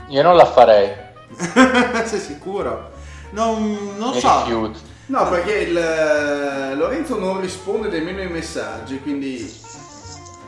Io 0.10 0.22
non 0.22 0.36
la 0.36 0.46
farei. 0.46 0.94
Sei 2.06 2.20
sicuro? 2.20 2.92
Non, 3.32 3.96
non 3.98 4.14
so. 4.14 4.44
rifiuto. 4.44 4.80
No, 5.08 5.28
perché 5.30 5.54
il, 5.60 5.78
eh, 5.78 6.76
Lorenzo 6.76 7.18
non 7.18 7.40
risponde 7.40 7.90
nemmeno 7.90 8.20
ai 8.20 8.30
messaggi, 8.30 9.02
quindi 9.02 9.38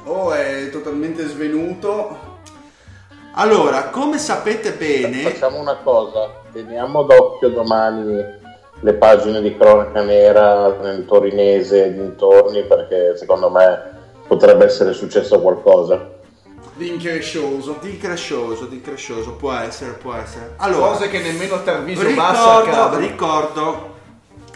o 0.06 0.32
è 0.34 0.70
totalmente 0.72 1.26
svenuto. 1.28 2.38
Allora, 3.34 3.90
come 3.90 4.18
sapete 4.18 4.74
bene, 4.74 5.22
Facciamo 5.22 5.60
una 5.60 5.78
cosa, 5.78 6.42
teniamo 6.52 7.04
d'occhio 7.04 7.50
domani 7.50 8.38
le 8.82 8.94
pagine 8.94 9.42
di 9.42 9.56
cronaca 9.58 10.02
nera 10.02 10.76
nel 10.82 11.06
torinese 11.06 11.86
e 11.86 11.94
dintorni 11.94 12.64
perché 12.64 13.18
secondo 13.18 13.50
me 13.50 13.98
potrebbe 14.28 14.66
essere 14.66 14.94
successo 14.94 15.40
qualcosa. 15.42 16.18
Di 16.74 16.88
increscioso. 16.88 17.78
di 17.82 17.90
increscioso, 17.90 18.66
di 18.66 18.76
increscioso, 18.78 19.34
può 19.34 19.54
essere, 19.54 19.92
può 19.92 20.14
essere. 20.14 20.54
Allora, 20.58 20.92
Cose 20.92 21.10
che 21.10 21.20
nemmeno 21.20 21.62
Tarviso 21.62 22.04
Bassa 22.14 22.60
ricordo, 22.60 22.72
accadono. 22.72 23.06
ricordo 23.06 23.98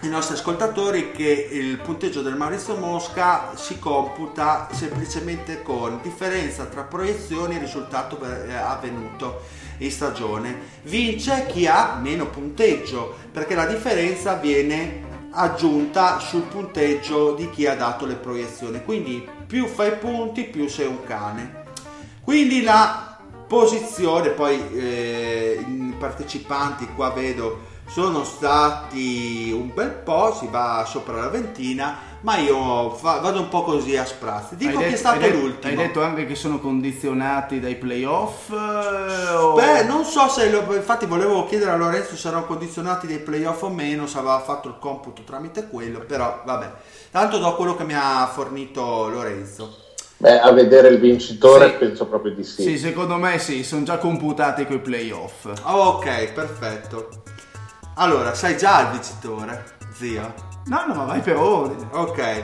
ai 0.03 0.09
nostri 0.09 0.35
ascoltatori 0.35 1.11
che 1.11 1.47
il 1.49 1.77
punteggio 1.77 2.21
del 2.21 2.35
Maurizio 2.35 2.75
Mosca 2.75 3.55
si 3.55 3.79
computa 3.79 4.67
semplicemente 4.73 5.61
con 5.61 6.01
differenza 6.01 6.65
tra 6.65 6.83
proiezioni 6.83 7.55
e 7.55 7.59
risultato 7.59 8.19
eh, 8.21 8.53
avvenuto 8.53 9.43
in 9.77 9.89
stagione. 9.89 10.59
Vince 10.83 11.45
chi 11.47 11.67
ha 11.67 11.97
meno 12.01 12.27
punteggio 12.27 13.15
perché 13.31 13.55
la 13.55 13.65
differenza 13.65 14.33
viene 14.33 15.11
aggiunta 15.31 16.19
sul 16.19 16.43
punteggio 16.43 17.33
di 17.33 17.49
chi 17.49 17.65
ha 17.65 17.75
dato 17.75 18.05
le 18.05 18.15
proiezioni. 18.15 18.83
Quindi 18.83 19.25
più 19.47 19.67
fai 19.67 19.95
punti, 19.95 20.43
più 20.43 20.67
sei 20.67 20.87
un 20.87 21.01
cane. 21.05 21.63
Quindi 22.21 22.61
la 22.61 23.19
posizione, 23.47 24.31
poi 24.31 24.59
eh, 24.73 25.63
i 25.65 25.95
partecipanti 25.97 26.89
qua 26.93 27.11
vedo 27.11 27.71
sono 27.87 28.23
stati 28.23 29.51
un 29.53 29.71
bel 29.73 29.89
po', 29.91 30.33
si 30.37 30.47
va 30.49 30.83
sopra 30.87 31.15
la 31.17 31.27
ventina, 31.29 32.11
ma 32.21 32.37
io 32.37 32.89
fa- 32.91 33.19
vado 33.19 33.41
un 33.41 33.49
po' 33.49 33.63
così 33.63 33.95
a 33.97 34.05
sprazzi. 34.05 34.55
Dico 34.55 34.71
Hai 34.71 34.77
che 34.77 34.83
è 34.85 34.89
detto- 34.91 34.97
stato 34.99 35.15
hai 35.19 35.31
detto- 35.31 35.37
l'ultimo. 35.41 35.71
Hai 35.81 35.87
detto 35.87 36.01
anche 36.03 36.25
che 36.25 36.35
sono 36.35 36.59
condizionati 36.59 37.59
dai 37.59 37.75
playoff? 37.75 38.49
eh, 38.51 39.33
o- 39.35 39.53
Beh, 39.53 39.83
non 39.83 40.05
so 40.05 40.27
se 40.29 40.49
lo- 40.49 40.73
infatti 40.73 41.05
volevo 41.05 41.45
chiedere 41.45 41.71
a 41.71 41.75
Lorenzo 41.75 42.15
se 42.15 42.27
erano 42.29 42.45
condizionati 42.45 43.05
dei 43.05 43.19
playoff 43.19 43.61
o 43.63 43.69
meno, 43.69 44.07
se 44.07 44.17
aveva 44.17 44.39
fatto 44.39 44.69
il 44.69 44.75
computo 44.79 45.21
tramite 45.23 45.67
quello, 45.67 45.99
però 45.99 46.41
vabbè. 46.45 46.71
Tanto 47.11 47.37
do 47.37 47.53
quello 47.55 47.75
che 47.75 47.83
mi 47.83 47.93
ha 47.95 48.25
fornito 48.33 49.07
Lorenzo. 49.09 49.77
Beh, 50.17 50.39
a 50.39 50.51
vedere 50.51 50.87
il 50.87 50.99
vincitore 50.99 51.71
Sì. 51.71 51.75
penso 51.75 52.05
proprio 52.07 52.33
di 52.33 52.43
sì. 52.45 52.63
Sì, 52.63 52.77
secondo 52.77 53.17
me 53.17 53.37
sì, 53.39 53.63
sono 53.63 53.83
già 53.83 53.97
computati 53.97 54.65
coi 54.65 54.79
playoff. 54.79 55.47
Ok, 55.63 56.31
perfetto. 56.31 57.09
Allora, 57.95 58.33
sai 58.33 58.57
già 58.57 58.81
il 58.81 58.87
vincitore, 58.87 59.75
zio? 59.95 60.33
No, 60.65 60.83
no, 60.87 60.93
ma 60.95 61.03
vai 61.03 61.19
per 61.21 61.37
ordine. 61.37 61.87
Ok. 61.91 62.43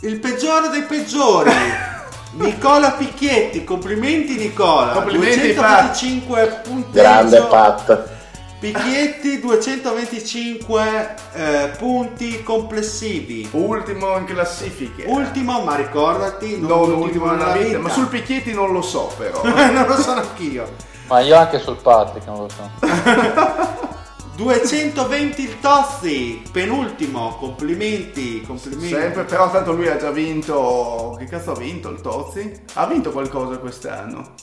Il 0.00 0.18
peggiore 0.18 0.68
dei 0.68 0.82
peggiori. 0.82 1.50
Nicola 2.32 2.90
Picchietti, 2.92 3.62
complimenti 3.64 4.36
Nicola. 4.36 4.92
Complimenti, 4.92 5.54
225 5.54 6.60
punti. 6.64 6.90
Grande 6.90 7.40
Pat. 7.42 8.16
Picchietti 8.58 9.38
225 9.38 11.14
eh, 11.34 11.70
punti 11.78 12.42
complessivi. 12.42 13.48
Ultimo 13.52 14.16
in 14.16 14.24
classifiche. 14.24 15.04
Ultimo, 15.06 15.62
ma 15.62 15.76
ricordati, 15.76 16.58
non, 16.58 16.68
non 16.68 16.78
l'ultimo 16.78 17.26
ultimo 17.26 17.30
nella 17.30 17.52
vita. 17.52 17.78
Ma 17.78 17.88
sul 17.90 18.08
Picchietti 18.08 18.52
non 18.52 18.72
lo 18.72 18.82
so 18.82 19.12
però. 19.16 19.40
non 19.70 19.86
lo 19.86 19.96
so 19.96 20.10
anch'io. 20.10 20.68
Ma 21.06 21.20
io 21.20 21.36
anche 21.36 21.60
sul 21.60 21.76
Patrick, 21.76 22.26
non 22.26 22.38
lo 22.38 22.48
so. 22.48 22.68
220 24.38 25.42
il 25.42 25.58
Tozzi, 25.58 26.40
penultimo, 26.52 27.34
complimenti, 27.40 28.40
complimenti. 28.42 28.88
Sempre, 28.88 29.24
però 29.24 29.50
tanto 29.50 29.72
lui 29.72 29.88
ha 29.88 29.96
già 29.96 30.12
vinto. 30.12 31.16
Che 31.18 31.24
cazzo 31.24 31.50
ha 31.50 31.56
vinto 31.56 31.88
il 31.88 32.00
Tozzi? 32.00 32.60
Ha 32.74 32.86
vinto 32.86 33.10
qualcosa 33.10 33.58
quest'anno. 33.58 34.34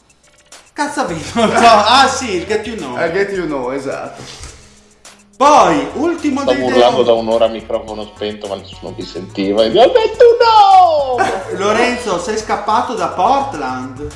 Cazzo 0.74 1.00
ha 1.00 1.06
vinto? 1.06 1.46
No, 1.46 1.46
ah 1.48 2.10
sì, 2.10 2.36
il 2.36 2.46
Get 2.46 2.68
You 2.68 2.76
Know. 2.76 2.98
I 2.98 3.10
get 3.10 3.32
you 3.32 3.46
know, 3.46 3.72
esatto. 3.72 4.22
Poi, 5.38 5.88
ultimo 5.94 6.42
Stavo 6.42 6.58
dei 6.58 6.68
urlando 6.70 7.04
da 7.04 7.14
un'ora 7.14 7.46
a 7.46 7.50
microfono 7.50 8.04
spento 8.04 8.48
ma 8.48 8.56
nessuno 8.56 8.94
mi 8.98 9.04
sentiva 9.04 9.64
e 9.64 9.70
vi 9.70 9.78
ho 9.78 9.88
detto 9.88 10.26
no! 10.42 11.56
Lorenzo, 11.58 12.20
sei 12.20 12.38
scappato 12.38 12.96
da 12.96 13.08
Portland? 13.08 14.08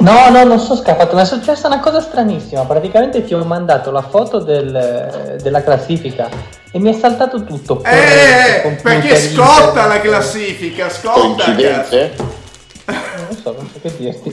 No, 0.00 0.30
no, 0.30 0.44
non 0.44 0.60
sono 0.60 0.80
scappato, 0.80 1.16
ma 1.16 1.22
è 1.22 1.24
successa 1.24 1.66
una 1.66 1.80
cosa 1.80 2.00
stranissima. 2.00 2.64
Praticamente 2.64 3.24
ti 3.24 3.34
ho 3.34 3.44
mandato 3.44 3.90
la 3.90 4.02
foto 4.02 4.38
del- 4.38 5.38
della 5.42 5.62
classifica 5.62 6.28
e 6.70 6.78
mi 6.78 6.94
è 6.94 6.98
saltato 6.98 7.42
tutto. 7.44 7.82
Eh, 7.84 8.78
perché 8.82 9.16
scotta 9.16 9.86
la 9.86 10.00
classifica, 10.00 10.88
scotta. 10.88 11.44
Coincidenze? 11.44 12.14
Non 12.86 13.36
so, 13.42 13.54
non 13.56 13.68
so 13.72 13.80
che 13.82 13.96
dirti. 13.96 14.32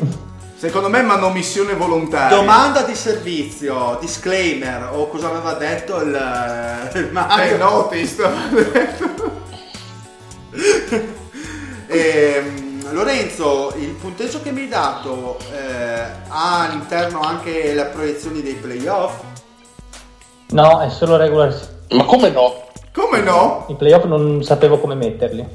Secondo 0.57 0.89
me 0.89 1.01
manomissione 1.01 1.73
volontaria. 1.73 2.35
Domanda 2.37 2.83
di 2.83 2.95
servizio, 2.95 3.97
disclaimer, 3.99 4.89
o 4.93 5.07
cosa 5.09 5.29
aveva 5.29 5.53
detto 5.53 5.99
il, 6.01 6.89
il 6.93 7.09
Mario? 7.11 7.53
Eh, 7.53 7.57
notice. 7.57 8.15
Ehm, 11.87 12.64
Lorenzo, 12.91 13.73
il 13.77 13.89
punteggio 13.91 14.41
che 14.41 14.51
mi 14.51 14.61
hai 14.61 14.67
dato 14.67 15.37
eh, 15.51 16.01
ha 16.27 16.61
all'interno 16.65 17.19
anche 17.21 17.73
le 17.73 17.85
proiezioni 17.85 18.41
dei 18.41 18.53
playoff? 18.53 19.21
No, 20.49 20.81
è 20.81 20.89
solo 20.89 21.17
regular. 21.17 21.53
Ma 21.91 22.03
come 22.05 22.29
no? 22.29 22.63
Come 22.93 23.19
no? 23.21 23.65
I 23.69 23.75
playoff 23.75 24.03
non 24.05 24.43
sapevo 24.43 24.79
come 24.79 24.93
metterli. 24.95 25.45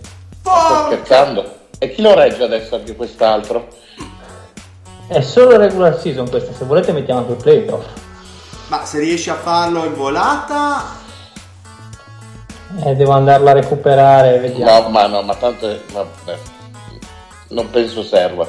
Sto 0.41 0.51
scherzando. 0.87 1.59
E 1.79 1.93
chi 1.95 2.03
lo 2.03 2.15
regge 2.15 2.43
adesso 2.43 2.75
anche 2.75 2.95
quest'altro? 2.97 3.69
È 5.07 5.21
solo 5.23 5.57
regular 5.57 5.99
season 5.99 6.29
questa, 6.29 6.53
se 6.53 6.65
volete 6.65 6.93
mettiamo 6.93 7.21
anche 7.21 7.33
i 7.33 7.37
playoff. 7.37 7.85
Ma 8.69 8.85
se 8.85 8.99
riesci 8.99 9.31
a 9.31 9.35
farlo 9.35 9.85
in 9.85 9.95
volata, 9.95 10.99
Eh, 12.85 12.95
devo 12.95 13.13
andarla 13.13 13.51
a 13.51 13.55
recuperare, 13.55 14.39
vediamo. 14.39 14.83
No, 14.83 14.89
ma 14.91 15.07
no, 15.07 15.23
ma 15.23 15.35
tanto 15.35 15.69
è- 15.69 15.81
vabbè. 15.93 16.37
Non 17.51 17.71
penso 17.71 18.03
serva. 18.03 18.47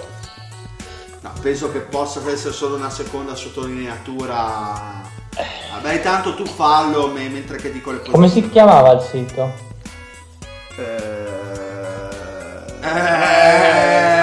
no, 1.21 1.31
penso 1.41 1.71
che 1.71 1.79
possa 1.79 2.19
essere 2.29 2.53
solo 2.53 2.75
una 2.75 2.89
seconda 2.89 3.35
sottolineatura. 3.35 4.99
Vabbè, 5.73 6.01
tanto 6.01 6.35
tu 6.35 6.45
fallo 6.45 7.07
me- 7.07 7.29
mentre 7.29 7.57
che 7.57 7.71
dico 7.71 7.91
le 7.91 7.97
posizioni. 7.99 8.29
Come 8.29 8.41
si 8.41 8.49
chiamava 8.49 8.91
il 8.91 9.01
sito? 9.01 9.69
Eh, 10.77 11.29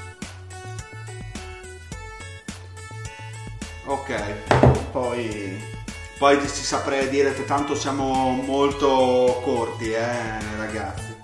Ok. 3.94 4.90
Poi 4.92 5.72
Poi 6.18 6.40
ti 6.40 6.48
saprei 6.48 7.10
dire 7.10 7.34
che 7.34 7.44
tanto 7.46 7.76
siamo 7.76 8.30
molto 8.46 9.42
corti, 9.44 9.92
eh, 9.92 10.40
ragazzi. 10.58 11.16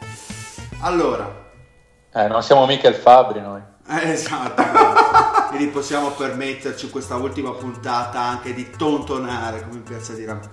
Allora, 0.82 1.48
Eh, 2.14 2.28
non 2.28 2.42
siamo 2.44 2.66
mica 2.66 2.88
il 2.90 2.96
Fabri 2.96 3.40
noi. 3.40 3.62
eh, 3.88 4.12
esatto. 4.12 4.62
Quindi 5.50 5.68
possiamo 5.68 6.10
permetterci 6.12 6.90
questa 6.90 7.16
ultima 7.16 7.52
puntata 7.52 8.20
anche 8.20 8.54
di 8.54 8.70
tontonare, 8.72 9.62
come 9.62 9.76
mi 9.76 9.82
piace 9.82 10.16
dire 10.16 10.32
a 10.32 10.34
me. 10.36 10.50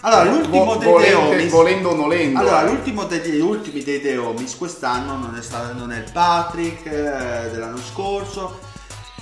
Allora, 0.00 0.24
l'ultimo 0.24 0.64
vo- 0.64 0.76
dei 0.76 1.10
Deomis. 1.10 1.50
volendo 1.52 1.88
o 1.90 1.94
nolendo. 1.94 2.38
Allora, 2.40 2.62
eh. 2.62 2.66
l'ultimo 2.70 3.04
degli 3.04 3.40
ultimi 3.40 3.82
dei 3.82 4.00
Deomis 4.00 4.56
quest'anno 4.56 5.16
non 5.16 5.34
è, 5.36 5.42
stato, 5.42 5.72
non 5.74 5.92
è 5.92 5.98
il 5.98 6.10
Patrick 6.12 6.84
eh, 6.86 7.50
dell'anno 7.50 7.78
scorso, 7.78 8.58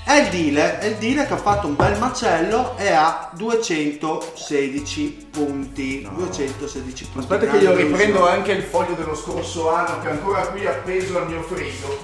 è 0.04 0.14
il 0.14 0.28
Dile, 0.28 0.78
è 0.80 0.86
il 0.86 0.96
Dile 0.96 1.26
che 1.26 1.32
ha 1.34 1.38
fatto 1.38 1.66
un 1.66 1.76
bel 1.76 1.98
macello 1.98 2.76
e 2.76 2.90
ha 2.92 3.30
216 3.34 5.28
punti. 5.30 6.06
216 6.14 7.04
punti. 7.06 7.32
Aspetta 7.32 7.50
che 7.50 7.58
io 7.58 7.70
riprendo 7.74 7.96
delusione. 8.18 8.30
anche 8.30 8.52
il 8.52 8.62
foglio 8.62 8.94
dello 8.94 9.14
scorso 9.14 9.72
anno 9.72 10.00
che 10.00 10.08
è 10.08 10.10
ancora 10.10 10.46
qui 10.48 10.66
appeso 10.66 11.18
al 11.18 11.28
mio 11.28 11.42
frigo. 11.42 11.98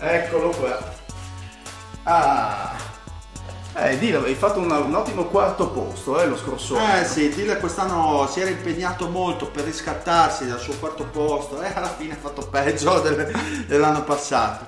Eccolo 0.00 0.50
qua. 0.50 0.96
Ah. 2.04 2.76
Eh, 3.80 3.98
Dile, 3.98 4.16
avevi 4.16 4.34
fatto 4.34 4.58
una- 4.58 4.78
un 4.78 4.94
ottimo 4.94 5.26
quarto 5.26 5.68
posto, 5.68 6.20
eh, 6.20 6.26
lo 6.26 6.36
scorso 6.36 6.76
anno. 6.76 7.00
Eh 7.00 7.04
sì, 7.04 7.28
Dile 7.28 7.58
quest'anno 7.58 8.26
si 8.28 8.40
era 8.40 8.50
impegnato 8.50 9.08
molto 9.08 9.46
per 9.46 9.64
riscattarsi 9.64 10.48
dal 10.48 10.58
suo 10.58 10.74
quarto 10.80 11.04
posto 11.04 11.60
e 11.62 11.70
alla 11.72 11.94
fine 11.96 12.14
ha 12.14 12.18
fatto 12.20 12.44
peggio 12.48 12.98
del- 13.00 13.30
dell'anno 13.68 14.02
passato. 14.02 14.64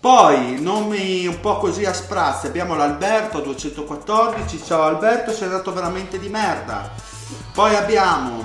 Poi 0.00 0.60
nomi 0.60 1.26
un 1.26 1.40
po' 1.40 1.58
così 1.58 1.84
a 1.84 1.92
sprazzi, 1.92 2.46
abbiamo 2.46 2.74
l'Alberto 2.74 3.40
214, 3.40 4.62
ciao 4.62 4.82
Alberto, 4.82 5.32
sei 5.32 5.48
andato 5.48 5.72
veramente 5.72 6.18
di 6.18 6.28
merda. 6.28 6.90
Poi 7.52 7.74
abbiamo 7.74 8.44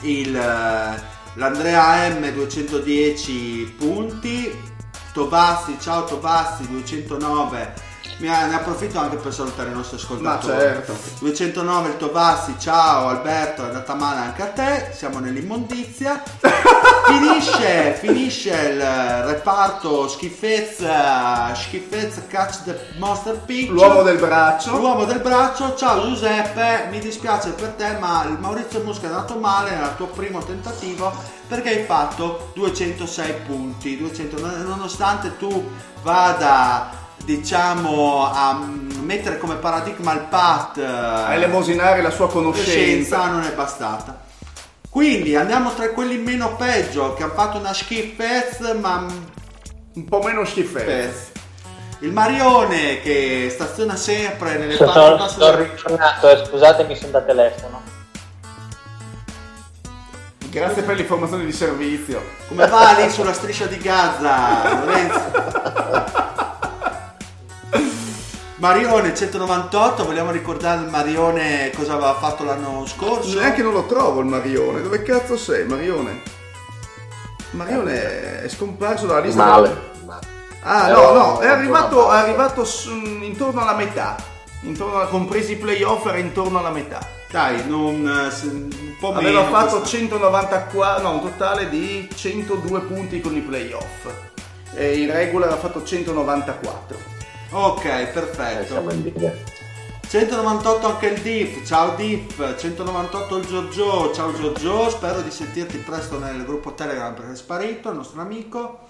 il, 0.00 0.34
eh, 0.34 1.02
l'Andrea 1.34 2.08
M 2.08 2.32
210 2.32 3.76
punti, 3.78 4.74
Tovassi, 5.12 5.76
ciao 5.80 6.04
Tovassi 6.04 6.66
209 6.68 7.85
mi 8.18 8.28
ne 8.28 8.54
approfitto 8.54 8.98
anche 8.98 9.16
per 9.16 9.32
salutare 9.32 9.70
i 9.70 9.72
nostri 9.74 9.96
ascoltatori. 9.96 10.54
Ma 10.54 10.60
certo. 10.60 10.96
209 11.20 11.88
il 11.88 11.96
Tovassi, 11.96 12.54
ciao 12.58 13.08
Alberto, 13.08 13.62
è 13.62 13.66
andata 13.66 13.94
male 13.94 14.20
anche 14.20 14.42
a 14.42 14.46
te, 14.46 14.90
siamo 14.92 15.18
nell'immondizia. 15.18 16.22
finisce, 17.06 17.96
finisce 18.00 18.50
il 18.50 18.80
reparto 19.24 20.08
schifezza, 20.08 21.54
schifezza 21.54 22.22
Catch 22.26 22.64
the 22.64 22.86
Monster 22.96 23.36
Picture. 23.38 23.74
L'uomo 23.74 24.02
del 24.02 24.18
braccio. 24.18 24.76
L'uomo 24.76 25.04
del 25.04 25.20
braccio, 25.20 25.74
ciao 25.76 26.02
Giuseppe, 26.02 26.88
mi 26.90 26.98
dispiace 26.98 27.50
per 27.50 27.70
te 27.70 27.96
ma 27.98 28.24
il 28.24 28.38
Maurizio 28.38 28.82
Musca 28.82 29.04
è 29.04 29.08
andato 29.08 29.38
male 29.38 29.70
nel 29.70 29.94
tuo 29.96 30.06
primo 30.06 30.42
tentativo 30.42 31.12
perché 31.46 31.68
hai 31.68 31.84
fatto 31.84 32.50
206 32.54 33.34
punti, 33.46 33.96
200, 33.96 34.64
nonostante 34.64 35.36
tu 35.36 35.70
vada 36.02 37.04
diciamo 37.26 38.24
a 38.32 38.56
mettere 39.02 39.36
come 39.36 39.56
paradigma 39.56 40.12
il 40.12 40.26
PAT 40.30 40.78
a 40.78 41.34
elemosinare 41.34 42.00
la 42.00 42.10
sua 42.10 42.28
conoscenza. 42.28 43.26
non 43.26 43.42
è 43.42 43.52
bastata. 43.52 44.22
Quindi 44.88 45.34
andiamo 45.34 45.74
tra 45.74 45.90
quelli 45.90 46.16
meno 46.18 46.54
peggio 46.54 47.14
che 47.14 47.24
hanno 47.24 47.34
fatto 47.34 47.58
una 47.58 47.74
schifezza 47.74 48.72
ma 48.74 49.04
un 49.94 50.04
po' 50.04 50.22
meno 50.22 50.44
schifezza. 50.44 51.32
il 52.00 52.12
Marione 52.12 53.00
che 53.00 53.48
staziona 53.50 53.96
sempre 53.96 54.56
nelle 54.56 54.76
parti 54.76 54.92
sono, 54.92 55.16
basse 55.16 55.40
sono 55.40 55.56
ritornato 55.56 56.30
eh, 56.30 56.44
scusatemi 56.46 56.96
sono 56.96 57.10
da 57.10 57.20
telefono. 57.22 57.82
Grazie 60.48 60.82
per 60.82 60.94
l'informazione 60.96 61.44
di 61.44 61.52
servizio. 61.52 62.22
Come 62.48 62.66
va 62.68 62.96
lì 62.98 63.10
sulla 63.10 63.34
striscia 63.34 63.66
di 63.66 63.78
Gaza 63.78 64.84
Lorenzo 64.84 66.34
Marione 68.66 69.14
198, 69.14 70.04
vogliamo 70.04 70.32
ricordare 70.32 70.82
il 70.82 70.90
Marione 70.90 71.70
cosa 71.72 71.92
aveva 71.92 72.14
fatto 72.14 72.42
l'anno 72.42 72.84
scorso? 72.84 73.38
Neanche 73.38 73.62
non 73.62 73.72
lo 73.72 73.86
trovo 73.86 74.18
il 74.18 74.26
Marione, 74.26 74.82
dove 74.82 75.02
cazzo 75.02 75.36
sei 75.36 75.64
Marione? 75.64 76.20
Marione 77.50 78.42
è 78.42 78.48
scomparso 78.48 79.06
dalla 79.06 79.20
lista. 79.20 79.44
Male. 79.44 79.76
Ah 80.62 80.88
no, 80.88 81.12
no, 81.12 81.38
è 81.38 81.46
arrivato, 81.46 82.10
è 82.10 82.16
arrivato 82.16 82.64
su, 82.64 82.90
intorno 82.90 83.62
alla 83.62 83.76
metà, 83.76 84.16
intorno 84.62 84.96
alla, 84.96 85.06
compresi 85.06 85.52
i 85.52 85.56
playoff 85.58 86.04
era 86.06 86.18
intorno 86.18 86.58
alla 86.58 86.70
metà. 86.70 86.98
Dai, 87.30 87.68
non, 87.68 88.04
eh, 88.04 88.46
un 88.48 88.96
po' 88.98 89.12
Aveva 89.14 89.42
meno 89.42 89.44
fatto 89.44 89.78
questa... 89.78 89.96
194, 89.96 91.02
no, 91.04 91.12
un 91.12 91.20
totale 91.20 91.68
di 91.68 92.08
102 92.12 92.80
punti 92.80 93.20
con 93.20 93.36
i 93.36 93.40
playoff. 93.42 94.08
E 94.74 94.98
in 94.98 95.12
regular 95.12 95.52
ha 95.52 95.56
fatto 95.56 95.84
194. 95.84 97.14
Ok, 97.50 98.06
perfetto. 98.12 99.34
198 100.08 100.86
anche 100.86 101.06
il 101.06 101.20
Diff, 101.20 101.66
ciao 101.66 101.94
Diff, 101.94 102.56
198 102.58 103.36
il 103.36 103.46
Giorgio, 103.46 104.12
ciao 104.12 104.32
Giorgio, 104.32 104.90
spero 104.90 105.20
di 105.20 105.30
sentirti 105.30 105.78
presto 105.78 106.18
nel 106.18 106.44
gruppo 106.44 106.74
Telegram 106.74 107.12
perché 107.12 107.32
è 107.32 107.36
sparito 107.36 107.90
il 107.90 107.96
nostro 107.96 108.20
amico. 108.20 108.80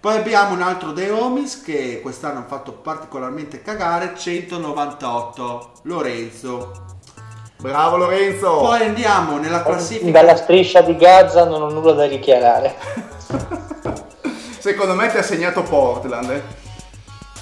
Poi 0.00 0.16
abbiamo 0.16 0.54
un 0.54 0.62
altro 0.62 0.92
De 0.92 1.10
Omis 1.10 1.62
che 1.62 2.00
quest'anno 2.00 2.40
ha 2.40 2.44
fatto 2.46 2.72
particolarmente 2.72 3.62
cagare, 3.62 4.14
198, 4.16 5.72
Lorenzo. 5.82 6.72
Bravo 7.58 7.96
Lorenzo! 7.96 8.58
Poi 8.58 8.82
andiamo 8.82 9.38
nella 9.38 9.62
classifica. 9.62 10.10
Dalla 10.10 10.36
striscia 10.36 10.80
di 10.80 10.96
Gaza 10.96 11.44
non 11.44 11.62
ho 11.62 11.70
nulla 11.70 11.92
da 11.92 12.06
dichiarare. 12.06 12.76
Secondo 14.60 14.94
me 14.94 15.10
ti 15.10 15.16
ha 15.16 15.22
segnato 15.22 15.62
Portland. 15.62 16.30
Eh? 16.30 16.67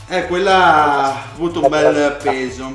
Eh, 0.08 0.26
quella 0.28 0.54
ha 0.54 1.32
avuto 1.34 1.62
un 1.64 1.68
bel 1.68 2.16
peso. 2.22 2.72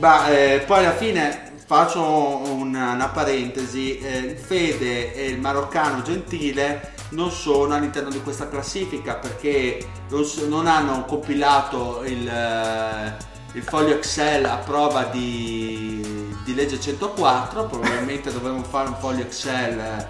Ma 0.00 0.28
eh, 0.28 0.64
poi 0.66 0.84
alla 0.84 0.94
fine 0.94 1.52
faccio 1.66 2.02
una, 2.02 2.92
una 2.92 3.08
parentesi. 3.08 3.98
Eh, 3.98 4.34
Fede 4.34 5.14
e 5.14 5.26
il 5.26 5.38
maroccano 5.38 6.02
Gentile 6.02 6.94
non 7.10 7.30
sono 7.30 7.74
all'interno 7.74 8.10
di 8.10 8.20
questa 8.22 8.48
classifica 8.48 9.14
perché 9.14 9.88
non, 10.08 10.24
non 10.48 10.66
hanno 10.66 11.04
compilato 11.04 12.02
il, 12.04 12.28
eh, 12.28 13.16
il, 13.52 13.62
foglio 13.62 13.94
Excel 13.94 14.46
a 14.46 14.56
prova 14.56 15.04
di, 15.04 16.34
di 16.44 16.54
legge 16.56 16.80
104. 16.80 17.66
Probabilmente 17.66 18.32
dovremmo 18.32 18.64
fare 18.64 18.88
un 18.88 18.96
foglio 18.96 19.22
Excel 19.22 20.08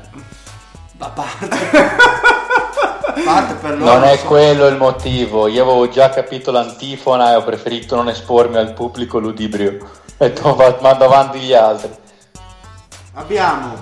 a 0.99 1.09
parte. 1.11 1.49
parte 3.25 3.55
per 3.55 3.79
loro. 3.79 3.93
Non 3.93 4.05
è 4.05 4.17
so. 4.17 4.27
quello 4.27 4.67
il 4.67 4.77
motivo. 4.77 5.47
Io 5.47 5.63
avevo 5.63 5.89
già 5.89 6.11
capito 6.11 6.51
l'antifona 6.51 7.33
e 7.33 7.37
ho 7.37 7.43
preferito 7.43 7.97
non 7.97 8.09
espormi 8.09 8.57
al 8.57 8.75
pubblico 8.75 9.19
ludibrio. 9.19 9.91
E 10.21 10.33
mando 10.43 11.05
avanti 11.05 11.39
gli 11.39 11.53
altri. 11.53 11.95
Abbiamo 13.15 13.77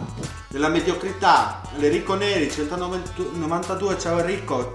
della 0.48 0.68
mediocrità 0.68 1.60
l'Enrico 1.76 2.14
Neri 2.14 2.50
192, 2.50 3.98
ciao 3.98 4.18
Enrico. 4.18 4.72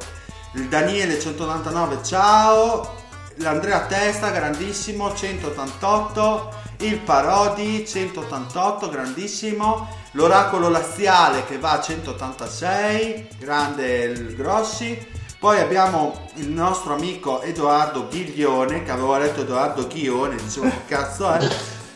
Il 0.54 0.68
Daniele 0.68 1.20
199, 1.20 2.04
ciao. 2.04 3.01
L'Andrea 3.36 3.82
Testa, 3.82 4.30
grandissimo, 4.30 5.14
188. 5.14 6.60
Il 6.82 6.98
Parodi, 6.98 7.86
188, 7.88 8.90
grandissimo 8.90 9.88
l'oracolo 10.12 10.68
laziale 10.70 11.46
che 11.46 11.58
va 11.60 11.74
a 11.74 11.82
186, 11.82 13.28
grande 13.38 14.04
il 14.04 14.36
Grossi. 14.36 15.20
Poi 15.40 15.60
abbiamo 15.60 16.30
il 16.36 16.50
nostro 16.50 16.94
amico 16.94 17.42
Edoardo 17.42 18.08
Ghiglione, 18.08 18.84
che 18.84 18.92
avevo 18.92 19.18
letto 19.18 19.42
Edoardo 19.42 19.88
Ghione, 19.88 20.36
dicevo 20.36 20.70
che 20.70 20.86
cazzo 20.88 21.32
è, 21.32 21.48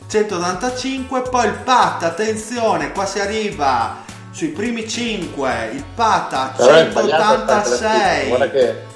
185. 0.07 1.21
Poi 1.21 1.45
il 1.47 1.59
Pat, 1.63 2.03
attenzione, 2.03 2.91
qua 2.91 3.05
si 3.05 3.19
arriva 3.19 4.03
sui 4.31 4.49
primi 4.49 4.87
5, 4.87 5.69
il 5.73 5.83
Pat 5.95 6.33
a 6.33 6.53
186. 6.57 8.27
Guarda 8.27 8.49
che 8.49 8.93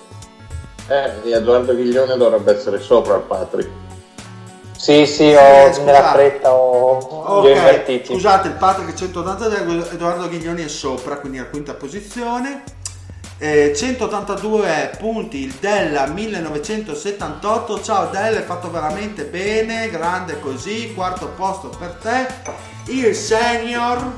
eh, 0.90 1.32
Edoardo 1.32 1.76
Ghiglione 1.76 2.18
dovrebbe 2.18 2.56
essere 2.56 2.80
sopra 2.80 3.16
il 3.16 3.22
Patrick. 3.22 3.70
Sì, 4.76 5.06
sì, 5.06 5.34
ho, 5.34 5.68
eh, 5.68 5.82
nella 5.84 6.12
fretta 6.12 6.54
ho, 6.54 6.98
okay. 7.40 7.56
invertiti. 7.56 8.14
Scusate, 8.14 8.48
il 8.48 8.54
Patrick 8.56 8.94
180 8.94 9.92
Edoardo 9.92 10.28
Ghiglioni 10.28 10.64
è 10.64 10.68
sopra, 10.68 11.18
quindi 11.18 11.38
alla 11.38 11.50
quinta 11.50 11.74
posizione. 11.74 12.64
Eh, 13.42 13.74
182 13.74 14.98
punti 14.98 15.44
il 15.46 15.54
Della 15.62 16.08
1978 16.08 17.82
ciao 17.82 18.10
Della 18.10 18.38
hai 18.38 18.44
fatto 18.44 18.70
veramente 18.70 19.24
bene 19.24 19.90
grande 19.90 20.42
così 20.42 20.94
quarto 20.94 21.30
posto 21.38 21.70
per 21.70 21.92
te 22.02 22.28
il 22.92 23.16
senior 23.16 24.12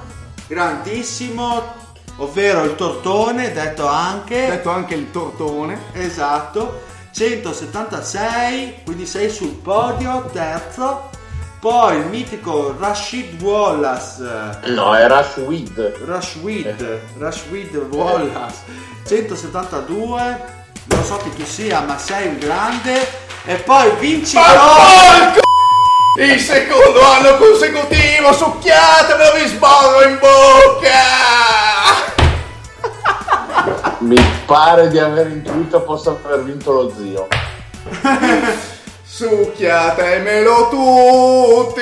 grandissimo 0.48 1.91
ovvero 2.24 2.64
il 2.64 2.76
tortone 2.76 3.52
detto 3.52 3.88
anche 3.88 4.48
detto 4.48 4.70
anche 4.70 4.96
il 4.96 5.12
tortone 5.12 5.80
esatto 5.94 6.90
176, 7.14 8.84
quindi 8.86 9.06
sei 9.06 9.30
sul 9.30 9.54
podio, 9.54 10.30
terzo. 10.32 11.10
Poi 11.60 11.98
il 11.98 12.06
mitico 12.06 12.76
Rashid 12.80 13.40
Wallace. 13.42 14.24
No, 14.68 14.96
è 14.96 15.08
Rashid. 15.08 16.06
Rashid, 16.06 17.02
Rashid 17.20 17.76
Wallace. 17.92 18.56
172. 19.06 20.60
Non 20.86 21.04
so 21.04 21.18
chi 21.18 21.30
tu 21.36 21.46
sia, 21.46 21.82
ma 21.82 21.98
sei 22.00 22.28
un 22.28 22.40
grande. 22.40 23.08
E 23.46 23.56
poi 23.58 23.92
vincitore. 24.00 25.40
Il 26.18 26.40
secondo 26.40 27.02
anno 27.02 27.38
consecutivo, 27.38 28.34
succhiatemelo 28.34 29.34
vi 29.36 29.48
sborro 29.48 30.04
in 30.08 30.20
bocca! 30.20 32.11
Mi 34.12 34.22
pare 34.46 34.90
di 34.90 35.00
aver 35.00 35.28
intuito 35.28 35.80
possa 35.84 36.10
aver 36.10 36.44
vinto 36.44 36.74
lo 36.74 36.94
zio. 36.94 37.30
Succhiatemelo 39.08 40.68
tutti! 40.68 41.80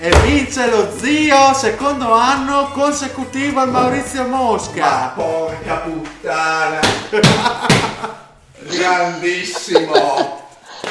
E 0.00 0.10
vince 0.24 0.68
lo 0.68 0.88
zio, 0.98 1.54
secondo 1.54 2.10
anno 2.12 2.70
consecutivo 2.72 3.60
al 3.60 3.70
Maurizio 3.70 4.24
Mosca. 4.24 4.80
Ma 4.80 5.12
porca 5.14 5.74
puttana! 5.76 6.80
Grandissimo! 8.58 10.48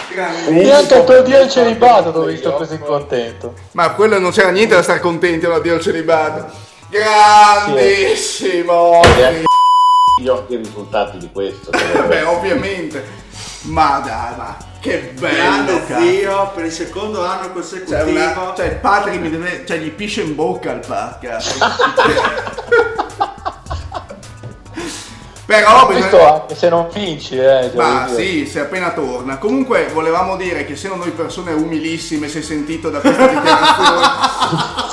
Grandissimo! 0.09 0.61
Io 0.61 0.75
anche 0.77 0.99
per 1.01 1.23
Dio 1.23 1.41
il 1.41 1.49
celibato 1.49 2.11
dove 2.11 2.31
visto 2.31 2.53
così 2.53 2.79
contento. 2.79 3.53
Ma 3.73 3.89
quello 3.89 4.17
non 4.17 4.31
c'era 4.31 4.51
niente 4.51 4.75
da 4.75 4.81
stare 4.81 5.01
contenti, 5.01 5.45
no, 5.45 5.59
Dio 5.59 5.75
il 5.75 5.81
celibato. 5.81 6.49
Grandissimo! 6.89 8.21
Sì. 9.03 9.55
Io 10.17 10.39
anche 10.39 10.53
i 10.53 10.57
risultati 10.57 11.17
di 11.17 11.29
questo. 11.31 11.71
Beh, 12.07 12.23
ovviamente. 12.23 13.25
Ma 13.63 14.01
dai, 14.03 14.35
ma 14.37 14.57
che 14.79 15.13
bello! 15.19 15.81
Grande 15.85 15.85
zio 15.85 16.51
per 16.53 16.65
il 16.65 16.71
secondo 16.71 17.25
anno 17.25 17.51
consecutivo. 17.51 17.97
Cioè, 17.97 18.09
una, 18.09 18.53
cioè 18.55 18.65
il 18.67 18.75
Patrick 18.75 19.19
mi 19.19 19.29
deve. 19.29 19.65
cioè 19.65 19.77
gli 19.77 19.91
pisce 19.91 20.21
in 20.21 20.35
bocca 20.35 20.71
il 20.71 20.85
Pacca. 20.85 21.41
Però 25.47 25.85
questo 25.85 26.27
anche 26.27 26.55
se 26.55 26.67
non 26.67 26.89
vinci, 26.93 27.37
eh. 27.37 27.71
Ma 27.73 28.09
sì, 28.13 28.45
se 28.45 28.59
appena 28.59 28.91
torna. 28.91 29.37
Comunque 29.37 29.87
volevamo 29.93 30.35
dire 30.35 30.65
che 30.65 30.75
se 30.75 30.89
noi 30.89 31.11
persone 31.11 31.53
umilissime, 31.53 32.27
si 32.27 32.39
è 32.39 32.41
sentito 32.41 32.89
da 32.89 32.99
questa 32.99 33.27
dichiarazione, 33.27 34.07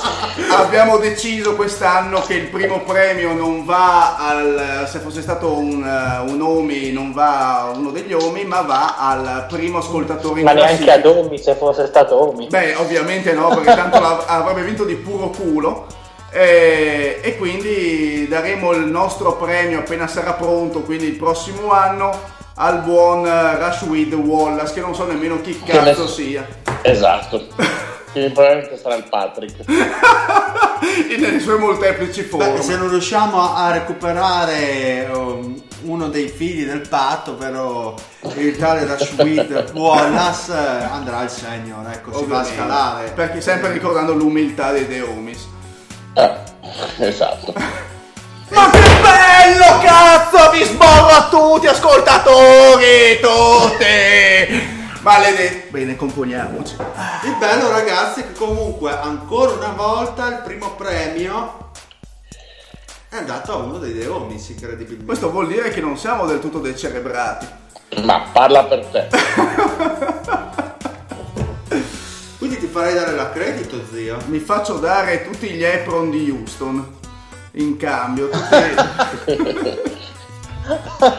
abbiamo 0.50 0.98
deciso 0.98 1.54
quest'anno 1.54 2.20
che 2.20 2.34
il 2.34 2.46
primo 2.46 2.80
premio 2.80 3.32
non 3.32 3.64
va 3.64 4.16
al. 4.16 4.86
se 4.88 4.98
fosse 4.98 5.22
stato 5.22 5.56
un, 5.56 5.82
un 5.82 6.40
Omi, 6.40 6.90
non 6.92 7.12
va 7.12 7.60
a 7.60 7.70
uno 7.70 7.90
degli 7.90 8.12
Omi, 8.12 8.44
ma 8.44 8.62
va 8.62 8.96
al 8.98 9.46
primo 9.48 9.78
ascoltatore 9.78 10.40
in 10.40 10.46
Ma 10.46 10.52
neanche 10.52 10.90
ad 10.90 11.06
Omi 11.06 11.38
se 11.38 11.54
fosse 11.54 11.86
stato 11.86 12.30
Omi. 12.30 12.48
Beh, 12.48 12.74
ovviamente 12.76 13.32
no, 13.32 13.48
perché 13.48 13.74
tanto 13.74 13.98
avrebbe 13.98 14.62
vinto 14.62 14.84
di 14.84 14.94
puro 14.94 15.30
culo. 15.30 15.86
E, 16.30 17.20
e, 17.22 17.36
quindi 17.36 18.26
daremo 18.26 18.72
il 18.72 18.86
nostro 18.86 19.36
premio 19.36 19.78
appena 19.78 20.08
sarà 20.08 20.32
pronto, 20.32 20.80
quindi 20.80 21.06
il 21.06 21.14
prossimo 21.14 21.70
anno, 21.70 22.10
al 22.56 22.80
buon 22.80 23.24
Rashweed 23.24 24.12
Wallace, 24.14 24.74
che 24.74 24.80
non 24.80 24.96
so 24.96 25.06
nemmeno 25.06 25.40
chi 25.40 25.56
cazzo 25.64 26.08
sia. 26.08 26.44
Esatto. 26.82 27.92
che 28.14 28.30
probabilmente 28.30 28.78
sarà 28.78 28.94
il 28.94 29.04
Patrick. 29.08 29.64
Nelle 31.18 31.40
sue 31.40 31.58
molteplici 31.58 32.22
forme. 32.22 32.52
Beh, 32.52 32.62
se 32.62 32.76
non 32.76 32.88
riusciamo 32.88 33.54
a 33.54 33.72
recuperare 33.72 35.08
um, 35.12 35.60
uno 35.82 36.08
dei 36.08 36.28
figli 36.28 36.64
del 36.64 36.86
patto, 36.88 37.32
ovvero 37.32 37.96
il 38.36 38.56
tale 38.56 38.86
Rashweed 38.86 39.72
Wallace, 39.74 40.52
andrà 40.52 41.18
al 41.18 41.30
senior, 41.30 41.90
ecco, 41.90 42.16
si 42.16 42.24
va 42.26 42.40
a 42.40 42.44
scalare. 42.44 43.10
Perché 43.10 43.40
sempre 43.40 43.72
ricordando 43.72 44.14
l'umiltà 44.14 44.70
dei 44.70 44.86
Deomis. 44.86 45.48
Eh, 46.14 46.36
esatto. 46.98 47.52
Ma 48.50 48.70
che 48.70 48.78
bello 48.78 49.80
cazzo! 49.82 50.50
Vi 50.52 50.62
sborro 50.62 51.08
a 51.08 51.28
tutti 51.28 51.66
ascoltatori! 51.66 53.18
Tutti! 53.20 54.73
Maledetti! 55.04 55.68
Bene, 55.68 55.96
componiamoci. 55.96 56.76
Il 57.24 57.36
bello 57.38 57.68
ragazzi 57.68 58.20
è 58.20 58.26
che 58.28 58.32
comunque 58.32 58.90
ancora 58.90 59.52
una 59.52 59.72
volta 59.76 60.28
il 60.28 60.40
primo 60.42 60.70
premio 60.76 61.72
è 63.10 63.16
andato 63.16 63.52
a 63.52 63.56
uno 63.56 63.76
dei 63.76 63.92
Deomis 63.92 64.48
incredibilmente. 64.48 65.04
Questo 65.04 65.30
vuol 65.30 65.48
dire 65.48 65.68
che 65.68 65.82
non 65.82 65.98
siamo 65.98 66.24
del 66.24 66.40
tutto 66.40 66.58
decerebrati. 66.58 67.46
Ma 68.02 68.30
parla 68.32 68.64
per 68.64 68.86
te. 68.86 69.08
Quindi 72.38 72.56
ti 72.58 72.66
farei 72.66 72.94
dare 72.94 73.12
l'accredito, 73.12 73.84
zio. 73.92 74.16
Mi 74.28 74.38
faccio 74.38 74.78
dare 74.78 75.28
tutti 75.28 75.50
gli 75.50 75.64
Epron 75.64 76.08
di 76.08 76.30
Houston 76.30 76.96
in 77.52 77.76
cambio. 77.76 78.30
Tutti... 78.30 78.74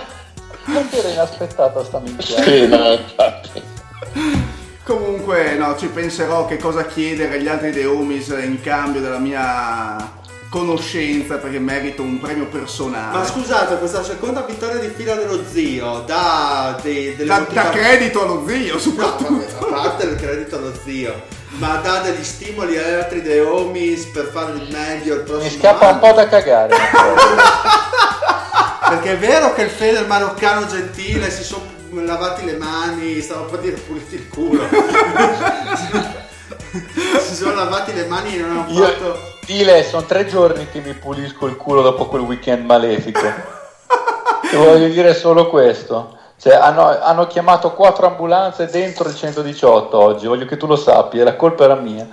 non 0.74 0.88
era 0.90 1.10
inaspettata 1.10 1.84
sta 1.84 1.99
minchia. 1.99 2.41
Sì, 2.41 2.68
no, 2.68 2.94
infatti. 2.94 3.74
Comunque, 4.84 5.56
no, 5.56 5.76
ci 5.78 5.88
penserò 5.88 6.46
che 6.46 6.58
cosa 6.58 6.86
chiedere 6.86 7.36
agli 7.36 7.48
altri 7.48 7.72
Deomis 7.72 8.28
in 8.28 8.62
cambio 8.62 9.02
della 9.02 9.18
mia 9.18 10.24
conoscenza 10.48 11.36
perché 11.38 11.60
merito 11.60 12.04
un 12.04 12.20
premio 12.20 12.46
personale. 12.46 13.18
Ma 13.18 13.26
scusate, 13.26 13.78
questa 13.78 14.04
seconda 14.04 14.42
vittoria 14.42 14.78
di 14.80 14.90
fila 14.96 15.16
dello 15.16 15.44
zio 15.52 16.04
dà 16.06 16.80
dei, 16.82 17.16
delle 17.16 17.28
da, 17.28 17.40
motiva- 17.40 17.64
da 17.64 17.70
credito 17.72 18.22
allo 18.22 18.46
zio, 18.48 18.78
soprattutto. 18.80 19.60
No, 19.60 19.70
vabbè, 19.72 19.76
a 19.76 19.82
parte 19.82 20.06
il 20.06 20.16
credito 20.16 20.58
allo 20.58 20.74
zio, 20.86 21.22
ma 21.58 21.76
dà 21.78 22.02
degli 22.02 22.24
stimoli 22.24 22.78
agli 22.78 22.94
altri 22.94 23.22
Deomis 23.24 24.06
per 24.06 24.30
fare 24.32 24.52
il 24.54 24.68
meglio 24.72 25.16
il 25.16 25.22
prossimo 25.22 25.50
Mi 25.52 25.60
scappa 25.60 25.88
anno. 25.88 25.94
un 25.94 26.00
po' 26.00 26.16
da 26.16 26.28
cagare. 26.28 26.76
perché 28.88 29.12
è 29.14 29.18
vero 29.18 29.54
che 29.54 29.64
il 29.64 29.70
Fede 29.70 30.02
maroccano 30.02 30.68
gentile 30.68 31.32
si 31.32 31.44
sono 31.44 31.74
lavati 32.04 32.44
le 32.46 32.58
mani, 32.58 33.22
stavo 33.22 33.46
per 33.46 33.60
dire 33.60 33.78
puliti 33.78 34.16
il 34.16 34.28
culo. 34.28 34.64
si 37.20 37.36
sono 37.36 37.56
lavati 37.56 37.94
le 37.94 38.06
mani 38.06 38.36
e 38.36 38.42
non 38.42 38.58
hanno 38.58 38.72
Io, 38.72 38.86
fatto... 38.86 39.34
Dile, 39.46 39.84
sono 39.84 40.06
tre 40.06 40.26
giorni 40.26 40.68
che 40.70 40.80
mi 40.80 40.94
pulisco 40.94 41.46
il 41.46 41.56
culo 41.56 41.82
dopo 41.82 42.08
quel 42.08 42.24
weekend 42.24 42.66
malefico. 42.66 43.22
Ti 44.50 44.56
voglio 44.56 44.88
dire 44.88 45.14
solo 45.14 45.50
questo. 45.50 46.18
Cioè, 46.38 46.56
hanno, 46.56 47.00
hanno, 47.00 47.28
chiamato 47.28 47.72
quattro 47.74 48.08
ambulanze 48.08 48.66
dentro 48.66 49.08
il 49.08 49.16
118 49.16 49.98
oggi, 49.98 50.28
voglio 50.28 50.46
che 50.46 50.58
tu 50.58 50.68
lo 50.68 50.76
sappi, 50.76 51.20
e 51.20 51.24
la 51.24 51.36
colpa 51.36 51.64
era 51.64 51.76
mia. 51.76 52.08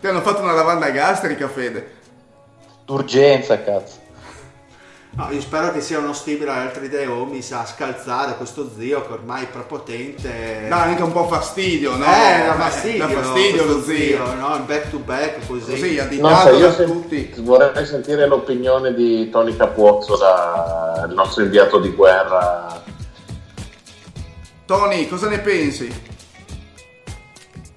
Ti 0.00 0.06
hanno 0.06 0.20
fatto 0.22 0.40
una 0.42 0.52
lavanda 0.52 0.88
gastrica, 0.90 1.48
Fede. 1.48 2.00
D'urgenza, 2.84 3.62
cazzo. 3.62 4.01
No, 5.14 5.28
io 5.30 5.42
spero 5.42 5.70
che 5.72 5.82
sia 5.82 5.98
uno 5.98 6.14
stimolo 6.14 6.52
agli 6.52 6.66
altri 6.66 6.88
Deomi 6.88 7.42
sa 7.42 7.66
scalzare 7.66 8.34
questo 8.36 8.70
zio 8.74 9.06
che 9.06 9.12
ormai 9.12 9.44
è 9.44 9.46
prepotente. 9.46 10.64
Dà 10.70 10.84
anche 10.84 11.02
un 11.02 11.12
po' 11.12 11.26
fastidio, 11.26 11.96
no? 11.96 12.04
Eh, 12.04 12.46
dà 12.46 12.54
fastidio. 12.54 13.06
Dà 13.06 13.12
fastidio 13.12 13.64
lo 13.66 13.82
zio. 13.82 13.94
zio. 13.94 14.34
no? 14.36 14.56
Il 14.56 14.62
back 14.62 14.88
to 14.88 14.98
back 14.98 15.46
così. 15.46 15.70
Così, 15.70 15.98
additato 15.98 16.58
da 16.58 16.72
se 16.72 16.84
tutti. 16.86 17.34
Vorrei 17.40 17.84
sentire 17.84 18.26
l'opinione 18.26 18.94
di 18.94 19.28
Tony 19.28 19.54
Capuozzo, 19.54 20.16
da, 20.16 21.04
il 21.06 21.14
nostro 21.14 21.42
inviato 21.42 21.78
di 21.78 21.90
guerra. 21.90 22.82
Tony, 24.64 25.08
cosa 25.08 25.28
ne 25.28 25.40
pensi? 25.40 26.11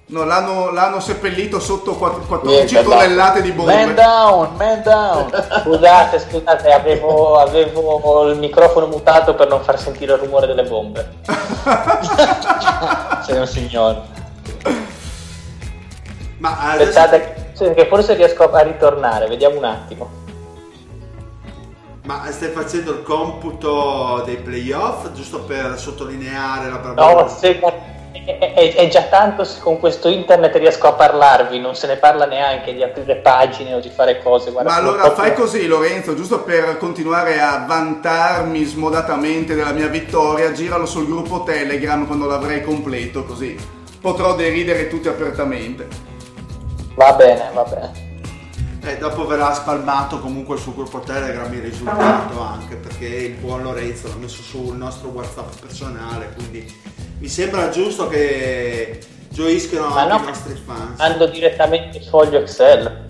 No, 0.08 0.22
l'hanno, 0.22 0.70
l'hanno, 0.70 1.00
seppellito 1.00 1.58
sotto 1.58 1.96
14 1.96 2.44
Niente, 2.46 2.82
tonnellate 2.88 3.42
di 3.42 3.50
bombe. 3.50 3.74
Man 3.74 3.94
down, 3.96 4.54
man 4.56 4.82
down. 4.82 5.28
Scusate, 5.64 6.20
scusate, 6.20 6.70
avevo, 6.70 7.40
avevo, 7.40 8.28
il 8.30 8.38
microfono 8.38 8.86
mutato 8.86 9.34
per 9.34 9.48
non 9.48 9.64
far 9.64 9.80
sentire 9.80 10.12
il 10.12 10.20
rumore 10.20 10.46
delle 10.46 10.62
bombe. 10.62 11.14
Sei 13.26 13.36
un 13.36 13.46
signore. 13.48 14.02
Ma 16.38 16.56
adesso... 16.70 17.00
Aspettate, 17.00 17.74
che 17.74 17.86
forse 17.86 18.14
riesco 18.14 18.48
a 18.48 18.60
ritornare, 18.60 19.26
vediamo 19.26 19.56
un 19.56 19.64
attimo. 19.64 20.24
Ma 22.04 22.30
stai 22.30 22.50
facendo 22.50 22.92
il 22.92 23.02
computo 23.02 24.22
dei 24.24 24.36
playoff, 24.36 25.10
giusto 25.10 25.40
per 25.40 25.76
sottolineare 25.76 26.70
la 26.70 26.76
bravura? 26.76 27.22
No, 27.22 27.28
se 27.28 27.58
è, 28.24 28.74
è, 28.74 28.88
già 28.88 29.02
tanto 29.02 29.44
se 29.44 29.60
con 29.60 29.78
questo 29.78 30.08
internet 30.08 30.54
riesco 30.56 30.86
a 30.86 30.92
parlarvi, 30.92 31.58
non 31.58 31.74
se 31.74 31.86
ne 31.86 31.96
parla 31.96 32.24
neanche 32.26 32.72
di 32.74 32.82
aprire 32.82 33.16
pagine 33.16 33.74
o 33.74 33.80
di 33.80 33.90
fare 33.90 34.22
cose. 34.22 34.50
Guarda, 34.50 34.70
Ma 34.70 34.76
allora 34.76 35.02
proprio... 35.02 35.24
fai 35.24 35.34
così 35.34 35.66
Lorenzo, 35.66 36.14
giusto 36.14 36.42
per 36.42 36.76
continuare 36.78 37.40
a 37.40 37.64
vantarmi 37.66 38.64
smodatamente 38.64 39.54
della 39.54 39.72
mia 39.72 39.88
vittoria, 39.88 40.52
giralo 40.52 40.86
sul 40.86 41.06
gruppo 41.06 41.42
Telegram 41.42 42.06
quando 42.06 42.26
l'avrei 42.26 42.62
completo, 42.62 43.24
così 43.24 43.74
potrò 44.00 44.34
deridere 44.36 44.88
tutti 44.88 45.08
apertamente. 45.08 45.88
Va 46.94 47.12
bene, 47.14 47.50
va 47.52 47.64
bene. 47.64 48.04
E 48.82 48.98
dopo 48.98 49.26
verrà 49.26 49.52
spalmato 49.52 50.20
comunque 50.20 50.56
sul 50.58 50.74
gruppo 50.74 51.00
Telegram 51.00 51.52
il 51.52 51.60
risultato 51.60 52.40
anche 52.40 52.76
perché 52.76 53.06
il 53.06 53.34
buon 53.34 53.62
Lorenzo 53.62 54.06
l'ha 54.06 54.14
messo 54.14 54.42
sul 54.42 54.76
nostro 54.76 55.08
WhatsApp 55.08 55.58
personale, 55.60 56.32
quindi 56.36 56.72
mi 57.26 57.32
sembra 57.32 57.70
giusto 57.70 58.06
che 58.06 59.00
gioiscano 59.30 59.88
Ma 59.88 60.02
anche 60.02 60.14
no, 60.14 60.22
i 60.22 60.26
nostri 60.26 60.62
fans. 60.64 60.96
Mando 60.98 61.26
direttamente 61.26 61.98
il 61.98 62.04
foglio 62.04 62.38
Excel. 62.38 63.04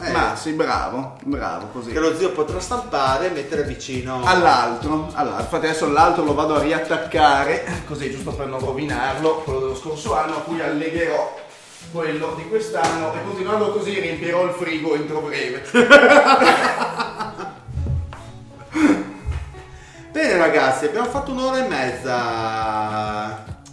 Eh, 0.00 0.10
Ma 0.10 0.34
sì, 0.34 0.52
bravo, 0.52 1.18
bravo 1.24 1.66
così. 1.66 1.92
Che 1.92 1.98
lo 1.98 2.16
zio 2.16 2.30
potrà 2.30 2.58
stampare 2.58 3.26
e 3.26 3.30
mettere 3.32 3.64
vicino 3.64 4.22
all'altro. 4.24 5.10
all'altro. 5.12 5.42
Infatti 5.42 5.66
adesso 5.66 5.92
l'altro 5.92 6.24
lo 6.24 6.32
vado 6.32 6.54
a 6.54 6.60
riattaccare, 6.62 7.82
così 7.86 8.10
giusto 8.10 8.30
per 8.30 8.46
non 8.46 8.60
rovinarlo, 8.60 9.42
quello 9.42 9.58
dello 9.60 9.76
scorso 9.76 10.14
anno, 10.16 10.36
a 10.36 10.40
cui 10.40 10.62
allegherò 10.62 11.42
quello 11.92 12.32
di 12.36 12.48
quest'anno 12.48 13.12
e 13.12 13.24
continuando 13.26 13.72
così 13.72 14.00
riempirò 14.00 14.44
il 14.44 14.52
frigo 14.52 14.94
entro 14.94 15.20
breve. 15.20 15.62
Bene 20.14 20.36
ragazzi, 20.36 20.84
abbiamo 20.84 21.08
fatto 21.08 21.32
un'ora 21.32 21.58
e 21.58 21.66
mezza. 21.66 22.12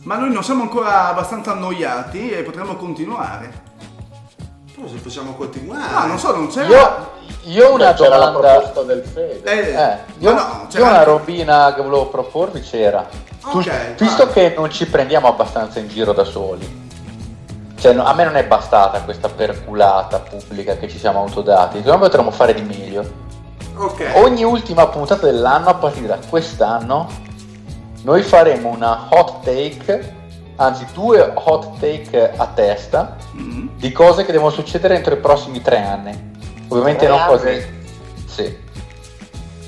Ma 0.02 0.16
noi 0.18 0.34
non 0.34 0.44
siamo 0.44 0.64
ancora 0.64 1.10
abbastanza 1.10 1.52
annoiati 1.52 2.32
e 2.32 2.42
potremmo 2.42 2.76
continuare. 2.78 3.52
Forse 4.74 4.96
possiamo 4.96 5.36
continuare. 5.36 5.94
Ah, 5.94 6.08
non 6.08 6.18
so, 6.18 6.36
non 6.36 6.48
c'è. 6.48 6.66
Io, 6.66 7.12
io 7.44 7.68
ho 7.68 7.76
una 7.76 7.94
c'era 7.94 8.18
domanda... 8.18 8.42
la 8.42 8.54
proposta 8.58 8.82
del 8.82 9.04
Fede. 9.04 9.44
Eh, 9.44 9.82
eh, 9.84 9.98
io, 10.18 10.34
no, 10.34 10.68
io 10.74 10.84
una 10.84 11.04
robina 11.04 11.76
che 11.76 11.84
volevo 11.84 12.08
proporvi 12.08 12.62
c'era. 12.62 13.08
Okay, 13.44 13.94
tu, 13.94 14.04
visto 14.06 14.28
che 14.30 14.56
non 14.58 14.72
ci 14.72 14.88
prendiamo 14.88 15.28
abbastanza 15.28 15.78
in 15.78 15.90
giro 15.90 16.12
da 16.12 16.24
soli. 16.24 16.90
Cioè, 17.80 17.94
no, 17.94 18.04
a 18.04 18.16
me 18.16 18.24
non 18.24 18.36
è 18.36 18.48
bastata 18.48 19.00
questa 19.02 19.30
perculata 19.30 20.18
pubblica 20.18 20.76
che 20.76 20.90
ci 20.90 20.98
siamo 20.98 21.20
autodati. 21.20 21.78
Secondo 21.78 22.00
me 22.00 22.06
potremmo 22.06 22.32
fare 22.32 22.56
di 22.56 22.64
meglio. 22.64 23.30
Okay. 23.82 24.22
Ogni 24.22 24.44
ultima 24.44 24.88
puntata 24.88 25.26
dell'anno, 25.26 25.70
a 25.70 25.74
partire 25.74 26.06
da 26.06 26.20
quest'anno, 26.30 27.10
noi 28.04 28.22
faremo 28.22 28.70
una 28.70 29.08
hot 29.10 29.44
take, 29.44 30.16
anzi 30.58 30.86
due 30.94 31.32
hot 31.34 31.80
take 31.80 32.32
a 32.36 32.46
testa, 32.48 33.18
mm-hmm. 33.36 33.68
di 33.78 33.92
cose 33.92 34.24
che 34.24 34.32
devono 34.32 34.52
succedere 34.52 34.96
entro 34.96 35.16
i 35.16 35.18
prossimi 35.18 35.62
tre 35.62 35.84
anni. 35.84 36.32
Ovviamente 36.68 37.06
tre 37.06 37.10
non 37.10 37.20
anni. 37.20 37.32
cose... 37.32 37.80
Sì. 38.28 38.58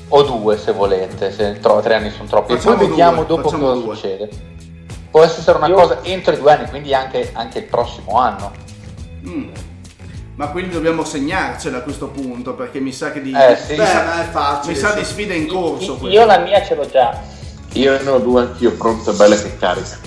O 0.10 0.22
due 0.22 0.58
se 0.60 0.74
volete, 0.74 1.32
se 1.32 1.60
tro- 1.60 1.82
tre 1.82 1.96
anni 1.96 2.12
sono 2.12 2.30
troppi. 2.30 2.54
Facciamo 2.54 2.76
e 2.76 2.78
poi 2.78 2.88
vediamo 2.90 3.24
due, 3.24 3.38
dopo 3.38 3.50
cosa 3.50 3.74
due. 3.74 3.96
succede. 3.96 4.30
Può 5.10 5.24
essere 5.24 5.58
una 5.58 5.68
Io... 5.68 5.74
cosa 5.74 6.04
entro 6.04 6.34
i 6.34 6.38
due 6.38 6.52
anni, 6.52 6.70
quindi 6.70 6.94
anche, 6.94 7.32
anche 7.34 7.60
il 7.60 7.66
prossimo 7.66 8.20
anno. 8.20 8.52
Mm. 9.28 9.50
Ma 10.36 10.48
quindi 10.48 10.72
dobbiamo 10.72 11.04
segnarcela 11.04 11.78
a 11.78 11.82
questo 11.82 12.08
punto 12.08 12.56
perché 12.56 12.80
mi 12.80 12.92
sa 12.92 13.12
che 13.12 13.22
di, 13.22 13.32
eh, 13.32 13.56
sì. 13.56 13.76
Beh, 13.76 13.86
sa, 13.86 14.04
facile, 14.32 14.74
mi 14.74 14.80
sa 14.80 14.94
di 14.94 15.04
sfida 15.04 15.34
in 15.34 15.48
corso. 15.48 16.00
Io, 16.02 16.10
io 16.10 16.26
la 16.26 16.40
mia 16.40 16.64
ce 16.64 16.74
l'ho 16.74 16.90
già. 16.90 17.20
Io 17.74 18.02
ne 18.02 18.10
ho 18.10 18.18
due 18.18 18.42
anch'io 18.42 18.72
pronte 18.74 19.12
belle 19.12 19.40
che 19.40 19.58
carica. 19.58 19.98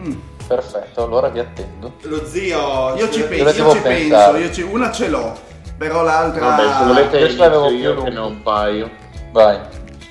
Mm. 0.00 0.18
Perfetto, 0.46 1.02
allora 1.02 1.28
vi 1.28 1.38
attendo. 1.38 1.94
Lo 2.02 2.26
zio, 2.26 2.94
io 2.96 3.10
ci, 3.10 3.22
pe- 3.22 3.36
io 3.36 3.70
ci 3.70 3.80
penso, 3.80 4.36
io 4.36 4.52
ci... 4.52 4.62
una 4.62 4.92
ce 4.92 5.08
l'ho, 5.08 5.34
però 5.78 6.02
l'altra. 6.02 6.56
Vabbè, 6.56 6.78
se 6.78 6.84
volete 6.84 7.18
io, 7.18 7.68
io, 7.68 7.70
io 7.70 8.02
che 8.02 8.10
ne 8.10 8.18
ho 8.18 8.26
un 8.26 8.42
paio. 8.42 8.90
Vai. 9.32 9.58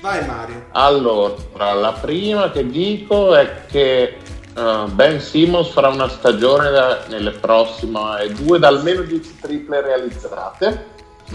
Vai 0.00 0.26
Mario. 0.26 0.66
Allora, 0.72 1.72
la 1.74 1.92
prima 1.92 2.50
che 2.50 2.66
dico 2.66 3.34
è 3.34 3.66
che 3.66 4.18
Uh, 4.56 4.90
ben 4.90 5.20
Simmons 5.20 5.68
farà 5.68 5.88
una 5.88 6.08
stagione 6.08 6.70
da, 6.70 7.04
nelle 7.08 7.32
prossime 7.32 8.22
e 8.22 8.32
due 8.32 8.58
da 8.58 8.68
almeno 8.68 9.02
10 9.02 9.38
triple 9.38 9.82
realizzate. 9.82 10.86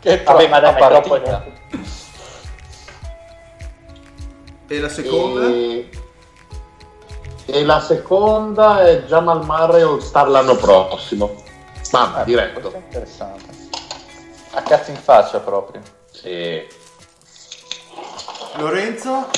che 0.00 0.22
Vabbè, 0.24 0.48
ma 0.48 0.58
dai, 0.58 0.80
ma 0.80 0.88
troppo 0.88 1.20
E 4.66 4.80
la 4.80 4.88
seconda? 4.88 5.46
E... 5.46 5.88
e, 7.44 7.64
la 7.64 7.78
seconda 7.78 8.84
è 8.84 9.04
Jamal 9.04 9.44
Murray 9.44 9.82
All 9.82 10.00
Star 10.00 10.28
l'anno 10.28 10.56
prossimo. 10.56 11.40
Ma 11.92 12.14
ah, 12.14 12.24
diretto. 12.24 12.72
Interessante. 12.74 13.54
A 14.54 14.62
cazzo 14.62 14.90
in 14.90 14.96
faccia 14.96 15.38
proprio. 15.38 15.82
Sì. 16.10 16.66
Lorenzo? 18.56 19.28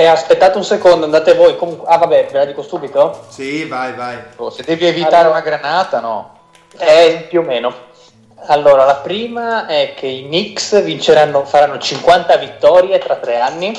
Eh, 0.00 0.06
aspettate 0.06 0.56
un 0.56 0.64
secondo, 0.64 1.04
andate 1.04 1.34
voi. 1.34 1.56
Comunque... 1.56 1.86
Ah, 1.86 1.98
vabbè, 1.98 2.28
ve 2.32 2.38
la 2.38 2.44
dico 2.46 2.62
subito? 2.62 3.26
Sì, 3.28 3.66
vai, 3.66 3.92
vai. 3.92 4.16
Oh, 4.36 4.48
se 4.48 4.62
devi 4.62 4.86
evitare 4.86 5.16
allora... 5.16 5.32
una 5.32 5.40
granata, 5.40 6.00
no? 6.00 6.38
Eh, 6.78 7.26
più 7.28 7.40
o 7.40 7.42
meno. 7.42 7.74
Allora, 8.46 8.86
la 8.86 8.94
prima 8.94 9.66
è 9.66 9.92
che 9.94 10.06
i 10.06 10.24
Knicks 10.24 10.82
vinceranno, 10.82 11.44
faranno 11.44 11.76
50 11.76 12.34
vittorie 12.36 12.96
tra 12.98 13.16
tre 13.16 13.40
anni. 13.40 13.78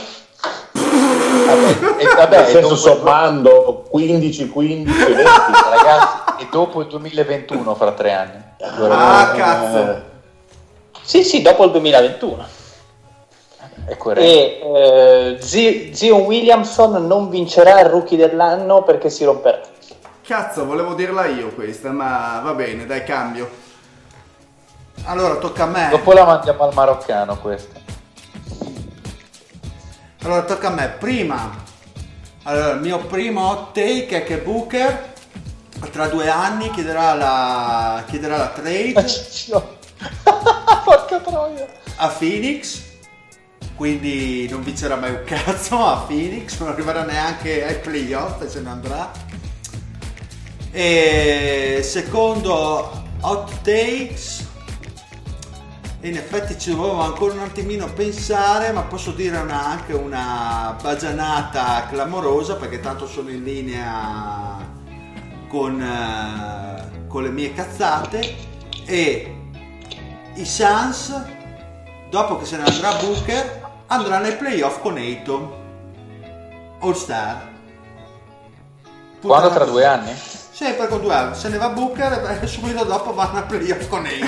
Vabbè, 0.74 2.04
e, 2.04 2.06
vabbè, 2.06 2.38
Nel 2.38 2.48
senso 2.50 2.76
sommando 2.76 3.84
15, 3.90 4.48
15, 4.50 5.04
20 5.04 5.24
ragazzi, 5.72 6.18
e 6.38 6.48
dopo 6.52 6.82
il 6.82 6.88
2021 6.88 7.74
fra 7.74 7.94
tre 7.94 8.14
anni. 8.14 8.44
Ah, 8.60 9.32
cazzo! 9.36 10.02
Sì, 11.02 11.24
sì, 11.24 11.42
dopo 11.42 11.64
il 11.64 11.72
2021. 11.72 12.60
È 13.92 14.20
E 14.20 14.62
eh, 15.42 15.92
Zion 15.94 16.22
Williamson 16.22 17.06
non 17.06 17.30
vincerà 17.30 17.82
il 17.82 17.88
rookie 17.88 18.18
dell'anno 18.18 18.84
perché 18.84 19.10
si 19.10 19.26
romperà. 19.26 19.60
Cazzo, 20.24 20.66
volevo 20.66 20.94
dirla 20.94 21.26
io 21.26 21.50
questa, 21.50 21.90
ma 21.92 22.40
va 22.42 22.54
bene, 22.54 22.86
dai, 22.86 23.04
cambio. 23.04 23.50
Allora, 25.04 25.36
tocca 25.36 25.64
a 25.64 25.66
me. 25.66 25.88
Dopo 25.90 26.14
la 26.14 26.24
mandiamo 26.24 26.64
al 26.64 26.74
maroccano 26.74 27.38
questa. 27.38 27.80
Allora, 30.24 30.44
tocca 30.44 30.68
a 30.68 30.72
me. 30.72 30.88
Prima, 30.98 31.50
allora, 32.44 32.72
il 32.72 32.80
mio 32.80 33.00
primo 33.00 33.50
hot 33.50 33.74
take 33.74 34.18
è 34.18 34.24
che 34.24 34.38
Booker 34.38 35.10
tra 35.92 36.08
due 36.08 36.30
anni 36.30 36.70
chiederà 36.70 37.14
la, 37.14 38.04
chiederà 38.08 38.38
la 38.38 38.48
trade. 38.48 38.94
Porca 40.86 41.20
troia. 41.20 41.68
A 41.98 42.08
Phoenix 42.08 42.90
quindi 43.76 44.48
non 44.50 44.64
vincerà 44.64 44.96
mai 44.96 45.12
un 45.12 45.24
cazzo 45.26 45.84
a 45.84 46.04
Phoenix, 46.08 46.60
non 46.60 46.70
arriverà 46.70 47.04
neanche 47.04 47.66
ai 47.66 47.80
playoff 47.80 48.42
e 48.42 48.50
se 48.50 48.62
ne 48.62 48.70
andrà. 48.70 49.12
E 50.72 51.82
secondo 51.84 53.04
hot 53.22 53.62
takes, 53.62 54.48
in 56.02 56.16
effetti 56.16 56.58
ci 56.58 56.72
dovevo 56.72 57.02
ancora 57.02 57.34
un 57.34 57.40
attimino 57.42 57.92
pensare, 57.92 58.72
ma 58.72 58.84
posso 58.84 59.12
dire 59.12 59.38
una, 59.38 59.66
anche 59.66 59.94
una 59.94 60.76
bagianata 60.82 61.88
clamorosa 61.88 62.56
perché 62.56 62.80
tanto 62.80 63.08
sono 63.08 63.30
in 63.30 63.44
linea 63.44 64.58
con, 65.48 65.82
uh, 65.82 67.08
con 67.08 67.24
le 67.24 67.30
mie 67.30 67.54
cazzate 67.54 68.36
e 68.86 69.36
i 70.36 70.46
Suns 70.46 71.40
dopo 72.12 72.38
che 72.38 72.46
se 72.46 72.58
ne 72.58 72.66
andrà 72.66 72.92
Booker 72.96 73.70
andrà 73.88 74.20
nei 74.20 74.36
playoff 74.36 74.82
con 74.82 74.98
Eiton 74.98 75.50
All 76.82 76.94
Star. 76.94 77.50
Quando 79.22 79.50
tra 79.50 79.64
due 79.64 79.86
anni? 79.86 80.14
Sempre 80.14 80.88
con 80.90 81.02
due 81.02 81.14
anni. 81.14 81.36
Se 81.36 81.48
ne 81.48 81.58
va 81.58 81.70
Booker 81.70 82.40
e 82.42 82.46
subito 82.48 82.84
dopo 82.84 83.14
vanno 83.14 83.38
ai 83.38 83.46
playoff 83.46 83.88
con 83.88 84.06
All 84.06 84.28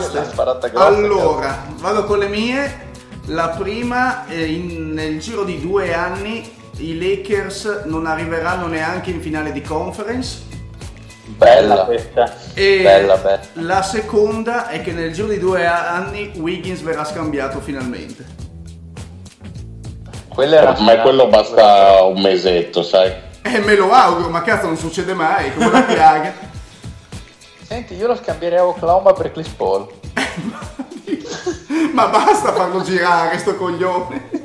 Star. 0.00 0.32
Allora, 0.74 1.64
vado 1.76 2.04
con 2.04 2.20
le 2.20 2.28
mie. 2.28 2.88
La 3.26 3.48
prima, 3.48 4.24
in, 4.28 4.92
nel 4.92 5.18
giro 5.18 5.44
di 5.44 5.60
due 5.60 5.92
anni 5.92 6.58
i 6.78 6.96
Lakers 6.96 7.82
non 7.86 8.06
arriveranno 8.06 8.66
neanche 8.66 9.10
in 9.10 9.20
finale 9.20 9.52
di 9.52 9.60
conference 9.60 10.48
Bella 11.40 11.84
questa. 11.86 12.36
E 12.52 12.82
bella, 12.82 13.16
bella. 13.16 13.40
La 13.54 13.82
seconda 13.82 14.68
è 14.68 14.82
che 14.82 14.92
nel 14.92 15.10
giro 15.14 15.28
di 15.28 15.38
due 15.38 15.66
anni 15.66 16.32
Wiggins 16.36 16.82
verrà 16.82 17.02
scambiato 17.02 17.60
finalmente. 17.60 18.26
Quella 20.28 20.56
era 20.56 20.76
Ma 20.80 20.98
quello 20.98 21.28
basta 21.28 22.02
un 22.02 22.20
mesetto, 22.20 22.82
sai? 22.82 23.10
Eh, 23.40 23.58
me 23.60 23.74
lo 23.74 23.90
auguro, 23.90 24.28
ma 24.28 24.42
cazzo 24.42 24.66
non 24.66 24.76
succede 24.76 25.14
mai, 25.14 25.50
come 25.54 25.66
una 25.66 25.82
piaga. 25.82 26.34
Senti, 27.66 27.94
io 27.94 28.06
lo 28.06 28.16
scambierei 28.16 28.58
a 28.58 28.66
Oklahoma 28.66 29.14
per 29.14 29.32
Chris 29.32 29.48
Paul. 29.48 29.88
ma 31.94 32.06
basta 32.08 32.52
farlo 32.52 32.82
girare, 32.82 33.38
sto 33.38 33.56
coglione. 33.56 34.39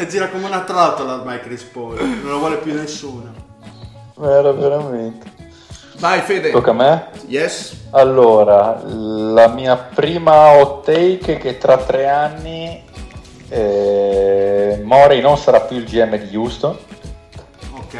E 0.00 0.06
gira 0.06 0.28
come 0.28 0.46
una 0.46 0.62
trottola 0.62 1.14
ormai 1.14 1.40
Chris 1.40 1.62
Paul, 1.62 1.98
non 1.98 2.30
lo 2.30 2.38
vuole 2.38 2.56
più 2.56 2.74
nessuno. 2.74 3.32
Vero, 4.16 4.52
veramente. 4.54 5.30
Vai 5.98 6.20
Fede. 6.20 6.50
Tocca 6.50 6.70
a 6.70 6.74
me? 6.74 7.08
Yes. 7.26 7.88
Allora, 7.90 8.80
la 8.84 9.48
mia 9.48 9.76
prima 9.76 10.52
hot 10.58 10.84
take 10.84 11.34
è 11.34 11.38
che 11.38 11.58
tra 11.58 11.76
tre 11.76 12.08
anni 12.08 12.82
eh, 13.48 14.80
Mori 14.82 15.20
non 15.20 15.36
sarà 15.36 15.60
più 15.60 15.76
il 15.76 15.84
GM 15.84 16.16
di 16.16 16.34
Houston. 16.34 16.78
Ok. 17.76 17.98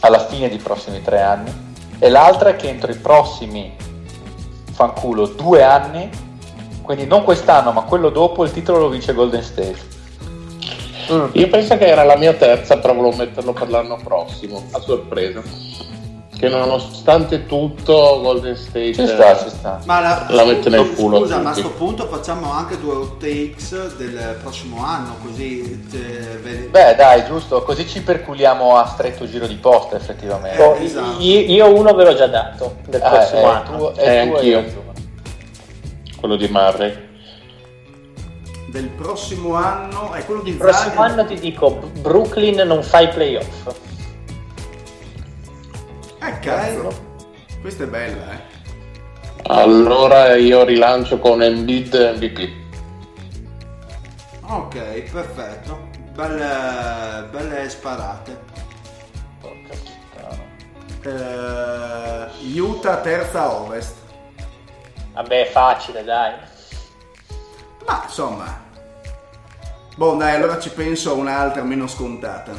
Alla 0.00 0.26
fine 0.26 0.50
dei 0.50 0.58
prossimi 0.58 1.00
tre 1.00 1.22
anni. 1.22 1.64
E 1.98 2.10
l'altra 2.10 2.50
è 2.50 2.56
che 2.56 2.68
entro 2.68 2.92
i 2.92 2.96
prossimi 2.96 3.74
fanculo 4.72 5.26
due 5.26 5.62
anni, 5.62 6.10
quindi 6.82 7.06
non 7.06 7.24
quest'anno 7.24 7.72
ma 7.72 7.82
quello 7.82 8.10
dopo, 8.10 8.44
il 8.44 8.52
titolo 8.52 8.80
lo 8.80 8.88
vince 8.90 9.14
Golden 9.14 9.42
State. 9.42 9.95
Mm. 11.12 11.26
Io 11.32 11.48
penso 11.48 11.76
che 11.76 11.86
era 11.86 12.02
la 12.02 12.16
mia 12.16 12.32
terza, 12.32 12.78
però 12.78 12.94
volevo 12.94 13.16
metterlo 13.16 13.52
per 13.52 13.68
l'anno 13.70 13.98
prossimo, 14.02 14.64
a 14.72 14.80
sorpresa. 14.80 15.42
Che 16.38 16.48
nonostante 16.50 17.46
tutto 17.46 18.20
Golden 18.20 18.54
State 18.56 18.92
ci 18.92 19.06
sta, 19.06 19.38
ci 19.38 19.48
sta. 19.48 19.80
Ma 19.86 20.00
la, 20.00 20.26
la 20.28 20.44
mette 20.44 20.68
nel 20.68 20.94
culo. 20.94 21.20
Scusa, 21.20 21.38
ma 21.38 21.48
a 21.48 21.52
questo 21.52 21.70
punto 21.70 22.06
facciamo 22.08 22.52
anche 22.52 22.78
due 22.78 23.16
takes 23.18 23.96
del 23.96 24.36
prossimo 24.42 24.84
anno, 24.84 25.16
così 25.22 25.86
te, 25.90 26.68
Beh, 26.68 26.94
dai, 26.94 27.24
giusto, 27.24 27.62
così 27.62 27.88
ci 27.88 28.02
perculiamo 28.02 28.76
a 28.76 28.84
stretto 28.86 29.26
giro 29.26 29.46
di 29.46 29.54
posta 29.54 29.96
effettivamente. 29.96 30.78
Eh, 30.78 30.84
esatto. 30.84 31.22
io, 31.22 31.40
io, 31.40 31.74
uno 31.74 31.94
ve 31.94 32.04
l'ho 32.04 32.14
già 32.14 32.26
dato 32.26 32.76
del 32.86 33.00
ah, 33.02 33.08
prossimo 33.08 33.40
eh, 33.40 33.44
anno. 33.44 33.92
Tu, 33.92 34.00
eh, 34.00 34.18
anch'io. 34.18 34.64
Quello 36.18 36.36
di 36.36 36.48
Murray 36.48 37.05
del 38.68 38.88
prossimo 38.88 39.54
anno 39.54 40.12
è 40.12 40.24
quello 40.24 40.42
di 40.42 40.50
Il 40.50 40.56
prossimo 40.56 41.02
Zagreb. 41.02 41.18
anno 41.18 41.24
ti 41.26 41.38
dico 41.38 41.70
Brooklyn 42.00 42.66
non 42.66 42.82
fa 42.82 43.00
i 43.00 43.08
playoff. 43.08 43.74
Eh 46.20 46.38
cazzo. 46.40 47.04
Questa 47.60 47.84
è 47.84 47.86
bella, 47.86 48.32
eh. 48.32 48.54
Allora 49.48 50.34
io 50.34 50.64
rilancio 50.64 51.18
con 51.18 51.42
Embiid 51.42 51.94
MVP. 52.16 52.64
Ok, 54.42 54.76
perfetto. 55.10 55.88
Belle, 56.12 57.26
belle 57.30 57.68
sparate. 57.68 58.54
Uh, 61.04 62.26
Utah 62.58 62.96
terza 62.96 63.52
ovest. 63.54 63.94
Vabbè, 65.12 65.48
facile, 65.52 66.02
dai. 66.02 66.32
Ma 67.86 68.02
insomma. 68.04 68.64
Boh, 69.96 70.14
dai, 70.14 70.34
allora 70.34 70.58
ci 70.58 70.70
penso 70.70 71.10
a 71.10 71.14
un'altra 71.14 71.62
meno 71.62 71.86
scontata. 71.86 72.52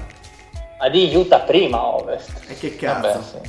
Ma 0.80 0.90
di 0.90 1.14
Utah 1.16 1.40
prima 1.40 1.84
ovest. 1.84 2.32
E 2.48 2.56
che 2.56 2.76
cazzo? 2.76 3.08
Vabbè, 3.08 3.48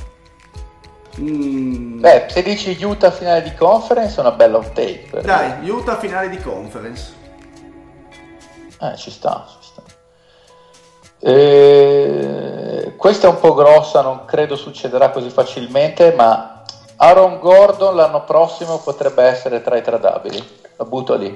sì. 1.15 1.21
mm. 1.21 1.99
Beh, 1.99 2.25
se 2.29 2.43
dici 2.43 2.77
Utah 2.83 3.11
finale 3.11 3.41
di 3.41 3.53
conference 3.55 4.17
è 4.17 4.19
una 4.19 4.31
bella 4.31 4.57
outtake. 4.57 5.21
Dai, 5.21 5.69
Utah 5.69 5.97
finale 5.97 6.29
di 6.29 6.37
conference. 6.37 7.13
Eh, 8.81 8.95
ci 8.95 9.11
sta, 9.11 9.45
ci 9.59 9.67
sta. 9.67 9.81
Eh, 11.21 12.93
questa 12.95 13.27
è 13.27 13.29
un 13.29 13.39
po' 13.39 13.53
grossa, 13.53 14.01
non 14.01 14.25
credo 14.25 14.55
succederà 14.55 15.09
così 15.09 15.29
facilmente, 15.29 16.13
ma 16.13 16.63
Aaron 16.95 17.39
Gordon 17.39 17.95
l'anno 17.95 18.23
prossimo 18.23 18.77
potrebbe 18.79 19.23
essere 19.23 19.61
tra 19.61 19.77
i 19.77 19.81
tradabili. 19.81 20.57
La 20.77 20.85
butto 20.85 21.15
lì. 21.15 21.35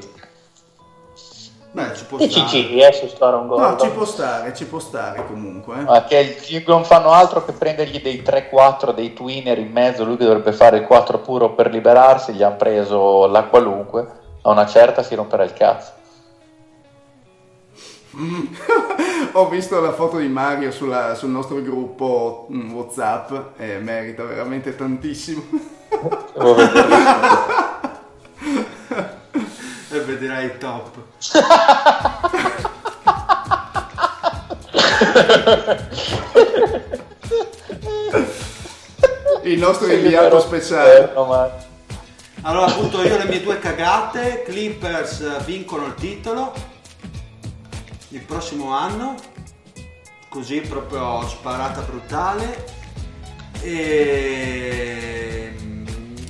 Beh, 1.73 1.95
ci 1.95 2.05
può 2.05 2.19
e 2.19 2.29
stare. 2.29 2.45
CG, 2.45 2.77
eh, 2.77 2.93
su 2.93 3.23
Aaron 3.23 3.47
Gordon. 3.47 3.71
No, 3.71 3.77
ci 3.79 3.89
può 3.89 4.05
stare, 4.05 4.53
ci 4.53 4.67
può 4.67 4.77
stare 4.77 5.25
comunque. 5.25 5.79
Eh. 5.79 5.83
Ma 5.83 6.03
che 6.03 6.63
non 6.67 6.85
fanno 6.85 7.09
altro 7.09 7.43
che 7.43 7.51
prendergli 7.51 7.99
dei 7.99 8.21
3-4, 8.21 8.93
dei 8.93 9.13
twinner 9.13 9.57
in 9.57 9.71
mezzo, 9.71 10.05
lui 10.05 10.17
che 10.17 10.25
dovrebbe 10.25 10.53
fare 10.53 10.77
il 10.77 10.85
4 10.85 11.17
puro 11.19 11.55
per 11.55 11.71
liberarsi, 11.71 12.33
gli 12.33 12.43
hanno 12.43 12.57
preso 12.57 13.25
la 13.25 13.45
qualunque, 13.45 14.07
a 14.43 14.51
una 14.51 14.67
certa 14.67 15.01
si 15.01 15.15
romperà 15.15 15.43
il 15.43 15.53
cazzo. 15.53 15.93
Ho 19.33 19.49
visto 19.49 19.81
la 19.81 19.93
foto 19.93 20.17
di 20.17 20.27
Mario 20.27 20.69
sulla, 20.69 21.15
sul 21.15 21.31
nostro 21.31 21.59
gruppo 21.59 22.45
mm, 22.51 22.71
WhatsApp 22.71 23.31
e 23.57 23.79
merita 23.79 24.23
veramente 24.25 24.75
tantissimo. 24.75 25.41
e 29.95 30.01
vedrai 30.01 30.45
il 30.45 30.57
top. 30.57 30.97
il 39.43 39.59
nostro 39.59 39.91
inviato 39.91 40.39
speciale. 40.39 41.13
Allora, 42.41 42.65
appunto, 42.65 43.01
io 43.01 43.17
le 43.17 43.25
mie 43.25 43.41
due 43.41 43.59
cagate. 43.59 44.43
Clippers 44.43 45.43
vincono 45.45 45.85
il 45.85 45.95
titolo 45.95 46.71
il 48.13 48.21
prossimo 48.21 48.71
anno, 48.71 49.15
così 50.29 50.61
proprio 50.61 51.27
sparata 51.27 51.81
brutale. 51.81 52.81
E 53.61 55.55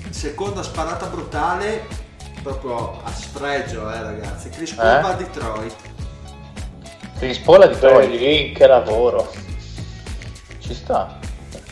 seconda 0.09 0.63
sparata 0.63 1.07
brutale, 1.07 1.85
proprio 2.43 3.01
a 3.03 3.11
sfregio, 3.11 3.89
eh 3.89 4.01
ragazzi. 4.01 4.49
Chris 4.49 4.73
Paul 4.73 4.97
eh? 4.97 5.01
va 5.01 5.07
a 5.07 5.13
Detroit. 5.13 5.75
Chris 7.17 7.37
Paul 7.39 7.61
a 7.61 7.67
Detroit? 7.67 8.09
Beh, 8.09 8.51
che 8.53 8.67
lavoro. 8.67 9.31
Ci 10.59 10.73
sta. 10.75 11.17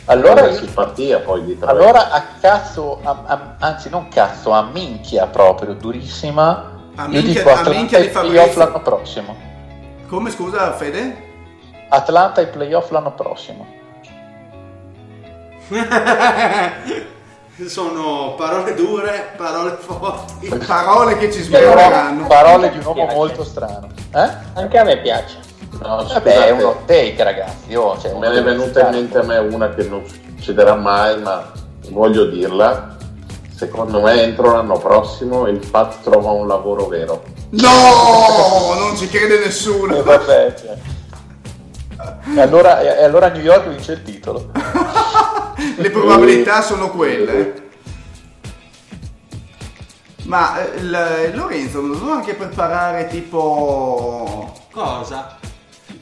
Allora, 0.05 0.51
simpatia 0.51 1.19
poi 1.19 1.45
di 1.45 1.57
Allora 1.61 2.09
a 2.09 2.23
cazzo, 2.39 2.99
a, 3.03 3.23
a, 3.25 3.55
anzi 3.59 3.89
non 3.89 4.07
cazzo, 4.07 4.51
a 4.51 4.63
minchia 4.63 5.27
proprio, 5.27 5.73
durissima. 5.73 6.79
A 6.95 7.07
minchia, 7.07 7.29
io 7.29 7.35
dico 7.35 7.51
a 7.51 7.69
minchia 7.69 7.99
di 7.99 8.07
playoff 8.07 8.55
l'anno 8.55 8.81
prossimo. 8.81 9.35
Come 10.07 10.31
scusa 10.31 10.73
Fede? 10.73 11.29
Atlanta 11.89 12.41
ai 12.41 12.47
playoff 12.47 12.89
l'anno 12.89 13.13
prossimo. 13.13 13.67
Sono 17.67 18.33
parole 18.35 18.73
dure, 18.73 19.33
parole 19.37 19.77
forti. 19.79 20.47
Parole 20.65 21.17
che 21.17 21.31
ci 21.31 21.41
sbaglieranno. 21.41 22.25
Parole 22.27 22.71
di 22.71 22.77
un 22.79 22.85
uomo 22.85 23.05
molto 23.05 23.43
strano. 23.43 23.87
Eh? 24.13 24.29
Anche 24.53 24.77
a 24.77 24.83
me 24.83 24.97
piace. 24.99 25.37
No, 25.81 26.03
Vabbè, 26.03 26.47
è 26.47 26.49
uno 26.51 26.81
take, 26.85 27.23
ragazzi. 27.23 27.73
Oh, 27.75 27.97
cioè, 27.99 28.13
me 28.13 28.29
ne 28.29 28.39
è 28.39 28.43
venuta 28.43 28.87
in 28.87 28.93
mente 28.93 29.17
a 29.17 29.23
me 29.23 29.37
una 29.37 29.69
che 29.69 29.83
non 29.83 30.03
succederà 30.05 30.75
mai, 30.75 31.19
ma 31.21 31.51
voglio 31.89 32.25
dirla. 32.25 32.95
Secondo 33.55 34.01
me 34.01 34.21
entro 34.23 34.51
l'anno 34.51 34.77
prossimo 34.77 35.47
il 35.47 35.65
Pat 35.69 36.01
trova 36.01 36.31
un 36.31 36.47
lavoro 36.47 36.87
vero. 36.87 37.23
No, 37.51 38.73
non 38.79 38.97
ci 38.97 39.07
crede 39.07 39.39
nessuno. 39.39 39.95
Eh, 39.99 40.01
vabbè, 40.01 40.53
cioè. 40.55 40.77
e, 42.35 42.41
allora, 42.41 42.81
e 42.81 43.03
allora 43.03 43.29
New 43.29 43.41
York 43.41 43.67
vince 43.67 43.93
il 43.93 44.03
titolo. 44.03 44.49
Le 45.81 45.89
probabilità 45.89 46.61
sono 46.61 46.91
quelle. 46.91 47.69
Ma 50.25 50.63
eh, 50.63 50.77
il, 50.77 51.31
Lorenzo 51.33 51.81
non 51.81 51.91
devo 51.91 52.11
anche 52.11 52.35
preparare 52.35 53.07
tipo... 53.07 54.53
Cosa? 54.71 55.39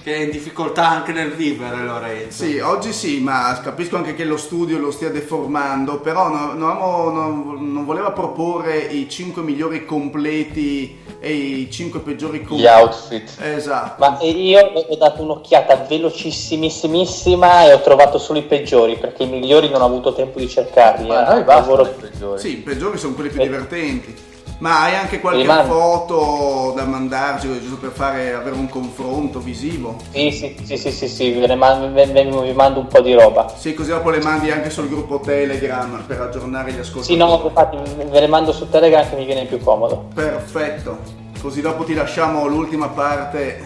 Che 0.10 0.16
è 0.16 0.20
in 0.22 0.32
difficoltà 0.32 0.90
anche 0.90 1.12
nel 1.12 1.34
vivere 1.34 1.84
Lorenzo. 1.84 2.44
Sì, 2.44 2.58
oggi 2.58 2.92
sì, 2.94 3.20
ma 3.20 3.60
capisco 3.62 3.96
anche 3.96 4.16
che 4.16 4.24
lo 4.24 4.38
studio 4.38 4.80
lo 4.80 4.90
stia 4.90 5.12
deformando, 5.12 6.00
però 6.00 6.30
non, 6.30 6.58
non, 6.58 7.72
non 7.72 7.86
voleva 7.86 8.12
proporre 8.12 8.80
i 8.80 9.08
5 9.08 9.44
migliori 9.44 9.86
completi 9.86 10.98
e 11.20 11.32
i 11.32 11.70
5 11.70 12.00
peggiori 12.00 12.40
completi. 12.40 12.64
Gli 12.64 12.66
outfit. 12.66 13.38
Esatto. 13.40 13.96
Ma 14.00 14.18
io 14.22 14.60
ho 14.60 14.96
dato 14.96 15.22
un'occhiata 15.22 15.86
velocissimissima 15.88 17.66
e 17.66 17.74
ho 17.74 17.82
trovato 17.82 18.18
solo 18.18 18.40
i 18.40 18.44
peggiori, 18.44 18.98
perché 18.98 19.24
i 19.24 19.28
migliori 19.28 19.70
non 19.70 19.82
ho 19.82 19.86
avuto 19.86 20.14
tempo 20.14 20.40
di 20.40 20.50
cercarli. 20.50 21.08
Ma 21.08 21.28
eh. 21.28 21.34
noi 21.34 21.44
basta 21.44 21.82
i 21.82 21.88
peggiori. 22.00 22.40
Sì, 22.40 22.52
i 22.54 22.58
peggiori 22.58 22.98
sono 22.98 23.14
quelli 23.14 23.30
più 23.30 23.42
e... 23.42 23.44
divertenti. 23.44 24.28
Ma 24.60 24.82
hai 24.82 24.96
anche 24.96 25.22
qualche 25.22 25.42
Rimane. 25.42 25.64
foto 25.64 26.74
da 26.76 26.84
mandarci 26.84 27.48
giusto 27.62 27.78
per 27.78 27.92
fare, 27.92 28.34
avere 28.34 28.56
un 28.56 28.68
confronto 28.68 29.40
visivo? 29.40 29.96
Sì, 30.12 30.32
sì, 30.32 30.58
sì, 30.64 30.76
sì, 30.76 30.92
sì, 30.92 31.08
sì 31.08 31.30
vi, 31.32 31.56
mando, 31.56 31.88
vi, 31.88 32.52
mando 32.54 32.82
un 32.82 32.88
po' 32.88 33.00
di 33.00 33.14
roba. 33.14 33.48
Sì, 33.56 33.74
così 33.74 33.92
dopo 33.92 34.10
le 34.10 34.22
mandi 34.22 34.52
anche 34.52 34.70
sul 34.70 34.90
gruppo 34.90 35.22
Telegram 35.22 36.04
per 36.06 36.20
aggiornare 36.20 36.74
gli 36.74 36.80
ascoltatori. 36.80 37.06
Sì, 37.06 37.16
no, 37.16 37.42
infatti 37.42 37.78
ve 37.96 38.20
le 38.20 38.28
mando 38.28 38.52
su 38.52 38.70
Telegram 38.70 39.10
che 39.10 39.16
mi 39.16 39.24
viene 39.24 39.46
più 39.46 39.64
comodo. 39.64 40.10
Perfetto, 40.14 40.98
così 41.42 41.62
dopo 41.62 41.86
ti 41.86 41.94
lasciamo 41.94 42.46
l'ultima 42.46 42.90
parte 42.90 43.66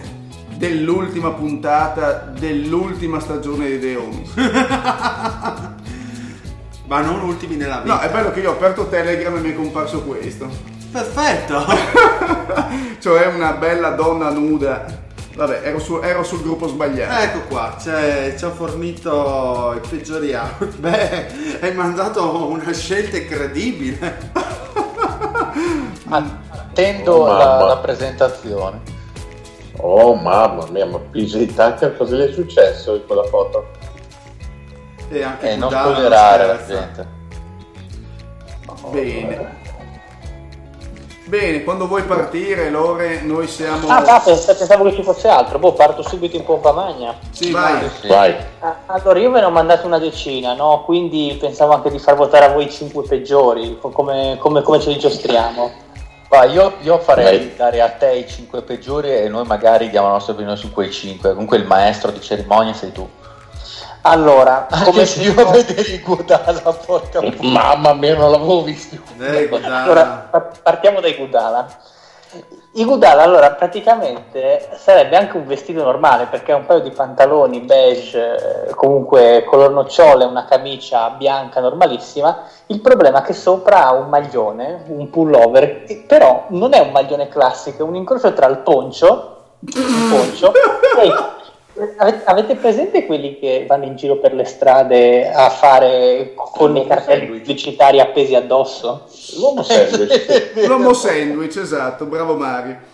dell'ultima 0.54 1.30
puntata 1.32 2.32
dell'ultima 2.38 3.18
stagione 3.18 3.68
di 3.68 3.80
The 3.80 3.96
Homies. 3.96 4.32
Ma 6.86 7.00
non 7.00 7.20
ultimi 7.22 7.56
nella 7.56 7.80
vita. 7.80 7.94
No, 7.94 8.00
è 8.00 8.08
bello 8.10 8.30
che 8.30 8.38
io 8.38 8.50
ho 8.50 8.52
aperto 8.52 8.86
Telegram 8.86 9.34
e 9.36 9.40
mi 9.40 9.50
è 9.50 9.54
comparso 9.56 10.02
questo. 10.02 10.48
Perfetto! 10.94 11.64
cioè 13.02 13.26
una 13.26 13.54
bella 13.54 13.90
donna 13.90 14.30
nuda. 14.30 14.84
Vabbè, 15.34 15.62
ero, 15.64 15.80
su, 15.80 15.98
ero 16.00 16.22
sul 16.22 16.40
gruppo 16.40 16.68
sbagliato. 16.68 17.20
Ecco 17.20 17.40
qua, 17.48 17.76
cioè, 17.80 18.32
ci 18.38 18.44
ha 18.44 18.50
fornito 18.50 19.74
i 19.74 19.88
peggiori 19.88 20.32
out. 20.34 20.68
Beh, 20.78 21.58
hai 21.62 21.74
mandato 21.74 22.46
una 22.46 22.72
scelta 22.72 23.16
incredibile. 23.16 24.30
Attendo 26.10 27.12
oh, 27.12 27.26
la, 27.26 27.64
la, 27.64 27.76
presentazione. 27.78 28.80
Oh 29.78 30.14
mamma 30.14 30.68
mia, 30.70 30.86
ma 30.86 31.00
PJ 31.00 31.54
Tucker 31.56 31.96
cosa 31.96 32.14
le 32.14 32.28
è 32.28 32.32
successo 32.32 32.94
in 32.94 33.04
quella 33.04 33.24
foto? 33.24 33.66
E 35.08 35.22
anche 35.24 35.50
eh, 35.50 35.56
non 35.56 35.72
spoilerare 35.72 36.46
la 36.46 36.64
gente. 36.64 37.08
Bene. 38.92 39.63
Bene, 41.26 41.64
quando 41.64 41.86
vuoi 41.86 42.02
partire, 42.02 42.68
Lore, 42.68 43.22
noi 43.22 43.46
siamo. 43.46 43.88
Ah, 43.88 44.20
pensavo 44.22 44.84
che 44.84 44.94
ci 44.94 45.02
fosse 45.02 45.26
altro. 45.26 45.58
Boh, 45.58 45.72
parto 45.72 46.02
subito 46.02 46.36
in 46.36 46.44
pompa 46.44 46.72
magna. 46.72 47.16
Sì, 47.30 47.50
vai. 47.50 47.88
Sì. 47.98 48.08
vai. 48.08 48.36
Ah, 48.60 48.80
allora, 48.86 49.18
io 49.18 49.30
ve 49.30 49.40
ne 49.40 49.46
ho 49.46 49.50
mandato 49.50 49.86
una 49.86 49.98
decina, 49.98 50.52
no? 50.52 50.82
Quindi 50.84 51.34
pensavo 51.40 51.72
anche 51.72 51.90
di 51.90 51.98
far 51.98 52.14
votare 52.14 52.44
a 52.44 52.52
voi 52.52 52.66
i 52.66 52.70
cinque 52.70 53.04
peggiori. 53.04 53.78
Come, 53.80 54.36
come, 54.38 54.60
come 54.60 54.80
ce 54.80 54.90
li 54.90 54.98
giostriamo? 54.98 55.72
Va, 56.28 56.44
io, 56.44 56.74
io, 56.82 56.98
farei 56.98 57.38
vai. 57.38 57.56
dare 57.56 57.80
a 57.80 57.88
te 57.88 58.12
i 58.12 58.28
cinque 58.28 58.60
peggiori 58.60 59.16
e 59.16 59.28
noi 59.28 59.46
magari 59.46 59.88
diamo 59.88 60.08
la 60.08 60.14
nostra 60.14 60.34
opinione 60.34 60.58
su 60.58 60.70
quei 60.72 60.92
cinque. 60.92 61.30
Comunque, 61.30 61.56
il 61.56 61.64
maestro 61.64 62.10
di 62.10 62.20
cerimonia 62.20 62.74
sei 62.74 62.92
tu. 62.92 63.08
Allora, 64.06 64.66
come 64.84 65.06
se 65.06 65.22
io 65.22 65.34
vedevi 65.50 66.00
Gudala, 66.00 66.60
porca 66.84 67.22
Mamma 67.40 67.94
mia, 67.94 68.14
non 68.14 68.32
l'avevo 68.32 68.62
visto. 68.62 68.96
Eh, 69.18 69.48
allora, 69.62 70.28
partiamo 70.62 71.00
dai 71.00 71.14
Gudala. 71.14 71.66
I 72.72 72.84
Gudala, 72.84 73.22
allora, 73.22 73.52
praticamente 73.52 74.68
sarebbe 74.76 75.16
anche 75.16 75.38
un 75.38 75.46
vestito 75.46 75.82
normale 75.82 76.26
perché 76.26 76.52
è 76.52 76.54
un 76.54 76.66
paio 76.66 76.80
di 76.80 76.90
pantaloni 76.90 77.60
beige, 77.60 78.66
eh, 78.66 78.74
comunque 78.74 79.42
color 79.46 79.70
nocciole, 79.70 80.26
una 80.26 80.44
camicia 80.44 81.08
bianca 81.10 81.60
normalissima. 81.60 82.42
Il 82.66 82.82
problema 82.82 83.22
è 83.22 83.24
che 83.24 83.32
sopra 83.32 83.86
ha 83.86 83.92
un 83.92 84.10
maglione, 84.10 84.84
un 84.88 85.08
pullover, 85.08 86.04
però 86.06 86.44
non 86.48 86.74
è 86.74 86.80
un 86.80 86.90
maglione 86.90 87.28
classico, 87.28 87.78
è 87.78 87.86
un 87.86 87.94
incrocio 87.94 88.34
tra 88.34 88.48
il 88.48 88.58
poncio, 88.58 89.36
il 89.60 90.08
poncio 90.10 90.52
e 91.00 91.42
Avete 92.26 92.54
presente 92.54 93.04
quelli 93.04 93.36
che 93.40 93.64
vanno 93.66 93.84
in 93.84 93.96
giro 93.96 94.18
per 94.18 94.32
le 94.32 94.44
strade 94.44 95.32
a 95.32 95.50
fare 95.50 96.32
con 96.34 96.76
i 96.76 96.86
cartelli 96.86 97.26
pubblicitari 97.26 97.98
appesi 97.98 98.36
addosso? 98.36 99.06
L'uomo 99.38 99.64
sandwich. 99.64 100.52
L'uomo 100.66 100.92
sandwich, 100.92 101.56
esatto, 101.56 102.04
bravo 102.04 102.36
Mario. 102.36 102.92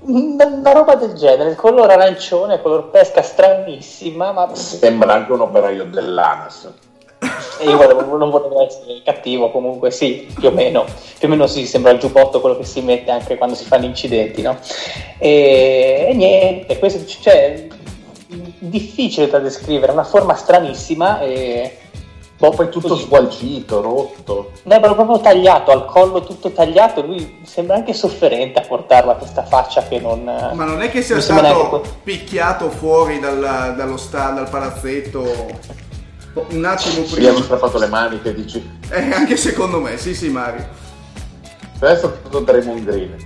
Una 0.00 0.72
roba 0.72 0.96
del 0.96 1.12
genere, 1.12 1.54
color 1.54 1.90
arancione, 1.90 2.60
color 2.60 2.90
pesca 2.90 3.22
stranissima, 3.22 4.32
ma... 4.32 4.52
Sembra 4.52 5.12
anche 5.14 5.30
un 5.30 5.42
operaio 5.42 5.84
dell'ANAS. 5.84 6.70
E 7.60 7.64
io 7.64 7.76
volevo, 7.76 8.16
non 8.16 8.30
volevo 8.30 8.66
essere 8.66 9.00
cattivo, 9.04 9.52
comunque 9.52 9.92
sì, 9.92 10.26
più 10.36 10.48
o 10.48 10.50
meno, 10.50 10.84
più 11.18 11.28
o 11.28 11.30
meno 11.30 11.46
sì, 11.46 11.66
sembra 11.66 11.92
il 11.92 12.00
giubbotto 12.00 12.40
quello 12.40 12.56
che 12.56 12.64
si 12.64 12.80
mette 12.80 13.12
anche 13.12 13.38
quando 13.38 13.54
si 13.54 13.64
fanno 13.64 13.84
incidenti, 13.84 14.42
no? 14.42 14.58
E, 15.18 16.06
e 16.08 16.14
niente, 16.14 16.80
questo, 16.80 17.06
cioè, 17.06 17.68
difficile 18.58 19.28
da 19.28 19.38
descrivere, 19.38 19.92
una 19.92 20.04
forma 20.04 20.34
stranissima 20.34 21.20
e 21.20 21.78
boh, 22.38 22.50
poi 22.50 22.68
tutto 22.68 22.96
sgualcito, 22.96 23.80
rotto. 23.80 24.52
No, 24.64 24.80
proprio 24.80 25.20
tagliato, 25.20 25.70
al 25.70 25.84
collo 25.84 26.22
tutto 26.22 26.50
tagliato, 26.50 27.02
lui 27.02 27.40
sembra 27.44 27.76
anche 27.76 27.92
sofferente 27.92 28.60
a 28.60 28.66
portarla 28.66 29.14
questa 29.14 29.44
faccia 29.44 29.82
che 29.82 30.00
non... 30.00 30.24
Ma 30.24 30.64
non 30.64 30.82
è 30.82 30.90
che 30.90 31.02
sia 31.02 31.20
stato 31.20 31.40
neanche... 31.40 31.80
picchiato 32.02 32.70
fuori 32.70 33.20
dal, 33.20 33.74
dallo 33.76 33.96
sta, 33.96 34.30
dal 34.30 34.48
palazzetto 34.48 35.80
un 36.34 36.64
attimo 36.64 37.02
prima. 37.02 37.20
Gli 37.20 37.26
hanno 37.26 37.42
strappato 37.42 37.78
le 37.78 37.86
maniche, 37.88 38.34
dici? 38.34 38.78
Eh, 38.90 39.12
anche 39.12 39.36
secondo 39.36 39.80
me, 39.80 39.96
sì 39.98 40.14
sì 40.14 40.28
Mario. 40.30 40.66
Adesso 41.78 42.06
è 42.06 42.22
tutto 42.22 42.40
Draymond 42.40 42.84
Green. 42.84 43.16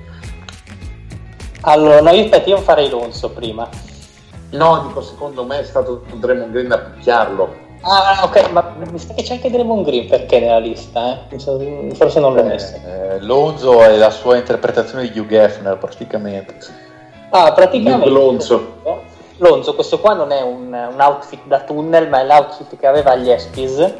Allora, 1.62 2.00
no, 2.00 2.10
io 2.10 2.24
aspetta, 2.24 2.50
io 2.50 2.58
farei 2.58 2.88
Lonzo 2.88 3.30
prima. 3.30 3.68
No, 4.50 4.84
dico, 4.86 5.02
secondo 5.02 5.44
me 5.44 5.60
è 5.60 5.64
stato 5.64 6.02
Draymond 6.14 6.52
Green 6.52 6.72
a 6.72 6.78
picchiarlo. 6.78 7.64
Ah, 7.82 8.20
ok, 8.24 8.50
ma 8.50 8.74
mi 8.90 8.98
sa 8.98 9.14
che 9.14 9.22
c'è 9.22 9.34
anche 9.34 9.50
Draymond 9.50 9.84
Green 9.84 10.08
perché 10.08 10.40
nella 10.40 10.58
lista, 10.58 11.20
eh? 11.28 11.38
Forse 11.94 12.20
non 12.20 12.34
l'ho 12.34 12.40
eh, 12.40 12.44
messo. 12.44 12.74
Eh, 12.84 13.20
Lonzo 13.20 13.82
è 13.82 13.96
la 13.96 14.10
sua 14.10 14.36
interpretazione 14.36 15.08
di 15.08 15.18
Hugh 15.18 15.28
Geffner, 15.28 15.76
praticamente. 15.78 16.56
Ah, 17.30 17.52
praticamente. 17.52 18.08
Lonzo. 18.08 18.74
Lonzo, 19.38 19.74
questo 19.74 20.00
qua 20.00 20.14
non 20.14 20.32
è 20.32 20.40
un, 20.40 20.72
un, 20.72 21.00
outfit 21.00 21.46
da 21.46 21.60
tunnel, 21.60 22.08
ma 22.08 22.20
è 22.20 22.24
l'outfit 22.24 22.78
che 22.78 22.86
aveva 22.86 23.12
agli 23.12 23.30
Espies, 23.30 23.94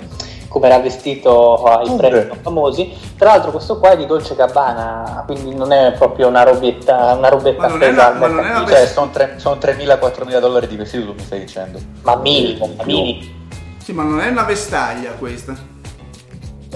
come 0.57 0.69
era 0.69 0.79
vestito 0.79 1.65
ai 1.65 1.87
oh, 1.87 1.97
premi 1.97 2.31
famosi. 2.41 2.91
Tra 3.19 3.33
l'altro 3.33 3.51
questo 3.51 3.79
qua 3.79 3.91
è 3.91 3.97
di 3.99 4.07
Dolce 4.07 4.35
Gabbana, 4.35 5.23
quindi 5.27 5.55
non 5.55 5.71
è 5.71 5.93
proprio 5.93 6.29
una 6.29 6.45
robetta, 6.45 7.13
una 7.13 7.29
robetta 7.29 7.67
al 7.67 7.77
mercatino. 7.77 8.67
Cioè, 8.67 8.87
sono, 8.87 9.11
sono 9.37 9.57
3.000-4.000 9.57 10.41
dollari 10.41 10.67
di 10.67 10.77
vestito, 10.77 11.09
tu 11.09 11.13
mi 11.13 11.21
stai 11.21 11.41
dicendo? 11.41 11.79
Ma 12.01 12.17
minimo, 12.17 12.71
ma 12.75 12.85
minimo. 12.85 13.23
Sì, 13.83 13.93
ma 13.93 14.03
non 14.03 14.19
è 14.21 14.29
una 14.29 14.45
vestaglia 14.45 15.11
questa. 15.11 15.55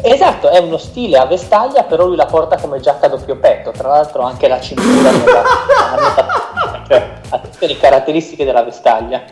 Esatto, 0.03 0.51
è 0.51 0.59
uno 0.59 0.77
stile 0.77 1.17
a 1.17 1.25
vestaglia, 1.25 1.85
però 1.85 2.05
lui 2.05 2.17
la 2.17 2.27
porta 2.27 2.59
come 2.59 2.81
giacca 2.81 3.07
a 3.07 3.09
doppio 3.09 3.37
petto. 3.37 3.71
Tra 3.71 3.89
l'altro 3.89 4.21
anche 4.23 4.47
la 4.47 4.61
cintura 4.61 5.11
cioè, 6.87 7.13
ha 7.31 7.39
tutte 7.39 7.67
le 7.67 7.79
caratteristiche 7.79 8.45
della 8.45 8.63
vestaglia. 8.63 9.23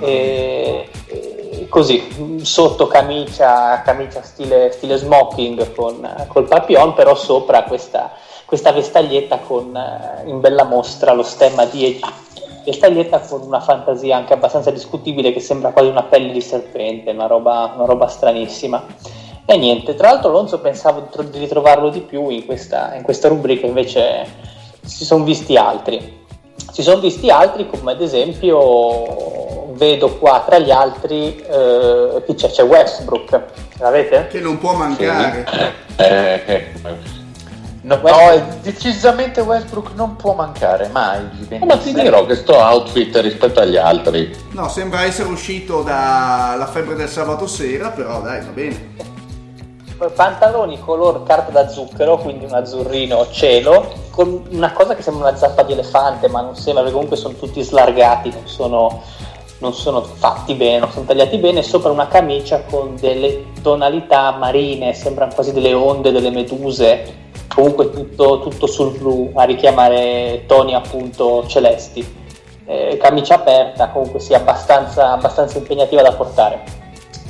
E, 0.00 0.88
e 1.06 1.66
così, 1.68 2.40
sotto 2.42 2.86
camicia, 2.86 3.82
camicia 3.82 4.22
stile, 4.22 4.70
stile 4.72 4.96
smoking 4.96 5.74
con, 5.74 6.26
col 6.28 6.44
papillon, 6.46 6.94
però 6.94 7.14
sopra 7.14 7.64
questa, 7.64 8.12
questa 8.44 8.72
vestaglietta 8.72 9.38
con 9.38 9.78
in 10.26 10.40
bella 10.40 10.64
mostra 10.64 11.12
lo 11.12 11.22
stemma 11.22 11.64
di 11.64 11.84
Egitto 11.84 12.24
vestaglietta 12.64 13.20
con 13.20 13.42
una 13.42 13.60
fantasia 13.60 14.16
anche 14.16 14.32
abbastanza 14.32 14.70
discutibile 14.70 15.32
che 15.32 15.40
sembra 15.40 15.70
quasi 15.70 15.88
una 15.88 16.04
pelle 16.04 16.32
di 16.32 16.40
serpente, 16.40 17.10
una 17.10 17.26
roba, 17.26 17.72
una 17.76 17.84
roba 17.84 18.06
stranissima. 18.06 18.84
E 19.44 19.58
niente, 19.58 19.94
tra 19.94 20.10
l'altro 20.10 20.30
Alonso 20.30 20.60
pensavo 20.60 21.08
di 21.30 21.38
ritrovarlo 21.38 21.90
di 21.90 22.00
più 22.00 22.30
in 22.30 22.46
questa, 22.46 22.94
in 22.94 23.02
questa 23.02 23.28
rubrica, 23.28 23.66
invece 23.66 24.26
si 24.82 25.04
sono 25.04 25.24
visti 25.24 25.56
altri. 25.56 26.22
Si 26.72 26.82
sono 26.82 27.00
visti 27.00 27.30
altri 27.30 27.68
come 27.68 27.92
ad 27.92 28.00
esempio 28.00 29.63
vedo 29.74 30.16
qua 30.16 30.42
tra 30.46 30.58
gli 30.58 30.70
altri 30.70 31.36
eh, 31.36 32.22
chi 32.26 32.34
c'è? 32.34 32.50
C'è 32.50 32.62
Westbrook, 32.62 33.40
l'avete? 33.78 34.28
Che 34.28 34.40
non 34.40 34.58
può 34.58 34.74
mancare. 34.74 35.46
Sì. 35.48 36.02
Eh, 36.02 36.42
eh, 36.46 37.22
No, 37.84 38.00
no, 38.02 38.42
decisamente 38.62 39.42
Westbrook 39.42 39.90
non 39.94 40.16
può 40.16 40.32
mancare 40.32 40.88
mai. 40.88 41.20
Ma 41.66 41.76
ti 41.76 41.92
dirò 41.92 42.24
che 42.24 42.34
sto 42.34 42.54
outfit 42.56 43.14
rispetto 43.18 43.60
agli 43.60 43.76
altri. 43.76 44.34
No, 44.52 44.68
sembra 44.70 45.04
essere 45.04 45.28
uscito 45.28 45.82
dalla 45.82 46.66
febbre 46.72 46.94
del 46.94 47.10
sabato 47.10 47.46
sera, 47.46 47.90
però 47.90 48.22
dai, 48.22 48.40
va 48.40 48.50
bene. 48.52 49.12
Pantaloni 50.14 50.80
color 50.80 51.24
carta 51.24 51.50
da 51.50 51.68
zucchero, 51.68 52.16
quindi 52.16 52.46
un 52.46 52.54
azzurrino 52.54 53.28
cielo, 53.30 53.92
con 54.10 54.44
una 54.50 54.72
cosa 54.72 54.94
che 54.94 55.02
sembra 55.02 55.28
una 55.28 55.36
zappa 55.36 55.62
di 55.62 55.72
elefante, 55.72 56.28
ma 56.28 56.40
non 56.40 56.56
sembra, 56.56 56.80
perché 56.82 56.94
comunque 56.94 57.18
sono 57.18 57.34
tutti 57.34 57.62
slargati, 57.62 58.30
non 58.30 58.46
sono, 58.46 59.02
non 59.58 59.72
sono 59.72 60.02
fatti 60.02 60.54
bene, 60.54 60.78
non 60.78 60.90
sono 60.90 61.06
tagliati 61.06 61.38
bene, 61.38 61.62
sopra 61.62 61.90
una 61.90 62.08
camicia 62.08 62.62
con 62.62 62.96
delle 62.98 63.52
tonalità 63.62 64.32
marine, 64.32 64.92
sembrano 64.94 65.32
quasi 65.34 65.52
delle 65.52 65.72
onde, 65.72 66.12
delle 66.12 66.30
meduse 66.30 67.22
comunque 67.54 67.90
tutto, 67.90 68.40
tutto, 68.40 68.66
sul 68.66 68.98
blu 68.98 69.30
a 69.34 69.44
richiamare 69.44 70.42
toni 70.46 70.74
appunto 70.74 71.46
celesti. 71.46 72.22
Eh, 72.66 72.96
camicia 72.96 73.34
aperta, 73.34 73.90
comunque 73.90 74.18
sia 74.18 74.38
abbastanza, 74.38 75.12
abbastanza 75.12 75.58
impegnativa 75.58 76.02
da 76.02 76.12
portare. 76.12 76.62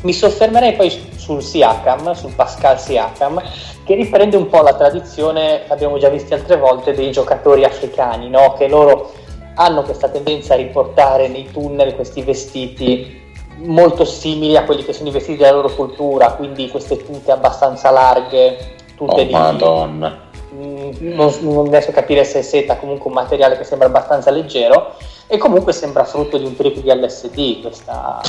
Mi 0.03 0.13
soffermerei 0.13 0.75
poi 0.75 0.91
sul 1.17 1.43
Siakam, 1.43 2.13
sul 2.13 2.33
Pascal 2.35 2.79
Siakam, 2.79 3.43
che 3.85 3.95
riprende 3.95 4.37
un 4.37 4.49
po' 4.49 4.63
la 4.63 4.75
tradizione, 4.75 5.63
abbiamo 5.69 5.99
già 5.99 6.09
visto 6.09 6.35
altre 6.35 6.57
volte, 6.57 6.95
dei 6.95 7.11
giocatori 7.11 7.65
africani, 7.65 8.29
no? 8.29 8.55
che 8.55 8.69
loro 8.69 9.13
hanno 9.55 9.83
questa 9.83 10.09
tendenza 10.09 10.55
a 10.55 10.57
riportare 10.57 11.29
nei 11.29 11.51
tunnel 11.51 11.95
questi 11.95 12.23
vestiti 12.23 13.23
molto 13.59 14.05
simili 14.05 14.57
a 14.57 14.65
quelli 14.65 14.85
che 14.85 14.93
sono 14.93 15.09
i 15.09 15.13
vestiti 15.13 15.39
della 15.39 15.53
loro 15.53 15.75
cultura, 15.75 16.33
quindi 16.33 16.69
queste 16.69 17.05
tute 17.05 17.31
abbastanza 17.31 17.91
larghe, 17.91 18.75
tutte 18.97 19.21
oh, 19.21 19.25
di... 19.25 19.33
Madonna. 19.33 20.23
Mm, 20.55 20.91
non, 21.15 21.35
non, 21.41 21.71
riesco 21.71 21.91
a 21.91 21.95
capire 21.95 22.25
se 22.25 22.41
è 22.41 22.43
seta, 22.43 22.77
comunque 22.77 23.09
un 23.09 23.15
materiale 23.15 23.57
che 23.57 23.65
sembra 23.65 23.89
abbastanza 23.89 24.31
leggero 24.31 24.95
e 25.27 25.39
comunque 25.39 25.73
sembra 25.73 26.05
frutto 26.05 26.39
di 26.39 26.45
un 26.45 26.55
trip 26.55 26.81
di 26.81 26.89
LSD 26.89 27.61
questa, 27.61 28.21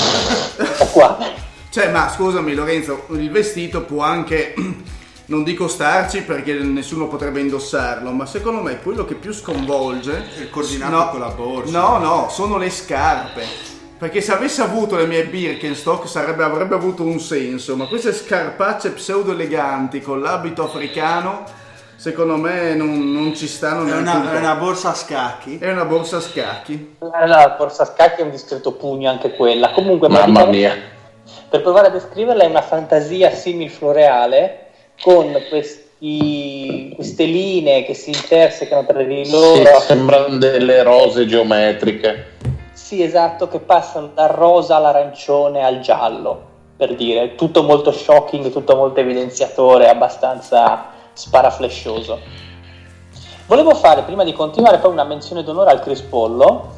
questa 0.56 0.88
qua. 0.88 1.18
Cioè, 1.70 1.90
ma 1.90 2.10
scusami 2.10 2.54
Lorenzo, 2.54 3.04
il 3.10 3.30
vestito 3.30 3.84
può 3.84 4.02
anche 4.02 4.54
non 5.28 5.44
dico 5.44 5.68
starci 5.68 6.22
perché 6.24 6.54
nessuno 6.54 7.08
potrebbe 7.08 7.40
indossarlo, 7.40 8.12
ma 8.12 8.26
secondo 8.26 8.62
me 8.62 8.80
quello 8.82 9.06
che 9.06 9.16
più 9.16 9.34
sconvolge 9.34 10.18
è 10.38 10.42
il 10.42 10.50
coordinato 10.50 10.96
no, 10.96 11.10
con 11.10 11.20
la 11.20 11.30
borsa. 11.30 11.80
No, 11.80 11.98
no, 11.98 12.30
sono 12.30 12.58
le 12.58 12.70
scarpe. 12.70 13.74
Perché 13.98 14.22
se 14.22 14.34
avesse 14.34 14.62
avuto 14.62 14.98
le 14.98 15.08
mie 15.08 15.26
Birkenstock 15.26 16.08
sarebbe, 16.08 16.44
avrebbe 16.44 16.76
avuto 16.76 17.04
un 17.04 17.20
senso, 17.20 17.76
ma 17.76 17.88
queste 17.88 18.14
scarpacce 18.14 18.92
pseudo 18.92 19.32
eleganti 19.32 20.02
con 20.02 20.22
l'abito 20.22 20.64
africano, 20.66 21.44
secondo 21.96 22.36
me 22.36 22.76
non, 22.76 23.12
non 23.12 23.34
ci 23.34 23.48
stanno 23.48 23.88
è 23.88 23.96
una, 23.96 24.34
è 24.34 24.38
una 24.38 24.56
borsa 24.56 24.90
a 24.90 24.94
scacchi? 24.94 25.58
È 25.58 25.72
una 25.72 25.86
borsa 25.86 26.18
a 26.18 26.22
scacchi. 26.22 26.98
La, 27.00 27.26
la 27.26 27.56
borsa 27.58 27.84
a 27.84 27.86
scacchi 27.86 28.22
è 28.22 28.24
un 28.26 28.32
discreto 28.32 28.74
pugno 28.74 29.10
anche 29.10 29.34
quella. 29.34 29.72
Comunque, 29.72 30.10
mamma 30.10 30.46
mia. 30.46 30.76
Per 31.50 31.62
provare 31.62 31.88
a 31.88 31.92
descriverla 31.92 32.44
è 32.44 32.48
una 32.48 32.62
fantasia 32.62 33.32
simil 33.32 33.72
floreale 33.72 34.65
con 35.02 35.36
questi, 35.50 36.92
queste 36.96 37.26
linee 37.26 37.84
che 37.84 37.94
si 37.94 38.10
intersecano 38.12 38.86
tra 38.86 39.04
di 39.04 39.30
loro. 39.30 39.80
Sì, 39.80 39.86
sembrano 39.86 40.38
delle 40.38 40.84
rose 40.84 41.26
geometriche. 41.26 42.34
Sì, 42.72 43.02
esatto, 43.02 43.48
che 43.48 43.60
passano 43.60 44.12
dal 44.14 44.30
rosa 44.30 44.76
all'arancione 44.76 45.64
al 45.64 45.80
giallo, 45.80 46.42
per 46.78 46.96
dire, 46.96 47.36
tutto 47.36 47.64
molto 47.64 47.92
shocking, 47.92 48.52
tutto 48.52 48.76
molto 48.76 49.00
evidenziatore, 49.00 49.88
abbastanza 49.90 50.92
sparaflescioso. 51.14 52.20
Volevo 53.48 53.74
fare, 53.76 54.02
prima 54.04 54.24
di 54.24 54.34
continuare, 54.34 54.80
poi 54.80 54.92
una 54.92 55.04
menzione 55.04 55.44
d'onore 55.44 55.72
al 55.72 55.82
Crispollo, 55.82 56.74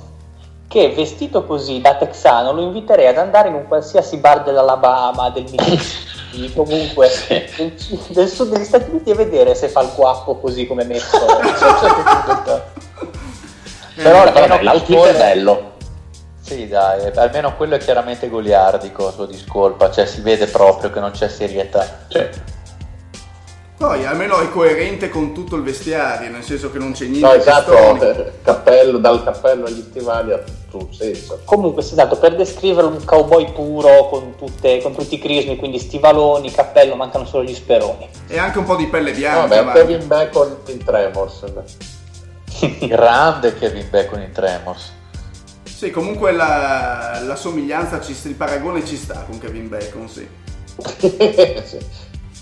che 0.68 0.94
vestito 0.94 1.46
così 1.46 1.80
da 1.80 1.96
texano 1.96 2.52
lo 2.52 2.62
inviterei 2.62 3.08
ad 3.08 3.18
andare 3.18 3.48
in 3.48 3.56
un 3.56 3.68
qualsiasi 3.68 4.18
bar 4.18 4.44
dell'Alabama, 4.44 5.30
del 5.30 5.46
Mississippi, 5.50 6.54
comunque 6.54 7.10
del, 7.58 7.74
del, 8.10 8.28
sud 8.28 8.52
degli 8.52 8.66
Stati 8.66 8.90
Uniti 8.90 9.12
e 9.12 9.16
vedere 9.16 9.56
se 9.56 9.70
fa 9.70 9.82
il 9.82 9.92
guappo 9.96 10.36
così 10.38 10.68
come 10.68 10.84
messo. 10.84 11.18
Però 13.96 14.22
almeno 14.22 14.62
l'outfit 14.62 15.06
è 15.06 15.18
bello. 15.18 15.76
Sì, 16.42 16.68
dai, 16.68 17.12
almeno 17.16 17.56
quello 17.56 17.76
è 17.76 17.78
chiaramente 17.78 18.30
goliardico 18.30 19.08
a 19.08 19.12
sua 19.12 19.26
discolpa, 19.26 19.92
cioè 19.92 20.06
si 20.06 20.22
vede 20.22 20.48
proprio 20.48 20.90
che 20.92 21.00
non 21.00 21.12
c'è 21.12 21.28
serietà. 21.28 22.06
Cioè, 22.08 22.30
Poi 23.78 24.06
almeno 24.06 24.40
è 24.40 24.50
coerente 24.50 25.10
con 25.10 25.34
tutto 25.34 25.58
il 25.58 25.64
vestiario, 25.64 26.30
nel 26.30 26.44
senso 26.44 26.72
che 26.72 26.78
non 26.78 26.94
c'è 26.94 27.06
niente. 27.06 27.28
No, 27.28 27.34
esatto, 27.34 27.98
cappello, 28.44 28.98
dal 28.98 29.24
cappello 29.26 29.66
agli 29.66 29.84
stivali 29.90 30.32
ha 30.32 30.42
tutto 30.78 30.86
un 30.86 30.94
senso. 30.94 31.42
Comunque, 31.44 31.82
esatto, 31.82 32.18
per 32.18 32.36
descriverlo 32.36 32.90
un 32.90 33.04
cowboy 33.04 33.52
puro 33.52 34.08
con, 34.10 34.36
tutte, 34.36 34.82
con 34.82 34.94
tutti 34.94 35.16
i 35.16 35.20
crismi, 35.20 35.58
quindi 35.58 35.80
stivaloni, 35.80 36.52
cappello, 36.52 36.96
mancano 36.96 37.26
solo 37.26 37.44
gli 37.44 37.54
speroni. 37.54 38.08
E 38.28 38.38
anche 38.38 38.60
un 38.60 38.66
po' 38.66 38.76
di 38.76 38.88
pelle 38.88 39.12
bianca. 39.12 39.64
Vabbè, 39.64 39.80
Kevin 39.80 40.08
Bacon 40.08 40.58
in 40.68 40.84
Tremors. 40.84 41.44
Grande 42.88 43.58
Kevin 43.58 43.88
Bacon 43.90 44.22
in 44.22 44.32
Tremors. 44.32 44.92
Sì, 45.64 45.92
comunque 45.92 46.32
la, 46.32 47.22
la 47.24 47.36
somiglianza, 47.36 48.02
ci, 48.02 48.16
il 48.24 48.36
paragone 48.36 48.84
ci 48.86 48.98
sta 48.98 49.26
con 49.28 49.38
Kevin 49.38 49.70
Bacon, 49.70 50.10
sì. 50.10 50.28
sì. 50.78 51.78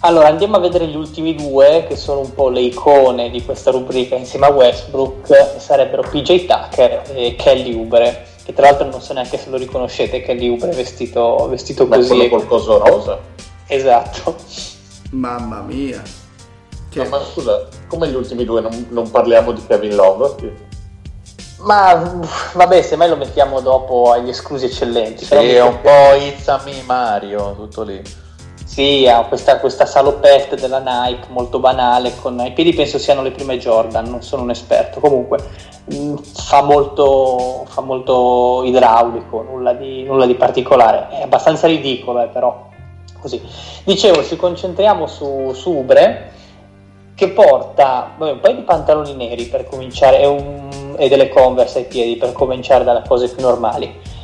Allora 0.02 0.28
andiamo 0.28 0.58
a 0.58 0.60
vedere 0.60 0.86
gli 0.88 0.96
ultimi 0.96 1.34
due 1.34 1.86
che 1.88 1.96
sono 1.96 2.20
un 2.20 2.34
po' 2.34 2.50
le 2.50 2.62
icone 2.62 3.30
di 3.32 3.44
questa 3.44 3.72
rubrica 3.72 4.16
insieme 4.16 4.46
a 4.46 4.52
Westbrook, 4.52 5.56
sarebbero 5.58 6.04
PJ 6.04 6.46
Tucker 6.46 7.04
e 7.14 7.36
Kelly 7.36 7.74
Ubre, 7.74 8.28
che 8.44 8.54
tra 8.54 8.68
l'altro 8.68 8.88
non 8.88 9.02
so 9.02 9.14
neanche 9.14 9.38
se 9.38 9.50
lo 9.50 9.58
riconoscete, 9.58 10.22
Kelly 10.22 10.48
Ubre 10.48 10.72
vestito, 10.74 11.48
vestito 11.50 11.88
Beh, 11.88 11.98
così. 11.98 12.30
col 12.30 12.46
coso 12.46 12.78
rosa. 12.78 13.20
Esatto. 13.68 14.36
Mamma 15.12 15.62
mia. 15.62 16.02
Che... 16.90 17.02
No, 17.02 17.10
ma 17.10 17.24
scusa, 17.24 17.68
come 17.88 18.08
gli 18.08 18.16
ultimi 18.16 18.46
due 18.46 18.62
non, 18.62 18.88
non 18.92 19.10
parliamo 19.10 19.54
di 19.54 19.66
Kevin 19.66 19.96
Love? 19.96 20.54
Ma 21.60 22.22
vabbè, 22.54 22.82
se 22.84 22.96
mai 22.96 23.10
lo 23.10 23.16
mettiamo 23.16 23.60
dopo 23.60 24.12
agli 24.12 24.30
esclusi 24.30 24.66
eccellenti. 24.66 25.26
Sì, 25.26 25.34
è 25.34 25.64
un 25.64 25.82
po' 25.82 26.14
It's 26.16 26.46
me 26.64 26.84
Mario, 26.86 27.56
tutto 27.56 27.82
lì. 27.82 28.24
Sì, 28.76 29.08
ha 29.08 29.24
questa, 29.24 29.62
questa 29.62 29.86
salopette 29.86 30.58
della 30.58 30.80
Nike 30.80 31.28
molto 31.30 31.60
banale, 31.60 32.14
con 32.20 32.38
i 32.42 32.52
piedi 32.52 32.74
penso 32.74 32.98
siano 32.98 33.22
le 33.22 33.32
prime 33.32 33.58
Jordan, 33.58 34.10
non 34.10 34.22
sono 34.22 34.42
un 34.42 34.50
esperto, 34.50 35.00
comunque 35.00 35.40
mh, 35.86 35.96
mm, 35.96 36.16
fa, 36.18 36.62
molto, 36.62 37.64
fa 37.70 37.80
molto 37.80 38.64
idraulico, 38.66 39.44
nulla 39.44 39.72
di, 39.72 40.04
nulla 40.04 40.26
di, 40.26 40.36
particolare, 40.36 41.08
è 41.08 41.22
abbastanza 41.22 41.68
ridicolo 41.68 42.24
eh, 42.24 42.28
però, 42.28 42.68
così. 43.22 43.42
Dicevo, 43.86 44.22
ci 44.26 44.36
concentriamo 44.36 45.08
su, 45.08 45.54
su 45.54 45.72
Ubre, 45.72 46.32
che 47.16 47.30
porta 47.30 48.12
vabbè, 48.18 48.32
un 48.34 48.40
paio 48.42 48.56
di 48.56 48.64
pantaloni 48.64 49.16
neri 49.16 49.46
per 49.46 49.70
cominciare 49.70 50.20
e, 50.20 50.26
un, 50.26 50.96
e 50.98 51.08
delle 51.08 51.30
Converse 51.30 51.78
ai 51.78 51.86
piedi 51.86 52.18
per 52.18 52.34
cominciare 52.34 52.84
dalle 52.84 53.04
cose 53.08 53.30
più 53.30 53.42
normali 53.42 54.15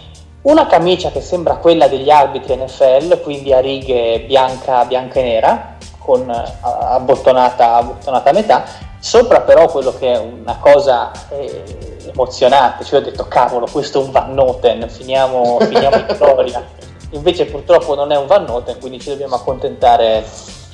una 0.44 0.66
camicia 0.66 1.12
che 1.12 1.22
sembra 1.22 1.58
quella 1.58 1.88
degli 1.88 2.10
arbitri 2.10 2.56
NFL, 2.56 3.22
quindi 3.22 3.54
a 3.54 3.60
righe 3.60 4.22
bianca, 4.22 4.86
bianca 4.86 5.20
e 5.20 5.24
nera, 5.24 5.78
con 6.00 6.28
abbottonata, 6.30 7.76
abbottonata 7.76 8.30
a 8.30 8.34
metà, 8.34 8.64
sopra 9.00 9.42
però 9.42 9.68
quello 9.68 9.94
che 9.94 10.14
è 10.14 10.18
una 10.18 10.58
cosa 10.58 11.12
eh, 11.30 12.00
emozionante, 12.12 12.84
cioè 12.84 13.00
ho 13.00 13.04
detto 13.04 13.28
cavolo 13.28 13.68
questo 13.72 14.02
è 14.02 14.04
un 14.04 14.12
Van 14.12 14.34
Noten, 14.34 14.90
finiamo, 14.90 15.60
finiamo 15.60 15.98
in 15.98 16.06
storia, 16.16 16.64
invece 17.12 17.46
purtroppo 17.46 17.94
non 17.94 18.12
è 18.12 18.18
un 18.18 18.26
Van 18.26 18.46
Noten, 18.46 18.80
quindi 18.80 19.00
ci 19.00 19.10
dobbiamo 19.10 19.36
accontentare, 19.36 20.26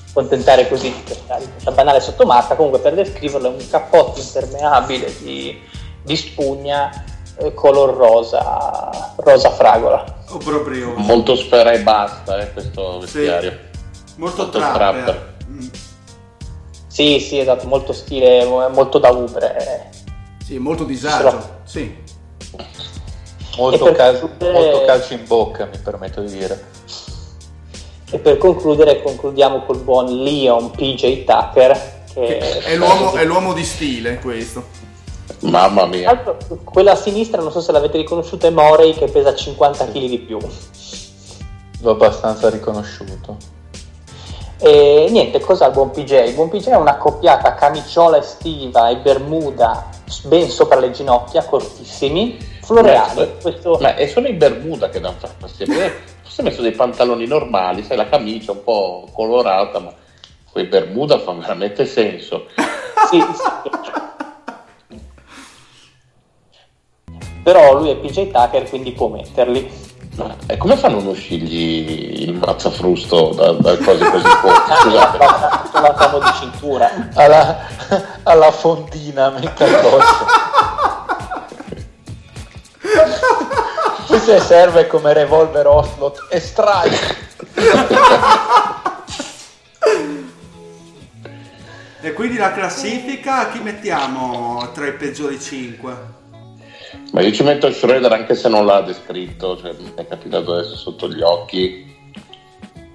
accontentare 0.10 0.70
così. 0.70 0.94
Questa 1.04 1.72
banale 1.72 2.00
sottomarca, 2.00 2.56
comunque 2.56 2.80
per 2.80 2.94
descriverlo 2.94 3.48
è 3.48 3.52
un 3.52 3.70
cappotto 3.70 4.20
impermeabile 4.20 5.14
di, 5.20 5.62
di 6.02 6.16
spugna 6.16 6.90
eh, 6.90 7.17
color 7.54 7.96
rosa, 7.96 9.14
rosa 9.18 9.50
fragola. 9.52 10.04
Oh, 10.30 10.38
proprio. 10.38 10.94
Molto 10.96 11.36
sfera 11.36 11.72
e 11.72 11.82
basta 11.82 12.40
eh, 12.40 12.52
questo 12.54 13.00
vestiario. 13.00 13.52
Sì. 13.52 13.58
Molto, 14.18 14.44
molto 14.44 14.58
trapper. 14.58 15.04
trapper. 15.04 15.36
Mm. 15.50 15.68
Sì, 16.88 17.20
sì, 17.20 17.40
esatto, 17.40 17.68
molto 17.68 17.94
stile, 17.94 18.44
molto 18.46 18.98
da 18.98 19.10
ubre. 19.10 19.92
Sì, 20.44 20.58
molto 20.58 20.84
disagio. 20.84 21.60
Sì. 21.64 21.96
Molto, 23.58 23.92
cal- 23.92 24.20
concludere... 24.20 24.54
molto 24.54 24.86
calcio 24.86 25.14
in 25.14 25.26
bocca, 25.28 25.66
mi 25.66 25.78
permetto 25.78 26.22
di 26.22 26.32
dire. 26.32 26.66
E 28.10 28.20
per 28.20 28.38
concludere, 28.38 29.02
concludiamo 29.02 29.64
col 29.66 29.80
buon 29.80 30.24
Leon 30.24 30.72
PJ 30.72 31.24
Tucker. 31.26 31.96
Che 32.14 32.38
è, 32.38 32.76
l'uomo, 32.76 33.14
è 33.14 33.26
l'uomo 33.26 33.54
di 33.54 33.64
stile 33.64 34.20
questo. 34.20 34.64
Mamma 35.42 35.86
mia. 35.86 36.10
Altro, 36.10 36.38
quella 36.64 36.94
a 36.94 36.96
sinistra, 36.96 37.42
non 37.42 37.52
so 37.52 37.62
se 37.62 37.72
l'avete 37.72 37.98
riconosciuta, 37.98 38.48
è 38.48 38.52
Morey 38.52 38.94
che 38.94 39.08
pesa 39.08 39.36
50 39.36 39.86
kg 39.86 39.94
di 39.94 40.20
più. 40.20 40.38
L'ho 41.82 41.92
abbastanza 41.92 42.50
riconosciuto. 42.50 43.38
E 44.60 45.08
niente, 45.10 45.40
cos'ha 45.40 45.68
il 45.68 45.74
buon 45.74 45.92
PJ? 45.92 46.28
Il 46.28 46.34
buon 46.34 46.50
PJ 46.50 46.70
è 46.70 46.76
una 46.76 46.98
coppiata 46.98 47.54
camiciola 47.54 48.18
estiva 48.18 48.90
e 48.90 48.98
bermuda 48.98 49.90
ben 50.24 50.50
sopra 50.50 50.80
le 50.80 50.92
ginocchia, 50.92 51.44
cortissimi, 51.44 52.38
floreali. 52.62 53.16
Beh, 53.16 53.38
questo... 53.42 53.78
Ma 53.80 53.96
e 53.96 54.08
sono 54.08 54.28
i 54.28 54.34
bermuda 54.34 54.90
che 54.90 55.00
danno 55.00 55.18
fastidio. 55.38 55.76
Forse 56.24 56.42
messo 56.42 56.62
dei 56.62 56.72
pantaloni 56.72 57.28
normali, 57.28 57.84
sai, 57.84 57.98
la 57.98 58.10
camicia 58.10 58.52
un 58.52 58.64
po' 58.64 59.08
colorata, 59.14 59.80
ma 59.80 59.94
quei 60.52 60.66
bermuda 60.66 61.20
fanno 61.20 61.42
veramente 61.42 61.86
senso. 61.86 62.48
sì, 63.12 63.20
sì. 63.20 64.06
però 67.48 67.78
lui 67.78 67.90
è 67.92 67.96
PJ 67.96 68.30
Tucker 68.30 68.68
quindi 68.68 68.92
può 68.92 69.08
metterli. 69.08 69.72
E 70.48 70.58
come 70.58 70.76
fanno 70.76 70.98
a 70.98 71.08
uscirgli 71.08 72.24
il 72.24 72.34
mazzafrusto 72.34 73.30
da, 73.30 73.54
da 73.54 73.78
cose 73.78 74.04
così 74.04 74.28
corte? 74.42 74.74
Scusate. 74.74 75.18
la 75.80 75.94
cavo 75.94 76.20
di 76.20 76.30
cintura. 76.38 76.92
Alla, 77.14 77.58
alla 78.24 78.52
fondina 78.52 79.30
mette 79.30 79.64
addosso. 79.64 80.26
Questo 84.08 84.40
serve 84.42 84.88
come 84.88 85.14
revolver 85.14 85.68
Oslot 85.68 86.28
e 86.30 86.42
strike. 86.42 87.16
e 92.02 92.12
quindi 92.12 92.36
la 92.36 92.52
classifica 92.52 93.48
chi 93.52 93.60
mettiamo 93.60 94.70
tra 94.74 94.86
i 94.86 94.92
peggiori 94.92 95.40
5? 95.40 96.17
Ma 97.12 97.22
io 97.22 97.32
ci 97.32 97.44
metto 97.44 97.72
Schroeder 97.72 98.12
anche 98.12 98.36
se 98.36 98.50
non 98.50 98.66
l'ha 98.66 98.82
descritto, 98.82 99.58
cioè, 99.58 99.74
mi 99.78 99.92
è 99.96 100.08
capitato 100.08 100.54
adesso 100.54 100.76
sotto 100.76 101.10
gli 101.10 101.22
occhi 101.22 101.96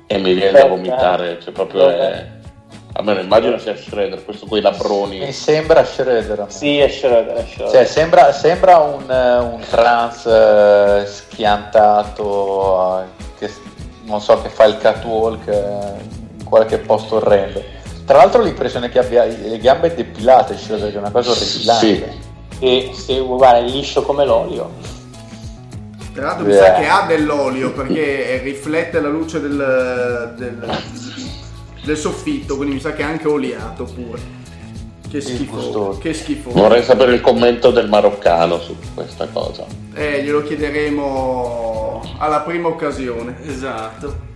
e 0.07 0.19
mi 0.19 0.35
viene 0.35 0.53
da 0.53 0.67
vomitare, 0.67 1.39
cioè 1.43 1.53
proprio 1.53 1.89
è... 1.89 2.41
Almeno 2.95 3.21
immagino 3.21 3.57
sia 3.57 3.75
Schroeder, 3.75 4.23
questo 4.23 4.45
con 4.45 4.59
i 4.59 4.61
labroni. 4.61 5.21
Mi 5.21 5.33
sembra 5.33 5.83
Schroeder. 5.83 6.45
Sì, 6.49 6.77
è 6.77 6.89
Schroeder. 6.89 7.37
È 7.37 7.47
Schroeder. 7.47 7.75
Cioè, 7.75 7.85
sembra, 7.87 8.33
sembra 8.33 8.77
un, 8.81 9.05
un, 9.09 9.61
trans 9.71 10.25
uh, 10.25 11.07
schiantato, 11.07 12.23
uh, 12.23 13.25
che 13.39 13.51
non 14.03 14.21
so, 14.21 14.43
che 14.43 14.51
fa 14.51 14.65
il 14.65 14.77
catwalk 14.77 15.47
in 15.47 16.45
qualche 16.45 16.77
posto 16.81 17.17
orrendo. 17.17 17.63
Tra 18.05 18.19
l'altro 18.19 18.43
l'impressione 18.43 18.91
che 18.91 18.99
abbia 18.99 19.25
le 19.25 19.57
gambe 19.57 19.95
depilate, 19.95 20.59
Schroeder, 20.59 20.91
che 20.91 20.97
è 20.97 20.99
una 20.99 21.11
cosa 21.11 21.31
orripilante. 21.31 21.87
Sì 21.87 22.22
e 22.63 22.91
se 22.93 23.19
guarda 23.19 23.59
è 23.59 23.63
liscio 23.69 24.03
come 24.03 24.25
l'olio. 24.25 24.71
Tra 26.15 26.27
l'altro 26.27 26.47
yeah. 26.47 26.61
mi 26.61 26.67
sa 26.67 26.75
che 26.75 26.87
ha 26.87 27.07
dell'olio 27.09 27.73
perché 27.73 28.39
riflette 28.45 29.01
la 29.01 29.09
luce 29.09 29.41
del, 29.41 30.33
del, 30.37 30.79
del, 31.83 31.97
soffitto, 31.97 32.55
quindi 32.55 32.75
mi 32.77 32.81
sa 32.81 32.93
che 32.93 33.03
è 33.03 33.05
anche 33.05 33.27
oliato 33.27 33.83
pure. 33.83 34.41
Che 35.11 35.21
schifo, 35.21 35.99
che 36.01 36.15
schifo. 36.15 36.51
Vorrei 36.53 36.85
sapere 36.85 37.15
il 37.15 37.21
commento 37.21 37.73
del 37.73 37.89
maroccano 37.89 38.61
su 38.61 38.77
questa 38.95 39.27
cosa. 39.27 39.65
Eh, 39.95 40.23
glielo 40.23 40.43
chiederemo 40.45 42.01
alla 42.19 42.41
prima 42.43 42.69
occasione. 42.69 43.39
Esatto. 43.45 44.31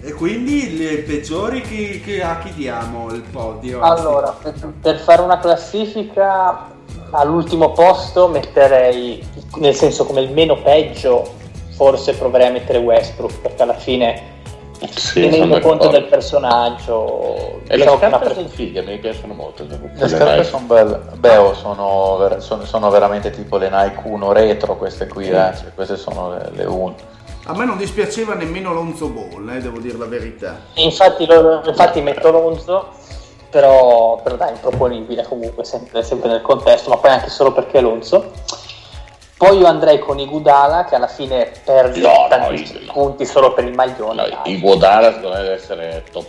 E 0.00 0.12
quindi 0.14 0.78
le 0.78 0.98
peggiori 1.02 1.60
chi, 1.60 2.00
chi, 2.00 2.20
a 2.20 2.38
chi 2.38 2.54
diamo 2.54 3.12
il 3.12 3.20
podio? 3.20 3.80
Allora, 3.80 4.30
per, 4.30 4.54
per 4.80 4.98
fare 4.98 5.20
una 5.20 5.38
classifica 5.38 6.76
all'ultimo 7.10 7.72
posto 7.72 8.28
metterei, 8.28 9.26
nel 9.56 9.74
senso 9.74 10.04
come 10.04 10.20
il 10.20 10.30
meno 10.30 10.60
peggio, 10.60 11.34
forse 11.70 12.14
proverei 12.14 12.48
a 12.48 12.50
mettere 12.50 12.78
Westbrook 12.78 13.40
perché 13.40 13.62
alla 13.62 13.74
fine 13.74 14.36
sì, 14.94 15.22
tenendo 15.22 15.60
conto 15.60 15.88
del 15.88 16.04
personaggio. 16.04 17.60
E 17.66 17.76
le 17.76 17.84
scarpe 17.84 18.34
sono 18.34 18.48
fighe 18.48 18.82
mi 18.82 18.98
piacciono 18.98 19.34
molto 19.34 19.64
le 19.64 20.08
scarpe 20.08 20.44
sono 20.44 20.66
belle. 20.66 21.00
Beh 21.16 21.36
oh, 21.36 21.54
sono, 21.54 22.38
sono, 22.38 22.64
sono, 22.64 22.90
veramente 22.90 23.30
tipo 23.30 23.56
le 23.56 23.70
Nike 23.70 24.00
1 24.04 24.32
retro 24.32 24.76
queste 24.76 25.06
qui 25.06 25.24
sì. 25.24 25.30
eh? 25.30 25.52
cioè, 25.56 25.72
queste 25.74 25.96
sono 25.96 26.30
le, 26.30 26.50
le 26.52 26.64
1 26.64 26.94
a 27.44 27.56
me 27.56 27.64
non 27.64 27.78
dispiaceva 27.78 28.34
nemmeno 28.34 28.74
Lonzo 28.74 29.08
Ball 29.08 29.48
eh, 29.56 29.60
devo 29.60 29.78
dire 29.78 29.96
la 29.96 30.04
verità. 30.04 30.58
Infatti, 30.74 31.24
lo, 31.24 31.62
infatti 31.64 32.02
metto 32.02 32.30
Lonzo 32.30 32.88
però, 33.50 34.20
però 34.22 34.36
dai, 34.36 34.52
improponibile 34.52 35.24
comunque, 35.24 35.64
sempre, 35.64 36.02
sempre, 36.02 36.28
nel 36.28 36.42
contesto, 36.42 36.90
ma 36.90 36.96
poi 36.96 37.10
anche 37.10 37.30
solo 37.30 37.52
perché 37.52 37.78
Alonso. 37.78 38.32
Poi 39.36 39.58
io 39.58 39.66
andrei 39.66 40.00
con 40.00 40.18
Igudala 40.18 40.84
che 40.84 40.96
alla 40.96 41.06
fine 41.06 41.52
perde 41.64 42.00
no, 42.00 42.26
tantissimi 42.28 42.86
no, 42.86 42.92
punti 42.92 43.24
solo 43.24 43.52
per 43.54 43.64
il 43.64 43.74
maglione. 43.74 44.28
No, 44.28 44.40
Igudala 44.44 45.12
secondo 45.12 45.36
me 45.36 45.42
deve 45.42 45.54
essere 45.54 46.04
top 46.10 46.26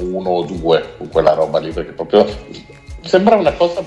1 0.00 0.28
o 0.28 0.42
2 0.42 0.94
con 0.98 1.08
quella 1.08 1.34
roba 1.34 1.60
lì 1.60 1.70
perché 1.70 1.92
proprio 1.92 2.26
sembra 3.02 3.36
una 3.36 3.52
cosa 3.52 3.84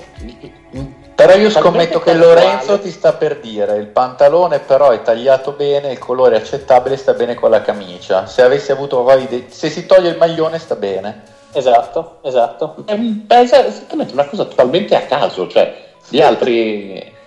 però 1.20 1.36
io 1.36 1.50
scommetto 1.50 2.00
che 2.00 2.14
Lorenzo 2.14 2.80
ti 2.80 2.90
sta 2.90 3.12
per 3.12 3.40
dire 3.40 3.76
il 3.76 3.88
pantalone 3.88 4.60
però 4.60 4.92
è 4.92 5.02
tagliato 5.02 5.52
bene, 5.52 5.92
il 5.92 6.00
colore 6.00 6.38
è 6.38 6.40
accettabile, 6.40 6.96
sta 6.96 7.12
bene 7.12 7.34
con 7.34 7.50
la 7.50 7.60
camicia. 7.60 8.26
Se 8.26 8.42
avessi 8.42 8.72
avuto 8.72 9.06
se 9.50 9.70
si 9.70 9.86
toglie 9.86 10.12
il 10.12 10.18
maglione 10.18 10.58
sta 10.60 10.76
bene. 10.76 11.24
Esatto, 11.52 12.18
esatto. 12.22 12.76
È, 12.86 12.94
è 13.28 13.40
esattamente 13.40 14.14
una 14.14 14.28
cosa 14.28 14.46
totalmente 14.46 14.96
a 14.96 15.02
caso, 15.02 15.48
cioè 15.48 15.88
gli 16.10 16.22
altri 16.22 17.18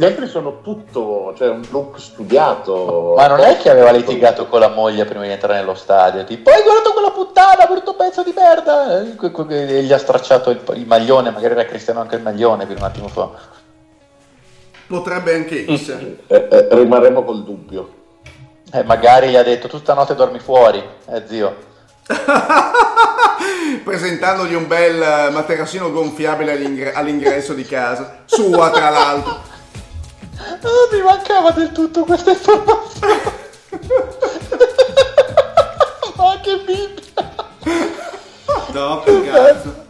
gli 0.00 0.04
altri 0.04 0.28
sono 0.28 0.62
tutto, 0.62 1.34
cioè 1.36 1.48
un 1.48 1.62
look 1.70 2.00
studiato. 2.00 3.14
Ma 3.16 3.26
non 3.26 3.40
è 3.40 3.58
che 3.58 3.68
aveva 3.68 3.90
litigato 3.90 4.46
con 4.46 4.60
la 4.60 4.68
moglie 4.68 5.04
prima 5.04 5.24
di 5.24 5.30
entrare 5.30 5.58
nello 5.58 5.74
stadio, 5.74 6.24
tipo, 6.24 6.48
hai 6.48 6.62
guardato 6.62 6.92
quella 6.92 7.10
puttana, 7.10 7.66
brutto 7.66 7.94
pezzo 7.94 8.22
di 8.22 8.32
merda! 8.34 9.02
E 9.02 9.82
gli 9.82 9.92
ha 9.92 9.98
stracciato 9.98 10.48
il, 10.48 10.62
il 10.74 10.86
maglione, 10.86 11.30
magari 11.30 11.52
era 11.52 11.66
Cristiano 11.66 12.00
anche 12.00 12.16
il 12.16 12.22
maglione 12.22 12.64
fino 12.64 12.78
un 12.78 12.84
attimo 12.84 13.08
fa. 13.08 13.30
Potrebbe 14.86 15.34
anche 15.34 15.70
essere. 15.70 16.16
eh, 16.28 16.48
eh, 16.50 16.68
rimarremo 16.70 17.22
col 17.22 17.44
dubbio. 17.44 17.94
Eh, 18.72 18.82
magari 18.84 19.28
gli 19.28 19.36
ha 19.36 19.42
detto 19.42 19.68
tutta 19.68 19.92
notte 19.92 20.14
dormi 20.14 20.38
fuori, 20.38 20.82
eh 21.10 21.24
zio. 21.26 21.68
Presentandogli 23.84 24.54
un 24.54 24.66
bel 24.66 25.32
materassino 25.32 25.90
gonfiabile 25.90 26.52
all'ingre- 26.52 26.92
all'ingresso 26.92 27.54
di 27.54 27.64
casa, 27.64 28.22
sua 28.24 28.70
tra 28.70 28.90
l'altro. 28.90 29.42
Oh, 30.40 30.88
mi 30.92 31.02
mancava 31.02 31.50
del 31.50 31.72
tutto 31.72 32.04
questa 32.04 32.30
informazione. 32.32 33.38
Ma 36.16 36.40
che 36.42 36.58
bibbia. 36.64 37.34
No, 38.72 39.02
cazzo. 39.02 39.86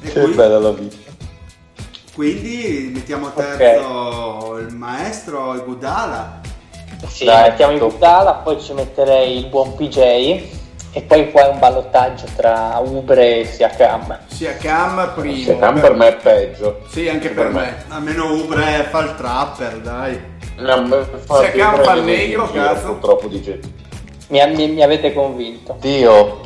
Che 0.00 0.12
qui, 0.12 0.34
bella 0.34 0.58
la 0.58 0.70
vita. 0.70 0.96
Quindi 2.14 2.92
mettiamo 2.94 3.26
a 3.26 3.30
terzo 3.30 3.88
okay. 3.88 4.62
il 4.62 4.74
maestro 4.74 5.62
Gudala. 5.64 6.40
Sì, 7.06 7.24
Dai, 7.24 7.50
mettiamo 7.50 7.72
il 7.72 7.78
Gudala, 7.78 8.34
poi 8.34 8.60
ci 8.60 8.72
metterei 8.72 9.38
il 9.38 9.46
buon 9.46 9.74
PJ 9.74 9.98
e 10.92 11.02
poi 11.02 11.30
qua 11.30 11.48
è 11.48 11.52
un 11.52 11.58
ballottaggio 11.58 12.24
tra 12.36 12.80
Ubre 12.82 13.40
e 13.40 13.44
Siakam. 13.44 14.18
Siakam 14.28 15.12
primo. 15.14 15.36
Siakam 15.36 15.80
per 15.80 15.94
me 15.94 16.08
è 16.08 16.16
peggio. 16.16 16.80
Sì, 16.88 17.08
anche 17.08 17.28
per, 17.28 17.44
per 17.44 17.52
me. 17.52 17.60
me. 17.60 17.84
Almeno 17.88 18.32
Ubre 18.32 18.86
fa 18.90 19.00
il 19.00 19.14
trapper, 19.14 19.80
dai. 19.80 20.18
Siakam 20.56 21.82
fa 21.82 21.92
il 21.92 22.02
negro, 22.02 22.50
cazzo. 22.50 22.92
Purtroppo 22.92 23.28
dice. 23.28 23.60
Mi, 24.28 24.40
mi, 24.54 24.68
mi 24.68 24.82
avete 24.82 25.12
convinto. 25.12 25.76
Dio, 25.80 26.40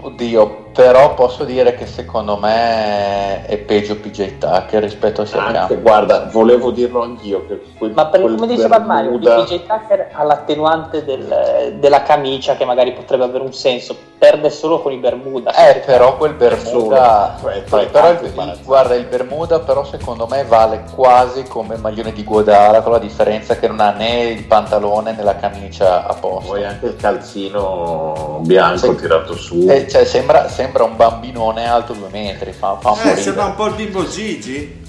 oddio, 0.00 0.63
però 0.74 1.14
posso 1.14 1.44
dire 1.44 1.76
che 1.76 1.86
secondo 1.86 2.36
me 2.36 3.46
è 3.46 3.56
peggio 3.58 3.96
PJ 3.96 4.38
Tucker 4.38 4.82
rispetto 4.82 5.22
a 5.22 5.24
Siakam. 5.24 5.54
Anche, 5.54 5.76
guarda, 5.76 6.28
volevo 6.32 6.72
dirlo 6.72 7.02
anch'io. 7.02 7.46
Che 7.46 7.62
quel, 7.78 7.92
Ma 7.92 8.06
per, 8.06 8.22
come 8.22 8.48
diceva 8.48 8.80
Mario, 8.80 9.16
PJ 9.18 9.66
Tucker 9.66 10.08
ha 10.12 10.24
l'attenuante 10.24 11.04
del, 11.04 11.76
della 11.78 12.02
camicia 12.02 12.56
che 12.56 12.64
magari 12.64 12.92
potrebbe 12.92 13.22
avere 13.22 13.44
un 13.44 13.52
senso, 13.52 13.96
perde 14.24 14.48
solo 14.48 14.80
con 14.80 14.90
i 14.92 14.96
Bermuda. 14.96 15.54
Eh, 15.54 15.80
però 15.80 16.16
quel 16.16 16.32
Bermuda... 16.32 17.36
Cioè, 17.38 17.60
però 17.90 18.10
il, 18.10 18.18
il, 18.22 18.58
guarda, 18.62 18.94
il 18.94 19.04
Bermuda 19.04 19.60
però 19.60 19.84
secondo 19.84 20.26
me 20.26 20.44
vale 20.44 20.84
quasi 20.94 21.42
come 21.42 21.74
il 21.74 21.80
maglione 21.82 22.12
di 22.12 22.24
Guadara, 22.24 22.80
con 22.80 22.92
la 22.92 22.98
differenza 22.98 23.58
che 23.58 23.68
non 23.68 23.80
ha 23.80 23.90
né 23.90 24.24
il 24.28 24.44
pantalone 24.44 25.12
né 25.12 25.22
la 25.22 25.36
camicia 25.36 26.06
a 26.06 26.14
posto. 26.14 26.52
Poi 26.52 26.64
anche 26.64 26.86
il 26.86 26.96
calzino 26.96 28.40
bianco 28.44 28.92
sì. 28.92 28.96
tirato 28.96 29.36
su. 29.36 29.66
Eh, 29.68 29.86
cioè, 29.88 30.06
sembra, 30.06 30.48
sembra 30.48 30.84
un 30.84 30.96
bambinone 30.96 31.68
alto 31.68 31.92
due 31.92 32.08
metri. 32.10 32.52
Fa, 32.52 32.78
fa 32.80 32.92
un 32.92 33.00
eh, 33.04 33.16
sembra 33.16 33.44
un 33.44 33.54
po' 33.56 33.66
il 33.66 33.74
bimbo 33.74 34.08
Gigi. 34.08 34.82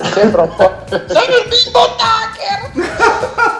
Sembra 0.00 0.42
un 0.42 0.54
po'. 0.56 0.72
Sono 0.88 1.36
il 1.36 1.48
bimbo 1.48 1.80
Tucker! 1.98 3.58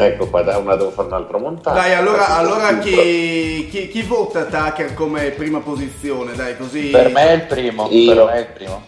Ecco, 0.00 0.28
qua 0.28 0.56
una 0.58 0.76
devo 0.76 0.90
fare 0.90 1.08
un 1.08 1.14
altro 1.14 1.38
montaggio. 1.38 1.76
Dai, 1.76 1.92
allora, 1.92 2.36
allora 2.36 2.78
chi, 2.78 3.66
chi, 3.68 3.88
chi, 3.88 4.02
vota 4.02 4.44
Tucker 4.44 4.94
come 4.94 5.30
prima 5.30 5.58
posizione? 5.58 6.34
Dai, 6.34 6.56
così. 6.56 6.90
Per 6.90 7.10
me 7.10 7.28
è 7.28 7.32
il 7.32 7.42
primo. 7.46 7.88
Io. 7.90 8.14
Per 8.14 8.24
me 8.24 8.32
è 8.32 8.38
il 8.38 8.46
primo. 8.46 8.82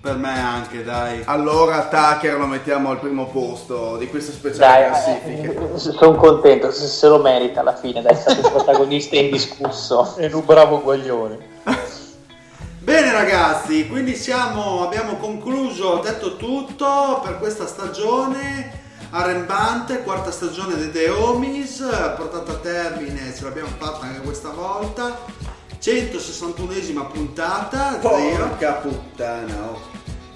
Per 0.00 0.16
me 0.16 0.40
anche, 0.40 0.82
dai. 0.82 1.22
Allora 1.26 1.86
Tucker 1.86 2.36
lo 2.36 2.46
mettiamo 2.46 2.90
al 2.90 2.98
primo 2.98 3.26
posto 3.26 3.96
di 3.96 4.08
questa 4.08 4.32
speciale 4.32 4.86
classifica. 4.86 5.52
Eh, 5.52 5.78
sono 5.78 6.16
contento, 6.16 6.72
se, 6.72 6.86
se, 6.86 7.06
lo 7.06 7.18
merita 7.20 7.60
alla 7.60 7.76
fine, 7.76 8.02
dai, 8.02 8.14
è 8.14 8.16
stato 8.16 8.40
il 8.40 8.50
protagonista 8.50 9.14
indiscusso. 9.14 10.16
È 10.16 10.28
un 10.34 10.44
bravo 10.44 10.80
guaglione. 10.82 11.38
Bene 12.82 13.12
ragazzi, 13.12 13.86
quindi 13.86 14.16
siamo, 14.16 14.82
abbiamo 14.82 15.16
concluso, 15.16 16.00
detto 16.02 16.36
tutto 16.36 17.20
per 17.22 17.38
questa 17.38 17.66
stagione 17.66 18.79
arrembante, 19.10 20.02
quarta 20.02 20.30
stagione 20.30 20.76
di 20.76 20.90
The 20.90 21.10
Homies, 21.10 21.78
portata 22.16 22.52
a 22.52 22.56
termine, 22.56 23.34
ce 23.34 23.44
l'abbiamo 23.44 23.70
fatta 23.78 24.06
anche 24.06 24.20
questa 24.20 24.50
volta. 24.50 25.18
161esima 25.80 27.10
puntata, 27.10 27.98
Porca 28.00 28.72
puttana, 28.74 29.54
oh. 29.70 29.80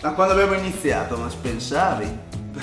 Da 0.00 0.10
quando 0.10 0.32
abbiamo 0.34 0.54
iniziato, 0.54 1.16
ma 1.16 1.28
pensavi? 1.40 2.32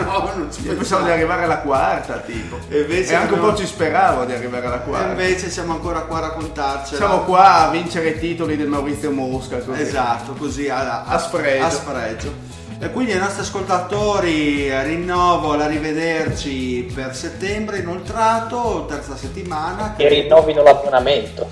no, 0.00 0.30
non 0.36 0.48
ci 0.52 0.64
Io 0.64 0.76
pensavo 0.76 1.04
di 1.04 1.10
arrivare 1.10 1.44
alla 1.44 1.58
quarta, 1.58 2.18
tipo. 2.18 2.58
E, 2.68 2.82
invece 2.82 3.12
e 3.12 3.16
anche 3.16 3.34
no. 3.34 3.42
un 3.42 3.50
po' 3.50 3.56
ci 3.56 3.66
speravo 3.66 4.24
di 4.24 4.32
arrivare 4.32 4.66
alla 4.66 4.78
quarta. 4.78 5.08
E 5.08 5.10
invece 5.10 5.50
siamo 5.50 5.72
ancora 5.72 6.00
qua 6.02 6.18
a 6.18 6.20
raccontarci. 6.20 6.94
Siamo 6.94 7.24
qua 7.24 7.66
a 7.66 7.70
vincere 7.70 8.10
i 8.10 8.18
titoli 8.18 8.56
del 8.56 8.68
Maurizio 8.68 9.10
Mosca. 9.10 9.58
Così. 9.58 9.80
Esatto, 9.80 10.32
così 10.34 10.68
a, 10.68 11.02
a, 11.02 11.04
a 11.04 11.18
sfregio. 11.18 11.64
A 11.64 11.70
sfregio. 11.70 12.53
E 12.76 12.90
quindi 12.90 13.12
ai 13.12 13.20
nostri 13.20 13.42
ascoltatori 13.42 14.82
rinnovo 14.82 15.54
l'arrivederci 15.54 16.90
per 16.92 17.14
settembre 17.14 17.78
inoltrato, 17.78 18.84
terza 18.88 19.16
settimana. 19.16 19.94
Che... 19.96 20.04
E 20.04 20.08
rinnovino 20.08 20.62
l'abbonamento. 20.62 21.48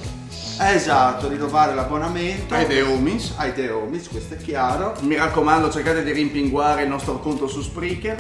Esatto, 0.59 1.29
rinnovare 1.29 1.75
l'abbonamento 1.75 2.55
ai 2.55 2.67
The 2.67 2.83
Homies. 2.83 3.35
Ai 3.37 3.55
The 3.55 3.71
Homies, 3.71 4.09
questo 4.09 4.35
è 4.35 4.37
chiaro. 4.37 4.95
Mi 5.01 5.17
raccomando, 5.17 5.71
cercate 5.71 6.03
di 6.03 6.13
rimpinguare 6.13 6.83
il 6.83 6.89
nostro 6.89 7.19
conto 7.21 7.47
su 7.47 7.63
Spreaker. 7.63 8.17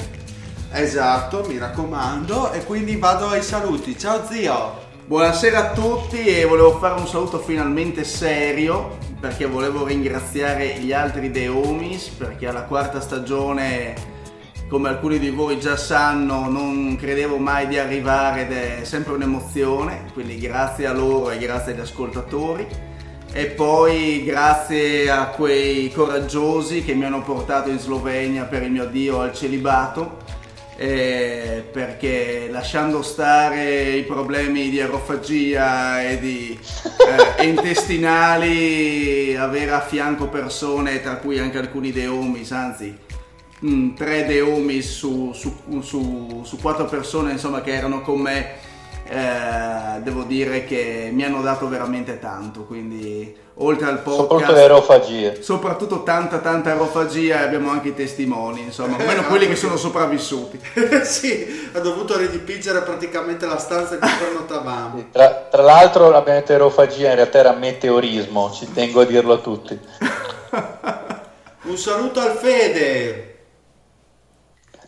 Esatto, 0.72 1.44
mi 1.46 1.58
raccomando. 1.58 2.52
E 2.52 2.64
quindi 2.64 2.96
vado 2.96 3.28
ai 3.28 3.42
saluti. 3.42 3.98
Ciao 3.98 4.24
zio! 4.30 4.90
Buonasera 5.04 5.70
a 5.70 5.72
tutti 5.72 6.24
e 6.24 6.44
volevo 6.44 6.78
fare 6.78 6.98
un 6.98 7.06
saluto 7.06 7.40
finalmente 7.40 8.04
serio 8.04 8.96
perché 9.22 9.46
volevo 9.46 9.86
ringraziare 9.86 10.80
gli 10.80 10.92
altri 10.92 11.30
The 11.30 11.46
Homies 11.46 12.08
perché 12.08 12.48
alla 12.48 12.64
quarta 12.64 13.00
stagione 13.00 13.94
come 14.66 14.88
alcuni 14.88 15.20
di 15.20 15.30
voi 15.30 15.60
già 15.60 15.76
sanno, 15.76 16.50
non 16.50 16.96
credevo 16.98 17.36
mai 17.36 17.68
di 17.68 17.78
arrivare 17.78 18.40
ed 18.40 18.52
è 18.52 18.84
sempre 18.84 19.12
un'emozione, 19.12 20.06
quindi 20.12 20.38
grazie 20.38 20.86
a 20.86 20.92
loro 20.92 21.30
e 21.30 21.38
grazie 21.38 21.72
agli 21.72 21.80
ascoltatori. 21.80 22.66
E 23.32 23.46
poi 23.46 24.24
grazie 24.24 25.08
a 25.08 25.26
quei 25.26 25.92
coraggiosi 25.92 26.82
che 26.82 26.94
mi 26.94 27.04
hanno 27.04 27.22
portato 27.22 27.70
in 27.70 27.78
Slovenia 27.78 28.44
per 28.44 28.62
il 28.62 28.72
mio 28.72 28.82
addio 28.82 29.20
al 29.20 29.34
celibato, 29.34 30.21
eh, 30.82 31.62
perché 31.70 32.48
lasciando 32.50 33.02
stare 33.02 33.90
i 33.90 34.02
problemi 34.02 34.68
di 34.68 34.80
aerofagia 34.80 36.02
e 36.02 36.18
di 36.18 36.58
eh, 37.38 37.46
intestinali, 37.46 39.36
avere 39.36 39.70
a 39.70 39.80
fianco 39.80 40.26
persone, 40.26 41.00
tra 41.00 41.18
cui 41.18 41.38
anche 41.38 41.58
alcuni 41.58 41.92
deomis, 41.92 42.50
anzi 42.50 42.98
mh, 43.60 43.72
mm, 43.72 43.94
tre 43.94 44.26
deomi 44.26 44.82
su, 44.82 45.30
su, 45.32 45.54
su, 45.82 46.42
su, 46.42 46.58
quattro 46.58 46.86
persone 46.86 47.30
insomma, 47.30 47.60
che 47.60 47.72
erano 47.72 48.00
con 48.00 48.18
me. 48.18 48.70
Eh, 49.08 50.00
devo 50.02 50.24
dire 50.24 50.64
che 50.64 51.10
mi 51.12 51.22
hanno 51.22 51.42
dato 51.42 51.68
veramente 51.68 52.18
tanto 52.18 52.64
quindi 52.64 53.34
oltre 53.54 53.86
al 53.86 53.98
podcast. 53.98 54.20
soprattutto 54.20 54.52
le 54.52 54.60
aerofagie. 54.60 55.42
Soprattutto 55.42 56.02
tanta 56.02 56.38
tanta 56.38 56.70
aerofagia 56.70 57.40
e 57.40 57.44
abbiamo 57.44 57.70
anche 57.70 57.88
i 57.88 57.94
testimoni 57.94 58.62
insomma 58.62 58.96
almeno 59.00 59.24
quelli 59.24 59.46
che 59.46 59.56
sono 59.56 59.76
sopravvissuti. 59.76 60.60
Sì 61.02 61.70
ha 61.72 61.80
dovuto 61.80 62.16
ridipingere 62.16 62.82
praticamente 62.82 63.46
la 63.46 63.58
stanza 63.58 63.94
in 63.94 64.00
cui 64.00 64.10
prenotavamo 64.18 65.08
tra, 65.12 65.48
tra 65.50 65.62
l'altro 65.62 66.14
abbiamo 66.14 66.38
detto 66.38 66.52
aerofagia 66.52 67.10
in 67.10 67.16
realtà 67.16 67.38
era 67.38 67.52
meteorismo 67.52 68.50
ci 68.52 68.72
tengo 68.72 69.00
a 69.00 69.04
dirlo 69.04 69.34
a 69.34 69.38
tutti. 69.38 69.78
Un 71.64 71.76
saluto 71.76 72.20
al 72.20 72.32
Fede. 72.36 73.28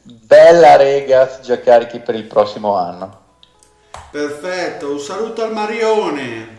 Bella 0.02 0.76
Regas, 0.76 1.40
già 1.40 1.60
carichi 1.60 2.00
per 2.00 2.16
il 2.16 2.24
prossimo 2.24 2.76
anno. 2.76 3.22
Perfetto, 4.10 4.90
un 4.90 4.98
saluto 4.98 5.42
al 5.42 5.52
Marione. 5.52 6.53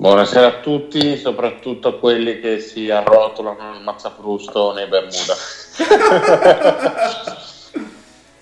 Buonasera 0.00 0.46
a 0.46 0.60
tutti, 0.60 1.18
soprattutto 1.18 1.88
a 1.88 1.98
quelli 1.98 2.40
che 2.40 2.58
si 2.58 2.88
arrotolano 2.88 3.74
il 3.74 3.82
mazzafrusto 3.82 4.72
nei 4.72 4.86
Bermuda. 4.86 5.34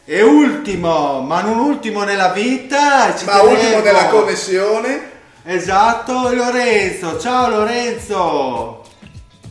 e 0.04 0.22
ultimo, 0.22 1.20
ma 1.20 1.40
non 1.40 1.58
ultimo 1.58 2.04
nella 2.04 2.28
vita, 2.28 3.12
ma 3.26 3.42
ultimo 3.42 3.80
nella 3.80 4.06
connessione. 4.06 5.10
Esatto, 5.42 6.32
Lorenzo. 6.32 7.18
Ciao 7.18 7.48
Lorenzo. 7.48 8.82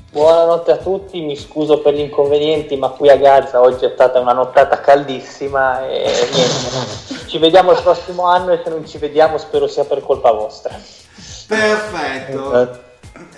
Buonanotte 0.10 0.72
a 0.72 0.78
tutti, 0.78 1.20
mi 1.20 1.36
scuso 1.36 1.82
per 1.82 1.94
gli 1.94 2.00
inconvenienti, 2.00 2.78
ma 2.78 2.88
qui 2.88 3.10
a 3.10 3.18
Gaza 3.18 3.60
oggi 3.60 3.84
è 3.84 3.92
stata 3.94 4.22
una 4.22 4.32
nottata 4.32 4.80
caldissima 4.80 5.86
e 5.86 6.30
niente. 6.32 7.28
Ci 7.28 7.38
vediamo 7.38 7.74
il 7.74 7.82
prossimo 7.82 8.28
anno 8.28 8.54
e 8.54 8.62
se 8.64 8.70
non 8.70 8.88
ci 8.88 8.98
vediamo 8.98 9.38
spero 9.38 9.68
sia 9.68 9.84
per 9.84 10.00
colpa 10.00 10.32
vostra. 10.32 11.06
Perfetto. 11.48 12.86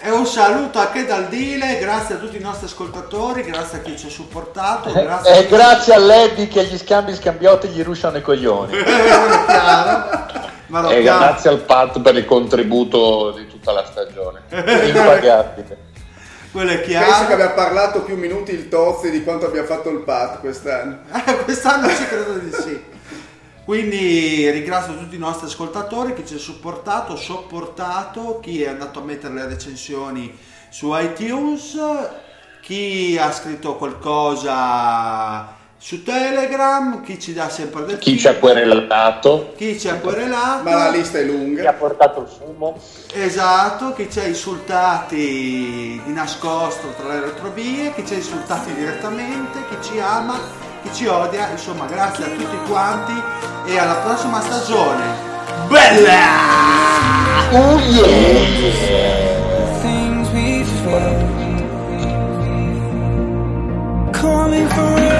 E 0.01 0.09
un 0.11 0.25
saluto 0.25 0.79
anche 0.79 1.05
dal 1.05 1.27
Dile, 1.27 1.77
grazie 1.79 2.15
a 2.15 2.17
tutti 2.17 2.37
i 2.37 2.41
nostri 2.41 2.65
ascoltatori, 2.65 3.43
grazie 3.43 3.77
a 3.79 3.81
chi 3.81 3.97
ci 3.97 4.07
ha 4.07 4.09
supportato. 4.09 4.89
Eh, 4.89 5.03
grazie 5.03 5.33
e 5.33 5.37
a 5.37 5.43
grazie 5.43 5.93
a 5.93 5.97
Leddy 5.99 6.47
che 6.47 6.65
gli 6.65 6.77
scambi 6.77 7.13
scambioti 7.13 7.67
gli 7.67 7.83
rusciano 7.83 8.17
i 8.17 8.21
coglioni. 8.21 8.73
Ma 10.67 10.87
e 10.89 11.01
grazie 11.01 11.49
al 11.49 11.59
Pat 11.59 11.99
per 12.01 12.15
il 12.15 12.25
contributo 12.25 13.31
di 13.31 13.47
tutta 13.47 13.71
la 13.71 13.85
stagione. 13.85 14.41
Impagabile. 14.49 15.87
Quello 16.51 16.71
è 16.71 16.81
chiaro. 16.81 17.05
Penso 17.05 17.27
che 17.27 17.33
abbia 17.33 17.49
parlato 17.51 18.01
più 18.01 18.17
minuti 18.17 18.51
il 18.51 18.69
Tozzi 18.69 19.11
di 19.11 19.23
quanto 19.23 19.45
abbia 19.45 19.63
fatto 19.63 19.89
il 19.89 19.99
Pat 19.99 20.39
quest'anno. 20.39 20.99
quest'anno 21.45 21.87
ci 21.89 22.05
credo 22.05 22.33
di 22.33 22.51
sì. 22.51 22.83
Quindi 23.69 24.49
ringrazio 24.49 24.97
tutti 24.97 25.13
i 25.13 25.19
nostri 25.19 25.45
ascoltatori, 25.45 26.15
chi 26.15 26.25
ci 26.25 26.33
ha 26.33 26.39
supportato, 26.39 27.15
sopportato, 27.15 28.39
chi 28.41 28.63
è 28.63 28.67
andato 28.67 28.97
a 28.97 29.03
mettere 29.03 29.35
le 29.35 29.45
recensioni 29.45 30.35
su 30.69 30.91
iTunes, 30.95 31.77
chi 32.63 33.15
ha 33.21 33.31
scritto 33.31 33.75
qualcosa 33.75 35.55
su 35.77 36.01
Telegram, 36.01 37.03
chi 37.03 37.19
ci 37.19 37.31
dà 37.31 37.47
sempre 37.49 37.85
del 37.85 37.99
Chi 37.99 38.17
ci 38.17 38.27
ha 38.27 38.37
querelato. 38.37 39.53
Chi 39.55 39.79
ci 39.79 39.87
ha 39.87 39.97
querelato. 39.97 40.63
Ma 40.63 40.73
la 40.75 40.89
lista 40.89 41.19
è 41.19 41.23
lunga. 41.25 41.61
Chi 41.61 41.67
ha 41.67 41.73
portato 41.73 42.21
il 42.21 42.27
fumo. 42.27 42.75
Esatto, 43.13 43.93
chi 43.93 44.09
ci 44.09 44.19
ha 44.19 44.25
insultati 44.25 46.01
di 46.03 46.11
nascosto 46.11 46.87
tra 46.97 47.07
le 47.09 47.19
retrovie, 47.19 47.93
chi 47.93 48.03
ci 48.03 48.15
ha 48.15 48.17
insultati 48.17 48.73
direttamente, 48.73 49.59
chi 49.69 49.77
ci 49.79 49.99
ama 49.99 50.68
chi 50.81 50.93
ci 50.93 51.05
odia, 51.07 51.49
insomma 51.49 51.85
grazie 51.85 52.25
a 52.25 52.27
tutti 52.29 52.57
quanti 52.67 53.13
e 53.65 53.77
alla 53.77 53.95
prossima 53.95 54.41
stagione. 54.41 55.27
Bella! 55.67 56.47
Oh 57.51 57.79
yeah! 57.79 58.77
Coming 64.11 64.67
forever 64.67 65.18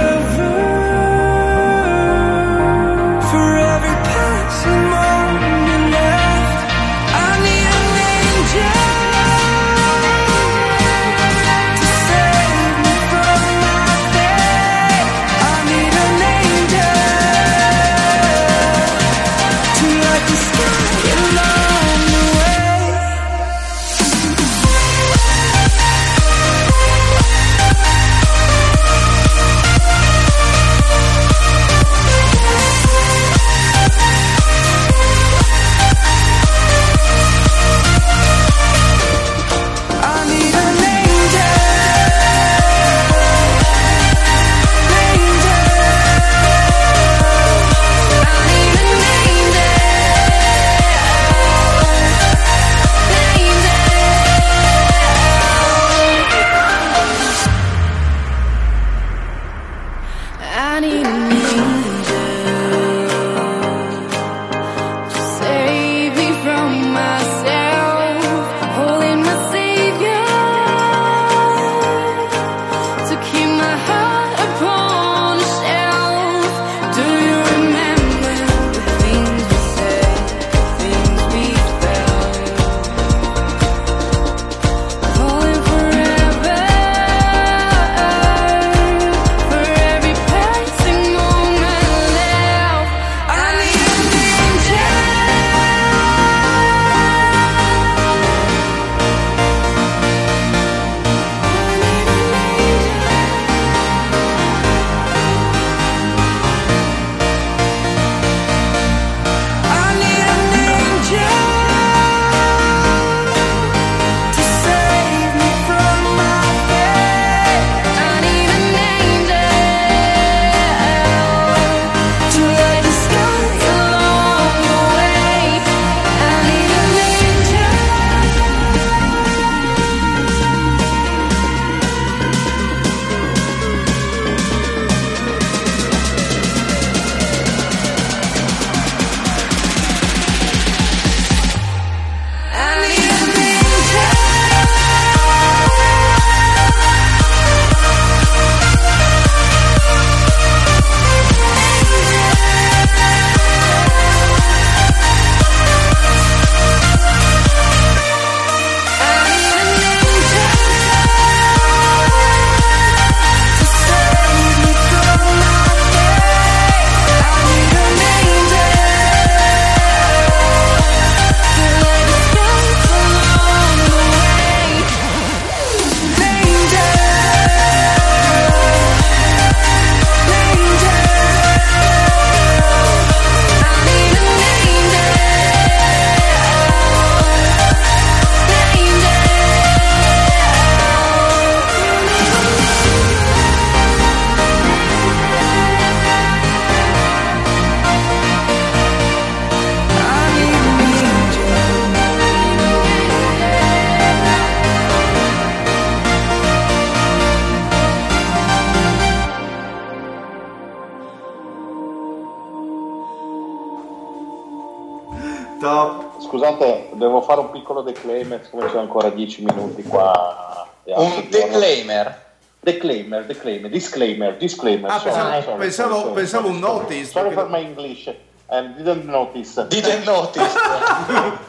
declaimer, 218.29 218.43
siccome 218.43 218.71
c'è 218.71 218.77
ancora 218.77 219.09
10 219.09 219.43
minuti 219.43 219.83
qua. 219.83 220.67
Un 220.85 221.27
declaimer? 221.29 222.27
Declaimer, 222.61 223.25
declaimer, 223.25 223.69
disclaimer, 223.69 224.37
disclaimer. 224.37 224.91
Ah, 224.91 224.99
pensavo, 224.99 225.41
sorry, 225.41 225.57
pensavo, 225.57 225.95
sorry, 225.95 226.13
pensavo 226.13 226.47
un 226.49 226.59
notice. 226.59 227.09
Sorry 227.09 227.31
for 227.31 227.49
my 227.49 227.59
English. 227.59 228.13
And 228.47 228.75
didn't 228.75 229.05
notice. 229.05 229.65
Didn't 229.69 230.05
notice. 230.05 230.53